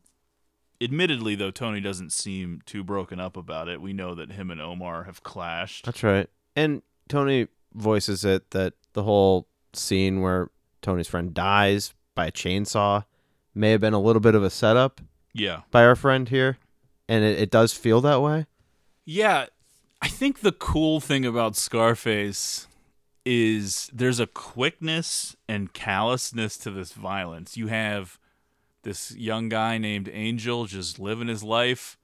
Admittedly, 0.82 1.34
though, 1.36 1.50
Tony 1.52 1.80
doesn't 1.80 2.12
seem 2.12 2.62
too 2.66 2.84
broken 2.84 3.22
up 3.22 3.38
about 3.38 3.70
it. 3.70 3.80
We 3.80 3.94
know 3.94 4.14
that 4.14 4.34
him 4.34 4.52
and 4.52 4.60
Omar 4.60 5.06
have 5.06 5.24
clashed. 5.24 5.86
That's 5.86 6.04
right. 6.04 6.30
And 6.58 6.82
Tony 7.08 7.48
voices 7.74 8.26
it 8.26 8.52
that 8.52 8.74
the 8.92 9.04
whole 9.04 9.48
scene 9.72 10.20
where 10.20 10.50
Tony's 10.82 11.08
friend 11.08 11.34
dies 11.34 11.94
by 12.16 12.26
a 12.28 12.32
chainsaw 12.34 13.06
may 13.54 13.72
have 13.72 13.80
been 13.80 13.94
a 13.94 14.02
little 14.02 14.20
bit 14.20 14.36
of 14.36 14.44
a 14.44 14.50
setup 14.50 15.00
Yeah. 15.34 15.62
by 15.72 15.86
our 15.86 15.96
friend 15.96 16.28
here. 16.28 16.58
And 17.08 17.24
it, 17.24 17.40
it 17.40 17.52
does 17.52 17.74
feel 17.74 18.02
that 18.02 18.22
way. 18.22 18.46
Yeah, 19.06 19.46
I 20.02 20.08
think 20.08 20.40
the 20.42 20.52
cool 20.52 21.00
thing 21.00 21.26
about 21.26 21.56
Scarface 21.56 22.68
is 23.26 23.90
there's 23.94 24.20
a 24.20 24.28
quickness 24.28 25.36
and 25.48 25.74
callousness 25.74 26.58
to 26.60 26.72
this 26.72 26.94
violence. 26.94 27.58
You 27.58 27.68
have 27.68 28.20
this 28.84 29.16
young 29.16 29.50
guy 29.50 29.78
named 29.78 30.10
Angel 30.12 30.66
just 30.66 31.00
living 31.00 31.28
his 31.28 31.44
life, 31.44 31.98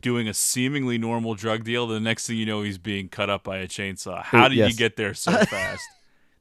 doing 0.00 0.28
a 0.28 0.34
seemingly 0.34 0.98
normal 0.98 1.34
drug 1.34 1.62
deal. 1.64 1.86
The 1.86 2.00
next 2.00 2.26
thing 2.26 2.36
you 2.36 2.46
know, 2.46 2.62
he's 2.62 2.78
being 2.78 3.08
cut 3.08 3.30
up 3.30 3.44
by 3.44 3.58
a 3.58 3.68
chainsaw. 3.68 4.22
How 4.24 4.48
did 4.48 4.58
Yes. 4.58 4.72
you 4.72 4.76
get 4.76 4.96
there 4.96 5.14
so 5.14 5.32
fast? 5.44 5.84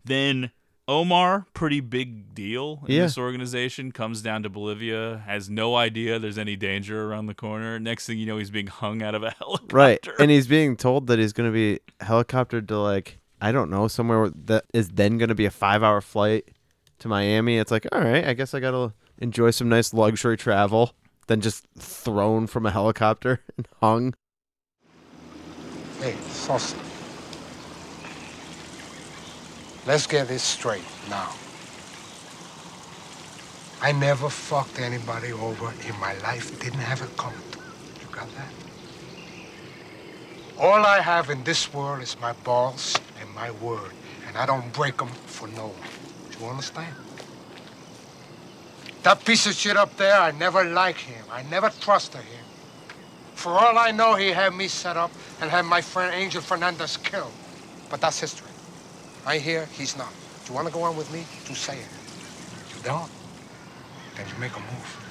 then 0.06 0.52
Omar, 0.90 1.46
pretty 1.54 1.82
big 1.82 2.34
deal 2.34 2.82
in 2.88 2.96
Yeah. 2.96 3.02
this 3.04 3.18
organization, 3.18 3.92
comes 3.92 4.22
down 4.22 4.44
to 4.44 4.50
Bolivia, 4.50 5.22
has 5.26 5.50
no 5.50 5.76
idea 5.76 6.18
there's 6.18 6.38
any 6.38 6.56
danger 6.56 7.10
around 7.10 7.26
the 7.26 7.34
corner. 7.34 7.78
Next 7.78 8.06
thing 8.08 8.18
you 8.18 8.26
know, 8.26 8.38
he's 8.38 8.52
being 8.52 8.68
hung 8.68 9.02
out 9.04 9.14
of 9.14 9.22
a 9.24 9.32
helicopter. 9.40 9.76
Right. 9.76 10.08
And 10.20 10.32
he's 10.32 10.48
being 10.48 10.78
told 10.78 11.08
that 11.08 11.20
he's 11.20 11.34
going 11.34 11.50
to 11.50 11.54
be 11.54 11.80
helicoptered 12.00 12.68
to, 12.70 12.78
like, 12.80 13.20
I 13.42 13.52
don't 13.52 13.70
know, 13.70 13.88
somewhere 13.90 14.30
that 14.46 14.66
is 14.74 14.90
then 14.92 15.18
going 15.18 15.30
to 15.30 15.36
be 15.36 15.46
a 15.46 15.52
five 15.52 15.84
hour 15.84 16.00
flight 16.00 16.48
to 17.00 17.08
Miami. 17.10 17.58
It's 17.58 17.70
like, 17.72 17.86
all 17.92 18.02
right, 18.02 18.26
I 18.26 18.34
guess 18.34 18.54
I 18.54 18.60
got 18.62 18.72
to 18.72 18.94
enjoy 19.20 19.52
some 19.52 19.68
nice 19.68 19.94
luxury 19.94 20.38
travel. 20.38 20.94
then 21.28 21.42
just 21.42 21.68
thrown 21.78 22.48
from 22.48 22.66
a 22.66 22.72
helicopter 22.72 23.42
and 23.58 23.68
hung. 23.82 24.14
Hey, 26.00 26.16
Sosa. 26.30 26.78
Let's 29.88 30.06
get 30.06 30.28
this 30.28 30.44
straight 30.44 30.84
now. 31.10 31.32
I 33.82 33.94
never 33.94 34.28
fucked 34.28 34.80
anybody 34.82 35.32
over 35.32 35.72
in 35.88 35.98
my 35.98 36.14
life. 36.18 36.60
Didn't 36.60 36.80
have 36.80 37.02
it 37.02 37.16
coming. 37.16 37.40
You 38.02 38.08
got 38.14 38.28
that? 38.36 38.52
All 40.60 40.86
I 40.86 41.00
have 41.00 41.30
in 41.30 41.42
this 41.46 41.74
world 41.74 42.02
is 42.02 42.20
my 42.20 42.34
balls 42.34 42.98
and 43.22 43.34
my 43.34 43.52
word, 43.52 43.94
and 44.28 44.36
I 44.36 44.46
don't 44.46 44.74
break 44.74 44.98
them 44.98 45.08
for 45.08 45.48
no 45.48 45.68
one. 45.68 45.90
Do 46.32 46.44
you 46.44 46.50
understand? 46.50 46.94
That 49.04 49.24
piece 49.24 49.48
of 49.48 49.54
shit 49.54 49.78
up 49.78 49.96
there, 49.96 50.20
I 50.20 50.32
never 50.32 50.66
liked 50.66 51.00
him. 51.00 51.24
I 51.32 51.44
never 51.44 51.70
trusted 51.70 52.24
him. 52.24 52.44
For 53.36 53.54
all 53.54 53.78
I 53.78 53.92
know, 53.92 54.16
he 54.16 54.32
had 54.32 54.54
me 54.54 54.68
set 54.68 54.98
up 54.98 55.12
and 55.40 55.50
had 55.50 55.64
my 55.64 55.80
friend 55.80 56.14
Angel 56.14 56.42
Fernandez 56.42 56.98
killed. 56.98 57.32
But 57.90 58.02
that's 58.02 58.20
history. 58.20 58.52
I 59.26 59.38
hear 59.39 59.65
he's 59.65 59.98
not. 59.98 60.11
Do 60.45 60.52
you 60.52 60.56
want 60.56 60.68
to 60.68 60.73
go 60.73 60.84
on 60.84 60.95
with 60.95 61.11
me? 61.11 61.26
Do 61.45 61.53
say 61.53 61.77
it. 61.80 61.88
You 62.76 62.84
don't? 62.84 63.11
Then 64.15 64.26
you 64.27 64.39
make 64.39 64.56
a 64.56 64.60
move. 64.60 65.07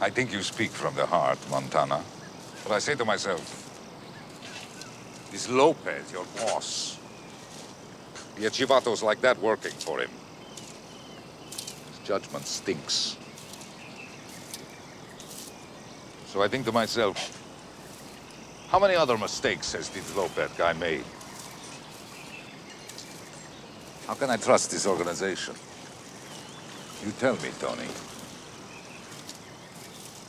I 0.00 0.10
think 0.10 0.32
you 0.32 0.42
speak 0.42 0.70
from 0.70 0.94
the 0.94 1.06
heart, 1.06 1.38
Montana. 1.50 2.00
But 2.62 2.72
I 2.72 2.78
say 2.78 2.94
to 2.94 3.04
myself, 3.04 3.64
this 5.32 5.48
Lopez, 5.50 6.12
your 6.12 6.24
boss, 6.36 6.98
he 8.36 8.44
had 8.44 8.52
chivatos 8.52 9.02
like 9.02 9.20
that 9.22 9.40
working 9.40 9.72
for 9.72 10.00
him. 10.00 10.10
His 11.50 11.98
judgment 12.04 12.46
stinks. 12.46 13.16
So 16.26 16.42
I 16.42 16.48
think 16.48 16.64
to 16.66 16.72
myself, 16.72 17.37
how 18.68 18.78
many 18.78 18.94
other 18.94 19.16
mistakes 19.16 19.72
has 19.72 19.88
this 19.88 20.14
Lopez 20.16 20.50
guy 20.56 20.74
made? 20.74 21.04
How 24.06 24.14
can 24.14 24.30
I 24.30 24.36
trust 24.36 24.70
this 24.70 24.86
organization? 24.86 25.54
You 27.04 27.12
tell 27.12 27.36
me, 27.36 27.50
Tony. 27.58 27.88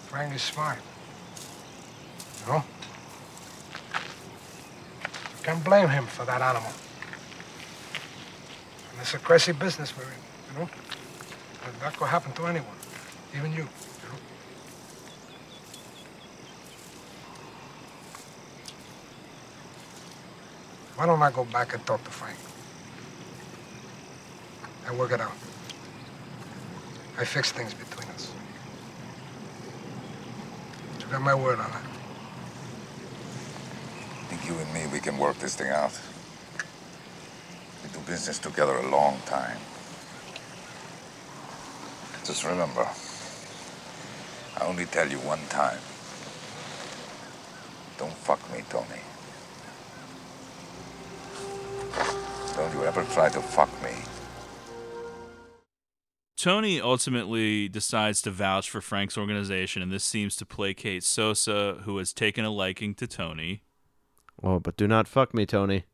Frank 0.07 0.33
is 0.33 0.41
smart. 0.41 0.79
You 2.45 2.53
know? 2.53 2.63
You 5.37 5.43
can't 5.43 5.63
blame 5.63 5.89
him 5.89 6.05
for 6.05 6.25
that 6.25 6.41
animal. 6.41 6.71
And 8.91 9.01
it's 9.01 9.13
a 9.13 9.19
crazy 9.19 9.51
business 9.51 9.95
we're 9.97 10.03
in, 10.03 10.09
you 10.53 10.59
know? 10.59 10.69
And 11.65 11.75
that 11.81 11.97
could 11.97 12.07
happen 12.07 12.31
to 12.33 12.47
anyone, 12.47 12.77
even 13.35 13.53
you, 13.53 13.67
Why 20.99 21.05
don't 21.05 21.21
I 21.21 21.31
go 21.31 21.45
back 21.45 21.73
and 21.73 21.85
talk 21.85 22.03
to 22.03 22.11
Frank? 22.11 22.37
And 24.85 24.99
work 24.99 25.13
it 25.13 25.21
out. 25.21 25.31
I 27.17 27.23
fix 27.23 27.53
things 27.53 27.73
between 27.73 28.09
us. 28.09 28.29
You 30.99 31.05
got 31.05 31.21
my 31.21 31.33
word 31.33 31.57
on 31.57 31.69
it. 31.69 31.85
I 34.11 34.25
think 34.27 34.45
you 34.45 34.57
and 34.57 34.73
me, 34.73 34.87
we 34.91 34.99
can 34.99 35.17
work 35.17 35.39
this 35.39 35.55
thing 35.55 35.69
out. 35.69 35.97
We 37.81 37.89
do 37.93 37.99
business 37.99 38.37
together 38.37 38.75
a 38.75 38.89
long 38.89 39.21
time. 39.25 39.57
Just 42.25 42.43
remember, 42.43 42.85
I 44.57 44.65
only 44.65 44.85
tell 44.85 45.07
you 45.07 45.19
one 45.19 45.39
time. 45.47 45.79
Don't 52.99 53.05
ever 53.05 53.13
try 53.13 53.29
to 53.29 53.39
fuck 53.39 53.69
me. 53.81 53.91
Tony 56.35 56.81
ultimately 56.81 57.69
decides 57.69 58.21
to 58.21 58.31
vouch 58.31 58.69
for 58.69 58.81
Frank's 58.81 59.17
organization, 59.17 59.81
and 59.81 59.89
this 59.89 60.03
seems 60.03 60.35
to 60.35 60.45
placate 60.45 61.03
Sosa, 61.03 61.79
who 61.83 61.97
has 61.97 62.11
taken 62.11 62.43
a 62.43 62.49
liking 62.49 62.93
to 62.95 63.07
Tony. 63.07 63.63
Oh, 64.43 64.59
but 64.59 64.75
do 64.75 64.85
not 64.85 65.07
fuck 65.07 65.33
me, 65.33 65.45
Tony. 65.45 65.85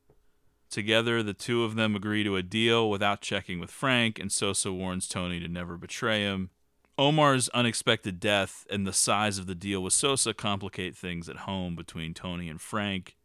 Together, 0.72 1.22
the 1.22 1.36
two 1.36 1.64
of 1.64 1.76
them 1.76 1.95
agree 1.95 2.23
to 2.23 2.38
a 2.38 2.44
deal 2.44 2.90
without 2.90 3.22
checking 3.22 3.60
with 3.60 3.69
Frank, 3.69 4.18
and 4.18 4.32
Sosa 4.32 4.73
warns 4.73 5.07
Tony 5.07 5.40
to 5.40 5.48
never 5.48 5.77
betray 5.77 6.22
him. 6.22 6.49
Omar's 6.98 7.49
unexpected 7.49 8.19
death 8.19 8.65
and 8.72 8.88
the 8.88 8.94
size 8.94 9.38
of 9.38 9.45
the 9.45 9.53
deal 9.53 9.84
with 9.84 9.94
Sosa 9.94 10.34
complicate 10.34 10.95
things 10.95 11.30
at 11.30 11.38
home 11.38 11.76
between 11.76 12.15
Tony 12.15 12.49
and 12.49 12.60
Frank. 12.60 13.15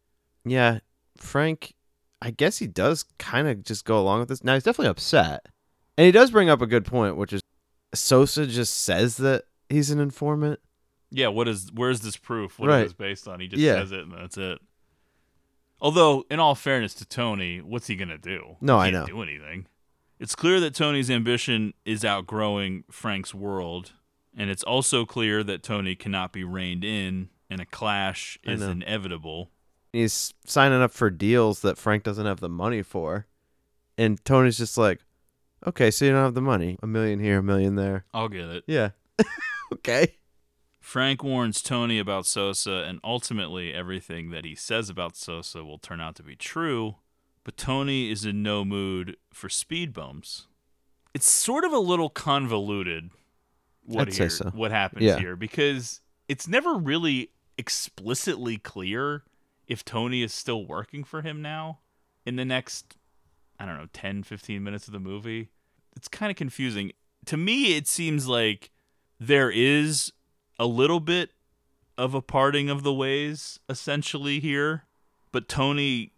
Yeah, 0.45 0.79
Frank, 1.17 1.73
I 2.21 2.31
guess 2.31 2.59
he 2.59 2.67
does 2.67 3.03
kind 3.17 3.47
of 3.47 3.63
just 3.63 3.83
go 3.85 3.99
along 3.99 4.19
with 4.19 4.29
this. 4.29 4.43
Now, 4.43 4.53
he's 4.53 4.63
definitely 4.63 4.89
upset. 4.89 5.47
And 5.97 6.05
he 6.05 6.11
does 6.11 6.31
bring 6.31 6.49
up 6.49 6.61
a 6.61 6.67
good 6.67 6.85
point, 6.85 7.17
which 7.17 7.33
is 7.33 7.41
Sosa 7.93 8.45
just 8.47 8.73
says 8.81 9.17
that 9.17 9.45
he's 9.69 9.89
an 9.91 9.99
informant. 9.99 10.59
Yeah, 11.09 11.27
what 11.27 11.47
is 11.47 11.71
where's 11.73 12.01
this 12.01 12.15
proof? 12.15 12.57
What 12.57 12.69
Right. 12.69 12.81
is 12.81 12.91
this 12.91 12.93
based 12.93 13.27
on? 13.27 13.39
He 13.39 13.47
just 13.47 13.61
Yeah. 13.61 13.75
says 13.75 13.91
it 13.91 13.99
and 14.01 14.13
that's 14.13 14.37
it. 14.37 14.59
Although, 15.81 16.25
in 16.29 16.39
all 16.39 16.55
fairness 16.55 16.93
to 16.95 17.05
Tony, 17.05 17.59
what's 17.59 17.87
he 17.87 17.95
gonna 17.95 18.17
do? 18.17 18.55
No, 18.61 18.79
He 18.79 18.87
I 18.89 18.91
can't 18.91 19.07
know. 19.09 19.15
Do 19.17 19.21
anything? 19.23 19.65
It's 20.19 20.35
clear 20.35 20.59
that 20.59 20.75
Tony's 20.75 21.09
ambition 21.09 21.73
is 21.83 22.05
outgrowing 22.05 22.83
Frank's 22.91 23.33
world, 23.33 23.93
and 24.37 24.49
it's 24.51 24.63
also 24.63 25.05
clear 25.05 25.43
that 25.43 25.63
Tony 25.63 25.95
cannot 25.95 26.31
be 26.31 26.43
reined 26.43 26.83
in, 26.85 27.29
and 27.49 27.59
a 27.59 27.65
clash 27.65 28.37
is 28.43 28.61
inevitable. 28.61 29.49
He's 29.93 30.33
signing 30.45 30.81
up 30.81 30.91
for 30.91 31.09
deals 31.09 31.61
that 31.61 31.77
Frank 31.77 32.03
doesn't 32.03 32.25
have 32.25 32.39
the 32.39 32.49
money 32.49 32.81
for. 32.81 33.27
And 33.97 34.23
Tony's 34.23 34.57
just 34.57 34.77
like, 34.77 35.01
okay, 35.67 35.91
so 35.91 36.05
you 36.05 36.11
don't 36.11 36.23
have 36.23 36.33
the 36.33 36.41
money. 36.41 36.77
A 36.81 36.87
million 36.87 37.19
here, 37.19 37.39
a 37.39 37.43
million 37.43 37.75
there. 37.75 38.05
I'll 38.13 38.29
get 38.29 38.45
it. 38.49 38.63
Yeah. 38.67 38.91
okay. 39.73 40.15
Frank 40.79 41.23
warns 41.23 41.61
Tony 41.61 41.99
about 41.99 42.25
Sosa, 42.25 42.85
and 42.87 42.99
ultimately 43.03 43.71
everything 43.73 44.31
that 44.31 44.45
he 44.45 44.55
says 44.55 44.89
about 44.89 45.15
Sosa 45.15 45.63
will 45.63 45.77
turn 45.77 46.01
out 46.01 46.15
to 46.15 46.23
be 46.23 46.35
true, 46.35 46.95
but 47.43 47.55
Tony 47.55 48.09
is 48.09 48.25
in 48.25 48.41
no 48.41 48.65
mood 48.65 49.15
for 49.31 49.47
speed 49.47 49.93
bumps. 49.93 50.47
It's 51.13 51.29
sort 51.29 51.65
of 51.65 51.71
a 51.73 51.77
little 51.79 52.09
convoluted 52.09 53.11
what, 53.83 54.07
I'd 54.07 54.13
here- 54.15 54.29
so. 54.29 54.49
what 54.55 54.71
happens 54.71 55.03
Yeah. 55.03 55.19
here 55.19 55.35
because 55.35 56.01
it's 56.27 56.47
never 56.47 56.75
really 56.75 57.29
explicitly 57.57 58.57
clear 58.57 59.23
if 59.71 59.85
Tony 59.85 60.21
is 60.21 60.33
still 60.33 60.65
working 60.65 61.01
for 61.05 61.21
him 61.21 61.41
now 61.41 61.79
in 62.25 62.35
the 62.35 62.43
next, 62.43 62.97
I 63.57 63.65
don't 63.65 63.77
know, 63.77 63.87
10, 63.93 64.23
15 64.23 64.61
minutes 64.61 64.87
of 64.87 64.91
the 64.91 64.99
movie. 64.99 65.47
It's 65.95 66.09
kind 66.09 66.29
of 66.29 66.35
confusing. 66.35 66.91
To 67.27 67.37
me, 67.37 67.77
it 67.77 67.87
seems 67.87 68.27
like 68.27 68.69
there 69.17 69.49
is 69.49 70.11
a 70.59 70.65
little 70.65 70.99
bit 70.99 71.29
of 71.97 72.13
a 72.13 72.21
parting 72.21 72.69
of 72.69 72.83
the 72.83 72.93
ways 72.93 73.61
essentially 73.69 74.41
here, 74.41 74.87
but 75.31 75.47
Tony 75.47 76.11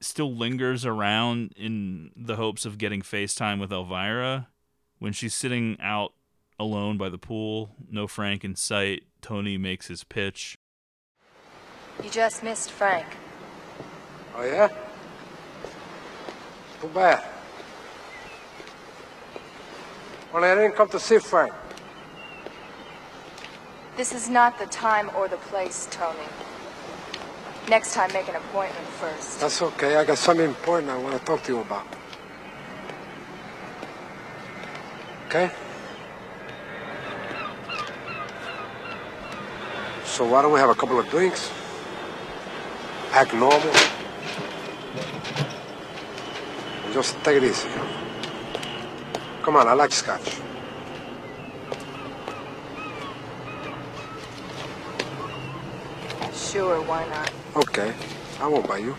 still 0.00 0.34
lingers 0.34 0.86
around 0.86 1.52
in 1.58 2.10
the 2.16 2.36
hopes 2.36 2.64
of 2.64 2.78
getting 2.78 3.02
FaceTime 3.02 3.60
with 3.60 3.70
Elvira. 3.70 4.48
When 4.98 5.12
she's 5.12 5.34
sitting 5.34 5.76
out 5.78 6.14
alone 6.58 6.96
by 6.96 7.10
the 7.10 7.18
pool, 7.18 7.74
no 7.90 8.06
Frank 8.06 8.46
in 8.46 8.56
sight, 8.56 9.02
Tony 9.20 9.58
makes 9.58 9.88
his 9.88 10.04
pitch. 10.04 10.56
You 12.02 12.10
just 12.10 12.44
missed 12.44 12.70
Frank. 12.70 13.06
Oh, 14.36 14.44
yeah? 14.44 14.68
Too 16.80 16.88
bad. 16.88 17.24
Only 20.32 20.48
I 20.48 20.54
didn't 20.54 20.76
come 20.76 20.88
to 20.90 21.00
see 21.00 21.18
Frank. 21.18 21.52
This 23.96 24.14
is 24.14 24.28
not 24.28 24.58
the 24.60 24.66
time 24.66 25.10
or 25.16 25.26
the 25.26 25.38
place, 25.38 25.88
Tony. 25.90 26.18
Next 27.68 27.94
time, 27.94 28.12
make 28.12 28.28
an 28.28 28.36
appointment 28.36 28.86
first. 28.86 29.40
That's 29.40 29.60
okay. 29.60 29.96
I 29.96 30.04
got 30.04 30.18
something 30.18 30.46
important 30.46 30.90
I 30.90 30.98
want 30.98 31.18
to 31.18 31.24
talk 31.24 31.42
to 31.44 31.52
you 31.52 31.60
about. 31.60 31.86
Okay? 35.26 35.50
So 40.04 40.24
why 40.26 40.42
don't 40.42 40.52
we 40.52 40.60
have 40.60 40.70
a 40.70 40.74
couple 40.74 40.98
of 40.98 41.08
drinks? 41.10 41.50
Act 43.12 43.34
normal. 43.34 43.72
Just 46.92 47.16
take 47.24 47.36
it 47.38 47.44
easy. 47.44 47.68
Come 49.42 49.56
on, 49.56 49.66
I 49.66 49.72
like 49.72 49.92
scotch. 49.92 50.36
Sure, 56.34 56.80
why 56.82 57.06
not? 57.08 57.30
Okay, 57.56 57.94
I 58.40 58.46
won't 58.46 58.66
buy 58.66 58.78
you. 58.78 58.96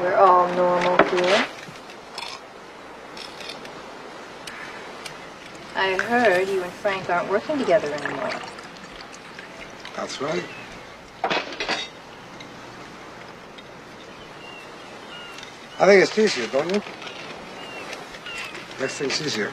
We're 0.00 0.16
all 0.16 0.48
normal 0.54 0.96
here. 1.08 1.46
I 5.74 5.94
heard 5.94 6.48
you 6.48 6.62
and 6.62 6.72
Frank 6.72 7.08
aren't 7.08 7.30
working 7.30 7.58
together 7.58 7.92
anymore. 7.92 8.30
That's 9.96 10.20
right. 10.20 10.44
I 15.82 15.86
think 15.86 16.02
it's 16.02 16.16
easier, 16.16 16.46
don't 16.48 16.72
you? 16.72 16.82
Next 18.80 18.94
thing's 18.98 19.20
easier. 19.20 19.50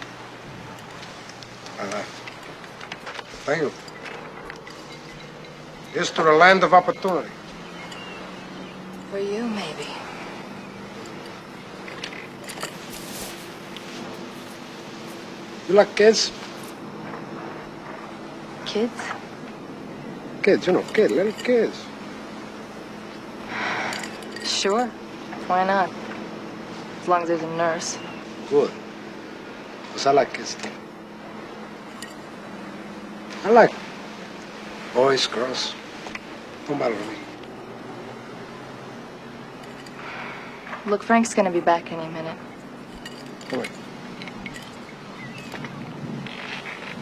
Uh, 1.79 2.03
thank 3.45 3.61
you. 3.61 3.71
Here's 5.93 6.11
to 6.11 6.23
the 6.23 6.31
land 6.31 6.63
of 6.63 6.73
opportunity. 6.73 7.29
For 9.09 9.17
you, 9.17 9.47
maybe. 9.47 9.87
You 15.67 15.75
like 15.75 15.95
kids? 15.95 16.31
Kids? 18.65 19.18
Kids, 20.49 20.65
you 20.65 20.73
know, 20.73 20.81
kids, 20.81 21.13
little 21.13 21.31
kids. 21.43 21.85
Sure. 24.43 24.87
Why 25.45 25.63
not? 25.63 25.91
As 27.01 27.07
long 27.07 27.21
as 27.21 27.27
there's 27.27 27.43
a 27.43 27.55
nurse. 27.55 27.99
Good. 28.49 28.71
Because 29.89 30.07
I 30.07 30.11
like 30.11 30.33
kids 30.33 30.55
too. 30.55 30.71
I 33.43 33.51
like 33.51 33.71
boys, 34.95 35.27
girls. 35.27 35.75
Don't 36.67 36.79
bother 36.79 36.95
me. 36.95 37.15
Look, 40.87 41.03
Frank's 41.03 41.35
gonna 41.35 41.51
be 41.51 41.59
back 41.59 41.91
any 41.91 42.11
minute. 42.11 42.37
Come. 43.49 43.63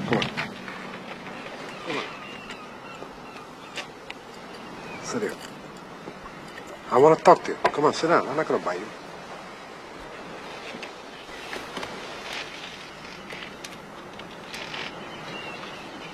Come 0.09 0.17
on. 0.17 0.23
Come 1.85 1.97
on. 1.97 2.03
Sit 5.03 5.21
here. 5.21 5.31
I 6.97 6.99
want 6.99 7.15
to 7.15 7.23
talk 7.23 7.43
to 7.43 7.51
you. 7.51 7.57
Come 7.57 7.85
on, 7.85 7.93
sit 7.93 8.07
down. 8.07 8.27
I'm 8.27 8.35
not 8.35 8.47
going 8.47 8.59
to 8.59 8.65
bite 8.65 8.79
you. 8.79 8.87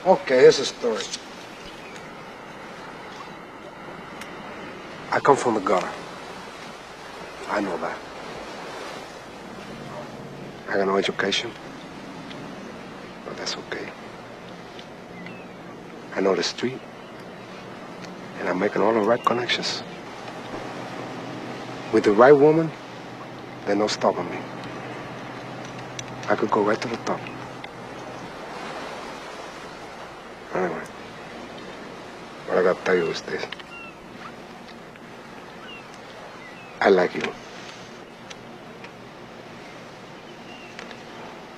Okay, 0.05 0.39
here's 0.39 0.57
the 0.57 0.65
story. 0.65 1.05
I 5.09 5.21
come 5.21 5.37
from 5.37 5.53
the 5.53 5.61
gutter. 5.61 5.89
I 7.47 7.61
know 7.61 7.77
that. 7.77 7.97
I 10.67 10.73
got 10.79 10.87
no 10.87 10.97
education, 10.97 11.49
but 13.23 13.37
that's 13.37 13.55
okay. 13.55 13.87
I 16.13 16.19
know 16.19 16.35
the 16.35 16.43
street, 16.43 16.79
and 18.39 18.49
I'm 18.49 18.59
making 18.59 18.81
all 18.81 18.93
the 18.93 18.99
right 18.99 19.23
connections. 19.23 19.81
With 21.93 22.05
the 22.05 22.11
right 22.11 22.31
woman, 22.31 22.71
there's 23.67 23.77
no 23.77 23.85
stopping 23.85 24.27
me. 24.27 24.39
I 26.27 26.35
could 26.35 26.49
go 26.49 26.63
right 26.63 26.81
to 26.81 26.87
the 26.87 26.97
top. 26.97 27.19
Anyway, 30.55 30.81
what 32.47 32.57
I 32.57 32.63
gotta 32.63 32.83
tell 32.83 32.95
you 32.95 33.05
is 33.11 33.21
this. 33.21 33.45
I 36.81 36.89
like 36.89 37.13
you. 37.13 37.31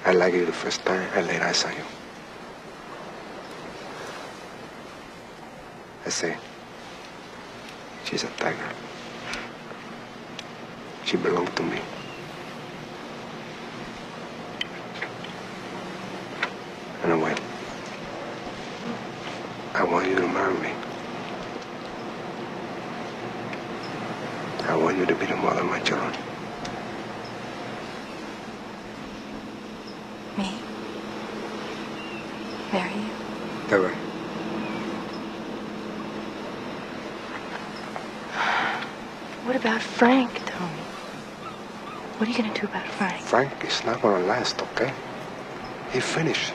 I 0.03 0.11
like 0.11 0.33
you 0.33 0.45
the 0.45 0.51
first 0.51 0.83
time 0.83 1.09
I 1.15 1.21
laid 1.21 1.41
eyes 1.41 1.63
on 1.63 1.71
you. 1.71 1.85
I 6.05 6.09
say, 6.09 6.37
she's 8.03 8.25
a 8.25 8.29
tiger. 8.31 8.75
She 11.15 11.21
belonged 11.21 11.55
to 11.55 11.63
me. 11.63 11.79
And 17.03 17.13
I 17.13 17.15
Anyway, 17.15 17.35
I 19.75 19.83
want 19.85 20.09
you 20.09 20.15
to 20.15 20.27
marry 20.27 20.59
me. 20.59 20.73
I 24.67 24.75
want 24.75 24.97
you 24.97 25.05
to 25.05 25.15
be 25.15 25.25
the 25.25 25.37
mother 25.37 25.61
of 25.61 25.67
my 25.67 25.79
children. 25.79 26.11
Me? 30.37 30.51
Marry 32.73 32.91
you? 32.91 33.09
Never. 33.71 33.89
What 39.45 39.55
about 39.55 39.81
Frank, 39.81 40.41
Tony? 40.45 40.85
What 42.25 42.33
are 42.33 42.37
you 42.41 42.43
gonna 42.49 42.59
do 42.59 42.65
about 42.65 42.87
Frank? 42.87 43.21
Frank 43.21 43.65
is 43.65 43.85
not 43.85 44.01
gonna 44.01 44.25
last, 44.25 44.59
okay? 44.59 44.91
He 45.93 45.99
finished. 45.99 46.53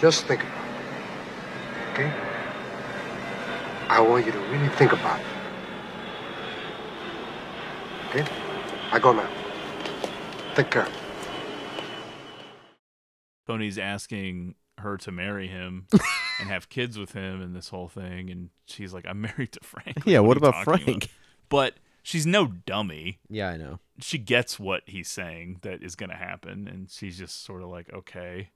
Just 0.00 0.24
think 0.24 0.40
about 0.40 0.64
it. 0.64 1.92
Okay? 1.92 2.12
I 3.90 4.00
want 4.00 4.24
you 4.24 4.32
to 4.32 4.38
really 4.38 4.68
think 4.70 4.94
about 4.94 5.20
it. 5.20 5.26
Okay? 8.08 8.24
I 8.92 8.98
go 8.98 9.12
now. 9.12 9.28
Take 10.54 10.70
care. 10.70 10.88
Tony's 13.46 13.76
asking 13.76 14.54
her 14.78 14.96
to 14.96 15.12
marry 15.12 15.48
him 15.48 15.86
and 16.40 16.48
have 16.48 16.70
kids 16.70 16.98
with 16.98 17.12
him 17.12 17.42
and 17.42 17.54
this 17.54 17.68
whole 17.68 17.88
thing 17.88 18.30
and 18.30 18.48
she's 18.64 18.94
like 18.94 19.04
i'm 19.06 19.20
married 19.20 19.52
to 19.52 19.60
frank 19.62 19.98
Like, 19.98 20.06
Yeah, 20.06 20.20
what 20.20 20.38
are 20.38 20.40
you 20.40 20.48
about 20.48 20.64
talking 20.64 20.84
Frank? 20.84 21.10
but 21.50 21.74
she's 22.02 22.26
no 22.26 22.46
dummy 22.46 23.18
Yeah, 23.28 23.48
I 23.50 23.56
know. 23.56 23.78
she 24.00 24.18
gets 24.18 24.58
what 24.58 24.82
he's 24.86 25.08
saying 25.08 25.58
that 25.62 25.82
is 25.82 25.94
going 25.96 26.10
to 26.10 26.16
happen 26.16 26.66
and 26.68 26.90
she's 26.90 27.18
just 27.18 27.44
sort 27.44 27.62
of 27.62 27.68
like 27.68 27.92
okay 27.92 28.50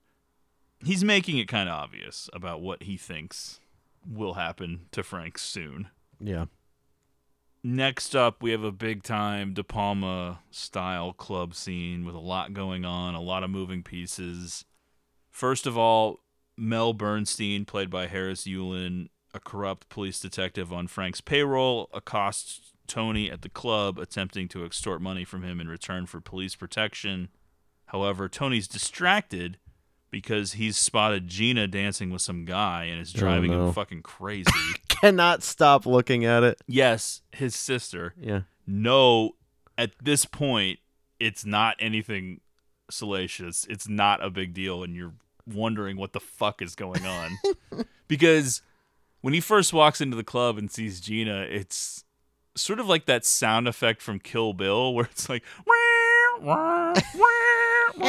he's 0.84 1.04
making 1.04 1.38
it 1.38 1.48
kind 1.48 1.68
of 1.68 1.74
obvious 1.74 2.28
about 2.32 2.60
what 2.60 2.82
he 2.84 2.96
thinks 2.96 3.60
will 4.06 4.34
happen 4.34 4.86
to 4.92 5.02
frank 5.02 5.38
soon 5.38 5.88
Yeah. 6.20 6.46
Next 7.66 8.14
up, 8.14 8.42
we 8.42 8.50
have 8.50 8.62
a 8.62 8.70
big 8.70 9.02
time 9.02 9.54
De 9.54 9.64
Palma 9.64 10.40
style 10.50 11.14
club 11.14 11.54
scene 11.54 12.04
with 12.04 12.14
a 12.14 12.18
lot 12.20 12.52
going 12.52 12.84
on, 12.84 13.14
a 13.14 13.22
lot 13.22 13.42
of 13.42 13.48
moving 13.48 13.82
pieces. 13.82 14.66
First 15.30 15.66
of 15.66 15.78
all, 15.78 16.20
Mel 16.58 16.92
Bernstein, 16.92 17.64
played 17.64 17.88
by 17.88 18.06
Harris 18.06 18.44
Yulin, 18.44 19.08
a 19.32 19.40
corrupt 19.40 19.88
police 19.88 20.20
detective 20.20 20.74
on 20.74 20.88
Frank's 20.88 21.22
payroll, 21.22 21.88
accosts 21.94 22.73
Tony 22.86 23.30
at 23.30 23.42
the 23.42 23.48
club, 23.48 23.98
attempting 23.98 24.48
to 24.48 24.64
extort 24.64 25.00
money 25.00 25.24
from 25.24 25.42
him 25.42 25.60
in 25.60 25.68
return 25.68 26.06
for 26.06 26.20
police 26.20 26.54
protection. 26.54 27.28
However, 27.86 28.28
Tony's 28.28 28.68
distracted 28.68 29.58
because 30.10 30.52
he's 30.52 30.76
spotted 30.76 31.26
Gina 31.28 31.66
dancing 31.66 32.10
with 32.10 32.22
some 32.22 32.44
guy 32.44 32.84
and 32.84 33.00
is 33.00 33.12
Oh, 33.16 33.18
driving 33.18 33.50
no. 33.50 33.66
him 33.68 33.72
fucking 33.72 34.02
crazy. 34.02 34.50
Cannot 34.88 35.42
stop 35.42 35.86
looking 35.86 36.24
at 36.24 36.42
it. 36.44 36.60
yes, 36.66 37.22
his 37.32 37.54
sister. 37.56 38.14
Yeah. 38.20 38.42
No, 38.66 39.32
at 39.76 39.90
this 40.02 40.24
point, 40.24 40.78
it's 41.20 41.44
not 41.44 41.76
anything 41.78 42.40
salacious. 42.90 43.66
It's 43.68 43.88
not 43.88 44.24
a 44.24 44.30
big 44.30 44.54
deal, 44.54 44.82
and 44.82 44.94
you're 44.94 45.14
wondering 45.46 45.96
what 45.96 46.12
the 46.12 46.20
fuck 46.20 46.62
is 46.62 46.74
going 46.74 47.04
on. 47.04 47.38
because 48.08 48.62
when 49.20 49.34
he 49.34 49.40
first 49.40 49.72
walks 49.72 50.00
into 50.00 50.16
the 50.16 50.24
club 50.24 50.56
and 50.58 50.70
sees 50.70 51.00
Gina, 51.00 51.40
it's 51.42 52.04
sort 52.56 52.80
of 52.80 52.86
like 52.86 53.06
that 53.06 53.24
sound 53.24 53.68
effect 53.68 54.02
from 54.02 54.18
Kill 54.18 54.52
Bill 54.52 54.94
where 54.94 55.06
it's 55.06 55.28
like 55.28 55.42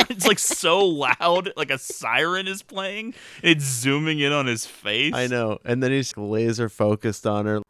it's 0.09 0.27
like 0.27 0.39
so 0.39 0.85
loud, 0.85 1.51
like 1.55 1.71
a 1.71 1.77
siren 1.77 2.47
is 2.47 2.61
playing. 2.61 3.13
It's 3.43 3.63
zooming 3.63 4.19
in 4.19 4.31
on 4.31 4.45
his 4.47 4.65
face. 4.65 5.13
I 5.13 5.27
know. 5.27 5.59
And 5.65 5.81
then 5.81 5.91
he's 5.91 6.15
laser 6.17 6.69
focused 6.69 7.25
on 7.27 7.45
her. 7.45 7.61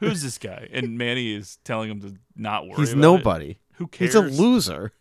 Who's 0.00 0.22
this 0.22 0.38
guy? 0.38 0.68
And 0.72 0.98
Manny 0.98 1.32
is 1.32 1.58
telling 1.64 1.90
him 1.90 2.00
to 2.00 2.14
not 2.36 2.66
worry. 2.66 2.76
He's 2.76 2.94
nobody. 2.94 3.50
It. 3.50 3.56
Who 3.74 3.86
cares? 3.86 4.14
He's 4.14 4.14
a 4.16 4.22
loser. 4.22 4.92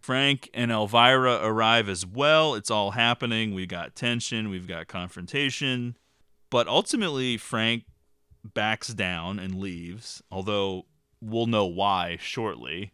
Frank 0.00 0.50
and 0.54 0.70
Elvira 0.70 1.40
arrive 1.42 1.88
as 1.88 2.06
well. 2.06 2.54
It's 2.54 2.70
all 2.70 2.92
happening. 2.92 3.54
We've 3.54 3.66
got 3.66 3.96
tension, 3.96 4.50
we've 4.50 4.68
got 4.68 4.86
confrontation. 4.86 5.96
But 6.48 6.68
ultimately, 6.68 7.36
Frank 7.36 7.84
backs 8.54 8.88
down 8.88 9.38
and 9.38 9.54
leaves, 9.54 10.22
although 10.30 10.86
we'll 11.20 11.46
know 11.46 11.66
why 11.66 12.16
shortly. 12.20 12.92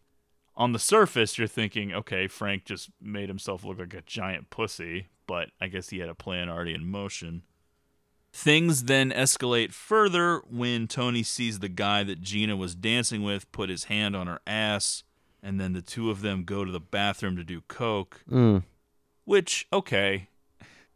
On 0.55 0.73
the 0.73 0.79
surface, 0.79 1.39
you're 1.39 1.49
thinking, 1.49 1.93
okay, 1.93 2.27
Frank 2.27 2.65
just 2.65 2.91
made 3.01 3.29
himself 3.29 3.65
look 3.65 3.79
like 3.79 3.95
a 3.95 4.03
giant 4.03 4.51
pussy, 4.51 5.09
but 5.27 5.51
I 5.61 5.69
guess 5.69 5.89
he 5.89 6.01
had 6.01 6.09
a 6.09 6.15
plan 6.15 6.49
already 6.49 6.74
in 6.74 6.91
motion. 6.91 7.43
Things 8.35 8.85
then 8.85 9.11
escalate 9.11 9.73
further 9.73 10.43
when 10.49 10.89
Tony 10.89 11.23
sees 11.23 11.59
the 11.59 11.69
guy 11.69 12.03
that 12.05 12.23
Gina 12.23 12.57
was 12.57 12.74
dancing 12.74 13.23
with 13.23 13.51
put 13.53 13.69
his 13.69 13.85
hand 13.85 14.16
on 14.16 14.27
her 14.27 14.41
ass, 14.47 15.05
and 15.43 15.61
then 15.61 15.73
the 15.73 15.83
two 15.83 16.11
of 16.11 16.23
them 16.23 16.45
go 16.45 16.65
to 16.65 16.73
the 16.73 16.81
bathroom 16.81 17.37
to 17.37 17.45
do 17.45 17.62
coke. 17.62 18.23
Mm. 18.31 18.62
Which, 19.24 19.66
okay, 19.73 20.29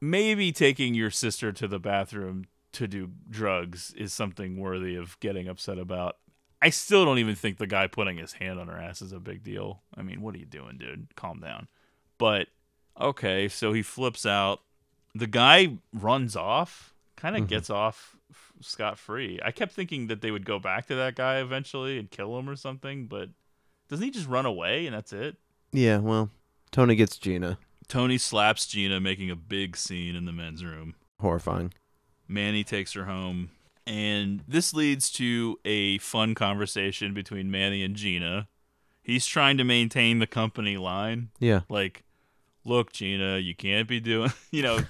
maybe 0.01 0.53
taking 0.53 0.95
your 0.95 1.11
sister 1.11 1.53
to 1.53 1.69
the 1.69 1.79
bathroom 1.79 2.47
to 2.77 2.87
do 2.89 3.11
drugs 3.29 3.93
is 3.97 4.13
something 4.13 4.59
worthy 4.59 4.97
of 4.97 5.19
getting 5.21 5.49
upset 5.49 5.79
about. 5.79 6.17
I 6.63 6.71
still 6.71 7.05
don't 7.05 7.19
even 7.19 7.35
think 7.35 7.59
the 7.59 7.67
guy 7.67 7.87
putting 7.87 8.17
his 8.17 8.33
hand 8.35 8.59
on 8.59 8.69
her 8.69 8.79
ass 8.79 9.03
is 9.03 9.13
a 9.13 9.21
big 9.21 9.43
deal. 9.43 9.83
I 9.97 10.03
mean, 10.03 10.23
what 10.23 10.35
are 10.35 10.39
you 10.39 10.47
doing, 10.47 10.79
dude? 10.79 11.09
Calm 11.17 11.41
down. 11.41 11.69
But 12.19 12.49
okay, 13.01 13.49
so 13.49 13.73
he 13.73 13.83
flips 13.83 14.25
out. 14.25 14.61
The 15.15 15.27
guy 15.27 15.79
runs 15.93 16.35
off, 16.37 16.95
kind 17.17 17.37
of 17.37 17.45
Mhm. 17.45 17.49
gets 17.49 17.71
off 17.71 18.17
scot 18.61 18.99
free. 18.99 19.39
I 19.45 19.51
kept 19.51 19.73
thinking 19.73 20.07
that 20.07 20.23
they 20.23 20.31
would 20.31 20.47
go 20.47 20.59
back 20.59 20.87
to 20.87 20.95
that 20.95 21.15
guy 21.15 21.39
eventually 21.41 21.99
and 21.99 22.11
kill 22.11 22.39
him 22.39 22.49
or 22.49 22.57
something, 22.57 23.07
but 23.07 23.31
doesn't 23.89 24.05
he 24.05 24.11
just 24.11 24.29
run 24.29 24.47
away 24.47 24.87
and 24.87 24.95
that's 24.97 25.13
it? 25.13 25.37
Yeah, 25.73 25.99
well, 25.99 26.31
Tony 26.73 26.95
gets 26.97 27.19
Gina. 27.19 27.59
Tony 27.87 28.19
slaps 28.19 28.67
Gina, 28.67 28.99
making 28.99 29.31
a 29.31 29.37
big 29.37 29.77
scene 29.77 30.17
in 30.17 30.25
the 30.25 30.33
men's 30.33 30.65
room. 30.65 30.95
Horrifying. 31.21 31.73
Manny 32.29 32.65
takes 32.65 32.93
her 32.95 33.05
home, 33.05 33.51
and 33.87 34.43
this 34.49 34.75
leads 34.75 35.11
to 35.13 35.59
a 35.65 35.99
fun 35.99 36.35
conversation 36.35 37.15
between 37.15 37.51
Manny 37.51 37.83
and 37.83 37.95
Gina. 37.95 38.49
He's 39.03 39.27
trying 39.27 39.57
to 39.59 39.65
maintain 39.65 40.19
the 40.19 40.27
company 40.27 40.77
line. 40.77 41.31
Yeah. 41.39 41.61
Like, 41.69 42.03
look, 42.65 42.93
Gina, 42.93 43.39
you 43.39 43.55
can't 43.55 43.87
be 43.87 44.01
doing, 44.01 44.33
you 44.51 44.63
know, 44.63 44.81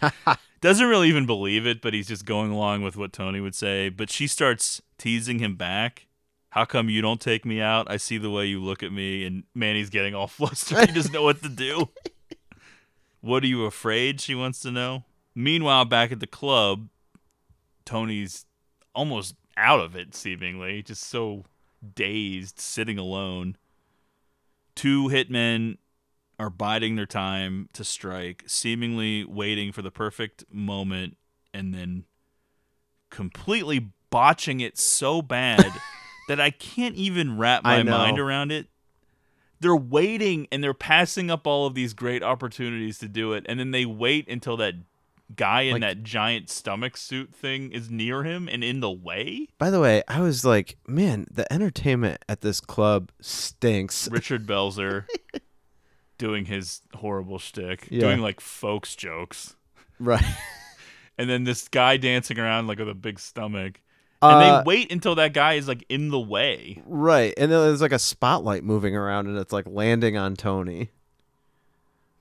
doesn't 0.61 0.87
really 0.87 1.09
even 1.09 1.27
believe 1.27 1.67
it, 1.67 1.83
but 1.83 1.93
he's 1.93 2.09
just 2.09 2.25
going 2.25 2.51
along 2.51 2.83
with 2.83 2.97
what 2.97 3.13
Tony 3.13 3.41
would 3.41 3.55
say. 3.55 3.91
But 3.91 4.11
she 4.11 4.27
starts 4.27 4.81
teasing 4.97 5.39
him 5.39 5.57
back. 5.57 6.07
How 6.51 6.65
come 6.65 6.89
you 6.89 7.03
don't 7.03 7.21
take 7.21 7.45
me 7.45 7.61
out? 7.61 7.91
I 7.91 7.99
see 7.99 8.17
the 8.17 8.31
way 8.31 8.47
you 8.47 8.63
look 8.63 8.83
at 8.83 8.91
me. 8.91 9.27
And 9.27 9.45
Manny's 9.55 9.91
getting 9.91 10.15
all 10.15 10.27
flustered. 10.27 10.89
He 10.89 10.95
doesn't 10.95 11.13
know 11.13 11.23
what 11.23 11.43
to 11.43 11.49
do. 11.49 11.91
What 13.23 13.43
are 13.43 13.49
you 13.49 13.65
afraid? 13.65 14.21
She 14.21 14.37
wants 14.37 14.61
to 14.61 14.71
know. 14.71 15.03
Meanwhile, 15.35 15.87
back 15.87 16.13
at 16.13 16.21
the 16.21 16.29
club, 16.29 16.89
Tony's 17.87 18.45
almost 18.95 19.37
out 19.57 19.81
of 19.81 19.97
it, 19.97 20.15
seemingly, 20.15 20.83
just 20.83 21.03
so 21.05 21.45
dazed, 21.95 22.59
sitting 22.59 22.99
alone. 22.99 23.57
Two 24.75 25.09
hitmen 25.09 25.79
are 26.39 26.51
biding 26.51 26.97
their 26.97 27.07
time 27.07 27.69
to 27.73 27.85
strike, 27.85 28.45
seemingly 28.47 29.25
waiting 29.25 29.73
for 29.73 29.81
the 29.81 29.91
perfect 29.91 30.45
moment 30.53 31.17
and 31.55 31.73
then 31.73 32.05
completely 33.09 33.91
botching 34.11 34.61
it 34.61 34.77
so 34.77 35.23
bad 35.23 35.73
that 36.29 36.41
I 36.41 36.51
can't 36.51 36.95
even 36.97 37.39
wrap 37.39 37.65
my 37.65 37.83
mind 37.83 38.19
around 38.19 38.53
it. 38.53 38.67
They're 39.59 39.75
waiting 39.75 40.47
and 40.53 40.63
they're 40.63 40.75
passing 40.75 41.31
up 41.31 41.47
all 41.47 41.67
of 41.67 41.75
these 41.75 41.95
great 41.95 42.23
opportunities 42.23 42.99
to 42.99 43.09
do 43.09 43.33
it, 43.33 43.47
and 43.49 43.59
then 43.59 43.71
they 43.71 43.87
wait 43.87 44.29
until 44.29 44.59
that 44.59 44.75
guy 45.35 45.62
in 45.62 45.73
Like- 45.73 45.81
that 45.82 46.03
giant 46.05 46.48
stomach 46.51 46.97
suit 46.97 47.35
thing 47.35 47.73
is 47.73 47.90
near 47.90 48.23
him 48.23 48.48
and 48.48 48.62
in 48.62 48.81
the 48.81 48.90
way. 48.90 49.48
By 49.59 49.70
the 49.70 49.81
way, 49.81 50.03
I 50.07 50.20
was 50.20 50.44
like, 50.44 50.77
man, 50.86 51.27
the 51.31 51.51
entertainment 51.53 52.24
at 52.28 52.43
this 52.43 52.61
club 52.61 53.11
stinks. 53.20 54.09
Richard 54.12 54.47
Belzer 54.47 55.05
doing 56.19 56.47
his 56.47 56.81
horrible 56.94 57.39
shtick, 57.39 57.89
Yeah. 57.90 58.01
doing 58.01 58.20
like 58.20 58.40
folks 58.40 58.94
jokes, 58.97 59.57
Right. 59.98 60.24
and 61.19 61.28
then 61.28 61.44
this 61.44 61.69
guy 61.69 61.97
dancing 61.97 62.39
around 62.39 62.66
like 62.69 62.78
with 62.78 62.89
a 62.89 62.94
big 62.94 63.19
stomach, 63.19 63.81
and 64.23 64.32
Uh, 64.32 64.59
they 64.61 64.65
wait 64.65 64.90
until 64.93 65.15
that 65.16 65.35
guy 65.35 65.55
is 65.55 65.69
like 65.69 65.85
in 65.90 66.09
the 66.11 66.19
way. 66.20 66.82
Right. 66.86 67.35
And 67.36 67.51
then 67.53 67.61
there's 67.61 67.82
like 67.82 67.93
a 67.93 67.98
spotlight 67.98 68.65
moving 68.65 68.97
around 68.97 69.27
and 69.27 69.36
it's 69.36 69.53
like 69.53 69.66
landing 69.69 70.16
on 70.16 70.35
Tony. 70.36 70.90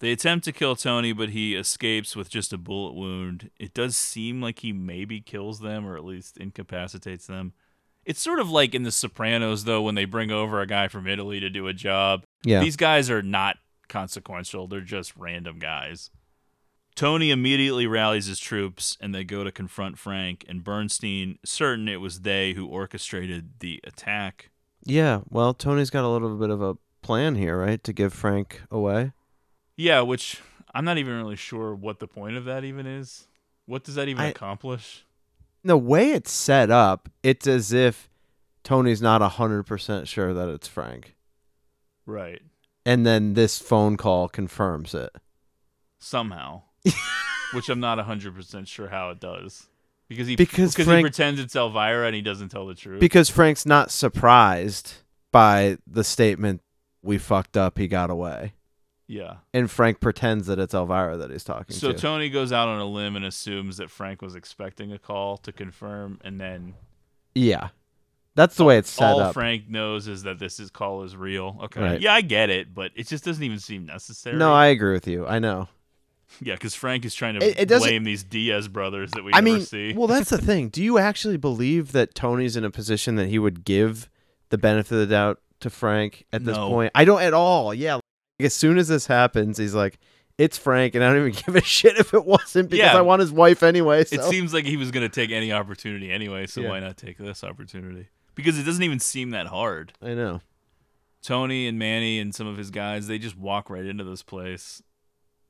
They 0.06 0.12
attempt 0.12 0.46
to 0.46 0.52
kill 0.52 0.76
Tony, 0.76 1.14
but 1.14 1.30
he 1.30 1.56
escapes 1.56 2.16
with 2.16 2.30
just 2.30 2.54
a 2.54 2.60
bullet 2.60 2.94
wound. 2.94 3.50
It 3.58 3.74
does 3.74 3.98
seem 3.98 4.40
like 4.40 4.60
he 4.60 4.72
maybe 4.72 5.20
kills 5.20 5.62
them 5.62 5.84
or 5.84 5.98
at 5.98 6.06
least 6.06 6.38
incapacitates 6.38 7.26
them. 7.26 7.54
It's 8.06 8.22
sort 8.22 8.38
of 8.38 8.48
like 8.48 8.76
in 8.76 8.84
The 8.84 8.92
Sopranos, 8.92 9.64
though, 9.64 9.82
when 9.82 9.96
they 9.96 10.06
bring 10.06 10.30
over 10.30 10.62
a 10.62 10.68
guy 10.68 10.90
from 10.90 11.08
Italy 11.08 11.40
to 11.40 11.50
do 11.50 11.66
a 11.66 11.74
job. 11.74 12.24
Yeah. 12.44 12.60
These 12.60 12.76
guys 12.76 13.10
are 13.10 13.24
not 13.24 13.58
consequential, 13.90 14.68
they're 14.68 14.82
just 14.82 15.18
random 15.18 15.58
guys. 15.58 16.12
Tony 16.94 17.32
immediately 17.32 17.88
rallies 17.88 18.28
his 18.28 18.38
troops 18.38 19.00
and 19.02 19.16
they 19.16 19.24
go 19.24 19.44
to 19.44 19.52
confront 19.52 19.98
Frank 19.98 20.46
and 20.48 20.64
Bernstein, 20.64 21.40
certain 21.44 21.88
it 21.88 22.00
was 22.00 22.20
they 22.20 22.54
who 22.54 22.68
orchestrated 22.68 23.54
the 23.60 23.82
attack. 23.84 24.52
Yeah. 24.84 25.22
Well, 25.32 25.56
Tony's 25.56 25.90
got 25.90 26.06
a 26.06 26.10
little 26.10 26.38
bit 26.38 26.52
of 26.52 26.62
a 26.62 26.78
plan 27.02 27.34
here, 27.34 27.58
right? 27.58 27.84
To 27.84 27.92
give 27.92 28.14
Frank 28.14 28.62
away. 28.70 29.12
Yeah, 29.78 30.02
which 30.02 30.42
I'm 30.74 30.86
not 30.86 30.98
even 30.98 31.16
really 31.16 31.36
sure 31.36 31.74
what 31.76 32.00
the 32.00 32.08
point 32.08 32.38
of 32.38 32.46
that 32.46 32.64
even 32.64 32.86
is. 32.86 33.28
What 33.66 33.84
does 33.84 33.96
that 33.96 34.08
even 34.08 34.22
I- 34.24 34.30
accomplish? 34.30 35.04
The 35.64 35.78
way 35.78 36.12
it's 36.12 36.32
set 36.32 36.70
up, 36.70 37.10
it's 37.24 37.48
as 37.48 37.74
if 37.74 38.08
Tony's 38.64 39.02
not 39.02 39.22
100% 39.22 40.08
sure 40.08 40.32
that 40.34 40.48
it's 40.48 40.68
Frank. 40.68 41.16
Right. 42.06 42.42
And 42.86 43.04
then 43.04 43.34
this 43.34 43.58
phone 43.58 43.98
call 43.98 44.30
confirms 44.30 44.94
it. 44.94 45.10
Somehow. 45.98 46.62
which 47.54 47.70
I'm 47.70 47.80
not 47.80 47.98
100% 47.98 48.68
sure 48.68 48.90
how 48.90 49.10
it 49.10 49.20
does. 49.20 49.68
Because 50.08 50.28
he 50.28 50.36
Because 50.36 50.74
because 50.74 50.86
Frank- 50.86 51.00
he 51.00 51.10
pretends 51.10 51.40
it's 51.40 51.56
Elvira 51.56 52.06
and 52.06 52.16
he 52.16 52.22
doesn't 52.22 52.50
tell 52.50 52.68
the 52.68 52.76
truth. 52.76 53.00
Because 53.00 53.30
Frank's 53.32 53.66
not 53.66 53.90
surprised 53.90 54.94
by 55.32 55.78
the 55.88 56.04
statement, 56.04 56.62
we 57.02 57.18
fucked 57.18 57.58
up, 57.58 57.80
he 57.80 57.88
got 57.88 58.12
away. 58.12 58.54
Yeah. 59.08 59.36
And 59.54 59.70
Frank 59.70 60.00
pretends 60.00 60.48
that 60.48 60.58
it's 60.60 60.74
Elvira 60.74 61.18
that 61.18 61.30
he's 61.32 61.44
talking 61.44 61.76
So 61.76 61.92
to. 61.92 61.98
So 61.98 62.02
Tony 62.02 62.30
goes 62.30 62.52
out 62.52 62.68
on 62.68 62.80
a 62.80 62.86
limb 62.86 63.16
and 63.16 63.24
assumes 63.26 63.78
that 63.78 63.90
Frank 63.92 64.22
was 64.22 64.36
expecting 64.36 64.92
a 64.92 64.98
call 64.98 65.38
to 65.38 65.52
confirm 65.52 66.20
and 66.24 66.40
then 66.42 66.74
yeah. 67.36 67.70
That's 68.36 68.56
the 68.56 68.66
way 68.66 68.78
it's 68.78 68.90
set 68.90 69.06
all 69.12 69.20
up. 69.22 69.34
Frank 69.34 69.70
knows 69.70 70.08
is 70.10 70.24
that 70.24 70.40
this 70.40 70.60
is 70.60 70.70
call 70.70 71.04
is 71.04 71.16
real. 71.16 71.58
Okay. 71.66 71.82
Right. 71.82 72.02
Yeah, 72.02 72.14
I 72.14 72.22
get 72.22 72.50
it, 72.50 72.74
but 72.74 72.92
it 72.96 73.08
just 73.08 73.24
doesn't 73.24 73.44
even 73.44 73.60
seem 73.60 73.86
necessary. 73.86 74.36
No, 74.38 74.54
I 74.54 74.68
agree 74.68 74.92
with 74.94 75.08
you. 75.08 75.26
I 75.26 75.40
know. 75.40 75.70
Yeah, 76.42 76.56
because 76.56 76.74
Frank 76.76 77.06
is 77.06 77.14
trying 77.14 77.40
to 77.40 77.46
It- 77.48 77.72
it 77.72 77.78
blame 77.80 78.04
these 78.04 78.24
Diaz 78.24 78.68
brothers 78.68 79.12
that 79.12 79.24
we 79.24 79.32
I 79.34 79.40
never 79.40 79.58
mean, 79.58 79.66
see. 79.66 79.94
well, 79.94 80.08
that's 80.08 80.32
the 80.32 80.38
thing. 80.42 80.68
Do 80.70 80.84
you 80.84 80.98
actually 80.98 81.38
believe 81.38 81.92
that 81.94 82.14
Tony's 82.16 82.58
in 82.58 82.66
a 82.66 82.72
position 82.72 83.16
that 83.16 83.28
he 83.30 83.38
would 83.40 83.64
give 83.64 84.10
the 84.50 84.58
benefit 84.58 84.94
of 84.96 85.00
the 85.08 85.14
doubt 85.14 85.40
to 85.62 85.70
Frank 85.70 86.26
at 86.34 86.44
this 86.44 86.58
No. 86.58 86.70
point? 86.70 86.92
I 86.96 87.06
don't 87.06 87.22
at 87.22 87.34
all. 87.34 87.74
Yeah. 87.74 88.00
Like, 88.40 88.46
as 88.48 88.54
soon 88.54 88.78
as 88.78 88.88
this 88.88 89.08
happens, 89.08 89.58
he's 89.58 89.74
like, 89.76 89.98
it's 90.38 90.58
Frank, 90.58 90.96
and 90.96 91.04
I 91.04 91.14
don't 91.14 91.28
even 91.28 91.42
give 91.46 91.56
a 91.56 91.62
shit 91.62 91.98
if 91.98 92.14
it 92.14 92.26
wasn't 92.26 92.70
because 92.70 92.86
Yeah. 92.92 92.98
I 92.98 93.02
want 93.02 93.22
his 93.22 93.32
wife 93.32 93.64
anyway. 93.64 94.02
It 94.02 94.22
seems 94.24 94.54
like 94.54 94.66
he 94.66 94.78
was 94.78 94.92
going 94.92 95.08
to 95.10 95.14
take 95.14 95.32
any 95.32 95.52
opportunity 95.52 96.12
anyway, 96.12 96.46
so 96.48 96.62
Yeah. 96.62 96.70
why 96.70 96.80
not 96.80 96.98
take 96.98 97.18
this 97.18 97.44
opportunity? 97.44 98.08
Because 98.36 98.60
it 98.60 98.64
doesn't 98.64 98.84
even 98.84 99.00
seem 99.00 99.30
that 99.30 99.48
hard. 99.48 99.94
I 100.02 100.14
know. 100.14 100.42
Tony 101.24 101.68
and 101.68 101.80
Manny 101.80 102.20
and 102.20 102.36
some 102.36 102.48
of 102.48 102.58
his 102.58 102.70
guys, 102.70 103.08
they 103.08 103.18
just 103.18 103.38
walk 103.38 103.70
right 103.70 103.86
into 103.86 104.04
this 104.04 104.22
place, 104.22 104.84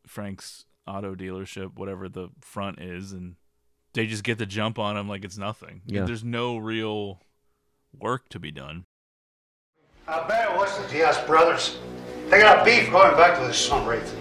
Frank's 0.05 0.65
auto 0.87 1.15
dealership, 1.15 1.75
whatever 1.75 2.07
the 2.07 2.29
front 2.41 2.79
is, 2.79 3.11
and 3.11 3.35
they 3.93 4.05
just 4.05 4.23
get 4.23 4.37
the 4.37 4.45
jump 4.45 4.77
on 4.77 4.95
him 4.95 5.09
like 5.09 5.25
it's 5.25 5.37
nothing. 5.37 5.81
Yeah. 5.87 6.05
There's 6.05 6.23
no 6.23 6.57
real 6.57 7.21
work 7.97 8.29
to 8.29 8.39
be 8.39 8.51
done. 8.51 8.85
I 10.07 10.25
bet 10.27 10.51
it 10.51 10.55
wasn't 10.57 10.87
the 10.87 10.93
Diaz 10.93 11.17
brothers. 11.25 11.77
They 12.29 12.39
got 12.39 12.65
beef 12.65 12.91
going 12.91 13.15
back 13.15 13.39
to 13.39 13.45
the 13.47 13.53
summer 13.53 13.93
eighth. 13.93 14.15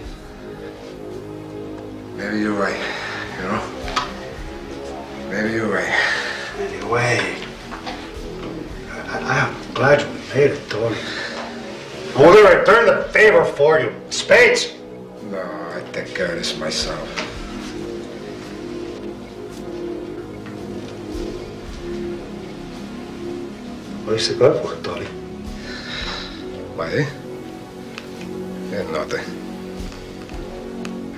Maybe 2.17 2.39
you're 2.39 2.53
right. 2.53 2.79
You 3.37 3.43
know? 3.49 3.75
Maybe 5.31 5.53
you're 5.55 5.73
right. 5.73 5.89
Anyway, 6.59 7.37
I, 8.91 9.49
I'm 9.49 9.75
glad 9.75 10.03
you 10.03 10.09
made 10.35 10.51
it, 10.53 10.71
Tony. 10.71 10.97
I 12.17 12.23
want 12.23 12.39
to 12.39 12.59
return 12.59 12.87
the 12.87 13.09
favor 13.13 13.45
for 13.45 13.81
you. 13.81 13.93
Spades. 14.11 14.75
No, 15.25 15.41
I 15.41 15.83
take 15.91 16.15
care 16.15 16.27
of 16.27 16.37
this 16.37 16.57
myself. 16.59 17.09
What 24.05 24.17
is 24.17 24.29
it 24.29 24.39
good 24.39 24.63
for, 24.63 24.77
Tony? 24.85 25.07
Why? 26.77 27.24
Nothing. 28.83 29.25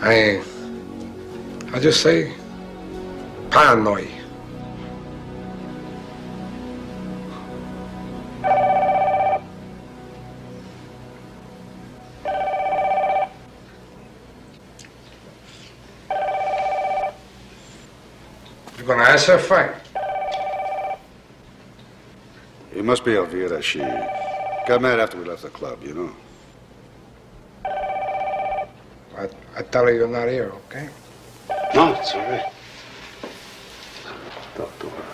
I, 0.03 0.43
I 1.73 1.79
just 1.81 2.03
say 2.03 2.35
paranoid. 3.51 4.11
You're 18.77 18.87
gonna 18.87 19.03
answer, 19.05 19.39
Frank? 19.39 19.75
It 22.75 22.85
must 22.85 23.03
be 23.03 23.15
Elvira. 23.17 23.63
She 23.63 23.79
got 23.79 24.83
mad 24.83 25.01
after 25.01 25.17
we 25.17 25.25
left 25.25 25.43
the 25.43 25.49
club, 25.49 25.83
you 25.83 25.95
know. 25.95 26.26
I, 29.27 29.61
I 29.61 29.63
tell 29.63 29.85
her 29.85 29.93
you're 29.93 30.09
not 30.09 30.29
here, 30.29 30.53
okay? 30.67 30.89
No, 31.75 31.95
it's 31.95 32.15
all 32.15 32.21
right. 32.21 32.53
Talk 34.55 34.79
to 34.79 34.89
her. 34.89 35.05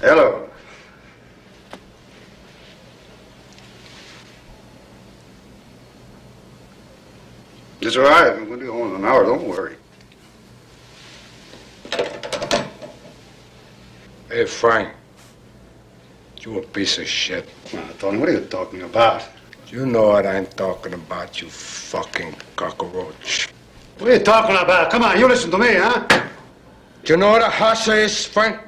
Hello. 0.00 0.48
It's 7.80 7.96
all 7.96 8.04
right. 8.04 8.32
I'm 8.32 8.46
going 8.46 8.60
to 8.60 8.64
be 8.64 8.70
home 8.70 8.90
in 8.90 8.96
an 8.96 9.04
hour. 9.04 9.24
Don't 9.24 9.46
worry. 9.46 9.76
Hey, 14.28 14.46
Frank. 14.46 14.94
You 16.40 16.58
a 16.58 16.62
piece 16.94 17.02
of 17.02 17.08
shit. 17.08 17.48
Tony, 17.98 18.18
what 18.18 18.28
are 18.28 18.32
you 18.32 18.44
talking 18.46 18.82
about? 18.82 19.24
You 19.68 19.86
know 19.86 20.08
what 20.08 20.26
I'm 20.26 20.46
talking 20.46 20.94
about, 20.94 21.40
you 21.40 21.48
fucking 21.48 22.34
cockroach. 22.54 23.48
What 23.98 24.10
are 24.10 24.14
you 24.14 24.22
talking 24.22 24.56
about? 24.56 24.90
Come 24.90 25.02
on, 25.02 25.18
you 25.18 25.26
listen 25.26 25.50
to 25.50 25.58
me, 25.58 25.74
huh? 25.74 26.06
Do 27.02 27.12
you 27.12 27.16
know 27.16 27.30
what 27.30 27.42
a 27.42 27.46
hassa 27.46 28.04
is, 28.04 28.24
Frank? 28.26 28.60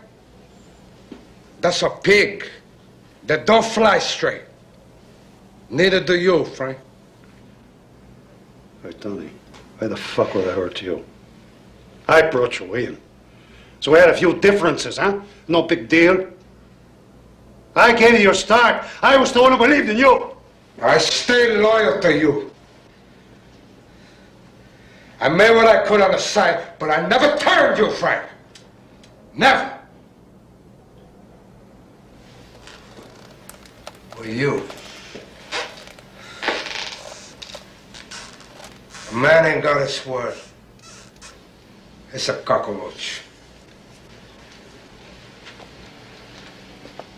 That's 1.61 1.82
a 1.82 1.90
pig 1.90 2.48
that 3.24 3.47
don't 3.47 3.65
fly 3.65 3.98
straight. 3.98 4.43
Neither 5.70 6.01
do 6.01 6.16
you, 6.16 6.44
Frank. 6.44 6.78
Hey, 8.82 8.93
Tony, 8.93 9.31
why 9.78 9.89
the 9.89 9.97
fuck 9.97 10.35
would 10.35 10.48
I 10.48 10.53
hurt 10.53 10.82
you? 10.82 11.05
I 12.09 12.23
brought 12.23 12.59
you 12.59 12.74
in. 12.74 12.98
So 13.81 13.93
we 13.93 13.98
had 13.98 14.11
a 14.11 14.16
few 14.16 14.39
differences, 14.40 14.97
huh? 14.97 15.20
No 15.48 15.62
big 15.62 15.89
deal. 15.89 16.36
I 17.77 17.93
gave 17.93 18.15
you 18.15 18.20
your 18.20 18.35
start. 18.35 18.85
I 19.03 19.16
was 19.19 19.32
the 19.32 19.43
one 19.43 19.53
who 19.53 19.59
believed 19.59 19.90
in 19.90 19.98
you. 19.98 20.35
I 20.82 20.97
stay 20.97 21.59
loyal 21.59 22.01
to 22.01 22.19
you. 22.19 22.51
I 25.20 25.28
made 25.28 25.55
what 25.55 25.66
I 25.66 25.86
could 25.86 26.01
on 26.01 26.12
the 26.12 26.19
side, 26.19 26.78
but 26.78 26.90
I 26.90 27.07
never 27.07 27.36
turned 27.36 27.78
you, 27.78 27.90
Frank. 27.90 28.24
Never. 29.35 29.78
Well, 34.16 34.27
you. 34.27 34.66
A 39.11 39.15
man 39.15 39.47
ain't 39.47 39.62
got 39.62 39.81
his 39.81 40.05
word. 40.07 40.35
It's 42.12 42.28
a 42.31 42.35
cockroach. 42.43 43.20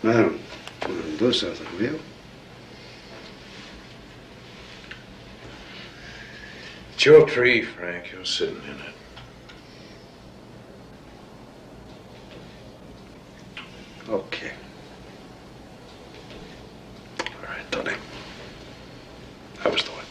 Man, 0.03 0.39
I'm 0.81 1.01
gonna 1.01 1.17
do 1.17 1.33
something, 1.33 1.67
will 1.73 1.83
you? 1.83 1.99
It's 6.93 7.05
your 7.05 7.25
tree, 7.25 7.61
Frank. 7.61 8.11
You're 8.11 8.25
sitting 8.25 8.61
in 8.63 8.71
it. 8.71 8.95
Okay. 14.09 14.51
All 17.19 17.25
right, 17.43 17.71
Tony. 17.71 17.93
I 19.63 19.69
was 19.69 19.83
the 19.83 19.91
one. 19.91 20.05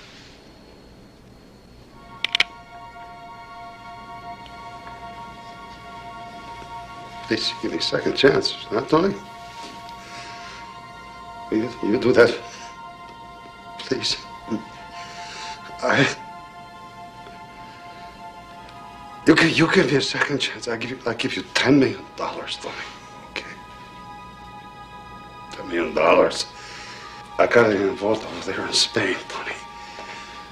Please 7.27 7.53
give 7.61 7.73
me 7.73 7.78
a 7.78 7.82
second 7.82 8.15
chance, 8.16 8.53
huh, 8.53 8.81
Tony? 8.82 9.15
Will 11.51 11.59
you, 11.59 11.70
will 11.83 11.91
you 11.91 11.99
do 11.99 12.12
that? 12.12 12.39
Please. 13.79 14.16
I. 15.83 16.16
You 19.27 19.35
give, 19.35 19.51
you 19.59 19.73
give 19.73 19.91
me 19.91 19.97
a 19.97 20.01
second 20.01 20.39
chance. 20.39 20.69
I 20.69 20.77
give 20.77 20.91
you, 20.91 20.99
I 21.07 21.15
give 21.15 21.37
you 21.37 21.43
ten 21.55 21.79
million 21.79 22.05
dollars, 22.16 22.57
Tony. 22.57 22.75
Okay. 23.31 23.45
Ten 25.53 25.69
million 25.69 25.95
dollars. 25.95 26.47
I 27.39 27.47
got 27.47 27.70
it 27.70 27.81
involved 27.81 28.25
over 28.25 28.53
there 28.53 28.66
in 28.66 28.73
Spain, 28.73 29.16
Tony. 29.29 29.53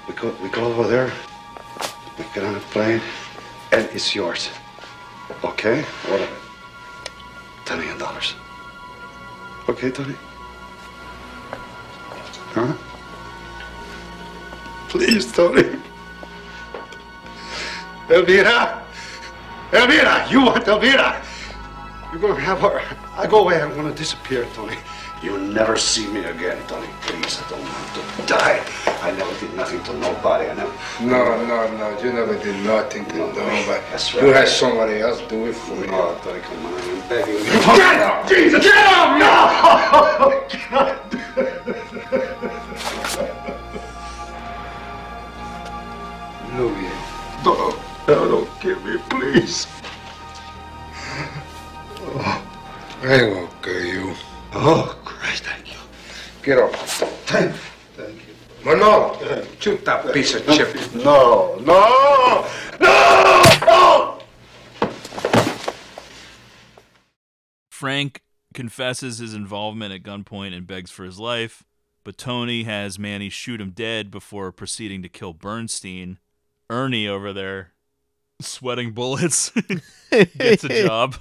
We 0.07 0.13
go, 0.13 0.33
we 0.41 0.49
go 0.49 0.65
over 0.65 0.87
there. 0.87 1.11
We 2.17 2.23
get 2.33 2.43
on 2.43 2.55
a 2.55 2.59
plane, 2.59 3.01
and 3.71 3.85
it's 3.91 4.15
yours. 4.15 4.49
Okay? 5.43 5.81
What? 5.81 6.29
Ten 7.65 7.79
million 7.79 7.97
dollars. 7.97 8.35
Okay, 9.67 9.91
Tony? 9.91 10.15
Huh? 12.57 12.73
Please, 14.89 15.31
Tony. 15.31 15.77
Elvira! 18.09 18.83
Elvira! 19.71 20.25
You 20.27 20.41
want 20.41 20.67
Elvira! 20.67 21.21
You're 22.11 22.19
gonna 22.19 22.39
have 22.39 22.61
her. 22.61 22.81
I 23.15 23.27
go 23.27 23.41
away, 23.41 23.61
I'm 23.61 23.75
gonna 23.75 23.93
disappear, 23.93 24.47
Tony. 24.55 24.77
You'll 25.21 25.37
never 25.37 25.77
see 25.77 26.07
me 26.07 26.23
again, 26.23 26.57
Tony. 26.67 26.87
Please, 27.01 27.39
I 27.43 27.49
don't 27.49 27.61
want 27.61 27.93
to 27.93 28.25
die. 28.25 28.59
I 29.03 29.11
never 29.11 29.39
did 29.39 29.53
nothing 29.53 29.83
to 29.83 29.93
nobody. 29.93 30.49
I 30.49 30.55
never. 30.55 30.73
No, 30.99 31.45
no, 31.45 31.77
no. 31.77 31.99
You 32.01 32.11
never 32.11 32.35
did 32.39 32.55
nothing 32.65 33.05
to 33.05 33.17
nobody. 33.17 33.65
That's 33.91 34.11
You 34.15 34.33
had 34.33 34.47
somebody 34.47 35.01
else 35.01 35.21
do 35.29 35.45
it 35.45 35.53
for 35.53 35.75
you. 35.75 35.91
Oh, 35.91 36.19
Tony, 36.23 36.39
come 36.41 36.65
on. 36.65 36.73
I'm 36.73 37.09
begging 37.09 37.35
you. 37.35 37.43
Get 37.77 38.01
up! 38.01 38.27
Jesus! 38.27 38.63
Get 38.63 38.77
up! 38.87 39.19
No! 40.71 41.03
No, 47.47 47.73
no, 48.09 48.27
don't 48.27 48.59
kill 48.59 48.77
me, 48.81 48.97
please. 49.09 49.67
Oh, 52.01 52.43
I 53.01 53.13
ain't 53.13 53.33
gonna 53.33 53.49
kill 53.61 53.85
you. 53.85 54.13
Oh, 54.51 54.99
Christ, 55.05 55.45
thank 55.45 55.71
you. 55.71 55.79
Get 56.43 56.57
up. 56.57 56.75
Thank, 56.75 57.55
thank 57.95 58.15
you. 58.27 58.33
Manolo, 58.65 59.45
shoot 59.61 59.85
that 59.85 60.13
piece 60.13 60.35
of 60.35 60.45
chip. 60.47 60.75
No, 60.95 61.55
no, 61.61 62.45
no, 62.81 63.59
no! 63.61 64.19
Frank 67.71 68.23
confesses 68.53 69.19
his 69.19 69.33
involvement 69.33 69.93
at 69.93 70.03
gunpoint 70.03 70.53
and 70.53 70.67
begs 70.67 70.91
for 70.91 71.05
his 71.05 71.17
life, 71.17 71.63
but 72.03 72.17
Tony 72.17 72.63
has 72.63 72.99
Manny 72.99 73.29
shoot 73.29 73.61
him 73.61 73.71
dead 73.71 74.11
before 74.11 74.51
proceeding 74.51 75.01
to 75.01 75.07
kill 75.07 75.31
Bernstein. 75.31 76.17
Ernie 76.69 77.07
over 77.07 77.33
there, 77.33 77.71
sweating 78.41 78.91
bullets, 78.91 79.51
gets 80.11 80.63
a 80.63 80.83
job. 80.85 81.15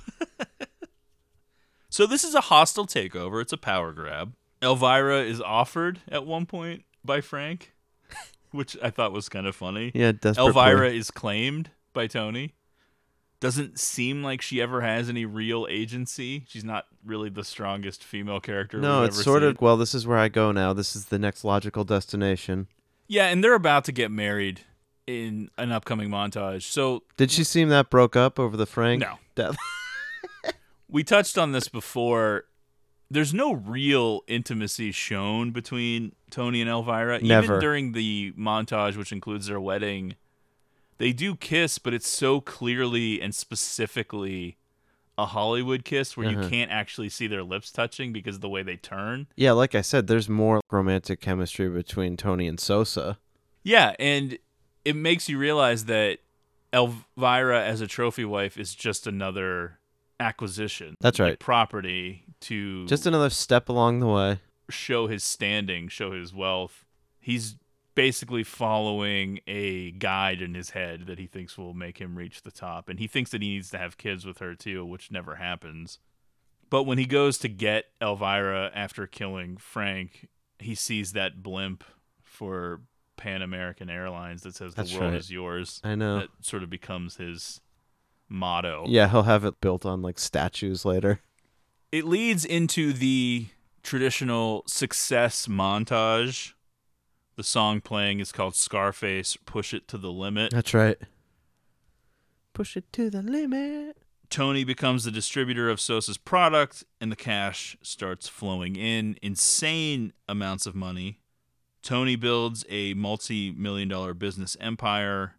so 1.88 2.06
this 2.06 2.24
is 2.24 2.34
a 2.34 2.42
hostile 2.42 2.86
takeover. 2.86 3.40
It's 3.40 3.52
a 3.52 3.56
power 3.58 3.92
grab. 3.92 4.34
Elvira 4.62 5.22
is 5.22 5.40
offered 5.40 6.00
at 6.08 6.26
one 6.26 6.46
point 6.46 6.84
by 7.04 7.20
Frank, 7.20 7.72
which 8.50 8.76
I 8.82 8.90
thought 8.90 9.12
was 9.12 9.28
kind 9.28 9.46
of 9.46 9.54
funny. 9.54 9.92
Yeah, 9.94 10.12
desperate 10.12 10.44
Elvira 10.46 10.88
play. 10.88 10.96
is 10.96 11.10
claimed 11.10 11.70
by 11.92 12.06
Tony. 12.06 12.54
Doesn't 13.38 13.78
seem 13.78 14.22
like 14.22 14.40
she 14.40 14.62
ever 14.62 14.80
has 14.80 15.10
any 15.10 15.26
real 15.26 15.66
agency. 15.68 16.46
She's 16.48 16.64
not 16.64 16.86
really 17.04 17.28
the 17.28 17.44
strongest 17.44 18.02
female 18.02 18.40
character. 18.40 18.78
No, 18.78 19.00
we've 19.00 19.08
it's 19.08 19.18
ever 19.18 19.22
sort 19.24 19.42
seen. 19.42 19.50
of 19.50 19.60
well. 19.60 19.76
This 19.76 19.94
is 19.94 20.06
where 20.06 20.16
I 20.16 20.28
go 20.28 20.52
now. 20.52 20.72
This 20.72 20.96
is 20.96 21.06
the 21.06 21.18
next 21.18 21.44
logical 21.44 21.84
destination. 21.84 22.66
Yeah, 23.08 23.26
and 23.26 23.44
they're 23.44 23.54
about 23.54 23.84
to 23.84 23.92
get 23.92 24.10
married 24.10 24.62
in 25.06 25.50
an 25.58 25.72
upcoming 25.72 26.08
montage. 26.08 26.62
So 26.62 27.02
Did 27.16 27.30
she 27.30 27.44
seem 27.44 27.68
that 27.68 27.90
broke 27.90 28.16
up 28.16 28.38
over 28.38 28.56
the 28.56 28.66
Frank 28.66 29.00
No. 29.02 29.18
death? 29.34 29.56
we 30.88 31.04
touched 31.04 31.38
on 31.38 31.52
this 31.52 31.68
before. 31.68 32.44
There's 33.10 33.32
no 33.32 33.52
real 33.54 34.22
intimacy 34.26 34.90
shown 34.90 35.52
between 35.52 36.12
Tony 36.30 36.60
and 36.60 36.68
Elvira. 36.68 37.20
Never. 37.20 37.44
Even 37.44 37.60
during 37.60 37.92
the 37.92 38.32
montage, 38.32 38.96
which 38.96 39.12
includes 39.12 39.46
their 39.46 39.60
wedding, 39.60 40.16
they 40.98 41.12
do 41.12 41.36
kiss, 41.36 41.78
but 41.78 41.94
it's 41.94 42.08
so 42.08 42.40
clearly 42.40 43.20
and 43.22 43.32
specifically 43.32 44.56
a 45.16 45.26
Hollywood 45.26 45.84
kiss 45.84 46.16
where 46.16 46.28
Uh-huh. 46.28 46.40
you 46.42 46.48
can't 46.48 46.70
actually 46.70 47.08
see 47.08 47.26
their 47.28 47.44
lips 47.44 47.70
touching 47.70 48.12
because 48.12 48.34
of 48.36 48.40
the 48.40 48.48
way 48.48 48.62
they 48.64 48.76
turn. 48.76 49.28
yeah, 49.36 49.52
like 49.52 49.74
I 49.76 49.80
said, 49.82 50.08
there's 50.08 50.28
more 50.28 50.60
romantic 50.70 51.20
chemistry 51.20 51.68
between 51.68 52.16
Tony 52.16 52.48
and 52.48 52.58
Sosa. 52.58 53.18
Yeah, 53.62 53.94
and 53.98 54.36
it 54.86 54.94
makes 54.94 55.28
you 55.28 55.36
realize 55.36 55.86
that 55.86 56.18
Elvira 56.72 57.64
as 57.64 57.80
a 57.80 57.88
trophy 57.88 58.24
wife 58.24 58.56
is 58.56 58.72
just 58.74 59.06
another 59.06 59.78
acquisition. 60.20 60.94
That's 61.00 61.18
right. 61.18 61.38
property 61.40 62.24
to 62.42 62.86
Just 62.86 63.04
another 63.04 63.30
step 63.30 63.68
along 63.68 63.98
the 63.98 64.06
way. 64.06 64.40
show 64.70 65.08
his 65.08 65.24
standing, 65.24 65.88
show 65.88 66.12
his 66.12 66.32
wealth. 66.32 66.84
He's 67.18 67.56
basically 67.96 68.44
following 68.44 69.40
a 69.48 69.90
guide 69.92 70.40
in 70.40 70.54
his 70.54 70.70
head 70.70 71.06
that 71.06 71.18
he 71.18 71.26
thinks 71.26 71.58
will 71.58 71.74
make 71.74 71.98
him 71.98 72.14
reach 72.16 72.42
the 72.42 72.50
top. 72.52 72.88
And 72.88 73.00
he 73.00 73.08
thinks 73.08 73.30
that 73.30 73.42
he 73.42 73.48
needs 73.48 73.70
to 73.70 73.78
have 73.78 73.96
kids 73.96 74.24
with 74.24 74.38
her 74.38 74.54
too, 74.54 74.84
which 74.84 75.10
never 75.10 75.36
happens. 75.36 75.98
But 76.70 76.84
when 76.84 76.98
he 76.98 77.06
goes 77.06 77.38
to 77.38 77.48
get 77.48 77.86
Elvira 78.00 78.70
after 78.74 79.06
killing 79.08 79.56
Frank, 79.56 80.28
he 80.58 80.74
sees 80.76 81.12
that 81.12 81.42
blimp 81.42 81.82
for 82.22 82.82
Pan 83.16 83.42
American 83.42 83.88
Airlines 83.90 84.42
that 84.42 84.54
says 84.54 84.74
That's 84.74 84.92
the 84.92 84.98
world 84.98 85.12
right. 85.12 85.20
is 85.20 85.30
yours. 85.30 85.80
I 85.84 85.94
know. 85.94 86.20
That 86.20 86.28
sort 86.40 86.62
of 86.62 86.70
becomes 86.70 87.16
his 87.16 87.60
motto. 88.28 88.84
Yeah, 88.86 89.08
he'll 89.08 89.22
have 89.22 89.44
it 89.44 89.60
built 89.60 89.86
on 89.86 90.02
like 90.02 90.18
statues 90.18 90.84
later. 90.84 91.20
It 91.92 92.04
leads 92.04 92.44
into 92.44 92.92
the 92.92 93.46
traditional 93.82 94.64
success 94.66 95.46
montage. 95.46 96.52
The 97.36 97.44
song 97.44 97.80
playing 97.80 98.20
is 98.20 98.32
called 98.32 98.54
Scarface 98.54 99.36
Push 99.44 99.74
It 99.74 99.88
to 99.88 99.98
the 99.98 100.10
Limit. 100.10 100.50
That's 100.52 100.74
right. 100.74 100.98
Push 102.54 102.76
it 102.76 102.90
to 102.94 103.10
the 103.10 103.20
limit. 103.22 103.98
Tony 104.30 104.64
becomes 104.64 105.04
the 105.04 105.10
distributor 105.10 105.68
of 105.68 105.80
Sosa's 105.80 106.16
product, 106.16 106.84
and 107.00 107.12
the 107.12 107.16
cash 107.16 107.76
starts 107.82 108.28
flowing 108.28 108.74
in 108.74 109.18
insane 109.22 110.12
amounts 110.28 110.66
of 110.66 110.74
money. 110.74 111.20
Tony 111.86 112.16
builds 112.16 112.64
a 112.68 112.94
multi 112.94 113.52
million 113.52 113.86
dollar 113.88 114.12
business 114.12 114.56
empire, 114.60 115.34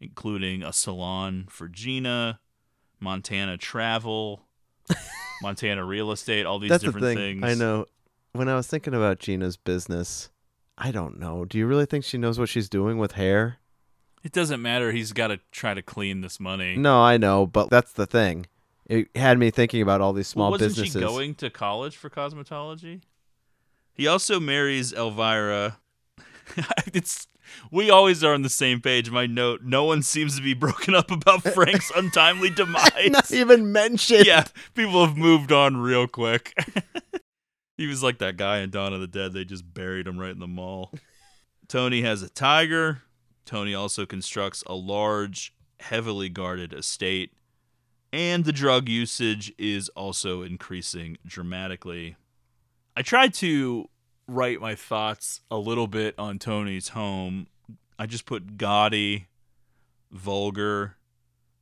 including 0.00 0.64
a 0.64 0.72
salon 0.72 1.46
for 1.48 1.68
Gina, 1.68 2.40
Montana 2.98 3.56
travel, 3.56 4.42
Montana 5.42 5.84
real 5.84 6.10
estate, 6.10 6.46
all 6.46 6.58
these 6.58 6.70
That's 6.70 6.82
the 6.82 6.88
different 6.88 7.06
thing. 7.16 7.40
things. 7.40 7.44
I 7.44 7.54
know. 7.54 7.86
When 8.32 8.48
I 8.48 8.56
was 8.56 8.66
thinking 8.66 8.92
about 8.92 9.20
Gina's 9.20 9.56
business, 9.56 10.30
I 10.76 10.90
don't 10.90 11.20
know. 11.20 11.44
Do 11.44 11.58
you 11.58 11.66
really 11.68 11.86
think 11.86 12.04
she 12.04 12.18
knows 12.18 12.40
what 12.40 12.48
she's 12.48 12.68
doing 12.68 12.98
with 12.98 13.12
hair? 13.12 13.58
It 14.24 14.32
doesn't 14.32 14.60
matter. 14.60 14.90
He's 14.90 15.12
got 15.12 15.28
to 15.28 15.38
try 15.52 15.74
to 15.74 15.82
clean 15.82 16.22
this 16.22 16.40
money. 16.40 16.74
No, 16.74 17.02
I 17.02 17.18
know, 17.18 17.46
but 17.46 17.70
that's 17.70 17.92
the 17.92 18.06
thing. 18.06 18.46
It 18.86 19.16
had 19.16 19.38
me 19.38 19.52
thinking 19.52 19.80
about 19.80 20.00
all 20.00 20.12
these 20.12 20.26
small 20.26 20.46
well, 20.46 20.58
wasn't 20.58 20.70
businesses. 20.70 20.94
she 20.94 21.06
going 21.06 21.36
to 21.36 21.50
college 21.50 21.96
for 21.96 22.10
cosmetology? 22.10 23.02
He 23.92 24.08
also 24.08 24.40
marries 24.40 24.92
Elvira. 24.92 25.78
it's 26.92 27.28
we 27.70 27.90
always 27.90 28.22
are 28.24 28.34
on 28.34 28.42
the 28.42 28.48
same 28.48 28.80
page. 28.80 29.10
My 29.10 29.26
note: 29.26 29.62
No 29.62 29.84
one 29.84 30.02
seems 30.02 30.36
to 30.36 30.42
be 30.42 30.54
broken 30.54 30.94
up 30.94 31.10
about 31.10 31.42
Frank's 31.54 31.90
untimely 31.94 32.50
demise. 32.50 33.10
Not 33.10 33.30
even 33.32 33.72
mentioned. 33.72 34.26
Yeah, 34.26 34.44
people 34.74 35.04
have 35.04 35.16
moved 35.16 35.52
on 35.52 35.76
real 35.76 36.06
quick. 36.06 36.54
he 37.76 37.86
was 37.86 38.02
like 38.02 38.18
that 38.18 38.36
guy 38.36 38.58
in 38.58 38.70
Dawn 38.70 38.92
of 38.92 39.00
the 39.00 39.06
Dead. 39.06 39.32
They 39.32 39.44
just 39.44 39.72
buried 39.72 40.06
him 40.06 40.18
right 40.18 40.30
in 40.30 40.40
the 40.40 40.46
mall. 40.46 40.92
Tony 41.68 42.02
has 42.02 42.22
a 42.22 42.28
tiger. 42.28 43.02
Tony 43.44 43.74
also 43.74 44.06
constructs 44.06 44.62
a 44.66 44.74
large, 44.74 45.54
heavily 45.80 46.28
guarded 46.28 46.72
estate. 46.72 47.32
And 48.12 48.44
the 48.44 48.52
drug 48.52 48.88
usage 48.88 49.52
is 49.58 49.88
also 49.90 50.42
increasing 50.42 51.18
dramatically. 51.26 52.16
I 52.96 53.02
tried 53.02 53.34
to 53.34 53.88
write 54.26 54.60
my 54.60 54.74
thoughts 54.74 55.40
a 55.50 55.56
little 55.56 55.86
bit 55.86 56.14
on 56.18 56.38
Tony's 56.38 56.88
home. 56.88 57.46
I 57.98 58.06
just 58.06 58.26
put 58.26 58.56
gaudy, 58.56 59.28
vulgar, 60.10 60.96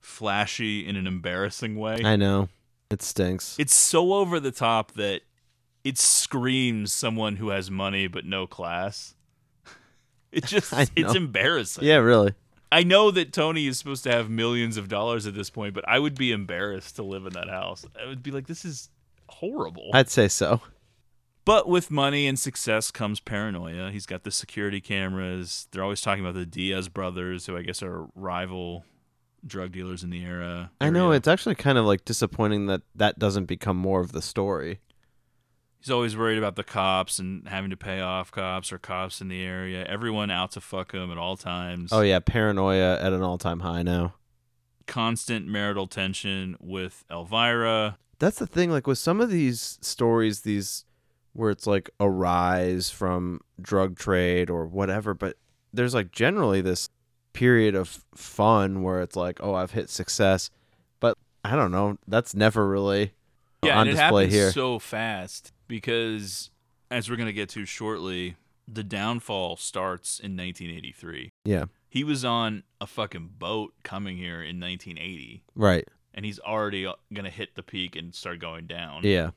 flashy 0.00 0.86
in 0.86 0.96
an 0.96 1.06
embarrassing 1.06 1.76
way. 1.76 2.00
I 2.04 2.16
know. 2.16 2.48
It 2.90 3.02
stinks. 3.02 3.56
It's 3.58 3.74
so 3.74 4.14
over 4.14 4.38
the 4.38 4.50
top 4.50 4.92
that 4.92 5.22
it 5.84 5.98
screams 5.98 6.92
someone 6.92 7.36
who 7.36 7.48
has 7.48 7.70
money 7.70 8.06
but 8.06 8.24
no 8.24 8.46
class. 8.46 9.14
It 10.30 10.46
just 10.46 10.72
it's 10.96 11.14
embarrassing. 11.14 11.84
Yeah, 11.84 11.96
really. 11.96 12.32
I 12.72 12.84
know 12.84 13.10
that 13.10 13.34
Tony 13.34 13.66
is 13.66 13.78
supposed 13.78 14.02
to 14.04 14.10
have 14.10 14.30
millions 14.30 14.78
of 14.78 14.88
dollars 14.88 15.26
at 15.26 15.34
this 15.34 15.50
point, 15.50 15.74
but 15.74 15.86
I 15.86 15.98
would 15.98 16.14
be 16.14 16.32
embarrassed 16.32 16.96
to 16.96 17.02
live 17.02 17.26
in 17.26 17.34
that 17.34 17.50
house. 17.50 17.84
I 18.02 18.08
would 18.08 18.22
be 18.22 18.30
like, 18.30 18.46
this 18.46 18.64
is 18.64 18.88
horrible. 19.28 19.90
I'd 19.92 20.08
say 20.08 20.28
so. 20.28 20.62
But 21.44 21.68
with 21.68 21.90
money 21.90 22.26
and 22.26 22.38
success 22.38 22.90
comes 22.90 23.18
paranoia. 23.18 23.90
He's 23.90 24.06
got 24.06 24.22
the 24.22 24.30
security 24.30 24.80
cameras. 24.80 25.66
They're 25.72 25.82
always 25.82 26.00
talking 26.00 26.24
about 26.24 26.34
the 26.34 26.46
Diaz 26.46 26.88
brothers, 26.88 27.46
who 27.46 27.56
I 27.56 27.62
guess 27.62 27.82
are 27.82 28.06
rival 28.14 28.84
drug 29.44 29.72
dealers 29.72 30.04
in 30.04 30.10
the 30.10 30.24
era. 30.24 30.70
I 30.80 30.90
know 30.90 31.06
area. 31.06 31.16
it's 31.16 31.28
actually 31.28 31.56
kind 31.56 31.78
of 31.78 31.84
like 31.84 32.04
disappointing 32.04 32.66
that 32.66 32.82
that 32.94 33.18
doesn't 33.18 33.46
become 33.46 33.76
more 33.76 34.00
of 34.00 34.12
the 34.12 34.22
story. 34.22 34.80
He's 35.80 35.90
always 35.90 36.16
worried 36.16 36.38
about 36.38 36.54
the 36.54 36.62
cops 36.62 37.18
and 37.18 37.48
having 37.48 37.70
to 37.70 37.76
pay 37.76 38.00
off 38.00 38.30
cops 38.30 38.72
or 38.72 38.78
cops 38.78 39.20
in 39.20 39.26
the 39.26 39.42
area. 39.42 39.84
Everyone 39.84 40.30
out 40.30 40.52
to 40.52 40.60
fuck 40.60 40.92
him 40.94 41.10
at 41.10 41.18
all 41.18 41.36
times. 41.36 41.92
Oh 41.92 42.02
yeah, 42.02 42.20
paranoia 42.20 43.00
at 43.00 43.12
an 43.12 43.20
all-time 43.20 43.60
high 43.60 43.82
now. 43.82 44.14
Constant 44.86 45.48
marital 45.48 45.88
tension 45.88 46.56
with 46.60 47.04
Elvira. 47.10 47.98
That's 48.20 48.38
the 48.38 48.46
thing 48.46 48.70
like 48.70 48.86
with 48.86 48.98
some 48.98 49.20
of 49.20 49.28
these 49.28 49.78
stories 49.80 50.42
these 50.42 50.84
where 51.32 51.50
it's 51.50 51.66
like 51.66 51.90
a 52.00 52.08
rise 52.10 52.90
from 52.90 53.40
drug 53.60 53.96
trade 53.98 54.50
or 54.50 54.66
whatever, 54.66 55.14
but 55.14 55.36
there's 55.72 55.94
like 55.94 56.12
generally 56.12 56.60
this 56.60 56.88
period 57.32 57.74
of 57.74 58.04
fun 58.14 58.82
where 58.82 59.00
it's 59.00 59.16
like, 59.16 59.38
"Oh, 59.42 59.54
I've 59.54 59.70
hit 59.72 59.88
success." 59.90 60.50
But 61.00 61.16
I 61.44 61.56
don't 61.56 61.70
know, 61.72 61.96
that's 62.06 62.34
never 62.34 62.68
really 62.68 63.12
Yeah, 63.64 63.76
on 63.78 63.88
and 63.88 63.90
it 63.90 64.00
display 64.00 64.24
happens 64.24 64.34
here. 64.34 64.52
so 64.52 64.78
fast 64.78 65.52
because, 65.68 66.50
as 66.90 67.08
we're 67.08 67.16
gonna 67.16 67.32
get 67.32 67.48
to 67.50 67.64
shortly, 67.64 68.36
the 68.68 68.84
downfall 68.84 69.56
starts 69.56 70.18
in 70.20 70.36
1983. 70.36 71.30
Yeah. 71.44 71.64
he 71.88 72.04
was 72.04 72.24
on 72.24 72.62
a 72.80 72.86
fucking 72.86 73.30
boat 73.38 73.74
coming 73.82 74.16
here 74.16 74.42
in 74.42 74.58
1980, 74.60 75.42
Right. 75.54 75.86
and 76.14 76.24
he's 76.24 76.38
already 76.40 76.86
uh, 76.86 76.94
gonna 77.12 77.28
hit 77.30 77.54
the 77.54 77.62
peak 77.62 77.96
and 77.96 78.14
start 78.14 78.38
going 78.38 78.66
down. 78.66 79.02
Yeah. 79.04 79.30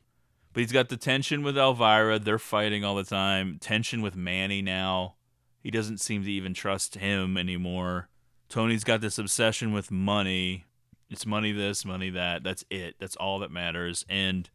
But 0.56 0.61
he's 0.61 0.72
got 0.72 0.88
the 0.88 0.95
tension 0.95 1.44
with 1.44 1.57
Elvira. 1.57 2.18
They're 2.18 2.40
fighting 2.40 2.86
all 2.86 2.95
the 2.95 3.03
time. 3.03 3.57
Tension 3.60 4.02
with 4.02 4.15
Manny 4.15 4.61
now. 4.61 5.15
He 5.61 5.69
doesn't 5.69 5.99
seem 5.99 6.23
to 6.23 6.32
even 6.32 6.53
trust 6.53 6.95
him 6.95 7.36
anymore. 7.36 8.07
Tony's 8.48 8.86
got 8.86 9.02
this 9.02 9.19
obsession 9.19 9.73
with 9.73 9.91
money. 9.91 10.64
It's 11.10 11.26
money 11.26 11.52
this, 11.52 11.84
money 11.84 12.10
that. 12.11 12.45
That's 12.45 12.64
it. 12.69 12.95
That's 13.02 13.18
all 13.18 13.40
that 13.40 13.52
matters. 13.52 14.06
And 14.07 14.49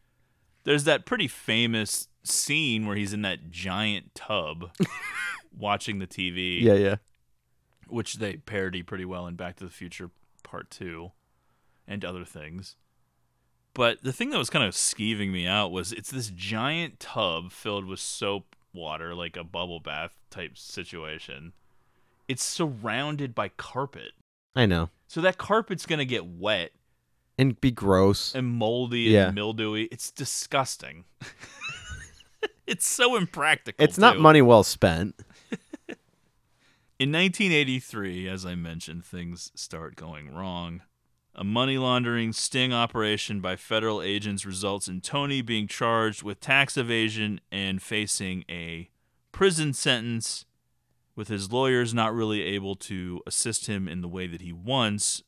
there's 0.65 0.85
that 0.85 1.05
pretty 1.05 1.29
famous 1.29 2.09
scene 2.23 2.87
where 2.87 2.97
he's 2.97 3.13
in 3.13 3.21
that 3.21 3.51
giant 3.51 4.15
tub 4.15 4.71
watching 5.55 5.99
the 5.99 6.07
TV. 6.07 6.63
Yeah, 6.63 6.75
yeah. 6.75 6.97
Which 7.89 8.15
they 8.15 8.39
parody 8.39 8.83
pretty 8.83 9.05
well 9.05 9.27
in 9.27 9.35
Back 9.35 9.57
to 9.57 9.65
the 9.65 9.71
Future 9.71 10.09
Part 10.45 10.71
2 10.71 11.13
and 11.87 12.07
other 12.07 12.25
things. 12.25 12.77
But 13.75 14.03
the 14.03 14.13
thing 14.13 14.31
that 14.31 14.39
was 14.39 14.51
kind 14.51 14.65
of 14.65 14.75
skeeving 14.75 15.31
me 15.31 15.47
out 15.47 15.71
was 15.71 15.93
it's 15.93 16.11
this 16.11 16.31
giant 16.35 16.99
tub 17.01 17.53
filled 17.53 17.85
with 17.87 18.01
soap 18.01 18.57
water, 18.75 19.15
like 19.15 19.37
a 19.37 19.45
bubble 19.45 19.81
bath 19.81 20.13
type 20.31 20.59
situation. 20.59 21.53
It's 22.29 22.43
surrounded 22.45 23.35
by 23.35 23.49
carpet. 23.51 24.13
I 24.57 24.67
know. 24.67 24.91
So 25.07 25.21
that 25.21 25.39
carpet's 25.39 25.87
going 25.87 25.99
to 26.01 26.05
get 26.05 26.27
wet 26.27 26.73
And 27.39 27.61
be 27.61 27.71
gross. 27.71 28.35
and 28.35 28.47
moldy 28.49 29.03
Yeah. 29.03 29.27
and 29.27 29.35
mildewy. 29.35 29.85
It's 29.85 30.11
disgusting. 30.11 31.05
it's 32.67 32.87
so 32.89 33.17
impractical. 33.17 33.83
It's 33.85 33.99
not 33.99 34.15
too. 34.15 34.21
money 34.21 34.43
well 34.43 34.63
spent. 34.65 35.15
In 36.99 37.13
1983, 37.13 38.29
as 38.29 38.45
I 38.45 38.55
mentioned, 38.57 39.05
things 39.05 39.51
start 39.55 39.97
going 39.97 40.35
wrong. 40.35 40.83
A 41.35 41.45
money 41.45 41.79
laundering 41.79 42.33
sting 42.33 42.73
operation 42.73 43.41
by 43.41 43.57
federal 43.57 44.03
agents 44.03 44.45
results 44.45 44.89
in 44.89 45.01
Tony 45.01 45.43
being 45.43 45.67
charged 45.67 46.23
with 46.23 46.41
tax 46.41 46.77
evasion 46.77 47.41
and 47.51 47.81
facing 47.81 48.45
a 48.49 48.91
prison 49.33 49.73
sentence, 49.73 50.45
with 51.15 51.29
his 51.29 51.53
lawyers 51.53 51.95
not 51.95 52.15
really 52.15 52.43
able 52.43 52.75
to 52.75 53.21
assist 53.27 53.67
him 53.67 53.89
in 53.89 54.01
the 54.01 54.09
way 54.09 54.27
that 54.27 54.43
he 54.43 54.53
wants. 54.53 55.23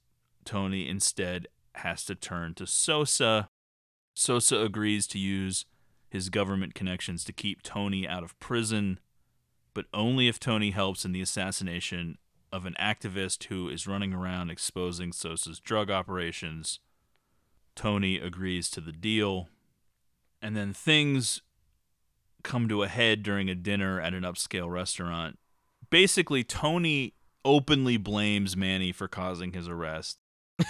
Tony 0.44 0.88
instead 0.88 1.46
has 1.76 2.04
to 2.04 2.14
turn 2.14 2.54
to 2.54 2.66
Sosa. 2.66 3.48
Sosa 4.14 4.58
agrees 4.58 5.06
to 5.06 5.18
use 5.18 5.64
his 6.10 6.28
government 6.28 6.74
connections 6.74 7.24
to 7.24 7.32
keep 7.32 7.62
Tony 7.62 8.06
out 8.06 8.22
of 8.22 8.38
prison 8.38 8.98
but 9.74 9.86
only 9.92 10.28
if 10.28 10.38
Tony 10.38 10.70
helps 10.70 11.04
in 11.04 11.12
the 11.12 11.20
assassination 11.20 12.18
of 12.52 12.66
an 12.66 12.74
activist 12.80 13.44
who 13.44 13.68
is 13.68 13.86
running 13.86 14.12
around 14.12 14.50
exposing 14.50 15.12
Sosa's 15.12 15.58
drug 15.58 15.90
operations. 15.90 16.80
Tony 17.74 18.18
agrees 18.18 18.70
to 18.70 18.80
the 18.80 18.92
deal, 18.92 19.48
and 20.42 20.56
then 20.56 20.72
things 20.72 21.40
come 22.42 22.68
to 22.68 22.82
a 22.82 22.88
head 22.88 23.22
during 23.22 23.48
a 23.48 23.54
dinner 23.54 24.00
at 24.00 24.14
an 24.14 24.22
upscale 24.24 24.70
restaurant. 24.70 25.38
Basically, 25.90 26.44
Tony 26.44 27.14
openly 27.44 27.96
blames 27.96 28.56
Manny 28.56 28.92
for 28.92 29.08
causing 29.08 29.52
his 29.52 29.68
arrest. 29.68 30.18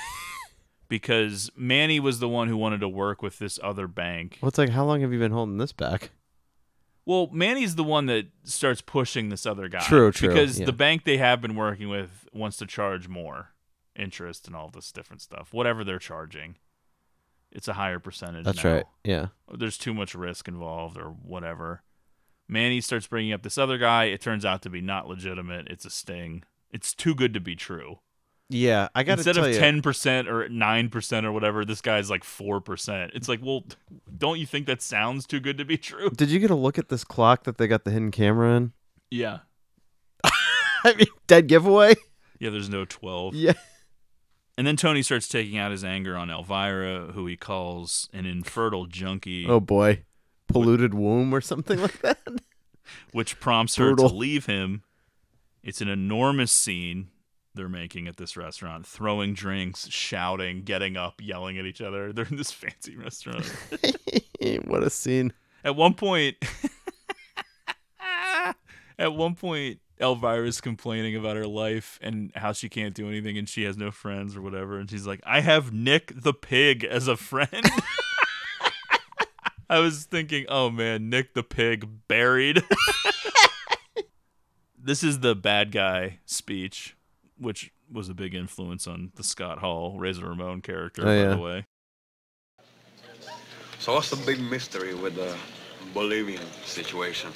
because 0.92 1.50
Manny 1.56 1.98
was 1.98 2.18
the 2.18 2.28
one 2.28 2.48
who 2.48 2.56
wanted 2.58 2.80
to 2.80 2.88
work 2.88 3.22
with 3.22 3.38
this 3.38 3.58
other 3.62 3.88
bank. 3.88 4.38
Well, 4.42 4.50
it's 4.50 4.58
like 4.58 4.68
how 4.68 4.84
long 4.84 5.00
have 5.00 5.10
you 5.10 5.18
been 5.18 5.32
holding 5.32 5.56
this 5.56 5.72
back? 5.72 6.10
Well, 7.04 7.28
Manny's 7.32 7.74
the 7.74 7.84
one 7.84 8.06
that 8.06 8.26
starts 8.44 8.80
pushing 8.80 9.28
this 9.28 9.44
other 9.44 9.68
guy. 9.68 9.80
True, 9.80 10.12
true, 10.12 10.28
Because 10.28 10.60
yeah. 10.60 10.66
the 10.66 10.72
bank 10.72 11.04
they 11.04 11.16
have 11.16 11.40
been 11.40 11.56
working 11.56 11.88
with 11.88 12.28
wants 12.32 12.56
to 12.58 12.66
charge 12.66 13.08
more 13.08 13.48
interest 13.96 14.46
and 14.46 14.54
all 14.54 14.70
this 14.70 14.92
different 14.92 15.20
stuff. 15.20 15.52
Whatever 15.52 15.82
they're 15.84 15.98
charging, 15.98 16.56
it's 17.50 17.68
a 17.68 17.72
higher 17.74 17.98
percentage. 17.98 18.44
That's 18.44 18.62
now. 18.62 18.74
right. 18.74 18.84
Yeah. 19.04 19.26
There's 19.52 19.78
too 19.78 19.92
much 19.92 20.14
risk 20.14 20.46
involved 20.48 20.96
or 20.96 21.06
whatever. 21.10 21.82
Manny 22.48 22.80
starts 22.80 23.06
bringing 23.06 23.32
up 23.32 23.42
this 23.42 23.58
other 23.58 23.78
guy. 23.78 24.04
It 24.04 24.20
turns 24.20 24.44
out 24.44 24.62
to 24.62 24.70
be 24.70 24.80
not 24.80 25.08
legitimate. 25.08 25.68
It's 25.68 25.84
a 25.84 25.90
sting. 25.90 26.44
It's 26.70 26.94
too 26.94 27.14
good 27.14 27.34
to 27.34 27.40
be 27.40 27.56
true. 27.56 27.98
Yeah, 28.52 28.88
I 28.94 29.02
got 29.02 29.14
to 29.18 29.20
Instead 29.28 29.38
of 29.38 29.56
ten 29.56 29.80
percent 29.82 30.28
or 30.28 30.48
nine 30.48 30.90
percent 30.90 31.24
or 31.24 31.32
whatever, 31.32 31.64
this 31.64 31.80
guy's 31.80 32.10
like 32.10 32.22
four 32.22 32.60
percent. 32.60 33.12
It's 33.14 33.28
like, 33.28 33.40
well, 33.42 33.64
don't 34.16 34.38
you 34.38 34.46
think 34.46 34.66
that 34.66 34.82
sounds 34.82 35.26
too 35.26 35.40
good 35.40 35.58
to 35.58 35.64
be 35.64 35.78
true? 35.78 36.10
Did 36.10 36.30
you 36.30 36.38
get 36.38 36.50
a 36.50 36.54
look 36.54 36.78
at 36.78 36.88
this 36.88 37.04
clock 37.04 37.44
that 37.44 37.56
they 37.56 37.66
got 37.66 37.84
the 37.84 37.90
hidden 37.90 38.10
camera 38.10 38.56
in? 38.56 38.72
Yeah. 39.10 39.38
I 40.24 40.94
mean, 40.94 41.06
dead 41.26 41.46
giveaway. 41.48 41.94
Yeah, 42.38 42.50
there's 42.50 42.68
no 42.68 42.84
12. 42.84 43.34
Yeah. 43.34 43.52
And 44.58 44.66
then 44.66 44.76
Tony 44.76 45.02
starts 45.02 45.28
taking 45.28 45.56
out 45.56 45.70
his 45.70 45.84
anger 45.84 46.16
on 46.16 46.28
Elvira, 46.28 47.12
who 47.12 47.26
he 47.26 47.36
calls 47.36 48.08
an 48.12 48.26
infertile 48.26 48.86
junkie, 48.86 49.46
Oh 49.46 49.60
boy, 49.60 50.02
polluted 50.48 50.92
womb 50.92 51.34
or 51.34 51.40
something 51.40 51.80
like 51.80 52.00
that. 52.02 52.18
which 53.12 53.40
prompts 53.40 53.76
her 53.76 53.94
to 53.94 54.06
leave 54.06 54.46
him. 54.46 54.82
It's 55.62 55.80
an 55.80 55.88
enormous 55.88 56.52
scene 56.52 57.08
they're 57.54 57.68
making 57.68 58.08
at 58.08 58.16
this 58.16 58.36
restaurant, 58.36 58.86
throwing 58.86 59.34
drinks, 59.34 59.88
shouting, 59.88 60.62
getting 60.62 60.96
up, 60.96 61.20
yelling 61.20 61.58
at 61.58 61.66
each 61.66 61.80
other. 61.80 62.12
They're 62.12 62.26
in 62.30 62.36
this 62.36 62.52
fancy 62.52 62.96
restaurant. 62.96 63.44
what 64.64 64.82
a 64.82 64.90
scene! 64.90 65.32
At 65.64 65.76
one 65.76 65.94
point, 65.94 66.36
at 68.98 69.12
one 69.12 69.34
point, 69.34 69.80
Elvira's 70.02 70.60
complaining 70.60 71.14
about 71.14 71.36
her 71.36 71.46
life 71.46 71.98
and 72.02 72.32
how 72.34 72.52
she 72.52 72.68
can't 72.68 72.92
do 72.92 73.08
anything 73.08 73.38
and 73.38 73.48
she 73.48 73.62
has 73.62 73.76
no 73.76 73.90
friends 73.90 74.36
or 74.36 74.42
whatever. 74.42 74.78
And 74.78 74.90
she's 74.90 75.06
like, 75.06 75.20
I 75.24 75.40
have 75.40 75.72
Nick 75.72 76.12
the 76.14 76.34
pig 76.34 76.84
as 76.84 77.06
a 77.06 77.16
friend. 77.16 77.48
I 79.70 79.78
was 79.78 80.04
thinking, 80.04 80.44
oh 80.48 80.70
man, 80.70 81.08
Nick 81.08 81.34
the 81.34 81.44
pig 81.44 81.88
buried. 82.08 82.62
this 84.76 85.02
is 85.04 85.20
the 85.20 85.34
bad 85.34 85.70
guy 85.70 86.18
speech, 86.26 86.96
which 87.42 87.72
was 87.92 88.08
a 88.08 88.14
big 88.14 88.34
influence 88.34 88.86
on 88.86 89.10
the 89.16 89.24
Scott 89.24 89.58
Hall 89.58 89.98
Razor 89.98 90.26
Ramon 90.28 90.62
character, 90.62 91.02
Oh, 91.02 91.04
by 91.06 91.14
yeah. 91.16 91.34
the 91.34 91.38
way. 91.38 91.66
So 93.78 93.94
what's 93.94 94.10
the 94.10 94.16
big 94.24 94.40
mystery 94.40 94.94
with 94.94 95.16
the 95.16 95.34
Bolivian 95.92 96.46
situation? 96.64 97.30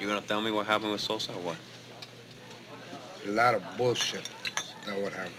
You 0.00 0.06
gonna 0.06 0.22
tell 0.22 0.40
me 0.40 0.50
what 0.50 0.66
happened 0.66 0.92
with 0.92 1.00
Sosa 1.02 1.32
or 1.32 1.40
what? 1.40 1.56
A 3.26 3.30
lot 3.30 3.54
of 3.54 3.62
bullshit. 3.76 4.28
That's 4.86 4.98
what 5.02 5.12
happened. 5.12 5.34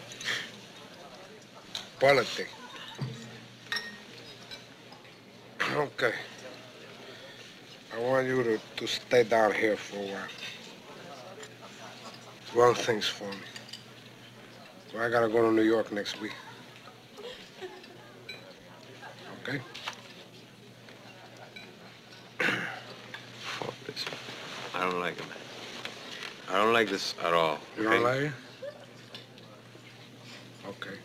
Politics. 2.00 2.52
Okay. 5.76 6.14
I 7.96 8.00
want 8.00 8.28
you 8.28 8.44
to, 8.44 8.60
to 8.78 8.88
stay 8.88 9.24
down 9.24 9.54
here 9.54 9.76
for 9.76 9.98
a 9.98 10.06
while. 10.14 10.28
Run 12.56 12.76
things 12.76 13.08
for 13.08 13.26
me. 13.26 13.38
Well, 14.94 15.04
I 15.04 15.10
gotta 15.10 15.28
go 15.30 15.42
to 15.44 15.52
New 15.52 15.62
York 15.62 15.92
next 15.92 16.20
week. 16.20 16.34
Okay? 19.44 19.62
Fuck 22.40 23.74
this. 23.86 24.06
I 24.74 24.90
don't 24.90 25.00
like 25.00 25.14
it, 25.14 25.28
man. 25.28 25.38
I 26.50 26.64
don't 26.64 26.74
like 26.74 26.90
this 26.90 27.14
at 27.24 27.34
all. 27.34 27.60
You 27.78 27.84
don't 27.84 27.94
okay? 27.94 28.04
like 28.04 28.22
it? 28.22 28.32
Okay. 30.68 30.98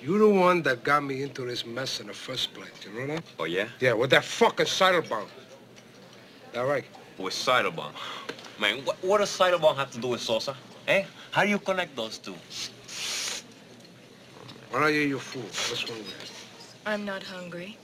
You 0.00 0.18
the 0.18 0.28
one 0.28 0.62
that 0.62 0.84
got 0.84 1.02
me 1.02 1.22
into 1.22 1.44
this 1.44 1.66
mess 1.66 1.98
in 1.98 2.06
the 2.06 2.12
first 2.12 2.54
place, 2.54 2.70
you 2.84 2.92
know 2.98 3.06
that? 3.08 3.24
Oh, 3.40 3.44
yeah? 3.44 3.66
Yeah, 3.80 3.94
with 3.94 4.10
that 4.10 4.24
fucking 4.24 4.66
Seidelbaum. 4.66 5.26
That 6.52 6.60
right? 6.60 6.84
With 7.18 7.34
Seidelbaum. 7.34 7.92
Man, 8.60 8.84
what, 8.84 9.02
what 9.02 9.18
does 9.18 9.36
Seidelbaum 9.36 9.76
have 9.76 9.90
to 9.90 9.98
do 9.98 10.08
with 10.08 10.20
Sosa? 10.20 10.56
Eh? 10.88 11.04
How 11.32 11.42
do 11.42 11.48
you 11.48 11.58
connect 11.58 11.96
those 11.96 12.18
two? 12.18 12.34
Why 14.70 14.82
are 14.82 14.90
you, 14.90 15.00
you 15.00 15.18
fool? 15.18 15.42
your 15.42 15.50
food? 15.50 15.70
What's 15.70 15.90
wrong 15.90 15.98
with 15.98 16.30
you? 16.30 16.90
I'm 16.90 17.04
not 17.04 17.22
hungry. 17.22 17.76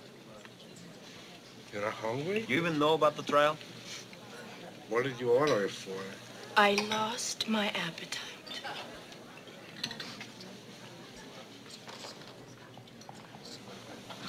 You're 1.73 1.83
not 1.83 1.95
hungry? 1.95 2.45
You 2.49 2.59
even 2.59 2.79
know 2.79 2.95
about 2.95 3.16
the 3.16 3.23
trial? 3.23 3.57
What 4.89 5.05
did 5.05 5.19
you 5.19 5.31
order 5.31 5.65
it 5.65 5.70
for? 5.70 5.99
I 6.57 6.74
lost 6.91 7.49
my 7.49 7.69
appetite. 7.69 8.20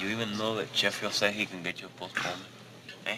You 0.00 0.08
even 0.08 0.36
know 0.36 0.56
that 0.56 0.74
Sheffield 0.74 1.12
said 1.12 1.34
he 1.34 1.46
can 1.46 1.62
get 1.62 1.80
you 1.80 1.86
a 1.86 2.00
postponement? 2.00 2.50
Eh? 3.06 3.16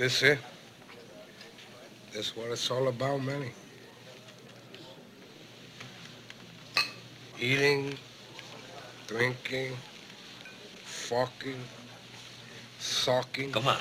This 0.00 0.22
it? 0.22 0.38
This 2.10 2.34
what 2.34 2.50
it's 2.50 2.70
all 2.70 2.88
about, 2.88 3.22
Manny? 3.22 3.50
Eating, 7.38 7.98
drinking, 9.06 9.76
fucking, 10.84 11.60
sucking. 12.78 13.52
Come 13.52 13.68
on. 13.68 13.76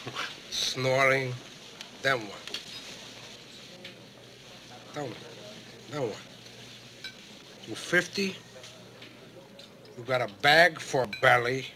Snoring. 0.50 1.34
Then 2.00 2.18
what? 2.20 2.60
Tell 4.94 5.06
me. 5.06 5.12
Then 5.90 6.00
what? 6.00 6.16
You 7.66 7.74
50? 7.74 8.34
You 9.98 10.04
got 10.04 10.22
a 10.22 10.32
bag 10.40 10.80
for 10.80 11.02
a 11.02 11.08
belly. 11.20 11.66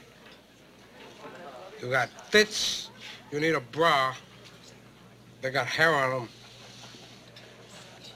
You 1.83 1.91
got 1.91 2.09
tits. 2.31 2.89
You 3.33 3.41
need 3.41 3.55
a 3.55 3.61
bra. 3.61 4.15
They 5.41 5.51
got 5.51 5.67
hair 5.67 5.95
on 5.95 6.11
them. 6.11 6.29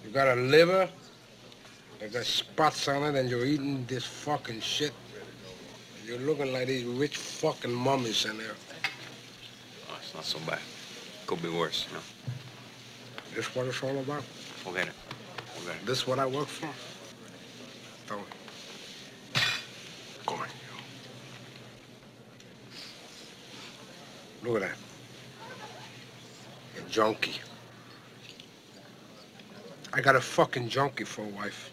You 0.05 0.10
got 0.10 0.28
a 0.28 0.38
liver. 0.38 0.90
They 1.98 2.09
got 2.09 2.26
spots 2.26 2.86
on 2.86 3.02
it, 3.02 3.18
and 3.18 3.30
you're 3.30 3.47
eating 3.47 3.86
this 3.86 4.05
fucking 4.05 4.60
shit. 4.60 4.93
You're 6.05 6.18
looking 6.18 6.52
like 6.52 6.66
these 6.66 6.84
rich 6.84 7.16
fucking 7.16 7.72
mummies 7.72 8.26
in 8.26 8.36
there. 8.36 8.55
Oh, 9.88 9.97
it's 9.98 10.14
not 10.14 10.24
so 10.24 10.38
bad. 10.47 10.59
Could 11.26 11.43
be 11.43 11.48
worse, 11.48 11.86
you 11.88 11.94
know. 11.94 12.02
This 13.34 13.55
what 13.55 13.66
it's 13.66 13.82
all 13.82 13.98
about? 13.98 14.22
Forget 14.22 14.88
it. 14.88 14.94
Forget 15.55 15.76
it. 15.76 15.86
This 15.86 16.06
what 16.06 16.18
I 16.18 16.26
work 16.26 16.47
for? 16.47 16.68
Tell 18.06 18.18
me. 18.18 18.24
Come 20.26 20.40
on. 20.40 20.48
Look 24.44 24.62
at 24.62 24.68
that. 24.68 24.85
Junkie. 26.90 27.40
I 29.92 30.00
got 30.00 30.16
a 30.16 30.20
fucking 30.20 30.68
junkie 30.68 31.04
for 31.04 31.22
a 31.22 31.28
wife. 31.28 31.70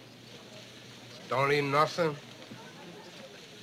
Don't 1.30 1.52
eat 1.52 1.64
nothing. 1.64 2.15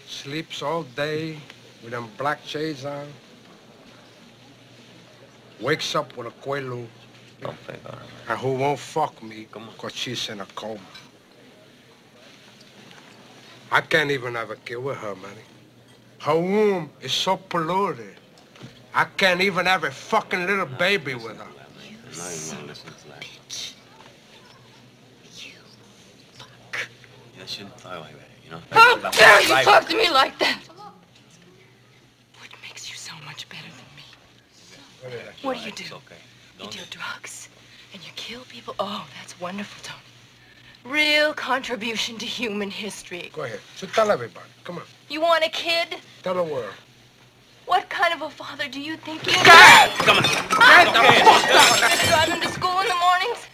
Sleeps 0.06 0.62
all 0.62 0.82
day 0.82 1.38
with 1.82 1.92
them 1.92 2.08
black 2.18 2.40
shades 2.44 2.84
on. 2.84 3.06
Wakes 5.60 5.94
up 5.94 6.16
with 6.16 6.26
a 6.26 6.30
quaalude. 6.30 6.88
And 8.28 8.38
who 8.38 8.54
won't 8.54 8.78
fuck 8.78 9.22
me 9.22 9.46
because 9.52 9.94
she's 9.94 10.28
in 10.28 10.40
a 10.40 10.46
coma. 10.54 10.80
I 13.72 13.80
can't 13.80 14.10
even 14.10 14.34
have 14.34 14.50
a 14.50 14.56
kid 14.56 14.76
with 14.76 14.98
her, 14.98 15.14
man. 15.16 15.30
Her 16.18 16.36
womb 16.36 16.90
is 17.00 17.12
so 17.12 17.36
polluted. 17.36 18.19
I 18.94 19.04
can't 19.04 19.40
even 19.40 19.66
have 19.66 19.84
a 19.84 19.90
fucking 19.90 20.46
little 20.46 20.66
baby 20.66 21.14
with 21.14 21.36
her. 21.36 21.44
I'm 21.44 22.18
not 22.18 22.32
even 22.32 22.56
gonna 22.56 22.66
listen 22.66 22.90
to 22.90 23.08
that. 23.08 23.24
You 27.38 27.46
shouldn't 27.46 27.78
talk 27.78 28.00
like 28.00 28.12
that, 28.12 28.28
you 28.44 28.50
know? 28.50 28.60
How 28.70 28.96
dare 29.10 29.42
you 29.42 29.64
talk 29.64 29.88
to 29.88 29.96
me 29.96 30.10
like 30.10 30.38
that? 30.40 30.60
What 32.38 32.50
makes 32.62 32.90
you 32.90 32.96
so 32.96 33.12
much 33.24 33.48
better 33.48 33.62
than 33.62 33.86
me? 33.96 34.04
What 35.42 35.56
do 35.56 35.62
you 35.64 35.72
do? 35.72 35.84
You 36.60 36.68
do 36.68 36.80
drugs 36.90 37.48
and 37.94 38.02
you 38.04 38.12
kill 38.16 38.42
people. 38.42 38.74
Oh, 38.78 39.06
that's 39.18 39.40
wonderful, 39.40 39.82
Tony. 39.82 40.00
Real 40.84 41.32
contribution 41.34 42.18
to 42.18 42.26
human 42.26 42.70
history. 42.70 43.30
Go 43.34 43.42
ahead. 43.44 43.60
So 43.76 43.86
tell 43.86 44.10
everybody. 44.10 44.46
Come 44.64 44.78
on. 44.78 44.84
You 45.08 45.20
want 45.20 45.44
a 45.44 45.48
kid? 45.50 45.96
Tell 46.22 46.34
the 46.34 46.42
world. 46.42 46.74
What 47.70 47.88
kind 47.88 48.12
of 48.12 48.22
a 48.22 48.30
father 48.30 48.66
do 48.66 48.80
you 48.80 48.96
think 48.96 49.24
you 49.28 49.32
are? 49.32 49.88
Come 50.02 50.16
on. 50.16 50.24
You're 50.26 50.90
gonna 50.90 52.08
drive 52.08 52.28
him 52.28 52.40
to 52.40 52.48
school 52.48 52.80
in 52.80 52.88
the 52.88 52.96
mornings? 52.96 53.46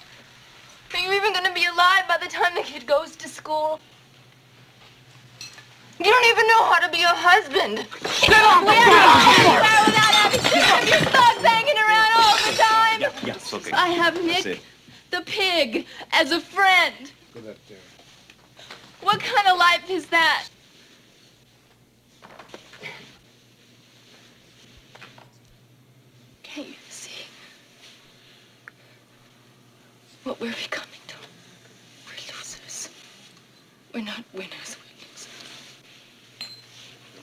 Are 0.95 0.99
you 0.99 1.13
even 1.13 1.35
gonna 1.35 1.53
be 1.53 1.67
alive 1.67 2.09
by 2.09 2.17
the 2.17 2.27
time 2.27 2.55
the 2.55 2.63
kid 2.63 2.87
goes 2.87 3.15
to 3.17 3.29
school? 3.29 3.79
You 5.99 6.07
don't 6.07 6.27
even 6.29 6.47
know 6.49 6.65
how 6.65 6.79
to 6.79 6.91
be 6.91 7.03
a 7.03 7.09
husband. 7.09 7.77
Get 8.23 8.43
off 8.43 8.67
We 8.67 8.75
have 8.77 9.37
to 9.37 9.53
without 9.85 10.15
having 10.15 10.41
to 10.41 10.59
have 10.61 10.89
your 10.89 10.99
thugs 11.13 11.45
hanging 11.45 11.77
around 11.77 12.13
all 12.17 12.37
the 12.39 12.57
time. 12.57 13.01
Yeah, 13.03 13.13
yeah, 13.23 13.35
it's 13.35 13.53
okay. 13.53 13.71
I 13.73 13.89
have 13.89 14.15
That's 14.15 14.47
Nick, 14.47 14.63
the 15.11 15.21
pig, 15.27 15.87
as 16.13 16.33
a 16.33 16.41
friend. 16.41 17.13
What 19.03 19.21
kind 19.21 19.47
of 19.47 19.59
life 19.59 19.91
is 19.91 20.07
that? 20.07 20.47
Can't 26.57 26.69
you 26.69 26.75
see 26.89 27.11
what 30.27 30.41
we're 30.41 30.51
becoming, 30.51 30.89
Tom? 31.07 31.21
We're 32.07 32.35
losers. 32.35 32.89
We're 33.95 34.03
not 34.03 34.25
winners. 34.33 34.77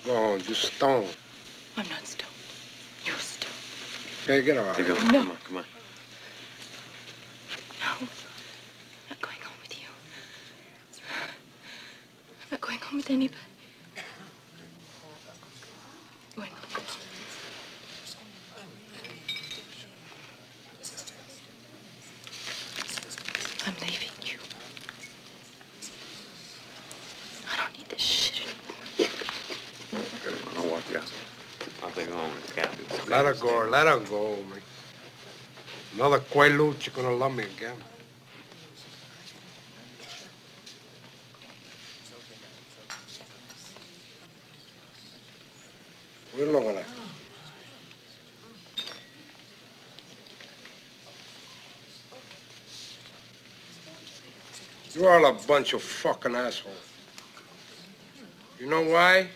Go 0.05 0.15
on, 0.15 0.39
you 0.47 0.53
stone. 0.53 1.05
I'm 1.75 1.89
not 1.89 2.07
stoned. 2.07 2.31
You're 3.05 3.15
stoned. 3.17 3.53
Okay, 4.23 4.41
get 4.45 4.57
out. 4.57 4.75
Take 4.77 4.87
a, 4.87 4.93
No. 4.93 4.95
Come 4.95 5.31
on, 5.31 5.37
come 5.43 5.57
on. 5.57 5.63
No. 7.79 7.87
I'm 7.99 8.07
not 9.09 9.21
going 9.21 9.37
home 9.41 9.57
with 9.61 9.79
you. 9.81 9.87
I'm 12.41 12.47
not 12.51 12.61
going 12.61 12.79
home 12.79 12.97
with 12.97 13.09
anybody. 13.09 13.39
Going 16.37 16.49
home. 16.49 16.73
I'm 23.65 23.73
leaving 23.79 24.09
you. 24.25 24.37
I 27.49 27.55
don't 27.55 27.77
need 27.77 27.87
this 27.87 28.01
shit 28.01 28.45
I'll 30.57 30.67
walk 30.69 30.83
you 30.91 30.97
out. 30.97 31.11
I'll 31.81 31.91
take 31.91 32.07
her 32.07 32.13
home 32.13 32.31
in 32.31 32.41
the 32.45 32.53
cab. 32.53 32.69
Let 33.13 33.25
her 33.25 33.33
go, 33.35 33.69
let 33.69 33.85
her 33.85 33.99
go. 33.99 34.39
Another 35.93 36.17
Quaalude, 36.17 36.83
you're 36.83 36.95
gonna 36.95 37.15
love 37.15 37.35
me 37.35 37.43
again. 37.43 37.75
We're 46.35 46.51
looking 46.51 46.77
at. 46.77 46.85
You're 54.95 55.11
all 55.11 55.25
a 55.27 55.33
bunch 55.33 55.73
of 55.73 55.83
fucking 55.83 56.35
assholes. 56.35 56.75
You 58.59 58.65
know 58.65 58.81
why? 58.81 59.27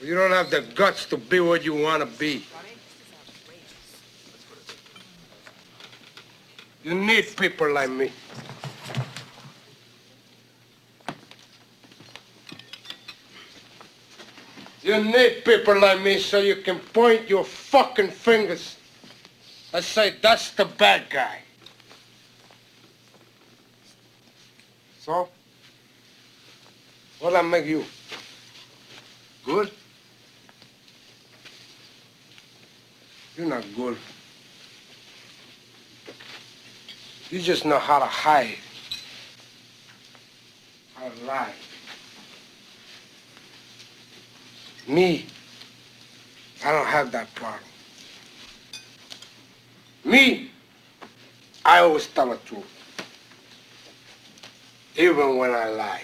You 0.00 0.14
don't 0.14 0.30
have 0.30 0.50
the 0.50 0.60
guts 0.60 1.06
to 1.06 1.16
be 1.16 1.40
what 1.40 1.64
you 1.64 1.74
want 1.74 2.02
to 2.02 2.18
be. 2.18 2.44
You 6.84 6.94
need 6.94 7.36
people 7.36 7.72
like 7.72 7.90
me. 7.90 8.12
You 14.82 15.02
need 15.02 15.44
people 15.44 15.78
like 15.80 16.00
me 16.00 16.18
so 16.18 16.38
you 16.38 16.56
can 16.56 16.78
point 16.78 17.28
your 17.28 17.44
fucking 17.44 18.08
fingers 18.08 18.76
and 19.74 19.84
say, 19.84 20.14
that's 20.22 20.52
the 20.52 20.64
bad 20.64 21.10
guy. 21.10 21.40
So? 25.00 25.28
What'll 27.18 27.38
I 27.38 27.42
make 27.42 27.66
you? 27.66 27.84
Good? 29.44 29.72
You're 33.38 33.46
not 33.46 33.64
good. 33.76 33.96
You 37.30 37.40
just 37.40 37.64
know 37.64 37.78
how 37.78 38.00
to 38.00 38.04
hide. 38.04 38.56
How 40.94 41.08
to 41.08 41.24
lie. 41.24 41.52
Me, 44.88 45.24
I 46.64 46.72
don't 46.72 46.86
have 46.86 47.12
that 47.12 47.32
problem. 47.36 47.62
Me, 50.04 50.50
I 51.64 51.78
always 51.78 52.08
tell 52.08 52.30
the 52.30 52.38
truth. 52.38 52.64
Even 54.96 55.36
when 55.36 55.52
I 55.52 55.68
lie. 55.68 56.02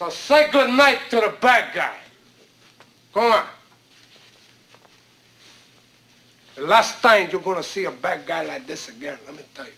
So 0.00 0.08
say 0.08 0.50
good 0.50 0.70
night 0.70 0.98
to 1.10 1.16
the 1.16 1.34
bad 1.42 1.74
guy. 1.74 1.94
Come 3.12 3.32
on. 3.32 3.44
The 6.54 6.62
last 6.62 7.02
time 7.02 7.28
you're 7.30 7.42
gonna 7.42 7.62
see 7.62 7.84
a 7.84 7.90
bad 7.90 8.24
guy 8.24 8.46
like 8.46 8.66
this 8.66 8.88
again, 8.88 9.18
let 9.26 9.36
me 9.36 9.42
tell 9.54 9.66
you. 9.66 9.72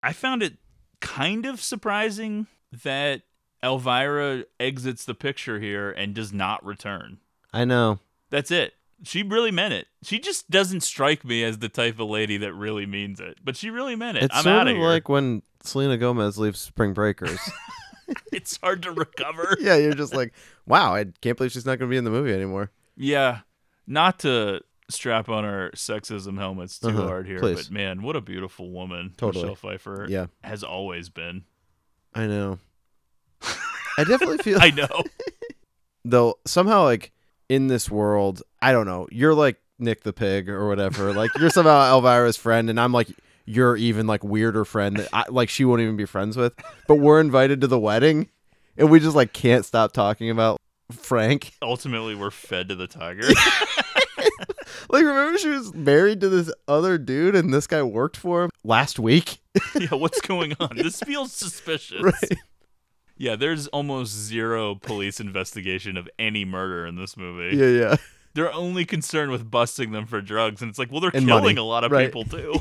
I 0.00 0.12
found 0.12 0.44
it 0.44 0.58
kind 1.00 1.44
of 1.44 1.60
surprising 1.60 2.46
that 2.84 3.22
Elvira 3.64 4.44
exits 4.60 5.04
the 5.04 5.14
picture 5.14 5.58
here 5.58 5.90
and 5.90 6.14
does 6.14 6.32
not 6.32 6.64
return. 6.64 7.18
I 7.52 7.64
know. 7.64 7.98
That's 8.30 8.52
it. 8.52 8.74
She 9.02 9.24
really 9.24 9.50
meant 9.50 9.74
it. 9.74 9.88
She 10.04 10.20
just 10.20 10.48
doesn't 10.48 10.82
strike 10.82 11.24
me 11.24 11.42
as 11.42 11.58
the 11.58 11.68
type 11.68 11.98
of 11.98 12.08
lady 12.08 12.36
that 12.36 12.52
really 12.52 12.86
means 12.86 13.18
it. 13.18 13.38
But 13.42 13.56
she 13.56 13.70
really 13.70 13.96
meant 13.96 14.18
it. 14.18 14.22
It's 14.22 14.36
I'm 14.36 14.44
sort 14.44 14.54
out 14.54 14.68
of 14.68 14.76
of 14.76 14.76
here. 14.76 14.86
like 14.86 15.08
when 15.08 15.42
Selena 15.64 15.96
Gomez 15.96 16.38
leaves 16.38 16.60
Spring 16.60 16.94
Breakers. 16.94 17.40
it's 18.32 18.58
hard 18.58 18.82
to 18.82 18.92
recover. 18.92 19.56
yeah, 19.60 19.76
you're 19.76 19.94
just 19.94 20.14
like, 20.14 20.32
wow, 20.66 20.94
I 20.94 21.06
can't 21.20 21.36
believe 21.36 21.52
she's 21.52 21.66
not 21.66 21.78
going 21.78 21.88
to 21.88 21.92
be 21.92 21.96
in 21.96 22.04
the 22.04 22.10
movie 22.10 22.32
anymore. 22.32 22.70
Yeah, 22.96 23.40
not 23.86 24.18
to 24.20 24.60
strap 24.88 25.28
on 25.28 25.44
our 25.44 25.70
sexism 25.72 26.36
helmets 26.38 26.78
too 26.78 26.88
Uh-huh, 26.88 27.06
hard 27.06 27.26
here, 27.26 27.38
please. 27.38 27.68
but 27.68 27.70
man, 27.72 28.02
what 28.02 28.16
a 28.16 28.20
beautiful 28.20 28.70
woman 28.70 29.14
Totally. 29.16 29.44
Michelle 29.44 29.54
Pfeiffer 29.56 30.06
Yeah. 30.08 30.26
has 30.42 30.62
always 30.64 31.08
been. 31.08 31.44
I 32.14 32.26
know. 32.26 32.58
I 33.98 34.04
definitely 34.04 34.38
feel. 34.38 34.58
I 34.60 34.70
know. 34.70 34.88
Though 36.04 36.38
somehow, 36.46 36.84
like 36.84 37.12
in 37.48 37.66
this 37.68 37.90
world, 37.90 38.42
I 38.62 38.72
don't 38.72 38.86
know. 38.86 39.06
You're 39.12 39.34
like 39.34 39.60
Nick 39.78 40.02
the 40.02 40.12
pig 40.12 40.48
or 40.48 40.66
whatever. 40.68 41.12
Like 41.12 41.30
you're 41.38 41.50
somehow 41.50 41.82
Elvira's 42.00 42.36
friend, 42.36 42.68
and 42.70 42.80
I'm 42.80 42.92
like 42.92 43.08
your 43.50 43.76
even 43.76 44.06
like 44.06 44.22
weirder 44.24 44.64
friend 44.64 44.96
that 44.96 45.08
I, 45.12 45.24
like 45.28 45.48
she 45.48 45.64
won't 45.64 45.80
even 45.80 45.96
be 45.96 46.06
friends 46.06 46.36
with. 46.36 46.52
But 46.88 46.96
we're 46.96 47.20
invited 47.20 47.60
to 47.62 47.66
the 47.66 47.78
wedding, 47.78 48.28
and 48.76 48.90
we 48.90 49.00
just 49.00 49.16
like 49.16 49.32
can't 49.32 49.64
stop 49.64 49.92
talking 49.92 50.30
about 50.30 50.58
Frank. 50.92 51.52
Ultimately, 51.62 52.14
we're 52.14 52.30
fed 52.30 52.68
to 52.68 52.74
the 52.74 52.86
tiger. 52.86 53.28
Like 54.88 55.04
remember 55.04 55.38
she 55.38 55.48
was 55.50 55.72
married 55.74 56.20
to 56.20 56.28
this 56.28 56.52
other 56.66 56.98
dude, 56.98 57.36
and 57.36 57.52
this 57.54 57.66
guy 57.68 57.82
worked 57.82 58.16
for 58.16 58.44
him 58.44 58.50
last 58.64 58.98
week. 58.98 59.38
yeah, 59.78 59.94
what's 59.94 60.20
going 60.20 60.54
on? 60.58 60.70
This 60.76 60.98
feels 61.06 61.32
suspicious. 61.32 62.02
Right. 62.02 62.38
Yeah, 63.16 63.36
there's 63.36 63.66
almost 63.68 64.12
zero 64.12 64.74
police 64.74 65.20
investigation 65.20 65.96
of 65.96 66.08
any 66.18 66.44
murder 66.44 66.86
in 66.86 66.96
this 66.96 67.16
movie. 67.16 67.56
Yeah, 67.56 67.66
yeah. 67.90 67.96
They're 68.34 68.52
only 68.52 68.84
concerned 68.84 69.30
with 69.30 69.48
busting 69.48 69.92
them 69.92 70.06
for 70.06 70.20
drugs, 70.20 70.60
and 70.62 70.68
it's 70.70 70.78
like, 70.78 70.90
well, 70.90 71.00
they're 71.00 71.10
And 71.14 71.26
killing 71.26 71.42
money. 71.44 71.56
a 71.56 71.62
lot 71.64 71.84
of 71.84 71.92
Right. 71.92 72.06
people 72.06 72.24
too. 72.24 72.54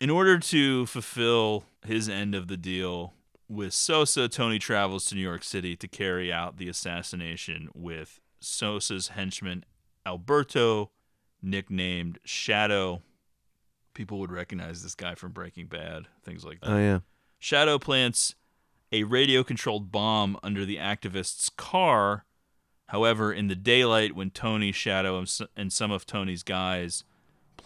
In 0.00 0.10
order 0.10 0.38
to 0.38 0.86
fulfill 0.86 1.64
his 1.84 2.08
end 2.08 2.34
of 2.34 2.46
the 2.46 2.56
deal 2.56 3.14
with 3.48 3.72
Sosa, 3.72 4.28
Tony 4.28 4.60
travels 4.60 5.06
to 5.06 5.16
New 5.16 5.20
York 5.20 5.42
City 5.42 5.74
to 5.74 5.88
carry 5.88 6.32
out 6.32 6.56
the 6.56 6.68
assassination 6.68 7.68
with 7.74 8.20
Sosa's 8.40 9.08
henchman 9.08 9.64
Alberto, 10.06 10.90
nicknamed 11.42 12.18
Shadow. 12.24 13.02
People 13.92 14.20
would 14.20 14.30
recognize 14.30 14.84
this 14.84 14.94
guy 14.94 15.16
from 15.16 15.32
Breaking 15.32 15.66
Bad, 15.66 16.04
things 16.22 16.44
like 16.44 16.60
that. 16.60 16.70
Oh 16.70 16.78
yeah. 16.78 17.00
Shadow 17.40 17.78
plants 17.78 18.36
a 18.92 19.02
radio 19.02 19.42
controlled 19.42 19.90
bomb 19.90 20.38
under 20.44 20.64
the 20.64 20.78
activist's 20.78 21.50
car. 21.50 22.24
However, 22.86 23.32
in 23.32 23.48
the 23.48 23.56
daylight, 23.56 24.14
when 24.14 24.30
Tony, 24.30 24.70
Shadow, 24.70 25.24
and 25.56 25.72
some 25.72 25.90
of 25.90 26.06
Tony's 26.06 26.42
guys 26.44 27.02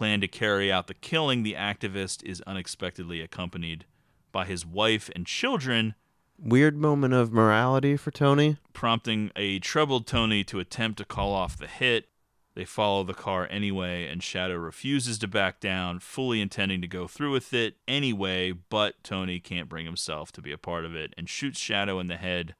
plan 0.03 0.19
to 0.19 0.27
carry 0.27 0.69
out 0.69 0.87
the 0.87 0.93
killing, 0.93 1.43
the 1.43 1.53
activist 1.53 2.21
is 2.25 2.41
unexpectedly 2.41 3.21
accompanied 3.21 3.85
by 4.33 4.43
his 4.43 4.65
wife 4.65 5.09
and 5.15 5.25
children, 5.25 5.95
Weird 6.37 6.75
moment 6.75 7.13
of 7.13 7.31
morality 7.31 7.95
for 7.95 8.11
Tony. 8.11 8.57
prompting 8.73 9.31
a 9.37 9.59
troubled 9.59 10.05
Tony 10.05 10.43
to 10.43 10.59
attempt 10.59 10.97
to 10.97 11.05
call 11.05 11.31
off 11.31 11.57
the 11.57 11.67
hit. 11.67 12.09
They 12.53 12.65
follow 12.65 13.05
the 13.05 13.13
car 13.13 13.47
anyway, 13.49 14.05
and 14.05 14.21
Shadow 14.21 14.55
refuses 14.55 15.17
to 15.19 15.27
back 15.29 15.61
down, 15.61 15.99
fully 15.99 16.41
intending 16.41 16.81
to 16.81 16.87
go 16.87 17.07
through 17.07 17.31
with 17.31 17.53
it 17.53 17.77
anyway, 17.87 18.51
but 18.51 19.01
Tony 19.05 19.39
can't 19.39 19.69
bring 19.69 19.85
himself 19.85 20.33
to 20.33 20.41
be 20.41 20.51
a 20.51 20.57
part 20.57 20.83
of 20.83 20.93
it 20.93 21.13
and 21.17 21.29
shoots 21.29 21.57
Shadow 21.57 21.97
in 21.99 22.07
the 22.07 22.17
head 22.17 22.55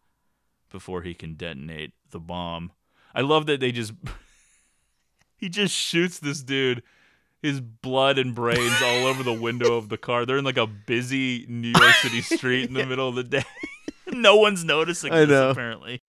before 0.71 1.01
he 1.01 1.13
can 1.13 1.33
detonate 1.33 1.91
the 2.11 2.21
bomb. 2.21 2.71
I 3.13 3.19
love 3.19 3.47
that 3.47 3.59
they 3.59 3.73
just 3.73 3.91
he 5.35 5.49
just 5.49 5.75
shoots 5.75 6.19
this 6.19 6.41
dude. 6.41 6.83
His 7.43 7.59
blood 7.61 8.17
and 8.17 8.33
brains 8.33 8.81
all 8.81 9.05
over 9.05 9.21
the 9.21 9.33
window 9.39 9.75
of 9.77 9.89
the 9.89 9.97
car. 9.97 10.25
They're 10.25 10.37
in 10.39 10.45
like 10.45 10.57
a 10.57 10.65
busy 10.65 11.45
New 11.47 11.73
York 11.77 11.93
City 12.01 12.21
street 12.37 12.67
in 12.69 12.73
the 12.73 12.85
middle 12.85 13.07
of 13.09 13.13
the 13.15 13.23
day. 13.23 13.43
no 14.11 14.37
one's 14.37 14.63
noticing 14.63 15.13
I 15.13 15.19
this 15.19 15.29
know. 15.29 15.49
apparently. 15.51 16.01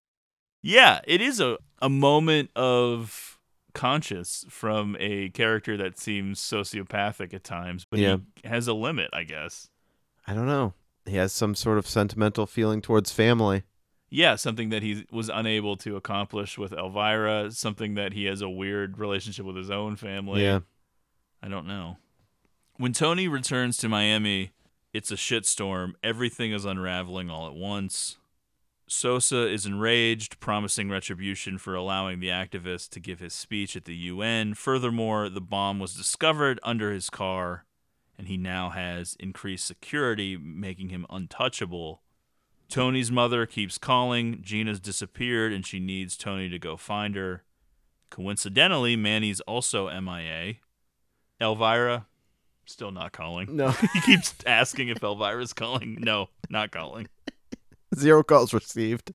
Yeah, 0.63 1.01
it 1.07 1.21
is 1.21 1.41
a, 1.41 1.59
a 1.83 1.91
moment 1.91 2.51
of 2.57 3.39
conscience 3.75 4.45
from 4.49 4.97
a 5.01 5.29
character 5.31 5.77
that 5.77 5.99
seems 5.99 6.41
sociopathic 6.41 7.35
at 7.35 7.45
times, 7.45 7.85
but 7.85 7.99
Yeah. 7.99 8.19
he 8.43 8.49
has 8.49 8.69
a 8.69 8.73
limit, 8.73 9.11
I 9.13 9.25
guess. 9.25 9.69
I 10.27 10.33
don't 10.35 10.47
know. 10.47 10.73
He 11.05 11.17
has 11.17 11.33
some 11.33 11.55
sort 11.55 11.77
of 11.79 11.87
sentimental 11.87 12.47
feeling 12.47 12.81
towards 12.81 13.13
family. 13.13 13.65
Yeah, 14.09 14.37
something 14.37 14.69
that 14.69 14.83
he 14.85 15.05
was 15.11 15.29
unable 15.29 15.77
to 15.79 15.97
accomplish 15.97 16.57
with 16.57 16.73
Elvira, 16.73 17.51
something 17.51 17.95
that 17.97 18.13
he 18.13 18.27
has 18.27 18.41
a 18.41 18.49
weird 18.49 18.97
relationship 18.99 19.45
with 19.45 19.57
his 19.57 19.71
own 19.71 19.97
family. 19.97 20.45
Yeah. 20.45 20.61
I 21.45 21.49
don't 21.49 21.67
know. 21.67 21.99
When 22.79 22.95
Tony 22.95 23.29
returns 23.29 23.77
to 23.77 23.89
Miami, 23.89 24.53
it's 24.95 25.11
a 25.11 25.17
shitstorm. 25.17 25.93
Everything 26.03 26.55
is 26.55 26.65
unraveling 26.65 27.29
all 27.29 27.47
at 27.47 27.55
once. 27.55 28.17
Sosa 28.87 29.47
is 29.47 29.67
enraged, 29.67 30.41
promising 30.41 30.89
retribution 30.89 31.59
for 31.59 31.75
allowing 31.75 32.21
the 32.21 32.29
activist 32.29 32.89
to 32.91 33.01
give 33.01 33.21
his 33.21 33.35
speech 33.35 33.77
at 33.77 33.85
the 33.85 33.95
UN. 33.95 34.55
Furthermore, 34.55 35.29
the 35.29 35.43
bomb 35.43 35.79
was 35.79 35.95
discovered 35.95 36.59
under 36.63 36.93
his 36.93 37.11
car, 37.11 37.67
and 38.17 38.27
he 38.27 38.39
now 38.39 38.71
has 38.71 39.15
increased 39.21 39.67
security, 39.67 40.39
making 40.39 40.89
him 40.89 41.05
untouchable. 41.11 42.01
Tony's 42.71 43.13
mother 43.13 43.45
keeps 43.45 43.77
calling. 43.77 44.41
Gina's 44.41 44.81
disappeared, 44.81 45.53
and 45.53 45.67
she 45.67 45.79
needs 45.79 46.17
Tony 46.17 46.49
to 46.49 46.59
go 46.59 46.79
find 46.79 47.15
her. 47.17 47.43
Coincidentally, 48.09 48.97
Manny's 48.97 49.41
also 49.43 49.91
MIA. 50.01 50.55
Elvira, 51.41 52.07
still 52.67 52.91
not 52.91 53.13
calling. 53.13 53.57
No. 53.57 53.71
he 53.93 54.01
keeps 54.01 54.35
asking 54.47 54.89
if 54.89 55.03
Elvira's 55.03 55.53
calling. 55.53 55.99
No, 56.01 56.29
not 56.49 56.71
calling. 56.71 57.09
Zero 57.95 58.23
calls 58.23 58.53
received. 58.53 59.13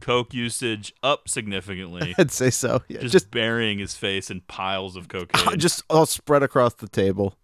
Coke 0.00 0.32
usage 0.32 0.94
up 1.02 1.28
significantly. 1.28 2.14
I'd 2.18 2.30
say 2.30 2.50
so. 2.50 2.82
Yeah, 2.88 3.00
just, 3.00 3.12
just- 3.12 3.30
burying 3.30 3.78
his 3.78 3.94
face 3.94 4.30
in 4.30 4.40
piles 4.42 4.96
of 4.96 5.08
cocaine. 5.08 5.58
Just 5.58 5.82
all 5.90 6.06
spread 6.06 6.42
across 6.42 6.74
the 6.74 6.88
table. 6.88 7.36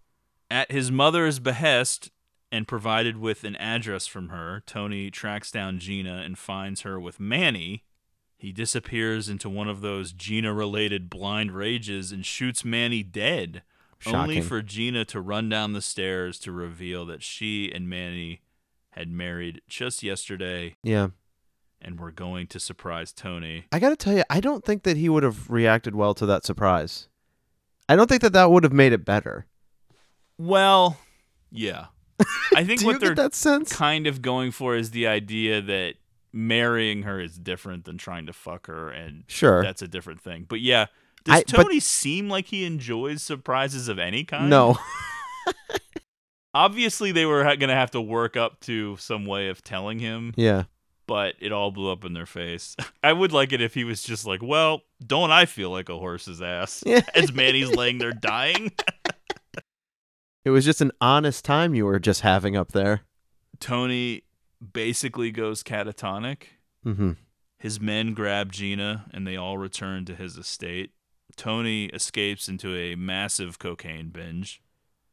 At 0.49 0.71
his 0.71 0.89
mother's 0.91 1.39
behest 1.39 2.09
and 2.51 2.67
provided 2.67 3.17
with 3.17 3.43
an 3.43 3.55
address 3.57 4.07
from 4.07 4.29
her, 4.29 4.63
Tony 4.65 5.11
tracks 5.11 5.51
down 5.51 5.79
Gina 5.79 6.21
and 6.23 6.37
finds 6.37 6.81
her 6.81 6.99
with 6.99 7.19
Manny. 7.19 7.83
He 8.37 8.51
disappears 8.51 9.27
into 9.29 9.49
one 9.49 9.67
of 9.67 9.81
those 9.81 10.13
Gina 10.13 10.53
related 10.53 11.09
blind 11.09 11.51
rages 11.51 12.11
and 12.11 12.25
shoots 12.25 12.63
Manny 12.63 13.03
dead, 13.03 13.63
only 14.05 14.41
for 14.41 14.61
Gina 14.61 15.05
to 15.05 15.19
run 15.21 15.49
down 15.49 15.73
the 15.73 15.81
stairs 15.81 16.39
to 16.39 16.51
reveal 16.51 17.05
that 17.07 17.23
she 17.23 17.71
and 17.73 17.89
Manny 17.89 18.41
had 18.91 19.09
married 19.09 19.61
just 19.67 20.03
yesterday 20.03 20.75
Yeah. 20.83 21.09
and 21.81 21.99
were 21.99 22.11
going 22.11 22.47
to 22.47 22.59
surprise 22.59 23.11
Tony. 23.13 23.65
I 23.71 23.79
got 23.79 23.89
to 23.89 23.95
tell 23.95 24.15
you, 24.15 24.23
I 24.29 24.39
don't 24.39 24.63
think 24.65 24.83
that 24.83 24.97
he 24.97 25.09
would 25.09 25.23
have 25.23 25.49
reacted 25.49 25.95
well 25.95 26.13
to 26.15 26.25
that 26.25 26.45
surprise. 26.45 27.07
I 27.89 27.95
don't 27.95 28.07
think 28.07 28.21
that 28.21 28.33
that 28.33 28.51
would 28.51 28.63
have 28.63 28.73
made 28.73 28.93
it 28.93 29.05
better. 29.05 29.45
Well, 30.37 30.97
yeah. 31.51 31.87
I 32.55 32.63
think 32.65 32.81
what 32.83 32.99
they're 32.99 33.15
that 33.15 33.35
sense? 33.35 33.73
kind 33.73 34.07
of 34.07 34.21
going 34.21 34.51
for 34.51 34.75
is 34.75 34.91
the 34.91 35.07
idea 35.07 35.61
that 35.61 35.95
marrying 36.33 37.03
her 37.03 37.19
is 37.19 37.37
different 37.37 37.85
than 37.85 37.97
trying 37.97 38.25
to 38.25 38.33
fuck 38.33 38.67
her, 38.67 38.89
and 38.89 39.23
Sure. 39.27 39.63
that's 39.63 39.81
a 39.81 39.87
different 39.87 40.21
thing. 40.21 40.45
But 40.47 40.59
yeah, 40.61 40.87
does 41.27 41.35
I- 41.35 41.43
but- 41.43 41.63
Tony 41.63 41.79
seem 41.79 42.29
like 42.29 42.47
he 42.47 42.65
enjoys 42.65 43.21
surprises 43.21 43.87
of 43.87 43.99
any 43.99 44.23
kind? 44.23 44.49
No. 44.49 44.77
Obviously, 46.53 47.11
they 47.11 47.25
were 47.25 47.43
going 47.43 47.59
to 47.59 47.75
have 47.75 47.91
to 47.91 48.01
work 48.01 48.35
up 48.35 48.59
to 48.61 48.97
some 48.97 49.25
way 49.25 49.49
of 49.49 49.63
telling 49.63 49.99
him. 49.99 50.33
Yeah. 50.35 50.63
But 51.05 51.35
it 51.39 51.51
all 51.51 51.71
blew 51.71 51.91
up 51.91 52.03
in 52.03 52.13
their 52.13 52.25
face. 52.25 52.75
I 53.03 53.13
would 53.13 53.31
like 53.31 53.53
it 53.53 53.61
if 53.61 53.73
he 53.73 53.83
was 53.83 54.01
just 54.03 54.25
like, 54.25 54.41
"Well, 54.41 54.81
don't 55.05 55.31
I 55.31 55.45
feel 55.45 55.69
like 55.69 55.87
a 55.87 55.97
horse's 55.97 56.41
ass?" 56.41 56.83
Yeah. 56.85 57.01
As 57.15 57.31
Manny's 57.31 57.69
laying 57.71 57.99
there 57.99 58.11
dying. 58.11 58.71
It 60.43 60.49
was 60.49 60.65
just 60.65 60.81
an 60.81 60.91
honest 60.99 61.45
time 61.45 61.75
you 61.75 61.85
were 61.85 61.99
just 61.99 62.21
having 62.21 62.55
up 62.57 62.71
there. 62.71 63.01
Tony 63.59 64.23
basically 64.73 65.29
goes 65.31 65.61
catatonic. 65.63 66.43
Mm-hmm. 66.85 67.11
His 67.59 67.79
men 67.81 68.13
grab 68.13 68.51
Gina 68.51 69.05
and 69.13 69.27
they 69.27 69.35
all 69.35 69.57
return 69.57 70.05
to 70.05 70.15
his 70.15 70.37
estate. 70.37 70.91
Tony 71.37 71.85
escapes 71.85 72.49
into 72.49 72.75
a 72.75 72.95
massive 72.95 73.59
cocaine 73.59 74.09
binge. 74.09 74.61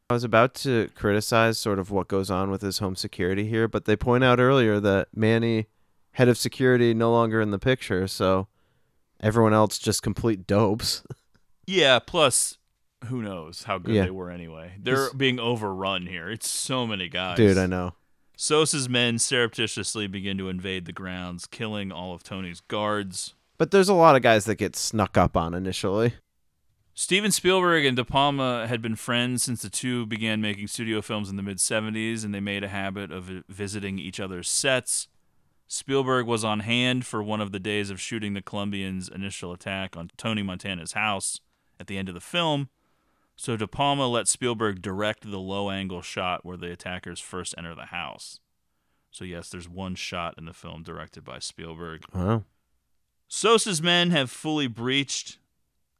I 0.09 0.13
was 0.13 0.23
about 0.23 0.53
to 0.55 0.89
criticize 0.95 1.57
sort 1.57 1.79
of 1.79 1.89
what 1.89 2.07
goes 2.07 2.29
on 2.29 2.51
with 2.51 2.61
his 2.61 2.79
home 2.79 2.95
security 2.95 3.47
here, 3.47 3.67
but 3.67 3.85
they 3.85 3.95
point 3.95 4.23
out 4.23 4.39
earlier 4.39 4.79
that 4.79 5.07
Manny, 5.15 5.67
head 6.11 6.27
of 6.27 6.37
security, 6.37 6.93
no 6.93 7.11
longer 7.11 7.41
in 7.41 7.51
the 7.51 7.57
picture, 7.59 8.07
so 8.07 8.47
everyone 9.19 9.53
else 9.53 9.79
just 9.79 10.03
complete 10.03 10.45
dopes. 10.47 11.03
Yeah, 11.67 11.97
plus 11.97 12.59
who 13.05 13.23
knows 13.23 13.63
how 13.63 13.79
good 13.79 13.95
Yeah. 13.95 14.03
they 14.03 14.11
were 14.11 14.29
anyway. 14.29 14.73
They're 14.79 14.95
This- 15.05 15.13
being 15.13 15.39
overrun 15.39 16.05
here. 16.05 16.29
It's 16.29 16.47
so 16.47 16.85
many 16.85 17.09
guys. 17.09 17.37
Dude, 17.37 17.57
I 17.57 17.65
know. 17.65 17.95
Sosa's 18.37 18.87
men 18.87 19.17
surreptitiously 19.17 20.05
begin 20.05 20.37
to 20.37 20.47
invade 20.49 20.85
the 20.85 20.91
grounds, 20.93 21.47
killing 21.47 21.91
all 21.91 22.13
of 22.13 22.21
Tony's 22.21 22.59
guards. 22.61 23.33
But 23.57 23.71
there's 23.71 23.89
a 23.89 23.93
lot 23.93 24.15
of 24.15 24.21
guys 24.21 24.45
that 24.45 24.55
get 24.55 24.75
snuck 24.75 25.17
up 25.17 25.37
on 25.37 25.53
initially. 25.53 26.15
Steven 26.93 27.31
Spielberg 27.31 27.85
and 27.85 27.97
De 27.97 28.05
Palma 28.05 28.67
had 28.67 28.81
been 28.81 28.95
friends 28.95 29.43
since 29.43 29.61
the 29.61 29.69
two 29.69 30.05
began 30.05 30.39
making 30.39 30.67
studio 30.67 31.01
films 31.01 31.29
in 31.29 31.35
the 31.35 31.43
mid 31.43 31.57
70s, 31.57 32.23
and 32.23 32.33
they 32.33 32.39
made 32.39 32.63
a 32.63 32.69
habit 32.69 33.11
of 33.11 33.43
visiting 33.49 33.99
each 33.99 34.19
other's 34.19 34.49
sets. 34.49 35.07
Spielberg 35.67 36.25
was 36.25 36.43
on 36.43 36.61
hand 36.61 37.05
for 37.05 37.21
one 37.23 37.41
of 37.41 37.51
the 37.51 37.59
days 37.59 37.89
of 37.89 37.99
shooting 37.99 38.33
the 38.33 38.41
Colombians' 38.41 39.09
initial 39.09 39.51
attack 39.51 39.97
on 39.97 40.11
Tony 40.15 40.43
Montana's 40.43 40.93
house 40.93 41.41
at 41.79 41.87
the 41.87 41.97
end 41.97 42.07
of 42.07 42.15
the 42.15 42.21
film, 42.21 42.69
so 43.35 43.57
De 43.57 43.67
Palma 43.67 44.07
let 44.07 44.27
Spielberg 44.27 44.81
direct 44.81 45.29
the 45.29 45.39
low 45.39 45.69
angle 45.69 46.01
shot 46.01 46.45
where 46.45 46.57
the 46.57 46.71
attackers 46.71 47.19
first 47.19 47.53
enter 47.57 47.75
the 47.75 47.87
house. 47.87 48.39
So, 49.11 49.25
yes, 49.25 49.49
there's 49.49 49.67
one 49.67 49.95
shot 49.95 50.35
in 50.37 50.45
the 50.45 50.53
film 50.53 50.83
directed 50.83 51.23
by 51.23 51.39
Spielberg. 51.39 52.03
Wow. 52.13 52.43
Sosa's 53.39 53.81
men 53.81 54.11
have 54.11 54.31
fully 54.31 54.65
breached 54.67 55.39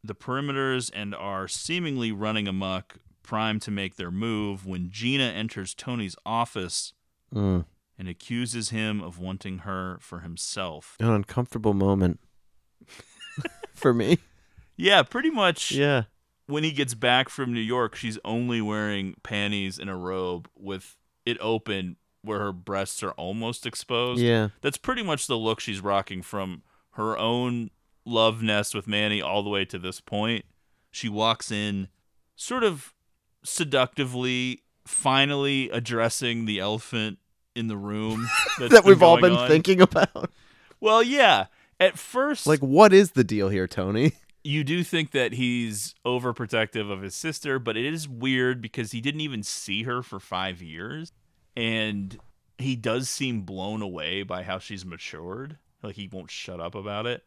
the 0.01 0.15
perimeters 0.15 0.89
and 0.93 1.13
are 1.13 1.49
seemingly 1.49 2.09
running 2.09 2.47
amok, 2.47 2.99
primed 3.23 3.61
to 3.63 3.71
make 3.71 3.97
their 3.97 4.09
move 4.09 4.65
when 4.65 4.89
Gina 4.89 5.25
enters 5.25 5.73
Tony's 5.73 6.15
office 6.25 6.93
Mm. 7.33 7.65
and 7.97 8.07
accuses 8.07 8.69
him 8.69 9.01
of 9.01 9.19
wanting 9.19 9.59
her 9.59 9.97
for 9.99 10.19
himself. 10.21 10.95
An 11.01 11.09
uncomfortable 11.09 11.73
moment 11.73 12.21
for 13.73 13.93
me. 13.93 14.19
Yeah, 14.77 15.03
pretty 15.03 15.29
much. 15.29 15.73
Yeah. 15.73 16.03
When 16.45 16.63
he 16.63 16.71
gets 16.71 16.93
back 16.93 17.27
from 17.27 17.51
New 17.51 17.59
York, 17.59 17.95
she's 17.95 18.17
only 18.23 18.61
wearing 18.61 19.15
panties 19.23 19.77
and 19.77 19.89
a 19.89 19.95
robe 19.95 20.47
with 20.55 20.95
it 21.25 21.37
open 21.41 21.97
where 22.21 22.39
her 22.39 22.53
breasts 22.53 23.03
are 23.03 23.11
almost 23.11 23.65
exposed. 23.65 24.21
Yeah. 24.21 24.49
That's 24.61 24.77
pretty 24.77 25.03
much 25.03 25.27
the 25.27 25.37
look 25.37 25.59
she's 25.59 25.81
rocking 25.81 26.21
from 26.21 26.61
her 26.95 27.17
own 27.17 27.69
love 28.05 28.41
nest 28.41 28.75
with 28.75 28.87
Manny 28.87 29.21
all 29.21 29.43
the 29.43 29.49
way 29.49 29.65
to 29.65 29.79
this 29.79 30.01
point. 30.01 30.45
She 30.91 31.09
walks 31.09 31.51
in 31.51 31.87
sort 32.35 32.63
of 32.63 32.93
seductively, 33.43 34.61
finally 34.85 35.69
addressing 35.71 36.45
the 36.45 36.59
elephant 36.59 37.17
in 37.55 37.67
the 37.67 37.77
room 37.77 38.27
that 38.59 38.83
we've 38.85 39.01
all 39.01 39.19
been 39.19 39.33
on. 39.33 39.47
thinking 39.47 39.81
about. 39.81 40.29
Well, 40.79 41.01
yeah. 41.01 41.45
At 41.79 41.97
first, 41.97 42.45
Like, 42.47 42.59
what 42.59 42.93
is 42.93 43.11
the 43.11 43.23
deal 43.23 43.49
here, 43.49 43.67
Tony? 43.67 44.13
you 44.43 44.63
do 44.63 44.83
think 44.83 45.11
that 45.11 45.33
he's 45.33 45.95
overprotective 46.05 46.91
of 46.91 47.01
his 47.01 47.15
sister, 47.15 47.57
but 47.59 47.75
it 47.75 47.85
is 47.85 48.07
weird 48.07 48.61
because 48.61 48.91
he 48.91 49.01
didn't 49.01 49.21
even 49.21 49.41
see 49.43 49.83
her 49.83 50.03
for 50.03 50.19
five 50.19 50.61
years. 50.61 51.11
And 51.57 52.17
he 52.57 52.75
does 52.75 53.09
seem 53.09 53.41
blown 53.41 53.81
away 53.81 54.23
by 54.23 54.43
how 54.43 54.59
she's 54.59 54.85
matured. 54.85 55.57
Like 55.81 55.95
he 55.95 56.09
won't 56.11 56.31
shut 56.31 56.59
up 56.59 56.75
about 56.75 57.05
it. 57.05 57.23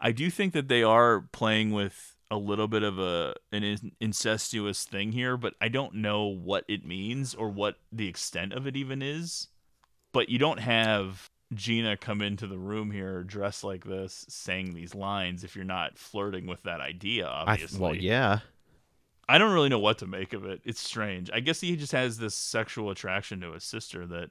I 0.00 0.12
do 0.12 0.30
think 0.30 0.52
that 0.52 0.68
they 0.68 0.82
are 0.82 1.22
playing 1.32 1.72
with 1.72 2.16
a 2.30 2.36
little 2.36 2.68
bit 2.68 2.82
of 2.82 2.98
a 2.98 3.34
an 3.52 3.92
incestuous 4.00 4.84
thing 4.84 5.12
here, 5.12 5.36
but 5.36 5.54
I 5.60 5.68
don't 5.68 5.94
know 5.94 6.26
what 6.26 6.64
it 6.68 6.84
means 6.84 7.34
or 7.34 7.48
what 7.48 7.76
the 7.92 8.08
extent 8.08 8.52
of 8.52 8.66
it 8.66 8.76
even 8.76 9.02
is. 9.02 9.48
But 10.12 10.28
you 10.28 10.38
don't 10.38 10.60
have 10.60 11.30
Gina 11.54 11.96
come 11.96 12.22
into 12.22 12.46
the 12.46 12.58
room 12.58 12.90
here 12.90 13.22
dressed 13.22 13.62
like 13.62 13.84
this, 13.84 14.26
saying 14.28 14.74
these 14.74 14.94
lines 14.94 15.44
if 15.44 15.54
you're 15.54 15.64
not 15.64 15.98
flirting 15.98 16.46
with 16.46 16.62
that 16.64 16.80
idea, 16.80 17.26
I, 17.26 17.52
obviously. 17.52 17.80
well, 17.80 17.94
yeah. 17.94 18.40
I 19.28 19.38
don't 19.38 19.52
really 19.52 19.68
know 19.68 19.78
what 19.78 19.98
to 19.98 20.06
make 20.06 20.32
of 20.32 20.44
it. 20.44 20.60
It's 20.64 20.80
strange. 20.80 21.30
I 21.32 21.40
guess 21.40 21.60
he 21.60 21.76
just 21.76 21.92
has 21.92 22.18
this 22.18 22.34
sexual 22.34 22.90
attraction 22.90 23.40
to 23.40 23.52
his 23.52 23.64
sister 23.64 24.06
that 24.06 24.30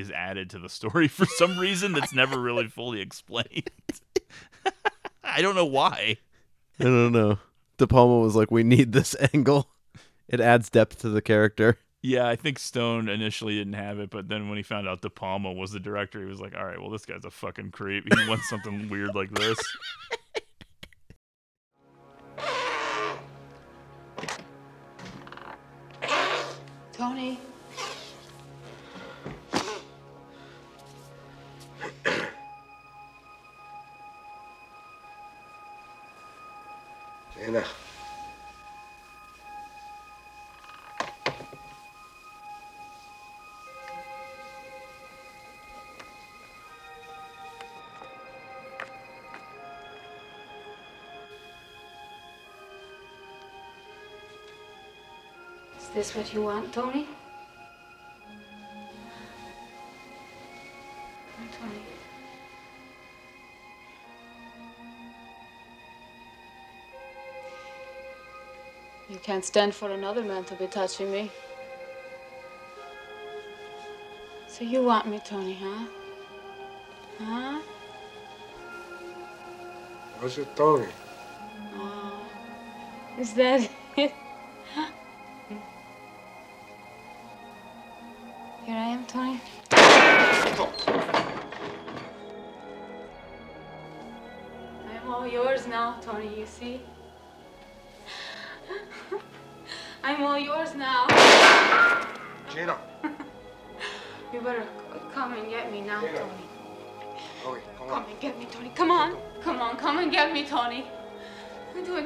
is 0.00 0.10
added 0.10 0.50
to 0.50 0.58
the 0.58 0.68
story 0.68 1.08
for 1.08 1.26
some 1.26 1.58
reason 1.58 1.92
that's 1.92 2.12
never 2.12 2.38
really 2.38 2.68
fully 2.68 3.00
explained. 3.00 3.70
I 5.24 5.42
don't 5.42 5.54
know 5.54 5.66
why. 5.66 6.16
I 6.78 6.84
don't 6.84 7.12
know. 7.12 7.38
De 7.76 7.86
Palma 7.86 8.18
was 8.18 8.34
like, 8.36 8.50
"We 8.50 8.62
need 8.62 8.92
this 8.92 9.14
angle. 9.32 9.68
It 10.28 10.40
adds 10.40 10.70
depth 10.70 11.00
to 11.00 11.08
the 11.08 11.22
character." 11.22 11.78
Yeah, 12.02 12.26
I 12.26 12.34
think 12.34 12.58
Stone 12.58 13.10
initially 13.10 13.56
didn't 13.58 13.74
have 13.74 13.98
it, 13.98 14.08
but 14.08 14.28
then 14.28 14.48
when 14.48 14.56
he 14.56 14.62
found 14.62 14.88
out 14.88 15.02
De 15.02 15.10
Palma 15.10 15.52
was 15.52 15.72
the 15.72 15.80
director, 15.80 16.18
he 16.20 16.24
was 16.24 16.40
like, 16.40 16.56
"All 16.56 16.64
right, 16.64 16.80
well, 16.80 16.90
this 16.90 17.04
guy's 17.04 17.24
a 17.24 17.30
fucking 17.30 17.70
creep. 17.72 18.04
He 18.12 18.28
wants 18.28 18.48
something 18.48 18.88
weird 18.88 19.14
like 19.14 19.30
this." 19.32 19.58
Tony. 26.92 27.38
This 56.14 56.16
what 56.16 56.34
you 56.34 56.42
want, 56.42 56.72
Tony? 56.72 57.06
Tony. 61.58 61.72
You 69.08 69.18
can't 69.22 69.44
stand 69.44 69.74
for 69.74 69.90
another 69.90 70.22
man 70.22 70.44
to 70.44 70.54
be 70.54 70.66
touching 70.66 71.10
me. 71.10 71.30
So 74.48 74.64
you 74.64 74.82
want 74.82 75.06
me, 75.06 75.20
Tony, 75.24 75.58
huh? 75.60 75.86
Huh? 77.18 77.60
What's 80.18 80.38
it, 80.38 80.54
Tony? 80.56 80.86
Oh, 81.74 82.20
is 83.18 83.32
that 83.34 83.68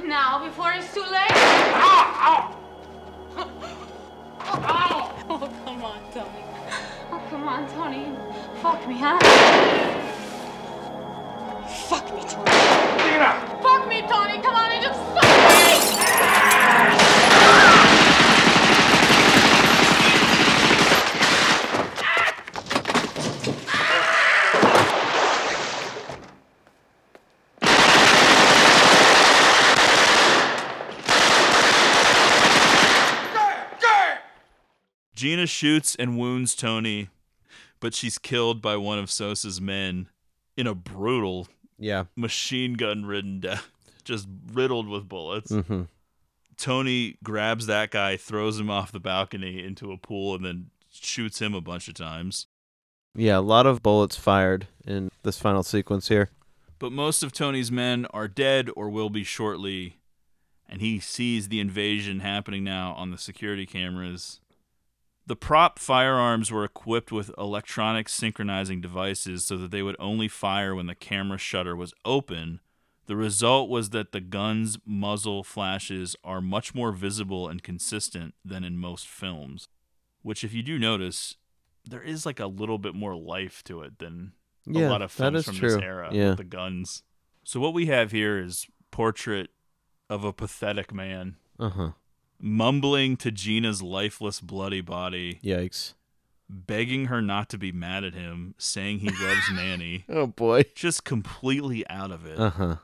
it 0.04 0.08
now 0.08 0.44
before 0.44 0.72
it's 0.72 0.92
too 0.92 1.00
late. 1.00 1.30
Ow! 1.32 2.54
Ow! 4.46 5.10
Oh, 5.30 5.50
come 5.64 5.82
on, 5.82 6.00
Tony. 6.12 6.44
Oh, 7.10 7.22
come 7.30 7.48
on, 7.48 7.68
Tony. 7.72 8.16
Fuck 8.60 8.86
me, 8.86 8.98
huh? 8.98 9.18
Fuck 11.88 12.14
me, 12.14 12.22
Tony. 12.22 12.50
Tina! 13.02 13.58
Fuck 13.62 13.88
me, 13.88 14.02
Tony. 14.02 14.42
Come 14.42 14.54
on 14.54 14.72
and 14.72 14.82
just 14.84 15.00
fuck 15.14 15.22
me! 15.22 15.74
Shoots 35.46 35.94
and 35.96 36.18
wounds 36.18 36.54
Tony, 36.54 37.08
but 37.80 37.94
she's 37.94 38.18
killed 38.18 38.60
by 38.62 38.76
one 38.76 38.98
of 38.98 39.10
Sosa's 39.10 39.60
men 39.60 40.08
in 40.56 40.66
a 40.66 40.74
brutal, 40.74 41.48
Yeah. 41.78 42.04
machine 42.16 42.74
gun 42.74 43.04
ridden 43.04 43.40
death, 43.40 43.70
just 44.04 44.28
riddled 44.52 44.88
with 44.88 45.08
bullets. 45.08 45.50
Mhm. 45.52 45.88
Tony 46.56 47.16
grabs 47.24 47.66
that 47.66 47.90
guy, 47.90 48.16
throws 48.16 48.58
him 48.60 48.70
off 48.70 48.92
the 48.92 49.00
balcony 49.00 49.62
into 49.62 49.90
a 49.92 49.98
pool, 49.98 50.34
and 50.36 50.44
then 50.44 50.70
shoots 50.92 51.40
him 51.40 51.52
a 51.54 51.60
bunch 51.60 51.88
of 51.88 51.94
times. 51.94 52.46
Yeah, 53.16 53.38
a 53.38 53.40
lot 53.40 53.66
of 53.66 53.82
bullets 53.82 54.16
fired 54.16 54.68
in 54.86 55.10
this 55.24 55.38
final 55.40 55.62
sequence 55.62 56.08
here. 56.08 56.30
But 56.78 56.92
most 56.92 57.22
of 57.22 57.32
Tony's 57.32 57.70
men 57.72 58.06
are 58.06 58.28
dead 58.28 58.70
or 58.76 58.88
will 58.88 59.10
be 59.10 59.24
shortly, 59.24 59.96
and 60.68 60.80
he 60.80 61.00
sees 61.00 61.48
the 61.48 61.60
invasion 61.60 62.20
happening 62.20 62.62
now 62.64 62.92
on 62.94 63.10
the 63.10 63.18
security 63.18 63.66
cameras. 63.66 64.40
The 65.26 65.36
prop 65.36 65.78
firearms 65.78 66.50
were 66.52 66.64
equipped 66.64 67.10
with 67.10 67.30
electronic 67.38 68.08
synchronizing 68.10 68.80
devices 68.82 69.44
so 69.44 69.56
that 69.56 69.70
they 69.70 69.82
would 69.82 69.96
only 69.98 70.28
fire 70.28 70.74
when 70.74 70.86
the 70.86 70.94
camera 70.94 71.38
shutter 71.38 71.74
was 71.74 71.94
open. 72.04 72.60
The 73.06 73.16
result 73.16 73.70
was 73.70 73.90
that 73.90 74.12
the 74.12 74.20
gun's 74.20 74.78
muzzle 74.84 75.42
flashes 75.42 76.14
are 76.24 76.40
much 76.40 76.74
more 76.74 76.92
visible 76.92 77.48
and 77.48 77.62
consistent 77.62 78.34
than 78.44 78.64
in 78.64 78.76
most 78.78 79.06
films, 79.08 79.68
which, 80.22 80.44
if 80.44 80.52
you 80.52 80.62
do 80.62 80.78
notice, 80.78 81.36
there 81.86 82.02
is 82.02 82.24
like 82.26 82.40
a 82.40 82.46
little 82.46 82.78
bit 82.78 82.94
more 82.94 83.14
life 83.16 83.62
to 83.64 83.82
it 83.82 83.98
than 83.98 84.32
a 84.66 84.78
lot 84.88 85.02
of 85.02 85.10
films 85.12 85.44
from 85.44 85.56
true. 85.56 85.70
this 85.70 85.82
era 85.82 86.08
Yeah. 86.12 86.28
with 86.30 86.38
the 86.38 86.44
guns. 86.44 87.02
So 87.44 87.60
what 87.60 87.74
we 87.74 87.86
have 87.86 88.10
here 88.10 88.38
is 88.38 88.66
portrait 88.90 89.50
of 90.10 90.22
a 90.24 90.32
pathetic 90.32 90.92
man 90.92 91.36
Uh-huh. 91.58 91.92
Mumbling 92.40 93.16
to 93.18 93.30
Gina's 93.30 93.82
lifeless 93.82 94.40
bloody 94.40 94.80
body. 94.80 95.40
Yikes. 95.42 95.94
Begging 96.48 97.06
her 97.06 97.22
not 97.22 97.48
to 97.50 97.58
be 97.58 97.72
mad 97.72 98.04
at 98.04 98.14
him, 98.14 98.54
saying 98.58 98.98
he 98.98 99.08
loves 99.08 99.50
Manny. 99.52 100.04
Oh 100.08 100.26
boy. 100.26 100.64
Just 100.74 101.04
completely 101.04 101.88
out 101.88 102.10
of 102.10 102.26
it. 102.26 102.38
Uh-huh. 102.38 102.76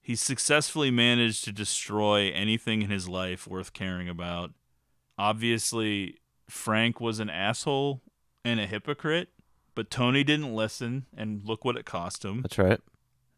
He 0.00 0.16
successfully 0.16 0.90
managed 0.90 1.44
to 1.44 1.52
destroy 1.52 2.30
anything 2.32 2.82
in 2.82 2.90
his 2.90 3.08
life 3.08 3.46
worth 3.46 3.72
caring 3.72 4.08
about. 4.08 4.52
Obviously, 5.16 6.16
Frank 6.48 7.00
was 7.00 7.20
an 7.20 7.30
asshole 7.30 8.00
and 8.44 8.58
a 8.58 8.66
hypocrite, 8.66 9.28
but 9.74 9.90
Tony 9.90 10.24
didn't 10.24 10.54
listen, 10.54 11.06
and 11.16 11.42
look 11.44 11.64
what 11.64 11.76
it 11.76 11.84
cost 11.84 12.24
him. 12.24 12.42
That's 12.42 12.58
right. 12.58 12.80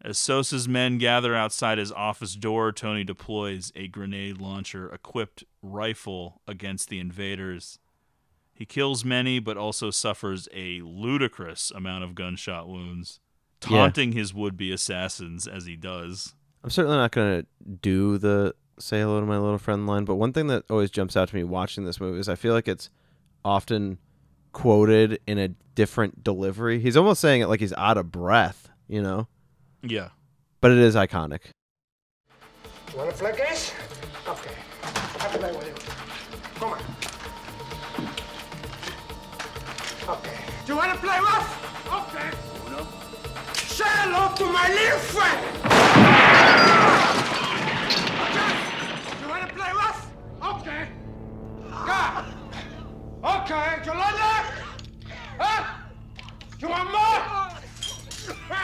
As 0.04 0.18
Sosa's 0.18 0.68
men 0.68 0.98
gather 0.98 1.34
outside 1.34 1.78
his 1.78 1.92
office 1.92 2.34
door, 2.34 2.72
Tony 2.72 3.04
deploys 3.04 3.70
a 3.76 3.86
grenade 3.86 4.40
launcher 4.40 4.92
equipped 4.92 5.44
rifle 5.62 6.40
against 6.48 6.88
the 6.88 6.98
invaders. 6.98 7.78
He 8.52 8.64
kills 8.66 9.04
many, 9.04 9.38
but 9.38 9.56
also 9.56 9.90
suffers 9.90 10.48
a 10.52 10.80
ludicrous 10.82 11.70
amount 11.70 12.02
of 12.04 12.14
gunshot 12.16 12.68
wounds, 12.68 13.20
Yeah. 13.62 13.68
taunting 13.78 14.10
his 14.12 14.34
would 14.34 14.56
be 14.56 14.72
assassins 14.72 15.46
as 15.46 15.66
he 15.66 15.76
does. 15.76 16.34
I'm 16.64 16.70
certainly 16.70 16.96
not 16.96 17.12
going 17.12 17.42
to 17.42 17.46
do 17.80 18.18
the 18.18 18.54
say 18.78 19.00
hello 19.00 19.20
to 19.20 19.26
my 19.26 19.38
little 19.38 19.58
friend 19.58 19.86
line, 19.86 20.04
but 20.04 20.16
one 20.16 20.32
thing 20.32 20.48
that 20.48 20.64
always 20.68 20.90
jumps 20.90 21.16
out 21.16 21.28
to 21.28 21.36
me 21.36 21.44
watching 21.44 21.84
this 21.84 22.00
movie 22.00 22.18
is 22.18 22.28
I 22.28 22.34
feel 22.34 22.52
like 22.54 22.66
it's 22.66 22.90
often 23.44 23.98
quoted 24.52 25.20
in 25.28 25.38
a 25.38 25.48
different 25.76 26.24
delivery. 26.24 26.80
He's 26.80 26.96
almost 26.96 27.20
saying 27.20 27.40
it 27.42 27.46
like 27.48 27.60
he's 27.60 27.72
out 27.74 27.96
of 27.96 28.10
breath, 28.10 28.68
you 28.88 29.00
know? 29.00 29.28
Yeah. 29.82 30.10
But 30.60 30.70
it 30.70 30.78
is 30.78 30.94
iconic. 30.94 31.40
You 32.92 32.98
want 32.98 33.10
to 33.10 33.16
play 33.16 33.36
games? 33.36 33.72
Okay. 34.28 34.54
I'll 35.18 35.38
play 35.38 35.52
with 35.52 35.66
you. 35.66 35.74
Come 36.54 36.72
on. 36.72 36.80
Okay. 40.08 40.38
Do 40.64 40.72
you 40.72 40.78
want 40.78 40.92
to 40.92 40.98
play 40.98 41.18
rough? 41.18 41.50
Okay. 41.92 42.30
Uno. 42.66 42.86
Say 43.54 43.84
hello 43.88 44.34
to 44.36 44.44
my 44.52 44.68
little 44.68 44.98
friend. 44.98 45.40
Okay. 48.22 48.52
You 49.20 49.28
want 49.28 49.48
to 49.48 49.54
play 49.54 49.72
rough? 49.72 50.12
Okay. 50.54 50.88
God. 51.70 52.24
Okay. 53.24 53.82
You 53.84 53.92
like 53.98 54.16
that? 54.22 54.44
Huh? 55.38 55.62
You 56.60 56.68
want 56.68 56.90
more? 56.92 57.61
Okay. 58.28 58.62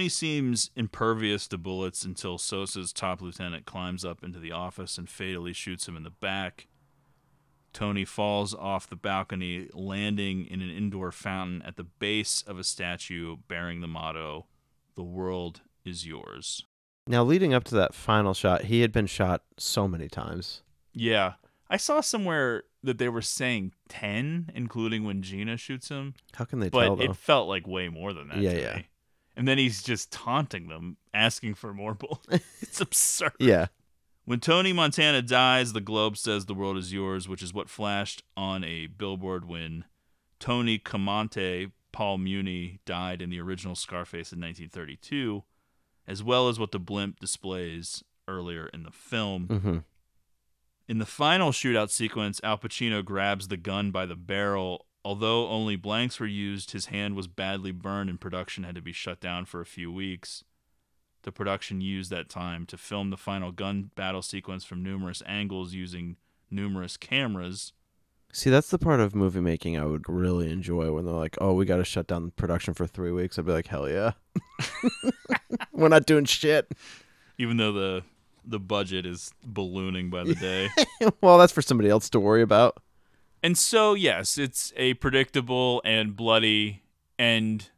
Tony 0.00 0.08
seems 0.08 0.70
impervious 0.76 1.46
to 1.46 1.58
bullets 1.58 2.06
until 2.06 2.38
Sosa's 2.38 2.90
top 2.90 3.20
lieutenant 3.20 3.66
climbs 3.66 4.02
up 4.02 4.24
into 4.24 4.38
the 4.38 4.50
office 4.50 4.96
and 4.96 5.06
fatally 5.06 5.52
shoots 5.52 5.86
him 5.86 5.94
in 5.94 6.04
the 6.04 6.10
back. 6.10 6.68
Tony 7.74 8.06
falls 8.06 8.54
off 8.54 8.88
the 8.88 8.96
balcony, 8.96 9.68
landing 9.74 10.46
in 10.46 10.62
an 10.62 10.70
indoor 10.70 11.12
fountain 11.12 11.60
at 11.66 11.76
the 11.76 11.84
base 11.84 12.40
of 12.46 12.58
a 12.58 12.64
statue 12.64 13.36
bearing 13.46 13.82
the 13.82 13.86
motto, 13.86 14.46
The 14.94 15.02
world 15.02 15.60
is 15.84 16.06
yours. 16.06 16.64
Now, 17.06 17.22
leading 17.22 17.52
up 17.52 17.64
to 17.64 17.74
that 17.74 17.94
final 17.94 18.32
shot, 18.32 18.64
he 18.64 18.80
had 18.80 18.92
been 18.92 19.06
shot 19.06 19.42
so 19.58 19.86
many 19.86 20.08
times. 20.08 20.62
Yeah. 20.94 21.34
I 21.68 21.76
saw 21.76 22.00
somewhere 22.00 22.64
that 22.82 22.96
they 22.96 23.10
were 23.10 23.20
saying 23.20 23.72
10, 23.90 24.52
including 24.54 25.04
when 25.04 25.20
Gina 25.20 25.58
shoots 25.58 25.90
him. 25.90 26.14
How 26.32 26.46
can 26.46 26.60
they 26.60 26.70
but 26.70 26.84
tell, 26.84 26.96
though? 26.96 27.04
it 27.04 27.16
felt 27.16 27.48
like 27.50 27.66
way 27.66 27.90
more 27.90 28.14
than 28.14 28.28
that. 28.28 28.38
Yeah, 28.38 28.54
to 28.54 28.60
yeah. 28.62 28.76
me. 28.76 28.86
And 29.40 29.48
then 29.48 29.56
he's 29.56 29.82
just 29.82 30.12
taunting 30.12 30.68
them, 30.68 30.98
asking 31.14 31.54
for 31.54 31.72
more 31.72 31.94
bullets. 31.98 32.44
it's 32.60 32.78
absurd. 32.78 33.32
Yeah. 33.38 33.68
When 34.26 34.38
Tony 34.38 34.74
Montana 34.74 35.22
dies, 35.22 35.72
the 35.72 35.80
Globe 35.80 36.18
says 36.18 36.44
the 36.44 36.52
world 36.52 36.76
is 36.76 36.92
yours, 36.92 37.26
which 37.26 37.42
is 37.42 37.54
what 37.54 37.70
flashed 37.70 38.22
on 38.36 38.62
a 38.64 38.86
billboard 38.86 39.48
when 39.48 39.86
Tony 40.40 40.78
Camonte, 40.78 41.72
Paul 41.90 42.18
Muni, 42.18 42.80
died 42.84 43.22
in 43.22 43.30
the 43.30 43.40
original 43.40 43.74
Scarface 43.74 44.30
in 44.30 44.40
1932, 44.42 45.42
as 46.06 46.22
well 46.22 46.50
as 46.50 46.58
what 46.58 46.70
the 46.70 46.78
blimp 46.78 47.18
displays 47.18 48.04
earlier 48.28 48.66
in 48.74 48.82
the 48.82 48.90
film. 48.90 49.48
Mhm. 49.48 49.84
In 50.86 50.98
the 50.98 51.06
final 51.06 51.50
shootout 51.50 51.88
sequence, 51.88 52.42
Al 52.44 52.58
Pacino 52.58 53.02
grabs 53.02 53.48
the 53.48 53.56
gun 53.56 53.90
by 53.90 54.04
the 54.04 54.16
barrel. 54.16 54.84
Although 55.04 55.48
only 55.48 55.76
blanks 55.76 56.20
were 56.20 56.26
used, 56.26 56.72
his 56.72 56.86
hand 56.86 57.16
was 57.16 57.26
badly 57.26 57.72
burned 57.72 58.10
and 58.10 58.20
production 58.20 58.64
had 58.64 58.74
to 58.74 58.82
be 58.82 58.92
shut 58.92 59.20
down 59.20 59.46
for 59.46 59.60
a 59.60 59.66
few 59.66 59.90
weeks. 59.90 60.44
The 61.22 61.32
production 61.32 61.80
used 61.80 62.10
that 62.10 62.28
time 62.28 62.66
to 62.66 62.76
film 62.76 63.10
the 63.10 63.16
final 63.16 63.52
gun 63.52 63.90
battle 63.94 64.22
sequence 64.22 64.64
from 64.64 64.82
numerous 64.82 65.22
angles 65.26 65.72
using 65.72 66.16
numerous 66.50 66.96
cameras. 66.96 67.72
See, 68.32 68.50
that's 68.50 68.70
the 68.70 68.78
part 68.78 69.00
of 69.00 69.14
movie 69.14 69.40
making 69.40 69.76
I 69.76 69.84
would 69.84 70.08
really 70.08 70.50
enjoy 70.50 70.92
when 70.92 71.04
they're 71.04 71.14
like, 71.14 71.36
"Oh, 71.40 71.52
we 71.54 71.64
got 71.64 71.78
to 71.78 71.84
shut 71.84 72.06
down 72.06 72.30
production 72.36 72.74
for 72.74 72.86
three 72.86 73.10
weeks." 73.10 73.38
I'd 73.38 73.46
be 73.46 73.52
like, 73.52 73.66
"Hell 73.66 73.88
yeah, 73.88 74.12
we're 75.72 75.88
not 75.88 76.06
doing 76.06 76.26
shit." 76.26 76.72
Even 77.38 77.56
though 77.56 77.72
the 77.72 78.04
the 78.44 78.60
budget 78.60 79.04
is 79.04 79.32
ballooning 79.44 80.10
by 80.10 80.24
the 80.24 80.34
day. 80.34 80.68
well, 81.20 81.38
that's 81.38 81.52
for 81.52 81.62
somebody 81.62 81.90
else 81.90 82.08
to 82.10 82.20
worry 82.20 82.42
about. 82.42 82.78
And 83.42 83.56
so, 83.56 83.94
yes, 83.94 84.36
it's 84.38 84.72
a 84.76 84.94
predictable 84.94 85.80
and 85.84 86.14
bloody 86.14 86.82
end 87.18 87.70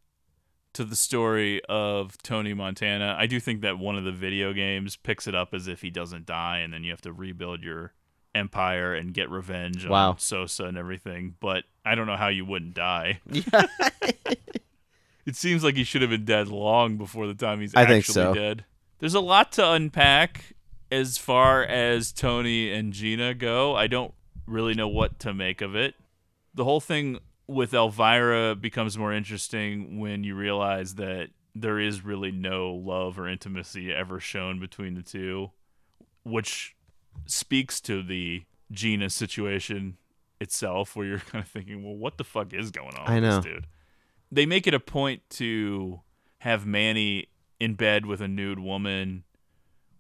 to 0.73 0.85
the 0.85 0.97
story 0.97 1.61
of 1.69 2.21
Tony 2.23 2.55
Montana. 2.55 3.15
I 3.19 3.27
do 3.27 3.39
think 3.39 3.61
that 3.61 3.79
one 3.79 3.97
of 3.97 4.05
the 4.05 4.13
video 4.13 4.53
games 4.53 4.97
picks 4.97 5.27
it 5.27 5.35
up 5.35 5.53
as 5.55 5.69
if 5.69 5.83
he 5.83 5.91
doesn't 5.91 6.27
die, 6.27 6.59
and 6.59 6.73
then 6.73 6.83
you 6.83 6.91
have 6.91 7.03
to 7.03 7.13
rebuild 7.13 7.63
your 7.63 7.93
empire 8.35 8.95
and 8.95 9.13
get 9.13 9.29
revenge 9.31 9.87
Wow. 9.87 10.11
on 10.13 10.19
Sosa 10.19 10.65
and 10.65 10.79
everything. 10.79 11.35
But 11.39 11.65
I 11.85 11.95
don't 11.95 12.07
know 12.07 12.17
how 12.17 12.29
you 12.29 12.45
wouldn't 12.45 12.75
die. 12.75 13.21
Yeah. 13.31 13.67
it 15.27 15.37
seems 15.37 15.63
like 15.63 15.77
he 15.77 15.85
should 15.85 16.01
have 16.03 16.11
been 16.11 16.25
dead 16.25 16.49
long 16.49 16.97
before 16.97 17.27
the 17.29 17.35
time 17.35 17.61
he's 17.61 17.75
I 17.75 17.83
actually 17.83 17.95
think 17.97 18.05
so. 18.07 18.35
dead. 18.35 18.65
There's 18.99 19.15
a 19.15 19.21
lot 19.21 19.53
to 19.53 19.71
unpack 19.71 20.55
as 20.91 21.19
far 21.19 21.63
as 21.63 22.11
Tony 22.13 22.73
and 22.73 22.93
Gina 22.93 23.35
go. 23.35 23.77
I 23.77 23.87
don't 23.87 24.13
really 24.47 24.75
know 24.75 24.89
what 24.89 25.19
to 25.21 25.35
make 25.35 25.61
of 25.61 25.75
it. 25.75 25.95
The 26.55 26.65
whole 26.65 26.81
thing 26.81 27.19
with 27.47 27.75
Elvira 27.75 28.55
becomes 28.55 28.97
more 28.97 29.13
interesting 29.13 29.99
when 29.99 30.25
you 30.25 30.35
realize 30.35 30.95
that 30.97 31.31
there 31.55 31.79
is 31.79 32.05
really 32.05 32.33
no 32.33 32.73
love 32.73 33.19
or 33.19 33.29
intimacy 33.29 33.93
ever 33.93 34.19
shown 34.21 34.59
between 34.59 34.95
the 34.95 35.03
two, 35.03 35.51
which 36.23 36.75
speaks 37.27 37.81
to 37.83 38.03
the 38.03 38.45
Gina 38.71 39.11
situation 39.11 39.99
itself, 40.41 40.97
where 40.97 41.07
you're 41.07 41.19
kind 41.31 41.45
of 41.45 41.51
thinking, 41.51 41.85
well, 41.85 41.97
what 41.97 42.19
the 42.19 42.25
fuck 42.25 42.53
is 42.53 42.71
going 42.71 42.95
on 42.97 43.09
I 43.09 43.15
with 43.15 43.23
know. 43.23 43.37
this 43.37 43.45
dude? 43.45 43.67
They 44.31 44.47
make 44.47 44.67
it 44.67 44.75
a 44.75 44.81
point 44.81 45.23
to 45.31 46.01
have 46.39 46.65
Manny 46.65 47.29
in 47.61 47.75
bed 47.75 48.07
with 48.07 48.21
a 48.21 48.29
nude 48.29 48.59
woman 48.59 49.25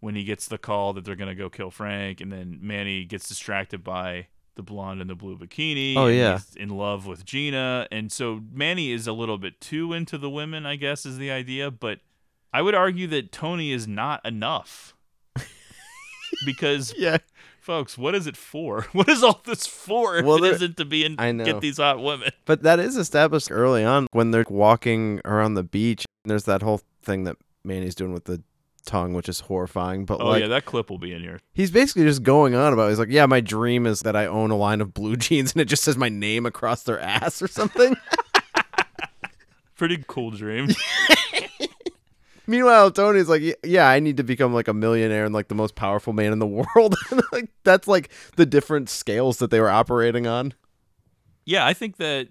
when 0.01 0.17
he 0.17 0.25
gets 0.25 0.49
the 0.49 0.59
call 0.59 0.95
that 0.95 1.05
they're 1.05 1.15
going 1.15 1.29
to 1.29 1.35
go 1.35 1.49
kill 1.49 1.71
Frank, 1.71 2.21
and 2.21 2.33
then 2.33 2.59
Manny 2.61 3.05
gets 3.05 3.29
distracted 3.29 3.85
by 3.85 4.27
the 4.55 4.63
blonde 4.63 5.01
in 5.01 5.09
the 5.09 5.15
blue 5.15 5.37
bikini. 5.39 5.97
Oh, 5.97 6.07
yeah. 6.09 6.35
he's 6.35 6.55
in 6.57 6.69
love 6.71 7.07
with 7.07 7.25
Gina, 7.25 7.87
and 7.91 8.11
so 8.13 8.41
Manny 8.53 8.91
is 8.93 9.07
a 9.07 9.13
little 9.13 9.39
bit 9.39 9.61
too 9.61 9.93
into 9.93 10.19
the 10.19 10.29
women, 10.31 10.67
I 10.67 10.77
guess, 10.77 11.07
is 11.07 11.19
the 11.19 11.31
idea. 11.31 11.71
But 11.71 12.01
I 12.53 12.63
would 12.63 12.75
argue 12.75 13.07
that 13.09 13.33
Tony 13.33 13.73
is 13.73 13.89
not 13.89 14.25
enough 14.27 14.95
because, 16.47 16.95
yeah, 16.97 17.19
folks, 17.61 17.97
what 17.97 18.15
is 18.15 18.27
it 18.27 18.37
for? 18.37 18.87
What 18.93 19.09
is 19.09 19.23
all 19.23 19.41
this 19.45 19.67
for? 19.67 20.23
Well, 20.23 20.37
it 20.37 20.41
there- 20.43 20.53
isn't 20.55 20.77
to 20.79 20.85
be 20.85 21.05
in, 21.05 21.17
I 21.19 21.33
know. 21.33 21.45
get 21.45 21.61
these 21.61 21.79
hot 21.79 22.03
women. 22.03 22.31
But 22.45 22.63
that 22.63 22.79
is 22.79 22.97
established 22.97 23.51
early 23.51 23.85
on 23.85 24.07
when 24.13 24.31
they're 24.31 24.45
walking 24.49 25.21
around 25.25 25.55
the 25.55 25.63
beach. 25.63 26.05
There's 26.25 26.45
that 26.45 26.63
whole 26.63 26.81
thing 27.03 27.25
that 27.25 27.37
Manny's 27.65 27.95
doing 27.95 28.13
with 28.13 28.25
the 28.25 28.43
tongue, 28.85 29.15
which 29.15 29.29
is 29.29 29.41
horrifying. 29.41 30.05
But 30.05 30.21
Oh 30.21 30.29
like, 30.29 30.41
yeah, 30.43 30.49
that 30.49 30.65
clip 30.65 30.91
will 30.91 30.99
be 30.99 31.13
in 31.13 31.23
here. 31.23 31.41
he's 31.53 31.71
basically 31.71 32.05
just 32.05 32.23
going 32.23 32.55
on 32.55 32.73
about. 32.73 32.89
He's 32.91 32.99
like, 32.99 33.11
"Yeah, 33.11 33.27
my 33.27 33.41
dream 33.41 33.87
is 33.87 34.01
that 34.01 34.15
I 34.17 34.27
own 34.27 34.51
a 34.51 34.57
line 34.57 34.81
of 34.81 34.93
blue 34.95 35.17
jeans, 35.25 35.53
and 35.53 35.61
it 35.61 35.67
just 35.67 35.83
says 35.85 35.97
my 35.97 36.09
name 36.09 36.47
across 36.47 36.83
their 36.83 37.01
ass 37.01 37.41
or 37.43 37.49
something." 37.49 37.97
Pretty 39.77 40.05
cool 40.07 40.31
dream. 40.31 40.69
Meanwhile, 42.47 42.91
Tony's 42.91 43.29
like, 43.29 43.43
"Yeah, 43.65 43.89
I 43.89 44.01
need 44.01 44.17
to 44.17 44.25
become 44.25 44.53
like 44.53 44.69
a 44.69 44.75
millionaire 44.75 45.25
and 45.25 45.33
like 45.35 45.49
the 45.49 45.55
most 45.55 45.75
powerful 45.77 46.13
man 46.13 46.33
in 46.33 46.39
the 46.41 46.47
world." 46.47 46.97
like 47.33 47.51
that's 47.65 47.87
like 47.87 48.11
the 48.37 48.47
different 48.47 48.89
scales 48.91 49.39
that 49.39 49.51
they 49.51 49.61
were 49.61 49.71
operating 49.71 50.27
on. 50.27 50.53
Yeah, 51.45 51.65
I 51.67 51.73
think 51.73 51.97
that 51.99 52.29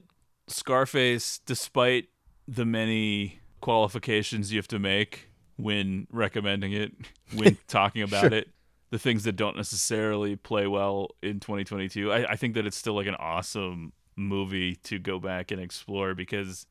Scarface, 0.47 1.39
despite 1.45 2.07
the 2.47 2.65
many 2.65 3.39
qualifications 3.61 4.51
you 4.51 4.57
have 4.59 4.67
to 4.69 4.79
make 4.79 5.29
when 5.61 6.07
recommending 6.11 6.73
it, 6.73 6.93
when 7.35 7.57
talking 7.67 8.01
about 8.01 8.21
Sure. 8.21 8.33
it, 8.33 8.49
the 8.89 8.99
things 8.99 9.23
that 9.23 9.33
don't 9.37 9.55
necessarily 9.55 10.35
play 10.35 10.67
well 10.67 11.11
in 11.21 11.39
2022, 11.39 12.11
I, 12.11 12.31
I 12.31 12.35
think 12.35 12.55
that 12.55 12.65
it's 12.65 12.77
still 12.77 12.93
like 12.93 13.07
an 13.07 13.15
awesome 13.15 13.93
movie 14.15 14.75
to 14.75 14.99
go 14.99 15.19
back 15.19 15.51
and 15.51 15.61
explore 15.61 16.13
because 16.13 16.65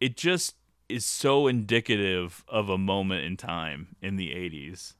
it 0.00 0.16
just 0.16 0.56
is 0.88 1.06
so 1.06 1.46
indicative 1.46 2.44
of 2.48 2.68
a 2.68 2.76
moment 2.76 3.24
in 3.24 3.36
time 3.36 3.96
in 4.02 4.16
the 4.16 4.28
80s. 4.30 4.94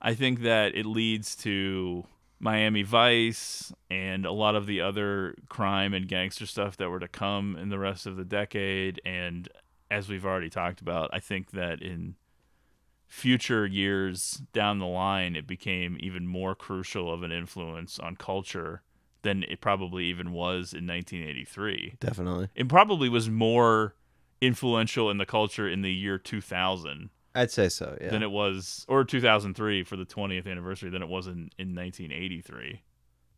I 0.00 0.14
think 0.14 0.42
that 0.42 0.76
it 0.76 0.86
leads 0.86 1.34
to 1.36 2.04
Miami 2.38 2.84
Vice 2.84 3.72
and 3.90 4.24
a 4.24 4.30
lot 4.30 4.54
of 4.54 4.66
the 4.66 4.80
other 4.80 5.34
crime 5.48 5.92
and 5.92 6.06
gangster 6.06 6.46
stuff 6.46 6.76
that 6.76 6.88
were 6.88 7.00
to 7.00 7.08
come 7.08 7.56
in 7.56 7.68
the 7.68 7.78
rest 7.80 8.06
of 8.06 8.16
the 8.16 8.24
decade. 8.24 9.00
And 9.04 9.48
as 9.90 10.08
we've 10.08 10.24
already 10.24 10.50
talked 10.50 10.80
about, 10.80 11.10
I 11.12 11.18
think 11.18 11.50
that 11.50 11.82
in 11.82 12.14
future 13.08 13.66
years 13.66 14.42
down 14.52 14.78
the 14.78 14.86
line, 14.86 15.34
it 15.34 15.46
became 15.46 15.96
even 16.00 16.26
more 16.26 16.54
crucial 16.54 17.12
of 17.12 17.22
an 17.22 17.32
influence 17.32 17.98
on 17.98 18.14
culture 18.16 18.82
than 19.22 19.42
it 19.44 19.60
probably 19.60 20.04
even 20.04 20.32
was 20.32 20.72
in 20.72 20.86
1983. 20.86 21.94
Definitely. 21.98 22.48
It 22.54 22.68
probably 22.68 23.08
was 23.08 23.28
more 23.28 23.94
influential 24.40 25.10
in 25.10 25.18
the 25.18 25.26
culture 25.26 25.68
in 25.68 25.82
the 25.82 25.92
year 25.92 26.18
2000 26.18 27.10
I'd 27.34 27.50
say 27.50 27.68
so. 27.68 27.96
Yeah. 28.00 28.10
than 28.10 28.22
it 28.22 28.30
was, 28.30 28.84
or 28.88 29.04
2003 29.04 29.84
for 29.84 29.96
the 29.96 30.04
20th 30.04 30.46
anniversary 30.46 30.90
than 30.90 31.02
it 31.02 31.08
was 31.08 31.26
in, 31.26 31.50
in 31.58 31.74
1983. 31.74 32.82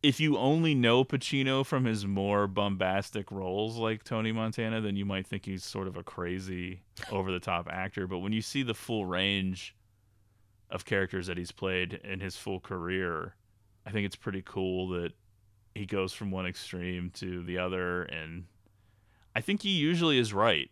If 0.03 0.19
you 0.19 0.37
only 0.37 0.73
know 0.73 1.03
Pacino 1.03 1.63
from 1.63 1.85
his 1.85 2.07
more 2.07 2.47
bombastic 2.47 3.31
roles 3.31 3.77
like 3.77 4.03
Tony 4.03 4.31
Montana, 4.31 4.81
then 4.81 4.95
you 4.95 5.05
might 5.05 5.27
think 5.27 5.45
he's 5.45 5.63
sort 5.63 5.87
of 5.87 5.95
a 5.95 6.03
crazy, 6.03 6.81
over 7.11 7.31
the 7.31 7.39
top 7.39 7.67
actor. 7.69 8.07
But 8.07 8.19
when 8.19 8.33
you 8.33 8.41
see 8.41 8.63
the 8.63 8.73
full 8.73 9.05
range 9.05 9.75
of 10.71 10.85
characters 10.85 11.27
that 11.27 11.37
he's 11.37 11.51
played 11.51 11.93
in 12.03 12.19
his 12.19 12.35
full 12.35 12.59
career, 12.59 13.35
I 13.85 13.91
think 13.91 14.05
it's 14.05 14.15
pretty 14.15 14.41
cool 14.43 14.89
that 14.89 15.11
he 15.75 15.85
goes 15.85 16.13
from 16.13 16.31
one 16.31 16.45
extreme 16.45 17.11
to 17.11 17.43
the 17.43 17.57
other 17.57 18.03
and 18.03 18.45
I 19.35 19.41
think 19.41 19.61
he 19.61 19.69
usually 19.69 20.17
is 20.17 20.33
right. 20.33 20.69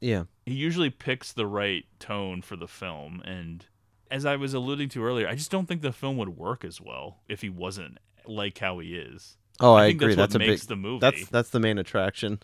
Yeah. 0.00 0.24
He 0.44 0.54
usually 0.54 0.90
picks 0.90 1.32
the 1.32 1.46
right 1.46 1.84
tone 1.98 2.42
for 2.42 2.56
the 2.56 2.68
film 2.68 3.22
and 3.24 3.64
as 4.10 4.24
I 4.24 4.36
was 4.36 4.54
alluding 4.54 4.90
to 4.90 5.04
earlier, 5.04 5.26
I 5.26 5.34
just 5.34 5.50
don't 5.50 5.66
think 5.66 5.82
the 5.82 5.92
film 5.92 6.16
would 6.18 6.36
work 6.36 6.64
as 6.64 6.80
well 6.80 7.18
if 7.28 7.40
he 7.40 7.50
wasn't 7.50 7.98
like 8.28 8.58
how 8.58 8.78
he 8.78 8.94
is. 8.96 9.36
Oh, 9.60 9.74
I, 9.74 9.88
think 9.88 10.02
agree. 10.02 10.14
That's, 10.14 10.32
That's, 10.32 10.34
what 10.34 10.42
a 10.42 10.48
makes 10.48 10.62
big. 10.62 10.68
the 10.68 10.76
movie 10.76 11.00
That's 11.00 11.28
that's 11.28 11.50
the 11.50 11.60
main 11.60 11.78
attraction. 11.78 12.40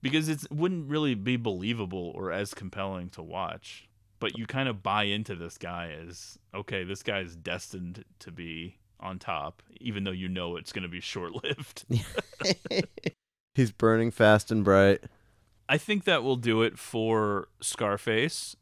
because 0.00 0.28
it 0.28 0.50
wouldn't 0.50 0.88
really 0.88 1.14
be 1.14 1.36
believable 1.36 2.12
or 2.14 2.32
as 2.32 2.54
compelling 2.54 3.10
to 3.10 3.22
watch. 3.22 3.88
But 4.20 4.38
you 4.38 4.46
kind 4.46 4.68
of 4.68 4.82
buy 4.82 5.04
into 5.04 5.34
this 5.34 5.58
guy 5.58 5.94
as 6.06 6.38
okay, 6.54 6.84
this 6.84 7.02
guy 7.02 7.20
is 7.20 7.36
destined 7.36 8.04
to 8.20 8.30
be 8.30 8.78
on 9.00 9.18
top, 9.18 9.62
even 9.80 10.04
though 10.04 10.10
you 10.10 10.28
know 10.28 10.56
it's 10.56 10.72
going 10.72 10.84
to 10.84 10.88
be 10.88 11.00
short 11.00 11.32
lived. 11.44 11.84
He's 13.54 13.70
burning 13.70 14.10
fast 14.10 14.50
and 14.50 14.64
bright. 14.64 15.04
I 15.68 15.78
think 15.78 16.04
that 16.04 16.22
will 16.22 16.36
do 16.36 16.62
it 16.62 16.78
for 16.78 17.48
Scarface. 17.60 18.56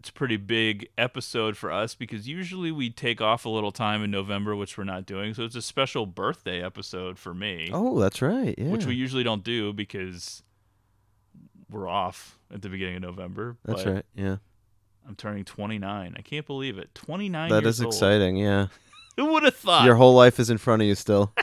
It's 0.00 0.10
a 0.10 0.12
pretty 0.12 0.36
big 0.36 0.88
episode 0.96 1.56
for 1.56 1.72
us 1.72 1.96
because 1.96 2.28
usually 2.28 2.70
we 2.70 2.88
take 2.88 3.20
off 3.20 3.44
a 3.44 3.48
little 3.48 3.72
time 3.72 4.04
in 4.04 4.12
November, 4.12 4.54
which 4.54 4.78
we're 4.78 4.84
not 4.84 5.06
doing. 5.06 5.34
So 5.34 5.42
it's 5.42 5.56
a 5.56 5.62
special 5.62 6.06
birthday 6.06 6.62
episode 6.62 7.18
for 7.18 7.34
me. 7.34 7.70
Oh, 7.72 7.98
that's 7.98 8.22
right. 8.22 8.54
Yeah. 8.56 8.68
Which 8.68 8.86
we 8.86 8.94
usually 8.94 9.24
don't 9.24 9.42
do 9.42 9.72
because 9.72 10.44
we're 11.68 11.88
off 11.88 12.38
at 12.54 12.62
the 12.62 12.68
beginning 12.68 12.96
of 12.96 13.02
November. 13.02 13.56
That's 13.64 13.82
but 13.82 13.92
right. 13.92 14.04
Yeah. 14.14 14.36
I'm 15.08 15.16
turning 15.16 15.44
29. 15.44 16.14
I 16.16 16.22
can't 16.22 16.46
believe 16.46 16.78
it. 16.78 16.94
29 16.94 17.50
That 17.50 17.62
years 17.64 17.76
is 17.80 17.84
old. 17.84 17.92
exciting. 17.92 18.36
Yeah. 18.36 18.68
Who 19.16 19.32
would 19.32 19.42
have 19.42 19.56
thought? 19.56 19.84
Your 19.84 19.96
whole 19.96 20.14
life 20.14 20.38
is 20.38 20.48
in 20.48 20.58
front 20.58 20.80
of 20.82 20.86
you 20.88 20.94
still. 20.94 21.32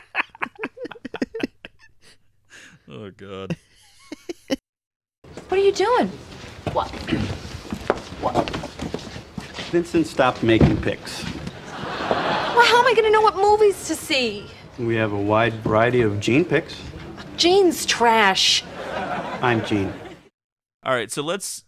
Oh 2.88 3.10
god. 3.10 3.56
What 4.48 5.52
are 5.52 5.56
you 5.58 5.72
doing? 5.72 6.10
What? 6.72 6.92
Vincent 9.70 10.06
stopped 10.06 10.42
making 10.42 10.80
picks. 10.80 11.24
Well, 11.24 12.64
how 12.64 12.80
am 12.80 12.86
I 12.86 12.94
going 12.94 13.04
to 13.04 13.10
know 13.10 13.20
what 13.20 13.36
movies 13.36 13.86
to 13.88 13.94
see? 13.94 14.46
We 14.78 14.94
have 14.96 15.12
a 15.12 15.18
wide 15.20 15.54
variety 15.54 16.02
of 16.02 16.20
Gene 16.20 16.44
pics. 16.44 16.80
Gene's 17.36 17.84
trash. 17.84 18.64
I'm 19.42 19.64
Gene. 19.64 19.92
All 20.82 20.94
right, 20.94 21.10
so 21.10 21.22
let's 21.22 21.64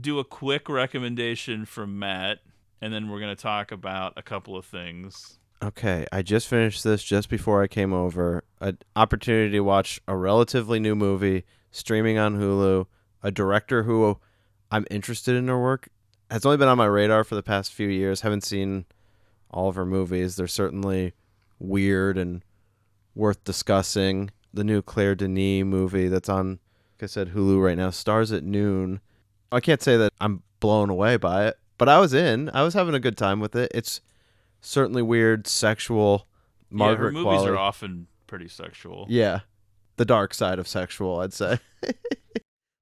do 0.00 0.18
a 0.18 0.24
quick 0.24 0.68
recommendation 0.68 1.64
from 1.64 1.98
Matt 1.98 2.38
and 2.80 2.92
then 2.92 3.08
we're 3.08 3.20
going 3.20 3.34
to 3.34 3.40
talk 3.40 3.72
about 3.72 4.14
a 4.16 4.22
couple 4.22 4.56
of 4.56 4.64
things. 4.64 5.38
Okay, 5.62 6.06
I 6.10 6.22
just 6.22 6.48
finished 6.48 6.82
this 6.82 7.02
just 7.02 7.28
before 7.28 7.62
I 7.62 7.66
came 7.66 7.92
over. 7.92 8.44
An 8.60 8.78
opportunity 8.96 9.52
to 9.52 9.60
watch 9.60 10.00
a 10.08 10.16
relatively 10.16 10.80
new 10.80 10.94
movie 10.94 11.44
streaming 11.70 12.16
on 12.16 12.38
Hulu. 12.38 12.86
A 13.22 13.30
director 13.30 13.82
who 13.82 14.18
I'm 14.70 14.86
interested 14.90 15.34
in 15.36 15.48
her 15.48 15.60
work 15.60 15.88
has 16.30 16.46
only 16.46 16.56
been 16.56 16.68
on 16.68 16.78
my 16.78 16.86
radar 16.86 17.24
for 17.24 17.34
the 17.34 17.42
past 17.42 17.72
few 17.72 17.88
years. 17.88 18.20
Haven't 18.20 18.44
seen 18.44 18.84
all 19.50 19.68
of 19.68 19.74
her 19.74 19.86
movies. 19.86 20.36
They're 20.36 20.46
certainly 20.46 21.12
weird 21.58 22.16
and 22.16 22.44
worth 23.14 23.42
discussing. 23.44 24.30
The 24.52 24.64
new 24.64 24.82
Claire 24.82 25.14
Denis 25.14 25.64
movie 25.64 26.08
that's 26.08 26.28
on, 26.28 26.60
like 26.96 27.04
I 27.04 27.06
said, 27.06 27.30
Hulu 27.30 27.62
right 27.62 27.76
now 27.76 27.90
stars 27.90 28.32
at 28.32 28.44
noon. 28.44 29.00
I 29.52 29.60
can't 29.60 29.82
say 29.82 29.96
that 29.96 30.12
I'm 30.20 30.42
blown 30.60 30.90
away 30.90 31.16
by 31.16 31.46
it, 31.46 31.58
but 31.78 31.88
I 31.88 31.98
was 31.98 32.14
in. 32.14 32.50
I 32.52 32.62
was 32.62 32.74
having 32.74 32.94
a 32.94 33.00
good 33.00 33.16
time 33.16 33.40
with 33.40 33.54
it. 33.56 33.70
It's 33.74 34.00
certainly 34.60 35.02
weird, 35.02 35.46
sexual. 35.46 36.26
Margaret 36.70 37.14
yeah, 37.14 37.18
her 37.18 37.24
movies 37.24 37.40
Qualley. 37.42 37.48
are 37.48 37.58
often 37.58 38.06
pretty 38.26 38.48
sexual. 38.48 39.06
Yeah, 39.08 39.40
the 39.96 40.04
dark 40.04 40.34
side 40.34 40.58
of 40.60 40.68
sexual, 40.68 41.20
I'd 41.20 41.32
say. 41.32 41.58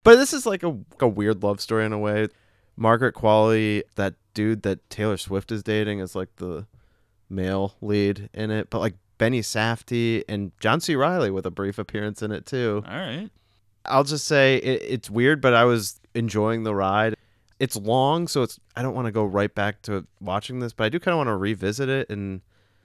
but 0.05 0.17
this 0.17 0.33
is 0.33 0.47
like 0.47 0.63
a, 0.63 0.77
a 1.01 1.09
weird 1.09 1.43
love 1.43 1.61
story 1.61 1.85
in 1.85 1.93
a 1.93 1.99
way. 1.99 2.29
Margaret 2.77 3.15
Qualley, 3.15 3.83
that 3.97 4.15
dude 4.35 4.63
that 4.63 4.89
Taylor 4.89 5.17
Swift 5.17 5.51
is 5.51 5.63
dating, 5.63 5.99
is 5.99 6.15
like 6.15 6.37
the 6.37 6.67
male 7.29 7.75
lead 7.81 8.31
in 8.33 8.51
it. 8.51 8.71
But 8.71 8.79
like 8.79 8.95
Benny 9.19 9.41
Safdie 9.41 10.23
and 10.29 10.53
John 10.61 10.81
C. 10.81 10.95
Reilly 10.95 11.31
with 11.31 11.45
a 11.45 11.51
brief 11.51 11.79
appearance 11.79 12.23
in 12.23 12.31
it 12.31 12.47
too. 12.47 12.83
All 12.87 12.97
right. 12.97 13.29
I'll 13.85 14.05
just 14.05 14.27
say 14.27 14.57
it, 14.57 14.83
it's 14.83 15.11
weird, 15.11 15.41
but 15.41 15.55
I 15.55 15.65
was 15.65 16.01
enjoying 16.15 16.63
the 16.63 16.75
ride. 16.75 17.15
It's 17.59 17.75
long, 17.75 18.29
so 18.29 18.43
it's 18.43 18.61
I 18.77 18.83
don't 18.83 18.95
want 18.95 19.07
to 19.07 19.13
go 19.13 19.25
right 19.25 19.53
back 19.53 19.83
to 19.83 20.07
watching 20.21 20.61
this, 20.61 20.73
but 20.73 20.85
I 20.85 20.89
do 20.89 21.01
kind 21.01 21.13
of 21.13 21.19
want 21.19 21.29
to 21.29 21.37
revisit 21.37 21.89
it 21.89 22.09
and 22.09 22.43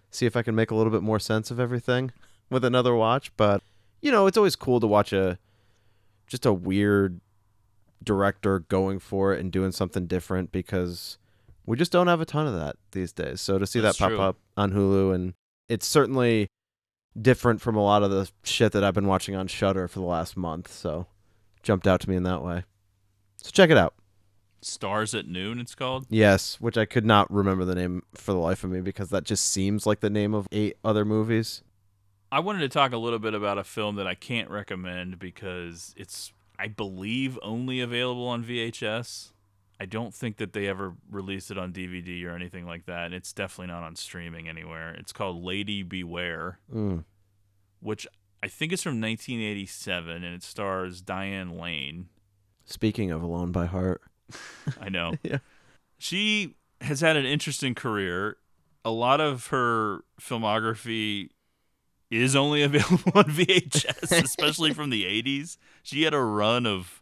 see 0.09 0.25
if 0.25 0.35
I 0.35 0.41
can 0.41 0.55
make 0.55 0.71
a 0.71 0.75
little 0.75 0.91
bit 0.91 1.03
more 1.03 1.19
sense 1.19 1.51
of 1.51 1.59
everything 1.59 2.11
with 2.49 2.65
another 2.65 2.95
watch. 2.95 3.31
But 3.37 3.61
you 4.01 4.11
know, 4.11 4.25
it's 4.25 4.37
always 4.37 4.55
cool 4.55 4.79
to 4.79 4.87
watch 4.87 5.13
a 5.13 5.37
just 6.33 6.47
a 6.47 6.51
weird 6.51 7.21
director 8.03 8.61
going 8.61 8.97
for 8.97 9.35
it 9.35 9.39
and 9.39 9.51
doing 9.51 9.71
something 9.71 10.07
different 10.07 10.51
because 10.51 11.19
we 11.63 11.77
just 11.77 11.91
don't 11.91 12.07
have 12.07 12.21
a 12.21 12.25
ton 12.25 12.47
of 12.47 12.55
that 12.55 12.75
these 12.91 13.13
days. 13.13 13.39
So 13.39 13.59
to 13.59 13.67
see 13.67 13.79
That's 13.79 13.99
that 13.99 14.03
pop 14.03 14.09
true. 14.09 14.19
up 14.19 14.37
on 14.57 14.71
Hulu 14.71 15.13
and 15.13 15.35
it's 15.69 15.85
certainly 15.85 16.47
different 17.21 17.61
from 17.61 17.75
a 17.75 17.83
lot 17.83 18.01
of 18.01 18.09
the 18.09 18.31
shit 18.43 18.71
that 18.71 18.83
I've 18.83 18.95
been 18.95 19.05
watching 19.05 19.35
on 19.35 19.45
Shudder 19.45 19.87
for 19.87 19.99
the 19.99 20.07
last 20.07 20.35
month. 20.35 20.73
So 20.73 21.05
jumped 21.61 21.87
out 21.87 22.01
to 22.01 22.09
me 22.09 22.15
in 22.15 22.23
that 22.23 22.43
way. 22.43 22.63
So 23.37 23.51
check 23.51 23.69
it 23.69 23.77
out. 23.77 23.93
Stars 24.61 25.13
at 25.13 25.27
Noon, 25.27 25.59
it's 25.59 25.75
called. 25.75 26.07
Yes, 26.09 26.59
which 26.59 26.79
I 26.79 26.85
could 26.85 27.05
not 27.05 27.31
remember 27.31 27.63
the 27.63 27.75
name 27.75 28.01
for 28.15 28.31
the 28.31 28.39
life 28.39 28.63
of 28.63 28.71
me 28.71 28.81
because 28.81 29.09
that 29.09 29.23
just 29.23 29.47
seems 29.47 29.85
like 29.85 29.99
the 29.99 30.09
name 30.09 30.33
of 30.33 30.47
eight 30.51 30.77
other 30.83 31.05
movies. 31.05 31.61
I 32.33 32.39
wanted 32.39 32.61
to 32.61 32.69
talk 32.69 32.93
a 32.93 32.97
little 32.97 33.19
bit 33.19 33.35
about 33.35 33.59
a 33.59 33.63
film 33.63 33.95
that 33.97 34.07
I 34.07 34.15
can't 34.15 34.49
recommend 34.49 35.19
because 35.19 35.93
it's, 35.95 36.33
I 36.57 36.67
believe, 36.67 37.37
only 37.43 37.79
available 37.79 38.27
on 38.27 38.43
VHS. 38.43 39.29
I 39.79 39.85
don't 39.85 40.13
think 40.15 40.37
that 40.37 40.53
they 40.53 40.67
ever 40.67 40.95
released 41.11 41.51
it 41.51 41.59
on 41.59 41.71
DVD 41.71 42.25
or 42.25 42.31
anything 42.35 42.65
like 42.65 42.85
that, 42.87 43.05
and 43.05 43.13
it's 43.13 43.33
definitely 43.33 43.71
not 43.71 43.83
on 43.83 43.95
streaming 43.95 44.49
anywhere. 44.49 44.95
It's 44.95 45.11
called 45.13 45.43
Lady 45.43 45.83
Beware, 45.83 46.57
Mm. 46.73 47.03
which 47.81 48.07
I 48.41 48.47
think 48.47 48.73
is 48.73 48.81
from 48.81 48.99
1987, 48.99 50.23
and 50.23 50.33
it 50.35 50.41
stars 50.41 51.01
Diane 51.01 51.55
Lane. 51.57 52.09
Speaking 52.65 53.11
of 53.11 53.21
Alone 53.21 53.51
by 53.51 53.67
Heart. 53.67 54.01
I 54.81 54.89
know. 54.89 55.13
Yeah. 55.23 55.37
She 55.99 56.55
has 56.81 57.01
had 57.01 57.15
an 57.15 57.25
interesting 57.25 57.75
career. 57.75 58.37
A 58.83 58.89
lot 58.91 59.21
of 59.21 59.47
her 59.47 60.03
filmography 60.19 61.29
is 62.21 62.35
only 62.35 62.61
available 62.63 63.11
on 63.15 63.25
VHS, 63.25 64.23
especially 64.23 64.73
from 64.73 64.89
the 64.89 65.05
80s. 65.05 65.57
She 65.81 66.03
had 66.03 66.13
a 66.13 66.21
run 66.21 66.65
of 66.65 67.01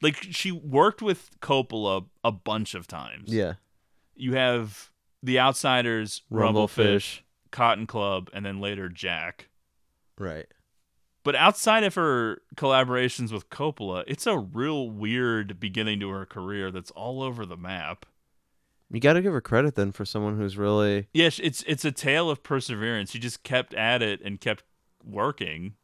like 0.00 0.16
she 0.30 0.52
worked 0.52 1.02
with 1.02 1.30
Coppola 1.40 2.06
a 2.22 2.32
bunch 2.32 2.74
of 2.74 2.86
times. 2.86 3.32
Yeah. 3.32 3.54
You 4.14 4.34
have 4.34 4.90
The 5.22 5.38
Outsiders, 5.38 6.22
Rumblefish. 6.32 6.76
Rumblefish, 6.76 7.20
Cotton 7.50 7.86
Club, 7.86 8.30
and 8.32 8.44
then 8.44 8.60
later 8.60 8.88
Jack. 8.88 9.48
Right. 10.18 10.46
But 11.24 11.34
outside 11.34 11.84
of 11.84 11.94
her 11.94 12.40
collaborations 12.56 13.32
with 13.32 13.50
Coppola, 13.50 14.04
it's 14.06 14.26
a 14.26 14.38
real 14.38 14.88
weird 14.88 15.60
beginning 15.60 16.00
to 16.00 16.08
her 16.10 16.24
career 16.24 16.70
that's 16.70 16.90
all 16.92 17.22
over 17.22 17.44
the 17.44 17.56
map. 17.56 18.06
You 18.90 19.00
got 19.00 19.14
to 19.14 19.22
give 19.22 19.32
her 19.32 19.40
credit 19.40 19.74
then 19.74 19.92
for 19.92 20.04
someone 20.04 20.36
who's 20.38 20.56
really 20.56 21.08
Yes, 21.12 21.38
it's 21.42 21.62
it's 21.66 21.84
a 21.84 21.92
tale 21.92 22.30
of 22.30 22.42
perseverance. 22.42 23.10
She 23.10 23.18
just 23.18 23.42
kept 23.42 23.74
at 23.74 24.00
it 24.02 24.20
and 24.22 24.40
kept 24.40 24.64
working, 25.04 25.74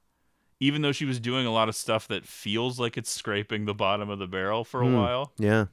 even 0.60 0.82
though 0.82 0.92
she 0.92 1.04
was 1.04 1.20
doing 1.20 1.46
a 1.46 1.52
lot 1.52 1.68
of 1.68 1.76
stuff 1.76 2.08
that 2.08 2.24
feels 2.26 2.80
like 2.80 2.96
it's 2.96 3.10
scraping 3.10 3.66
the 3.66 3.74
bottom 3.74 4.08
of 4.08 4.18
the 4.18 4.26
barrel 4.26 4.64
for 4.64 4.82
a 4.82 4.86
Hmm. 4.86 4.94
while. 4.96 5.32
Yeah. 5.38 5.66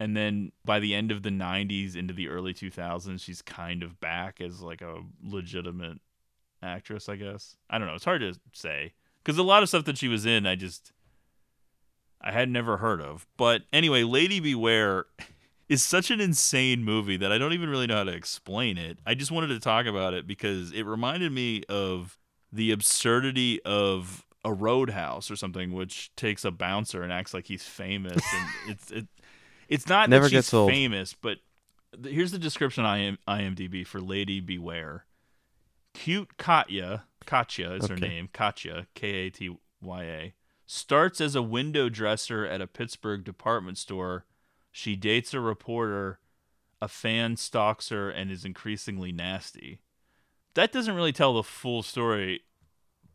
And 0.00 0.16
then 0.16 0.52
by 0.64 0.78
the 0.80 0.94
end 0.94 1.10
of 1.10 1.22
the 1.22 1.30
'90s 1.30 1.94
into 1.96 2.14
the 2.14 2.28
early 2.28 2.54
2000s, 2.54 3.20
she's 3.22 3.42
kind 3.42 3.82
of 3.82 3.98
back 4.00 4.40
as 4.40 4.60
like 4.60 4.80
a 4.82 5.02
legitimate 5.22 5.98
actress. 6.62 7.08
I 7.08 7.16
guess 7.16 7.56
I 7.70 7.78
don't 7.78 7.86
know. 7.86 7.94
It's 7.94 8.04
hard 8.04 8.20
to 8.22 8.34
say 8.52 8.94
because 9.22 9.38
a 9.38 9.42
lot 9.44 9.62
of 9.62 9.68
stuff 9.68 9.84
that 9.84 9.98
she 9.98 10.08
was 10.08 10.26
in, 10.26 10.44
I 10.46 10.54
just 10.56 10.92
I 12.20 12.32
had 12.32 12.48
never 12.48 12.78
heard 12.78 13.00
of. 13.00 13.26
But 13.36 13.62
anyway, 13.72 14.02
Lady 14.02 14.40
Beware 14.40 15.06
is 15.68 15.84
such 15.84 16.10
an 16.10 16.20
insane 16.20 16.82
movie 16.84 17.16
that 17.18 17.30
I 17.30 17.38
don't 17.38 17.52
even 17.52 17.68
really 17.68 17.86
know 17.86 17.96
how 17.96 18.04
to 18.04 18.12
explain 18.12 18.78
it. 18.78 18.98
I 19.06 19.14
just 19.14 19.30
wanted 19.30 19.48
to 19.48 19.60
talk 19.60 19.86
about 19.86 20.14
it 20.14 20.26
because 20.26 20.72
it 20.72 20.84
reminded 20.86 21.32
me 21.32 21.62
of 21.68 22.18
the 22.52 22.72
absurdity 22.72 23.60
of 23.64 24.24
a 24.44 24.52
roadhouse 24.52 25.30
or 25.30 25.36
something 25.36 25.72
which 25.72 26.14
takes 26.16 26.44
a 26.44 26.50
bouncer 26.50 27.02
and 27.02 27.12
acts 27.12 27.34
like 27.34 27.46
he's 27.46 27.64
famous 27.64 28.22
and 28.34 28.46
it's 28.68 28.90
it 28.90 29.06
it's 29.68 29.86
not 29.88 30.08
Never 30.08 30.24
that 30.24 30.30
she's 30.30 30.36
gets 30.38 30.54
old. 30.54 30.70
famous 30.70 31.12
but 31.12 31.38
th- 32.00 32.14
here's 32.14 32.30
the 32.30 32.38
description 32.38 32.84
on 32.84 32.98
IM- 32.98 33.18
IMDb 33.28 33.84
for 33.86 34.00
Lady 34.00 34.40
Beware 34.40 35.04
cute 35.92 36.38
Katya 36.38 37.04
Katya 37.26 37.72
is 37.72 37.88
her 37.88 37.96
name 37.96 38.28
Katya 38.32 38.86
K 38.94 39.08
A 39.26 39.30
T 39.30 39.54
Y 39.82 40.02
A 40.04 40.34
starts 40.64 41.20
as 41.20 41.34
a 41.34 41.42
window 41.42 41.88
dresser 41.88 42.46
at 42.46 42.60
a 42.62 42.66
Pittsburgh 42.66 43.24
department 43.24 43.76
store 43.76 44.24
she 44.70 44.96
dates 44.96 45.34
a 45.34 45.40
reporter 45.40 46.18
a 46.80 46.88
fan 46.88 47.36
stalks 47.36 47.88
her 47.88 48.10
and 48.10 48.30
is 48.30 48.44
increasingly 48.44 49.12
nasty. 49.12 49.80
That 50.54 50.72
doesn't 50.72 50.94
really 50.94 51.12
tell 51.12 51.34
the 51.34 51.42
full 51.42 51.82
story, 51.82 52.42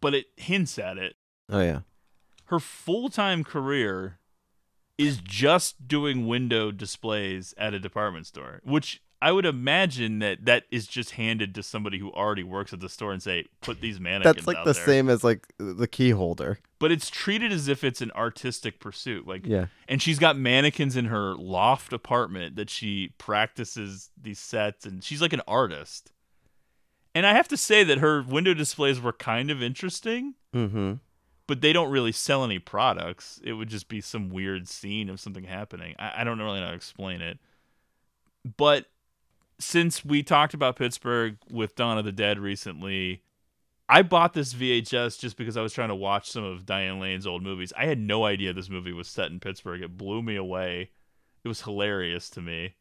but 0.02 0.14
it 0.14 0.28
hints 0.38 0.78
at 0.78 0.98
it. 0.98 1.16
Oh 1.50 1.62
yeah. 1.62 1.80
Her 2.46 2.60
full 2.60 3.10
time 3.10 3.44
career 3.44 4.20
is 4.98 5.18
just 5.18 5.88
doing 5.88 6.28
window 6.28 6.72
displays 6.72 7.54
at 7.58 7.74
a 7.74 7.80
department 7.80 8.28
store, 8.28 8.62
which 8.64 9.02
I 9.24 9.32
would 9.32 9.46
imagine 9.46 10.20
that 10.20 10.46
that 10.46 10.66
is 10.70 10.86
just 10.86 11.12
handed 11.12 11.56
to 11.56 11.64
somebody 11.64 11.98
who 11.98 12.12
already 12.12 12.44
works 12.44 12.74
at 12.74 12.80
the 12.82 12.90
store 12.90 13.14
and 13.14 13.24
say, 13.24 13.46
"Put 13.62 13.80
these 13.82 14.00
mannequins." 14.00 14.36
That's 14.36 14.48
like 14.48 14.64
the 14.66 14.74
there." 14.74 14.86
same 14.86 15.10
as 15.10 15.24
like 15.24 15.48
the 15.58 15.88
key 15.88 16.10
holder. 16.12 16.60
but 16.80 16.92
it's 16.92 17.10
treated 17.10 17.52
as 17.54 17.70
if 17.70 17.84
it's 17.86 18.02
an 18.02 18.12
artistic 18.12 18.82
pursuit. 18.82 19.26
Like, 19.26 19.46
Yeah. 19.48 19.68
and 19.88 20.02
she's 20.02 20.20
got 20.20 20.38
mannequins 20.38 20.98
in 20.98 21.06
her 21.06 21.34
loft 21.36 21.94
apartment 21.94 22.58
that 22.58 22.70
she 22.70 23.14
practices 23.18 24.10
these 24.22 24.40
sets, 24.40 24.86
and 24.86 25.02
she's 25.02 25.22
like 25.22 25.32
an 25.34 25.42
artist. 25.48 26.12
And 27.16 27.26
I 27.26 27.34
have 27.34 27.48
to 27.48 27.58
say 27.58 27.84
that 27.86 28.00
her 28.00 28.22
window 28.24 28.54
displays 28.54 29.00
were 29.00 29.14
kind 29.14 29.50
of 29.50 29.64
interesting, 29.64 30.34
Mm-hmm. 30.54 30.96
but 31.48 31.62
they 31.62 31.72
don't 31.72 31.90
really 31.92 32.12
sell 32.12 32.44
any 32.44 32.60
products. 32.60 33.40
It 33.46 33.54
would 33.54 33.70
just 33.70 33.88
be 33.88 34.02
some 34.02 34.30
weird 34.30 34.68
scene 34.68 35.10
of 35.10 35.20
something 35.22 35.46
happening. 35.46 35.96
I, 35.98 36.22
I 36.22 36.24
don't 36.26 36.38
really 36.40 36.60
know 36.60 36.66
how 36.66 36.72
to 36.72 36.76
explain 36.76 37.22
it. 37.22 37.40
But 38.58 38.88
since 39.60 40.04
we 40.04 40.24
talked 40.24 40.54
about 40.54 40.76
Pittsburgh 40.76 41.38
with 41.50 41.76
Dawn 41.76 41.98
of 41.98 42.06
the 42.06 42.12
Dead 42.12 42.40
recently, 42.40 43.24
I 43.90 44.02
bought 44.02 44.34
this 44.34 44.54
VHS 44.54 45.20
just 45.20 45.38
because 45.38 45.58
I 45.58 45.62
was 45.62 45.74
trying 45.74 45.90
to 45.90 45.96
watch 45.96 46.30
some 46.32 46.44
of 46.44 46.66
Diane 46.66 47.00
Lane's 47.00 47.28
old 47.28 47.44
movies. 47.44 47.74
I 47.78 47.86
had 47.86 48.00
no 48.00 48.26
idea 48.26 48.54
this 48.54 48.70
movie 48.70 48.94
was 48.94 49.08
set 49.08 49.32
in 49.32 49.40
Pittsburgh. 49.40 49.82
It 49.82 49.98
blew 49.98 50.22
me 50.22 50.36
away. 50.36 50.92
It 51.44 51.48
was 51.48 51.62
hilarious 51.62 52.30
to 52.32 52.42
me. 52.42 52.76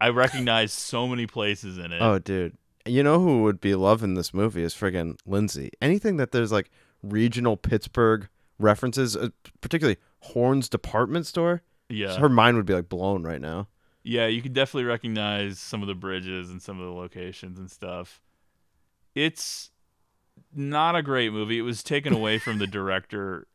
I 0.00 0.10
recognized 0.10 0.74
so 0.74 1.08
many 1.08 1.26
places 1.26 1.78
in 1.78 1.92
it. 1.92 2.02
Oh, 2.02 2.18
dude. 2.18 2.56
You 2.86 3.02
know 3.02 3.20
who 3.20 3.42
would 3.44 3.60
be 3.60 3.74
loving 3.74 4.14
this 4.14 4.34
movie 4.34 4.62
is 4.62 4.74
friggin' 4.74 5.16
Lindsay. 5.24 5.70
Anything 5.80 6.18
that 6.18 6.32
there's 6.32 6.52
like 6.52 6.70
regional 7.02 7.56
Pittsburgh 7.56 8.28
references, 8.58 9.16
uh, 9.16 9.30
particularly 9.62 9.96
Horne's 10.20 10.68
department 10.68 11.26
store. 11.26 11.62
Yeah. 11.88 12.16
Her 12.18 12.28
mind 12.28 12.56
would 12.56 12.66
be 12.66 12.74
like 12.74 12.88
blown 12.88 13.22
right 13.22 13.40
now. 13.40 13.68
Yeah, 14.04 14.26
you 14.26 14.42
can 14.42 14.52
definitely 14.52 14.84
recognize 14.84 15.58
some 15.58 15.80
of 15.80 15.88
the 15.88 15.94
bridges 15.94 16.50
and 16.50 16.60
some 16.60 16.78
of 16.78 16.84
the 16.84 16.92
locations 16.92 17.58
and 17.58 17.70
stuff. 17.70 18.20
It's 19.14 19.70
not 20.54 20.94
a 20.94 21.02
great 21.02 21.32
movie. 21.32 21.58
It 21.58 21.62
was 21.62 21.82
taken 21.82 22.12
away 22.12 22.38
from 22.38 22.58
the 22.58 22.66
director 22.68 23.46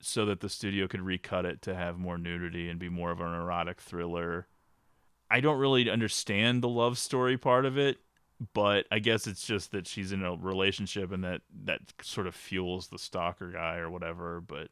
so 0.00 0.24
that 0.26 0.40
the 0.40 0.48
studio 0.48 0.88
could 0.88 1.02
recut 1.02 1.44
it 1.44 1.60
to 1.62 1.74
have 1.74 1.98
more 1.98 2.16
nudity 2.16 2.68
and 2.70 2.78
be 2.78 2.88
more 2.88 3.10
of 3.10 3.20
an 3.20 3.34
erotic 3.34 3.80
thriller. 3.80 4.46
I 5.30 5.40
don't 5.40 5.58
really 5.58 5.90
understand 5.90 6.62
the 6.62 6.68
love 6.68 6.96
story 6.96 7.36
part 7.36 7.66
of 7.66 7.76
it, 7.76 7.98
but 8.54 8.86
I 8.90 8.98
guess 8.98 9.26
it's 9.26 9.46
just 9.46 9.72
that 9.72 9.86
she's 9.86 10.12
in 10.12 10.22
a 10.22 10.36
relationship 10.36 11.12
and 11.12 11.24
that 11.24 11.42
that 11.64 11.80
sort 12.02 12.26
of 12.26 12.34
fuels 12.34 12.88
the 12.88 12.98
stalker 12.98 13.50
guy 13.50 13.76
or 13.76 13.90
whatever, 13.90 14.40
but 14.40 14.68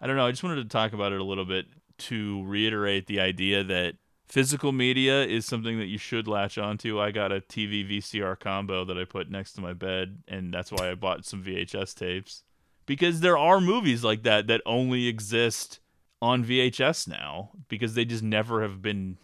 I 0.00 0.06
don't 0.06 0.16
know. 0.16 0.26
I 0.26 0.30
just 0.30 0.42
wanted 0.42 0.62
to 0.62 0.68
talk 0.68 0.92
about 0.92 1.12
it 1.12 1.20
a 1.20 1.24
little 1.24 1.44
bit 1.44 1.66
to 1.98 2.44
reiterate 2.44 3.06
the 3.06 3.20
idea 3.20 3.64
that 3.64 3.94
physical 4.26 4.72
media 4.72 5.24
is 5.24 5.46
something 5.46 5.78
that 5.78 5.86
you 5.86 5.98
should 5.98 6.28
latch 6.28 6.58
onto. 6.58 7.00
I 7.00 7.10
got 7.10 7.32
a 7.32 7.40
TV 7.40 7.88
VCR 7.88 8.38
combo 8.38 8.84
that 8.84 8.98
I 8.98 9.04
put 9.04 9.30
next 9.30 9.52
to 9.54 9.60
my 9.60 9.72
bed, 9.72 10.22
and 10.28 10.52
that's 10.52 10.72
why 10.72 10.90
I 10.90 10.94
bought 10.94 11.24
some 11.24 11.42
VHS 11.42 11.94
tapes. 11.94 12.42
Because 12.84 13.20
there 13.20 13.38
are 13.38 13.60
movies 13.60 14.04
like 14.04 14.22
that 14.22 14.46
that 14.46 14.62
only 14.64 15.06
exist 15.08 15.80
on 16.22 16.44
VHS 16.44 17.08
now 17.08 17.50
because 17.68 17.94
they 17.94 18.04
just 18.04 18.22
never 18.22 18.62
have 18.62 18.80
been 18.80 19.18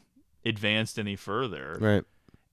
advanced 0.44 0.98
any 0.98 1.16
further. 1.16 1.78
Right. 1.80 2.04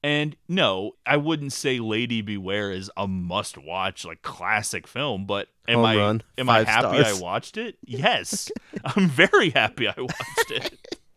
And 0.02 0.38
no, 0.48 0.94
I 1.06 1.18
wouldn't 1.18 1.52
say 1.52 1.80
Lady 1.80 2.22
Beware 2.22 2.72
is 2.72 2.90
a 2.96 3.08
must 3.08 3.58
watch 3.58 4.06
like 4.06 4.22
classic 4.22 4.88
film, 4.88 5.26
but 5.26 5.50
am 5.68 5.78
Home 5.78 5.86
I 5.86 5.98
run, 5.98 6.22
am 6.38 6.50
I 6.50 6.64
happy 6.64 7.00
stars. 7.00 7.20
I 7.20 7.22
watched 7.22 7.58
it? 7.58 7.78
Yes. 7.86 8.50
I'm 8.86 9.10
very 9.10 9.50
happy 9.50 9.88
I 9.88 9.96
watched 9.98 10.52
it. 10.52 11.00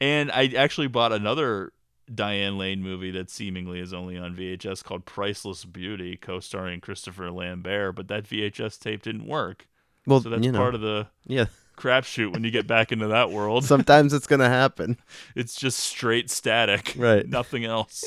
And 0.00 0.30
I 0.32 0.46
actually 0.56 0.86
bought 0.86 1.12
another 1.12 1.72
Diane 2.12 2.58
Lane 2.58 2.82
movie 2.82 3.10
that 3.12 3.30
seemingly 3.30 3.80
is 3.80 3.92
only 3.92 4.16
on 4.16 4.34
VHS 4.34 4.82
called 4.82 5.04
Priceless 5.04 5.64
Beauty, 5.64 6.16
co-starring 6.16 6.80
Christopher 6.80 7.30
Lambert, 7.30 7.94
but 7.94 8.08
that 8.08 8.24
VHS 8.24 8.78
tape 8.78 9.02
didn't 9.02 9.26
work. 9.26 9.68
Well, 10.06 10.20
so 10.20 10.30
that's 10.30 10.44
you 10.44 10.52
know, 10.52 10.58
part 10.58 10.74
of 10.74 10.80
the 10.80 11.08
yeah. 11.26 11.46
crapshoot 11.76 12.32
when 12.32 12.42
you 12.42 12.50
get 12.50 12.66
back 12.66 12.90
into 12.90 13.08
that 13.08 13.30
world. 13.30 13.64
Sometimes 13.64 14.12
it's 14.12 14.26
gonna 14.26 14.48
happen. 14.48 14.96
It's 15.36 15.54
just 15.54 15.78
straight 15.78 16.30
static. 16.30 16.94
Right. 16.96 17.26
Nothing 17.28 17.64
else. 17.64 18.04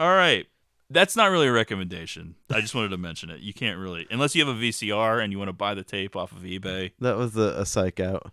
All 0.00 0.14
right. 0.14 0.46
That's 0.90 1.16
not 1.16 1.30
really 1.30 1.46
a 1.46 1.52
recommendation. 1.52 2.34
I 2.50 2.60
just 2.60 2.74
wanted 2.74 2.90
to 2.90 2.98
mention 2.98 3.30
it. 3.30 3.40
You 3.40 3.54
can't 3.54 3.78
really, 3.78 4.06
unless 4.10 4.34
you 4.34 4.44
have 4.44 4.54
a 4.54 4.58
VCR 4.58 5.22
and 5.22 5.32
you 5.32 5.38
want 5.38 5.48
to 5.48 5.54
buy 5.54 5.74
the 5.74 5.84
tape 5.84 6.16
off 6.16 6.32
of 6.32 6.38
eBay. 6.38 6.92
That 7.00 7.16
was 7.16 7.36
a, 7.36 7.54
a 7.60 7.64
psych 7.64 8.00
out. 8.00 8.32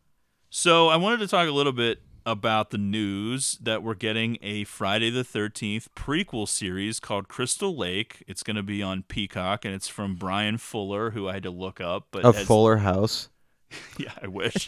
So 0.49 0.89
I 0.89 0.97
wanted 0.97 1.19
to 1.19 1.27
talk 1.27 1.47
a 1.47 1.51
little 1.51 1.71
bit 1.71 2.01
about 2.29 2.69
the 2.69 2.77
news 2.77 3.57
that 3.61 3.81
we're 3.81 3.95
getting 3.95 4.37
a 4.41 4.63
Friday 4.65 5.09
the 5.09 5.23
13th 5.23 5.87
prequel 5.95 6.47
series 6.47 6.99
called 6.99 7.27
Crystal 7.27 7.75
Lake. 7.75 8.23
It's 8.27 8.43
going 8.43 8.55
to 8.55 8.63
be 8.63 8.83
on 8.83 9.03
Peacock 9.03 9.65
and 9.65 9.73
it's 9.73 9.87
from 9.87 10.15
Bryan 10.15 10.57
Fuller, 10.57 11.11
who 11.11 11.27
I 11.27 11.33
had 11.33 11.43
to 11.43 11.49
look 11.49 11.81
up. 11.81 12.07
But 12.11 12.25
A 12.25 12.31
has- 12.31 12.45
Fuller 12.45 12.77
House. 12.77 13.29
yeah, 13.97 14.11
I 14.21 14.27
wish. 14.27 14.67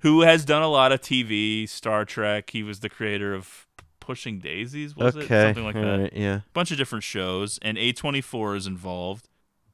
Who 0.00 0.22
has 0.22 0.44
done 0.44 0.62
a 0.62 0.68
lot 0.68 0.92
of 0.92 1.00
TV, 1.00 1.68
Star 1.68 2.04
Trek. 2.04 2.50
He 2.50 2.62
was 2.62 2.80
the 2.80 2.88
creator 2.88 3.34
of 3.34 3.66
Pushing 4.00 4.38
Daisies, 4.38 4.96
was 4.96 5.14
it? 5.16 5.24
Okay, 5.24 5.46
Something 5.46 5.64
like 5.64 5.74
that. 5.74 5.84
alright, 5.84 6.12
yeah. 6.14 6.40
Bunch 6.54 6.70
of 6.70 6.78
different 6.78 7.04
shows, 7.04 7.58
and 7.62 7.76
A24 7.78 8.56
is 8.56 8.66
involved. 8.66 9.28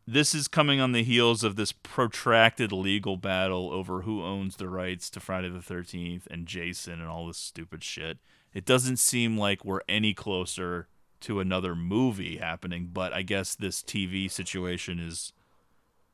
This 0.07 0.35
is 0.35 0.49
coming 0.49 0.81
on 0.81 0.93
the 0.93 1.03
heels 1.03 1.43
of 1.43 1.57
this 1.57 1.73
protracted 1.73 2.73
legal 2.73 3.17
battle 3.17 3.71
over 3.73 4.03
who 4.03 4.23
owns 4.23 4.57
the 4.57 4.69
rights 4.69 5.09
to 5.11 5.21
Friday 5.21 5.49
the 5.49 5.61
13th 5.61 6.27
and 6.31 6.47
Jason 6.47 7.01
and 7.01 7.09
all 7.09 7.27
this 7.27 7.39
stupid 7.39 7.83
shit. 7.83 8.19
It 8.53 8.67
doesn't 8.67 8.99
seem 8.99 9.39
like 9.39 9.65
we're 9.65 9.81
any 9.89 10.13
closer 10.13 10.89
to 11.21 11.41
another 11.41 11.75
movie 11.75 12.37
happening, 12.37 12.91
but 12.93 13.15
I 13.15 13.23
guess 13.23 13.55
this 13.55 13.83
TV 13.83 14.31
situation 14.31 15.01
is 15.01 15.33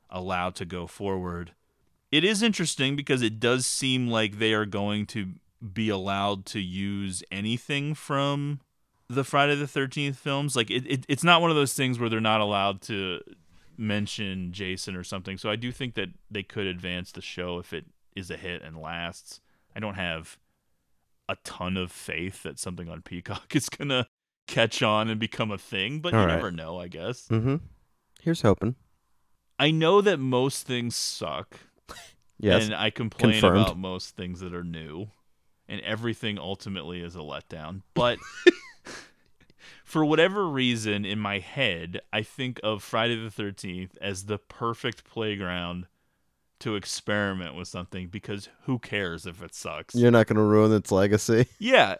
allowed 0.08 0.54
to 0.56 0.64
go 0.64 0.86
forward. 0.86 1.52
It 2.12 2.22
is 2.22 2.44
interesting 2.44 2.94
because 2.94 3.22
it 3.22 3.40
does 3.40 3.66
seem 3.66 4.06
like 4.06 4.38
they 4.38 4.52
are 4.52 4.66
going 4.66 5.06
to 5.06 5.34
be 5.74 5.88
allowed 5.88 6.46
to 6.46 6.60
use 6.60 7.24
anything 7.32 7.94
from 7.94 8.60
the 9.08 9.24
Friday 9.24 9.56
the 9.56 9.64
13th 9.64 10.14
films. 10.14 10.54
Like 10.54 10.70
it, 10.70 10.86
it 10.86 11.04
it's 11.08 11.24
not 11.24 11.40
one 11.40 11.50
of 11.50 11.56
those 11.56 11.74
things 11.74 11.98
where 11.98 12.08
they're 12.08 12.20
not 12.20 12.40
allowed 12.40 12.80
to 12.82 13.20
mention 13.80 14.52
Jason 14.52 14.94
or 14.94 15.02
something. 15.02 15.38
So 15.38 15.50
I 15.50 15.56
do 15.56 15.72
think 15.72 15.94
that 15.94 16.10
they 16.30 16.42
could 16.42 16.66
advance 16.66 17.10
the 17.12 17.22
show 17.22 17.58
if 17.58 17.72
it 17.72 17.86
is 18.14 18.30
a 18.30 18.36
hit 18.36 18.62
and 18.62 18.76
lasts. 18.76 19.40
I 19.74 19.80
don't 19.80 19.94
have 19.94 20.38
a 21.28 21.36
ton 21.44 21.76
of 21.76 21.90
faith 21.90 22.42
that 22.42 22.58
something 22.58 22.88
on 22.88 23.02
Peacock 23.02 23.54
is 23.56 23.68
going 23.68 23.88
to 23.88 24.06
catch 24.46 24.82
on 24.82 25.08
and 25.08 25.18
become 25.18 25.50
a 25.50 25.58
thing, 25.58 26.00
but 26.00 26.12
All 26.12 26.20
you 26.20 26.26
right. 26.26 26.34
never 26.34 26.50
know, 26.50 26.78
I 26.78 26.88
guess. 26.88 27.26
Mm-hmm. 27.28 27.56
Here's 28.20 28.42
hoping. 28.42 28.74
I 29.58 29.70
know 29.70 30.00
that 30.00 30.18
most 30.18 30.66
things 30.66 30.96
suck. 30.96 31.56
Yes, 32.38 32.64
And 32.64 32.74
I 32.74 32.88
complain 32.90 33.32
confirmed. 33.32 33.60
about 33.60 33.78
most 33.78 34.16
things 34.16 34.40
that 34.40 34.54
are 34.54 34.64
new. 34.64 35.08
And 35.68 35.80
everything 35.82 36.38
ultimately 36.38 37.00
is 37.00 37.14
a 37.14 37.18
letdown. 37.20 37.82
But 37.94 38.18
for 39.90 40.04
whatever 40.04 40.48
reason 40.48 41.04
in 41.04 41.18
my 41.18 41.38
head, 41.40 42.00
I 42.12 42.22
think 42.22 42.60
of 42.62 42.82
Friday 42.82 43.16
the 43.16 43.30
13th 43.30 43.90
as 44.00 44.26
the 44.26 44.38
perfect 44.38 45.04
playground 45.04 45.86
to 46.60 46.76
experiment 46.76 47.54
with 47.56 47.68
something 47.68 48.06
because 48.08 48.48
who 48.64 48.78
cares 48.78 49.26
if 49.26 49.42
it 49.42 49.54
sucks? 49.54 49.94
You're 49.94 50.10
not 50.10 50.26
gonna 50.26 50.42
ruin 50.44 50.72
its 50.72 50.92
legacy. 50.92 51.46
Yeah. 51.58 51.96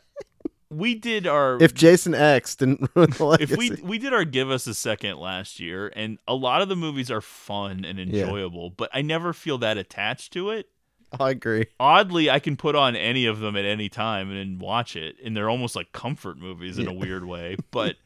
We 0.73 0.95
did 0.95 1.27
our 1.27 1.59
If 1.61 1.75
Jason 1.75 2.15
X 2.15 2.55
didn't 2.55 2.89
ruin 2.95 3.11
the 3.11 3.25
legacy. 3.25 3.53
if 3.55 3.59
we 3.59 3.71
we 3.83 3.99
did 3.99 4.13
our 4.13 4.25
give 4.25 4.51
us 4.51 4.69
a 4.69 4.75
second 4.75 5.19
last 5.19 5.59
year 5.59 5.93
and 5.97 6.19
a 6.29 6.35
lot 6.35 6.63
of 6.63 6.69
the 6.69 6.77
movies 6.77 7.11
are 7.11 7.21
fun 7.21 7.85
and 7.85 7.99
Yeah. 7.99 8.23
enjoyable 8.23 8.71
but 8.71 8.89
i 8.95 9.03
never 9.03 9.33
feel 9.33 9.59
that 9.59 9.77
attached 9.79 10.33
to 10.35 10.51
it 10.51 10.69
I 11.21 11.31
agree. 11.31 11.67
oddly 11.81 12.31
i 12.31 12.39
can 12.39 12.57
put 12.57 12.77
on 12.77 12.95
any 12.95 13.27
of 13.27 13.41
them 13.41 13.57
at 13.57 13.65
any 13.65 13.89
time 13.89 14.31
and 14.31 14.61
watch 14.61 14.95
it 14.97 15.17
and 15.25 15.37
they're 15.37 15.51
almost 15.51 15.75
like 15.75 15.93
comfort 15.93 16.39
movies 16.39 16.79
in 16.79 16.87
a 16.87 16.93
weird 16.93 17.25
way 17.25 17.57
but 17.71 17.97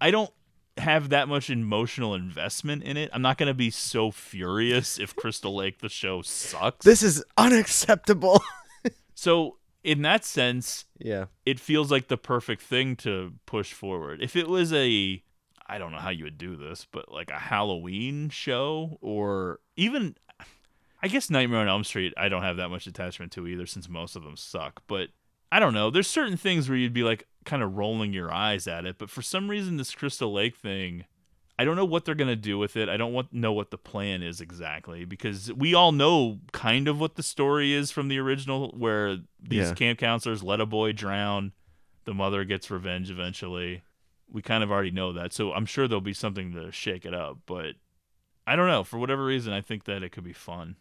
i 0.00 0.10
don't 0.10 0.30
have 0.78 1.10
that 1.10 1.28
much 1.28 1.50
emotional 1.50 2.14
investment 2.14 2.82
in 2.82 2.96
it 2.96 3.10
i'm 3.12 3.20
not 3.22 3.36
going 3.36 3.46
to 3.48 3.54
be 3.54 3.70
so 3.70 4.10
furious 4.10 4.98
if 4.98 5.14
crystal 5.16 5.54
lake 5.54 5.80
the 5.80 5.88
show 5.88 6.22
sucks 6.22 6.84
This 6.84 7.02
is 7.02 7.22
unacceptable. 7.36 8.42
so 9.14 9.58
in 9.84 10.02
that 10.02 10.24
sense, 10.24 10.84
Yeah. 10.98 11.24
it 11.44 11.58
feels 11.58 11.90
like 11.90 12.06
the 12.06 12.16
perfect 12.16 12.62
thing 12.62 12.94
to 12.96 13.32
push 13.46 13.72
forward. 13.72 14.22
If 14.22 14.36
it 14.36 14.46
was 14.48 14.72
a 14.72 15.22
I 15.66 15.78
don't 15.78 15.90
know 15.92 15.98
how 15.98 16.10
you 16.10 16.24
would 16.24 16.38
do 16.38 16.54
this, 16.56 16.86
but 16.90 17.10
like 17.10 17.30
a 17.30 17.38
Halloween 17.38 18.28
show 18.30 18.98
or 19.00 19.58
even 19.76 20.16
I 21.02 21.08
guess 21.08 21.30
Nightmare 21.30 21.60
on 21.60 21.68
Elm 21.68 21.84
Street 21.84 22.14
I 22.16 22.28
don't 22.28 22.42
have 22.42 22.56
that 22.58 22.68
much 22.68 22.86
attachment 22.86 23.32
to 23.32 23.46
either 23.46 23.66
since 23.66 23.88
most 23.88 24.14
of 24.16 24.22
them 24.22 24.36
suck, 24.36 24.82
but 24.86 25.08
I 25.50 25.58
don't 25.60 25.74
know. 25.74 25.90
There's 25.90 26.06
certain 26.06 26.36
things 26.36 26.68
where 26.68 26.78
you'd 26.78 26.92
be 26.94 27.02
like 27.02 27.26
kind 27.44 27.62
of 27.62 27.76
rolling 27.76 28.12
your 28.12 28.32
eyes 28.32 28.66
at 28.68 28.86
it, 28.86 28.98
but 28.98 29.10
for 29.10 29.20
some 29.22 29.48
reason, 29.50 29.76
this 29.76 29.94
Crystal 29.94 30.32
Lake 30.32 30.56
thing, 30.56 31.04
I 31.58 31.64
don't 31.64 31.76
know 31.76 31.84
what 31.84 32.04
they're 32.04 32.14
gonna 32.14 32.36
do 32.36 32.56
with 32.56 32.76
it. 32.76 32.88
I 32.88 32.96
don't 32.96 33.12
want 33.12 33.32
know 33.32 33.52
what 33.52 33.70
the 33.70 33.78
plan 33.78 34.22
is 34.22 34.40
exactly 34.40 35.04
because 35.04 35.52
we 35.52 35.74
all 35.74 35.92
know 35.92 36.38
kind 36.52 36.88
of 36.88 36.98
what 37.00 37.16
the 37.16 37.22
story 37.22 37.72
is 37.72 37.90
from 37.90 38.08
the 38.08 38.18
original, 38.18 38.68
where 38.76 39.16
these 39.40 39.68
Yeah. 39.68 39.74
camp 39.74 39.98
counselors 39.98 40.42
let 40.42 40.60
a 40.60 40.66
boy 40.66 40.92
drown, 40.92 41.52
the 42.04 42.14
mother 42.14 42.44
gets 42.44 42.70
revenge 42.70 43.10
eventually. 43.10 43.82
We 44.30 44.40
kind 44.40 44.64
of 44.64 44.70
already 44.70 44.90
know 44.92 45.12
that, 45.12 45.32
so 45.34 45.52
I'm 45.52 45.66
sure 45.66 45.86
there'll 45.86 46.00
be 46.00 46.14
something 46.14 46.52
to 46.52 46.72
shake 46.72 47.04
it 47.04 47.12
up. 47.12 47.38
But 47.44 47.74
I 48.46 48.56
don't 48.56 48.66
know. 48.68 48.82
For 48.82 48.98
whatever 48.98 49.24
reason, 49.24 49.52
I 49.52 49.60
think 49.60 49.84
that 49.84 50.02
it 50.02 50.10
could 50.10 50.24
be 50.24 50.32
fun. 50.32 50.76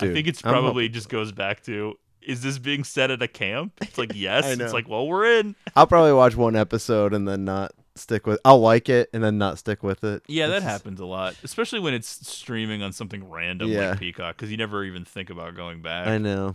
I 0.00 0.12
think 0.12 0.26
it's 0.26 0.42
probably 0.42 0.88
just 0.88 1.08
goes 1.08 1.32
back 1.32 1.62
to 1.64 1.98
is 2.20 2.40
this 2.42 2.58
being 2.58 2.84
set 2.84 3.10
at 3.10 3.20
a 3.20 3.28
camp? 3.28 3.72
It's 3.80 3.98
like 3.98 4.12
yes. 4.14 4.46
It's 4.58 4.72
like 4.72 4.88
well 4.88 5.06
we're 5.06 5.38
in. 5.40 5.54
I'll 5.76 5.86
probably 5.86 6.12
watch 6.12 6.36
one 6.36 6.56
episode 6.56 7.12
and 7.14 7.26
then 7.26 7.44
not 7.44 7.72
stick 7.94 8.26
with. 8.26 8.40
I'll 8.44 8.60
like 8.60 8.88
it 8.88 9.10
and 9.12 9.22
then 9.22 9.38
not 9.38 9.58
stick 9.58 9.82
with 9.82 10.04
it. 10.04 10.22
Yeah, 10.28 10.46
that 10.48 10.56
just- 10.62 10.66
happens 10.66 11.00
a 11.00 11.04
lot, 11.06 11.34
especially 11.42 11.80
when 11.80 11.94
it's 11.94 12.08
streaming 12.28 12.82
on 12.82 12.92
something 12.92 13.28
random 13.28 13.68
Yeah. 13.68 13.90
like 13.90 13.98
Peacock, 14.00 14.36
because 14.36 14.50
you 14.50 14.56
never 14.56 14.84
even 14.84 15.04
think 15.04 15.30
about 15.30 15.54
going 15.56 15.82
back. 15.82 16.06
I 16.06 16.18
know. 16.18 16.54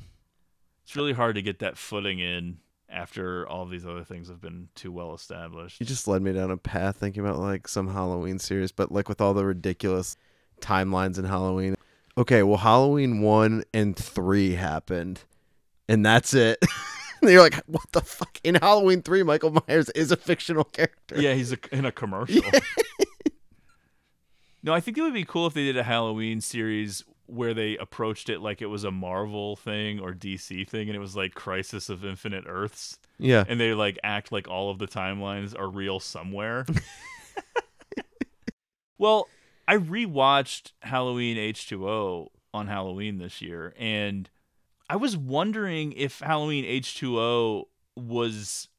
It's 0.84 0.96
really 0.96 1.14
hard 1.14 1.36
to 1.36 1.42
get 1.42 1.60
that 1.60 1.78
footing 1.78 2.20
in 2.20 2.60
after 2.90 3.46
all 3.50 3.66
these 3.66 3.86
other 3.86 4.06
things 4.06 4.30
have 4.30 4.40
been 4.40 4.70
too 4.74 4.92
well 4.92 5.14
established. 5.14 5.80
You 5.82 5.86
just 5.86 6.08
led 6.08 6.22
me 6.22 6.32
down 6.32 6.50
a 6.50 6.56
path 6.58 6.96
thinking 6.96 7.22
about 7.22 7.38
like 7.40 7.68
some 7.68 7.90
Halloween 7.94 8.40
series, 8.40 8.72
but 8.72 8.92
like 8.92 9.10
with 9.10 9.20
all 9.20 9.34
the 9.34 9.44
ridiculous 9.46 10.16
timelines 10.62 11.20
in 11.20 11.26
Halloween. 11.26 11.76
Okay, 12.18 12.42
well, 12.42 12.58
Halloween 12.58 13.22
one 13.22 13.64
and 13.74 13.96
three 13.96 14.56
happened, 14.56 15.22
and 15.88 16.04
that's 16.04 16.34
it. 16.34 16.58
and 17.22 17.30
you're 17.32 17.42
like, 17.42 17.64
what 17.68 17.92
the 17.92 18.02
fuck? 18.02 18.40
In 18.44 18.56
Halloween 18.56 19.04
three, 19.04 19.22
Michael 19.22 19.52
Myers 19.68 19.90
is 19.92 20.12
a 20.12 20.18
fictional 20.18 20.64
character. 20.64 21.22
Yeah, 21.22 21.36
he's 21.36 21.52
a, 21.52 21.58
in 21.72 21.86
a 21.86 21.92
commercial. 21.92 22.42
no, 24.64 24.74
I 24.74 24.80
think 24.80 24.98
it 24.98 25.02
would 25.02 25.14
be 25.14 25.26
cool 25.26 25.46
if 25.46 25.54
they 25.54 25.66
did 25.66 25.78
a 25.78 25.84
Halloween 25.84 26.42
series 26.42 27.04
where 27.28 27.54
they 27.54 27.78
approached 27.78 28.30
it 28.30 28.40
like 28.42 28.62
it 28.62 28.68
was 28.68 28.84
a 28.84 28.92
Marvel 28.92 29.56
thing 29.56 30.00
or 30.00 30.14
DC 30.14 30.68
thing, 30.68 30.88
and 30.90 30.96
it 30.96 31.00
was 31.00 31.16
like 31.16 31.36
Crisis 31.36 31.88
of 31.88 32.04
Infinite 32.04 32.46
Earths. 32.48 32.98
Yeah. 33.20 33.44
and 33.48 33.60
they 33.60 33.74
like 33.74 34.00
act 34.04 34.32
like 34.32 34.48
all 34.48 34.72
of 34.72 34.80
the 34.80 34.88
timelines 34.88 35.58
are 35.58 35.70
real 35.70 36.00
somewhere. 36.00 36.66
well, 38.98 39.28
I 39.68 39.78
rewatched 39.78 40.72
Halloween 40.82 41.38
H2O 41.38 42.30
on 42.54 42.68
Halloween 42.68 43.18
this 43.18 43.42
year, 43.42 43.74
and 43.78 44.30
I 44.90 44.96
was 44.96 45.18
wondering 45.18 45.92
if 45.94 46.20
Halloween 46.20 46.64
H2O 46.64 47.66
was 47.96 48.70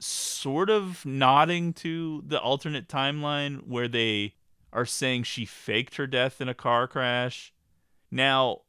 sort 0.00 0.68
of 0.68 1.06
nodding 1.06 1.72
to 1.72 2.22
the 2.26 2.38
alternate 2.38 2.88
timeline 2.88 3.66
where 3.66 3.88
they 3.88 4.34
are 4.72 4.84
saying 4.84 5.22
she 5.22 5.46
faked 5.46 5.96
her 5.96 6.06
death 6.06 6.40
in 6.40 6.48
a 6.48 6.54
car 6.54 6.86
crash. 6.86 7.54
Now, 8.10 8.62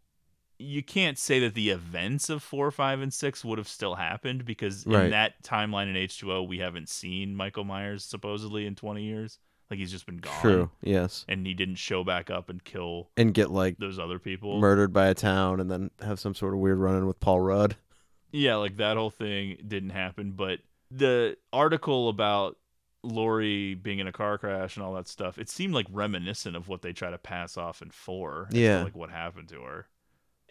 you 0.57 0.81
can't 0.81 1.17
say 1.17 1.39
that 1.41 1.53
the 1.55 1.71
events 1.71 2.29
of 2.29 2.41
4, 2.41 2.71
5, 2.71 3.01
and 3.01 3.13
6 3.13 3.43
would 3.43 3.57
have 3.57 3.67
still 3.67 3.95
happened 3.95 4.45
because 4.45 4.85
in 4.85 4.91
that 5.11 5.43
timeline 5.43 5.89
in 5.89 5.95
H2O, 5.95 6.47
we 6.47 6.59
haven't 6.59 6.87
seen 6.87 7.35
Michael 7.35 7.65
Myers 7.65 8.05
supposedly 8.05 8.65
in 8.65 8.75
20 8.75 9.03
years. 9.03 9.39
Like 9.69 9.79
he's 9.79 9.91
just 9.91 10.05
been 10.05 10.17
gone. 10.17 10.41
True, 10.41 10.71
yes. 10.81 11.25
And 11.27 11.45
he 11.45 11.53
didn't 11.55 11.75
show 11.75 12.03
back 12.03 12.29
up 12.29 12.49
and 12.49 12.63
kill 12.63 13.09
And 13.17 13.33
get 13.33 13.49
like 13.49 13.77
those 13.77 13.97
other 13.97 14.19
people. 14.19 14.59
murdered 14.59 14.93
by 14.93 15.07
a 15.07 15.13
town, 15.15 15.59
and 15.59 15.69
then 15.71 15.89
have 16.01 16.19
some 16.19 16.35
sort 16.35 16.53
of 16.53 16.59
weird 16.59 16.77
run-in 16.77 17.07
with 17.07 17.19
Paul 17.19 17.39
Rudd. 17.41 17.75
Yeah, 18.31 18.55
like 18.55 18.75
that 18.77 18.97
whole 18.97 19.11
thing 19.11 19.55
didn't 19.65 19.91
happen. 19.91 20.31
But 20.31 20.59
the 20.91 21.37
article 21.53 22.09
about 22.09 22.57
Laurie 23.01 23.75
being 23.75 23.99
in 23.99 24.07
a 24.07 24.11
car 24.11 24.37
crash 24.37 24.75
and 24.75 24.85
all 24.85 24.93
that 24.95 25.07
stuff, 25.07 25.37
it 25.37 25.47
seemed 25.49 25.73
like 25.73 25.85
reminiscent 25.89 26.53
of 26.57 26.67
what 26.67 26.81
they 26.81 26.91
try 26.91 27.09
to 27.11 27.17
pass 27.17 27.55
off 27.55 27.81
in 27.81 27.91
four. 27.91 28.49
Yeah. 28.51 28.83
like 28.83 28.95
what 28.95 29.09
happened 29.09 29.47
to 29.49 29.61
her. 29.61 29.87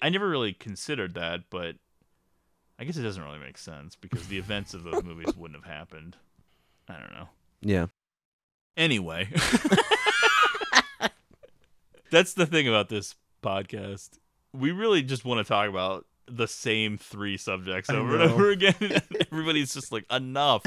I 0.01 0.09
never 0.09 0.27
really 0.31 0.55
considered 0.55 1.13
that, 1.15 1.51
but 1.51 1.77
I 2.79 2.85
guess 2.85 2.97
it 2.97 3.03
doesn't 3.03 3.23
really 3.23 3.39
make 3.39 3.59
sense 3.59 3.97
because 3.97 4.29
the 4.29 4.39
events 4.39 4.73
of 4.73 4.85
those 4.85 5.03
movies 5.05 5.37
wouldn't 5.37 5.63
have 5.63 5.71
happened. 5.71 6.17
I 6.89 6.95
don't 6.95 7.13
know. 7.13 7.29
Yeah. 7.61 7.87
Anyway, 8.77 9.29
that's 12.11 12.35
the 12.35 12.47
thing 12.47 12.69
about 12.69 12.89
this 12.89 13.15
podcast. 13.43 14.11
We 14.53 14.71
really 14.73 15.03
just 15.03 15.25
want 15.25 15.45
to 15.45 15.49
talk 15.49 15.69
about 15.69 16.07
the 16.27 16.49
same 16.49 16.97
three 16.99 17.37
subjects 17.37 17.91
over 17.91 18.21
and 18.21 18.31
over 18.31 18.51
again. 18.51 18.75
Everybody's 19.33 19.75
just 19.75 19.93
like, 19.93 20.05
enough. 20.11 20.63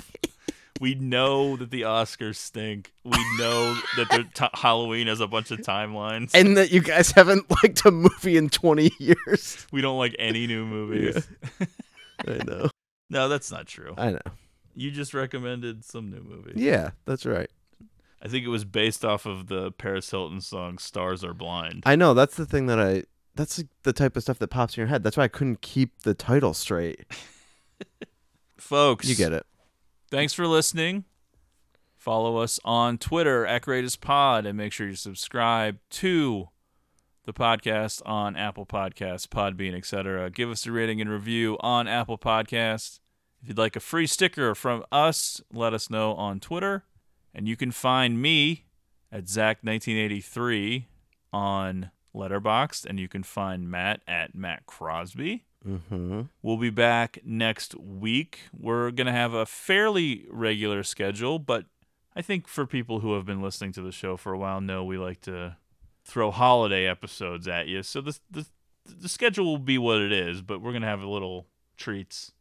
We 0.79 0.93
know 0.93 1.57
that 1.57 1.71
the 1.71 1.81
Oscars 1.81 2.35
stink. 2.35 2.93
We 3.03 3.17
know 3.39 3.73
that 3.97 4.09
the 4.11 4.27
t- 4.33 4.47
Halloween 4.53 5.07
has 5.07 5.19
a 5.19 5.27
bunch 5.27 5.49
of 5.49 5.59
timelines. 5.59 6.31
And 6.35 6.55
that 6.55 6.71
you 6.71 6.81
guys 6.81 7.11
haven't 7.11 7.49
liked 7.63 7.83
a 7.85 7.91
movie 7.91 8.37
in 8.37 8.49
20 8.49 8.91
years. 8.99 9.65
we 9.71 9.81
don't 9.81 9.97
like 9.97 10.15
any 10.19 10.45
new 10.45 10.65
movies. 10.65 11.27
I 12.27 12.43
know. 12.45 12.69
no, 13.09 13.27
that's 13.27 13.51
not 13.51 13.65
true. 13.65 13.95
I 13.97 14.11
know. 14.11 14.21
You 14.75 14.91
just 14.91 15.15
recommended 15.15 15.83
some 15.83 16.11
new 16.11 16.21
movie. 16.21 16.53
Yeah, 16.55 16.91
that's 17.05 17.25
right. 17.25 17.49
I 18.21 18.27
think 18.27 18.45
it 18.45 18.49
was 18.49 18.65
based 18.65 19.05
off 19.05 19.25
of 19.25 19.47
the 19.47 19.71
Paris 19.71 20.09
Hilton 20.09 20.41
song 20.41 20.77
"Stars 20.77 21.23
Are 21.23 21.33
Blind." 21.33 21.83
I 21.85 21.95
know 21.95 22.13
that's 22.13 22.35
the 22.35 22.45
thing 22.45 22.65
that 22.67 22.79
I. 22.79 23.03
That's 23.35 23.63
the 23.83 23.93
type 23.93 24.17
of 24.17 24.23
stuff 24.23 24.39
that 24.39 24.47
pops 24.47 24.75
in 24.75 24.81
your 24.81 24.87
head. 24.87 25.03
That's 25.03 25.15
why 25.15 25.25
I 25.25 25.27
couldn't 25.27 25.61
keep 25.61 25.99
the 26.01 26.15
title 26.15 26.55
straight. 26.55 27.05
Folks, 28.57 29.07
You 29.07 29.15
get 29.15 29.31
it. 29.31 29.45
Thanks 30.09 30.33
for 30.33 30.47
listening. 30.47 31.05
Follow 31.95 32.37
us 32.37 32.59
on 32.65 32.97
Twitter 32.97 33.45
at 33.45 33.61
Greatest 33.61 34.01
Pod 34.01 34.45
and 34.45 34.57
make 34.57 34.73
sure 34.73 34.87
you 34.87 34.95
subscribe 34.95 35.77
to 35.91 36.49
the 37.25 37.33
podcast 37.33 38.01
on 38.05 38.35
Apple 38.35 38.65
Podcasts, 38.65 39.27
Podbean, 39.27 39.75
etc. 39.75 40.29
Give 40.29 40.49
us 40.49 40.65
a 40.65 40.71
rating 40.71 41.01
and 41.01 41.09
review 41.09 41.57
on 41.59 41.87
Apple 41.87 42.17
Podcasts. 42.17 42.99
If 43.41 43.49
you'd 43.49 43.57
like 43.57 43.75
a 43.75 43.81
free 43.81 44.07
sticker 44.07 44.55
from 44.55 44.83
us, 44.91 45.41
let 45.53 45.73
us 45.73 45.89
know 45.89 46.13
on 46.13 46.39
Twitter. 46.39 46.85
And 47.37 47.47
you 47.47 47.55
can 47.55 47.69
find 47.71 48.19
me 48.19 48.65
at 49.11 49.25
Zach1983 49.25 50.85
on 51.31 51.91
Letterboxd, 52.15 52.85
and 52.85 52.99
you 52.99 53.07
can 53.07 53.21
find 53.21 53.69
Matt 53.69 54.01
at 54.07 54.33
Matt 54.33 54.65
Crosby. 54.65 55.45
Mm-hmm. 55.65 56.21
We'll 56.41 56.57
be 56.57 56.71
back 56.71 57.19
next 57.23 57.77
week. 57.79 58.39
We're 58.57 58.89
going 58.89 59.05
to 59.07 59.13
have 59.13 59.33
a 59.33 59.45
fairly 59.45 60.25
regular 60.31 60.81
schedule, 60.81 61.37
but 61.39 61.65
I 62.15 62.21
think 62.23 62.47
for 62.47 62.65
people 62.65 63.01
who 63.01 63.13
have 63.13 63.25
been 63.25 63.41
listening 63.41 63.71
to 63.73 63.81
the 63.81 63.91
show 63.91 64.17
for 64.17 64.33
a 64.33 64.37
while 64.39 64.59
know 64.59 64.83
we 64.83 64.97
like 64.97 65.21
to 65.21 65.57
throw 66.05 66.31
holiday 66.31 66.87
episodes 66.87 67.47
at 67.47 67.67
you. 67.67 67.83
So 67.83 68.01
the 68.01 68.17
the, 68.31 68.47
the 68.85 69.09
schedule 69.09 69.45
will 69.45 69.57
be 69.59 69.77
what 69.77 70.01
it 70.01 70.11
is, 70.11 70.41
but 70.41 70.59
we're 70.61 70.71
going 70.71 70.81
to 70.81 70.87
have 70.87 71.01
a 71.01 71.09
little 71.09 71.45
treats 71.75 72.31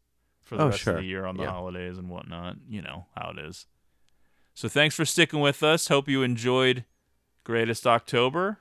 for 0.42 0.56
the 0.56 0.62
Oh, 0.62 0.68
rest 0.68 0.78
sure. 0.80 0.94
of 0.94 1.00
the 1.00 1.06
year 1.06 1.26
on 1.26 1.36
the 1.36 1.42
Yeah. 1.42 1.50
holidays 1.50 1.98
and 1.98 2.08
whatnot. 2.08 2.56
You 2.68 2.80
know 2.82 3.06
how 3.16 3.32
it 3.36 3.44
is. 3.44 3.66
So 4.56 4.70
thanks 4.70 4.94
for 4.94 5.04
sticking 5.04 5.40
with 5.40 5.62
us. 5.62 5.88
Hope 5.88 6.08
you 6.08 6.22
enjoyed 6.22 6.86
Greatest 7.44 7.86
October. 7.86 8.56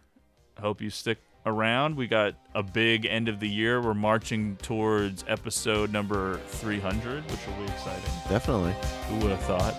Hope 0.60 0.82
you 0.82 0.90
stick 0.90 1.20
around. 1.46 1.96
We 1.96 2.06
got 2.06 2.36
a 2.54 2.62
big 2.62 3.06
end 3.06 3.30
of 3.30 3.40
the 3.40 3.48
year. 3.48 3.82
We're 3.82 3.94
marching 3.94 4.58
towards 4.58 5.24
episode 5.30 5.94
number 5.94 6.42
300, 6.48 7.24
which 7.32 7.48
will 7.48 7.66
be 7.66 7.72
exciting. 7.72 8.12
Definitely. 8.28 8.76
Who 9.08 9.16
would 9.20 9.32
have 9.32 9.44
thought? 9.44 9.74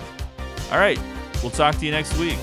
All 0.72 0.78
right. 0.78 0.98
We'll 1.42 1.50
talk 1.50 1.76
to 1.76 1.84
you 1.84 1.90
next 1.90 2.16
week. 2.16 2.38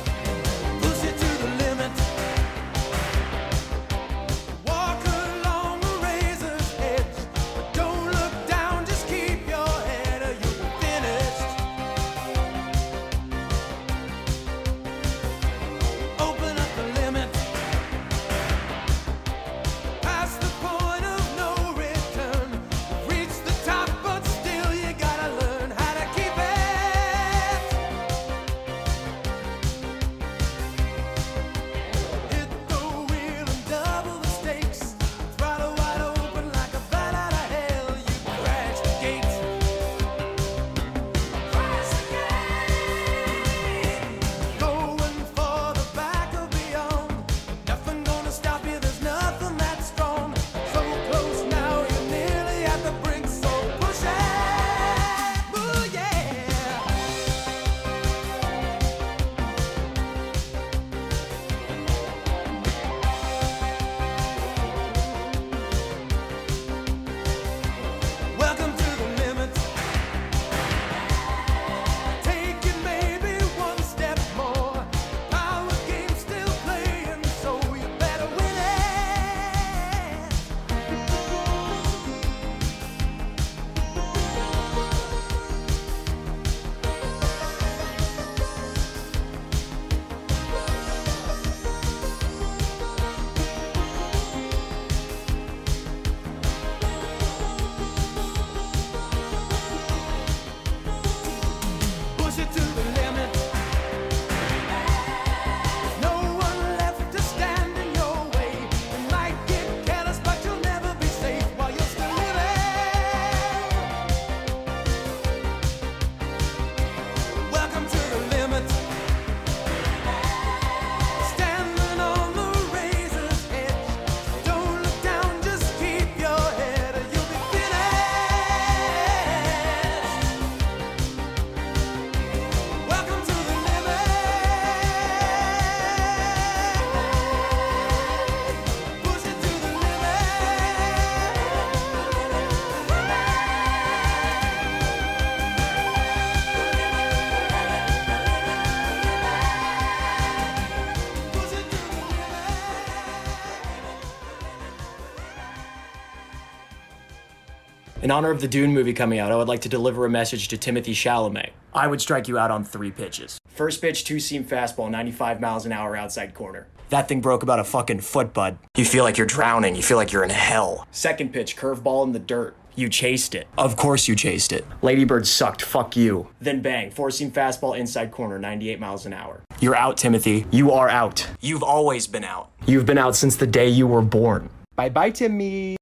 Honor 158.13 158.29
of 158.29 158.41
the 158.41 158.47
Dune 158.47 158.73
movie 158.73 158.93
coming 158.93 159.17
out, 159.17 159.31
I 159.31 159.35
would 159.35 159.47
like 159.47 159.61
to 159.61 159.69
deliver 159.69 160.05
a 160.05 160.09
message 160.09 160.47
to 160.49 160.57
Timothy 160.57 160.93
Chalamet. 160.93 161.49
I 161.73 161.87
would 161.87 161.99
strike 161.99 162.27
you 162.27 162.37
out 162.37 162.51
on 162.51 162.63
three 162.63 162.91
pitches. 162.91 163.39
First 163.47 163.81
pitch, 163.81 164.03
two 164.03 164.19
seam 164.19 164.45
fastball, 164.45 164.89
95 164.89 165.41
miles 165.41 165.65
an 165.65 165.71
hour 165.71 165.95
outside 165.97 166.35
corner. 166.35 166.67
That 166.89 167.07
thing 167.07 167.21
broke 167.21 167.41
about 167.41 167.59
a 167.59 167.63
fucking 167.63 168.01
foot, 168.01 168.31
bud. 168.31 168.59
You 168.77 168.85
feel 168.85 169.03
like 169.03 169.17
you're 169.17 169.25
drowning. 169.25 169.75
You 169.75 169.81
feel 169.81 169.97
like 169.97 170.11
you're 170.11 170.23
in 170.23 170.29
hell. 170.29 170.87
Second 170.91 171.33
pitch, 171.33 171.57
curveball 171.57 172.05
in 172.05 172.11
the 172.11 172.19
dirt. 172.19 172.55
You 172.75 172.87
chased 172.87 173.33
it. 173.33 173.47
Of 173.57 173.75
course 173.77 174.07
you 174.07 174.15
chased 174.15 174.53
it. 174.53 174.63
Ladybird 174.83 175.25
sucked. 175.25 175.63
Fuck 175.63 175.95
you. 175.95 176.27
Then 176.39 176.61
bang, 176.61 176.91
four 176.91 177.09
seam 177.09 177.31
fastball 177.31 177.77
inside 177.77 178.11
corner, 178.11 178.37
98 178.37 178.79
miles 178.79 179.07
an 179.07 179.13
hour. 179.13 179.41
You're 179.59 179.75
out, 179.75 179.97
Timothy. 179.97 180.45
You 180.51 180.71
are 180.71 180.89
out. 180.89 181.27
You've 181.41 181.63
always 181.63 182.05
been 182.05 182.23
out. 182.23 182.51
You've 182.67 182.85
been 182.85 182.99
out 182.99 183.15
since 183.15 183.35
the 183.35 183.47
day 183.47 183.69
you 183.69 183.87
were 183.87 184.01
born. 184.03 184.49
Bye 184.75 184.89
bye, 184.89 185.09
Timmy. 185.09 185.77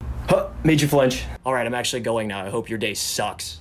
Made 0.64 0.80
you 0.80 0.88
flinch. 0.88 1.25
All 1.43 1.53
right, 1.53 1.65
I'm 1.65 1.73
actually 1.73 2.01
going 2.01 2.27
now. 2.27 2.45
I 2.45 2.49
hope 2.51 2.69
your 2.69 2.77
day 2.77 2.93
sucks. 2.93 3.59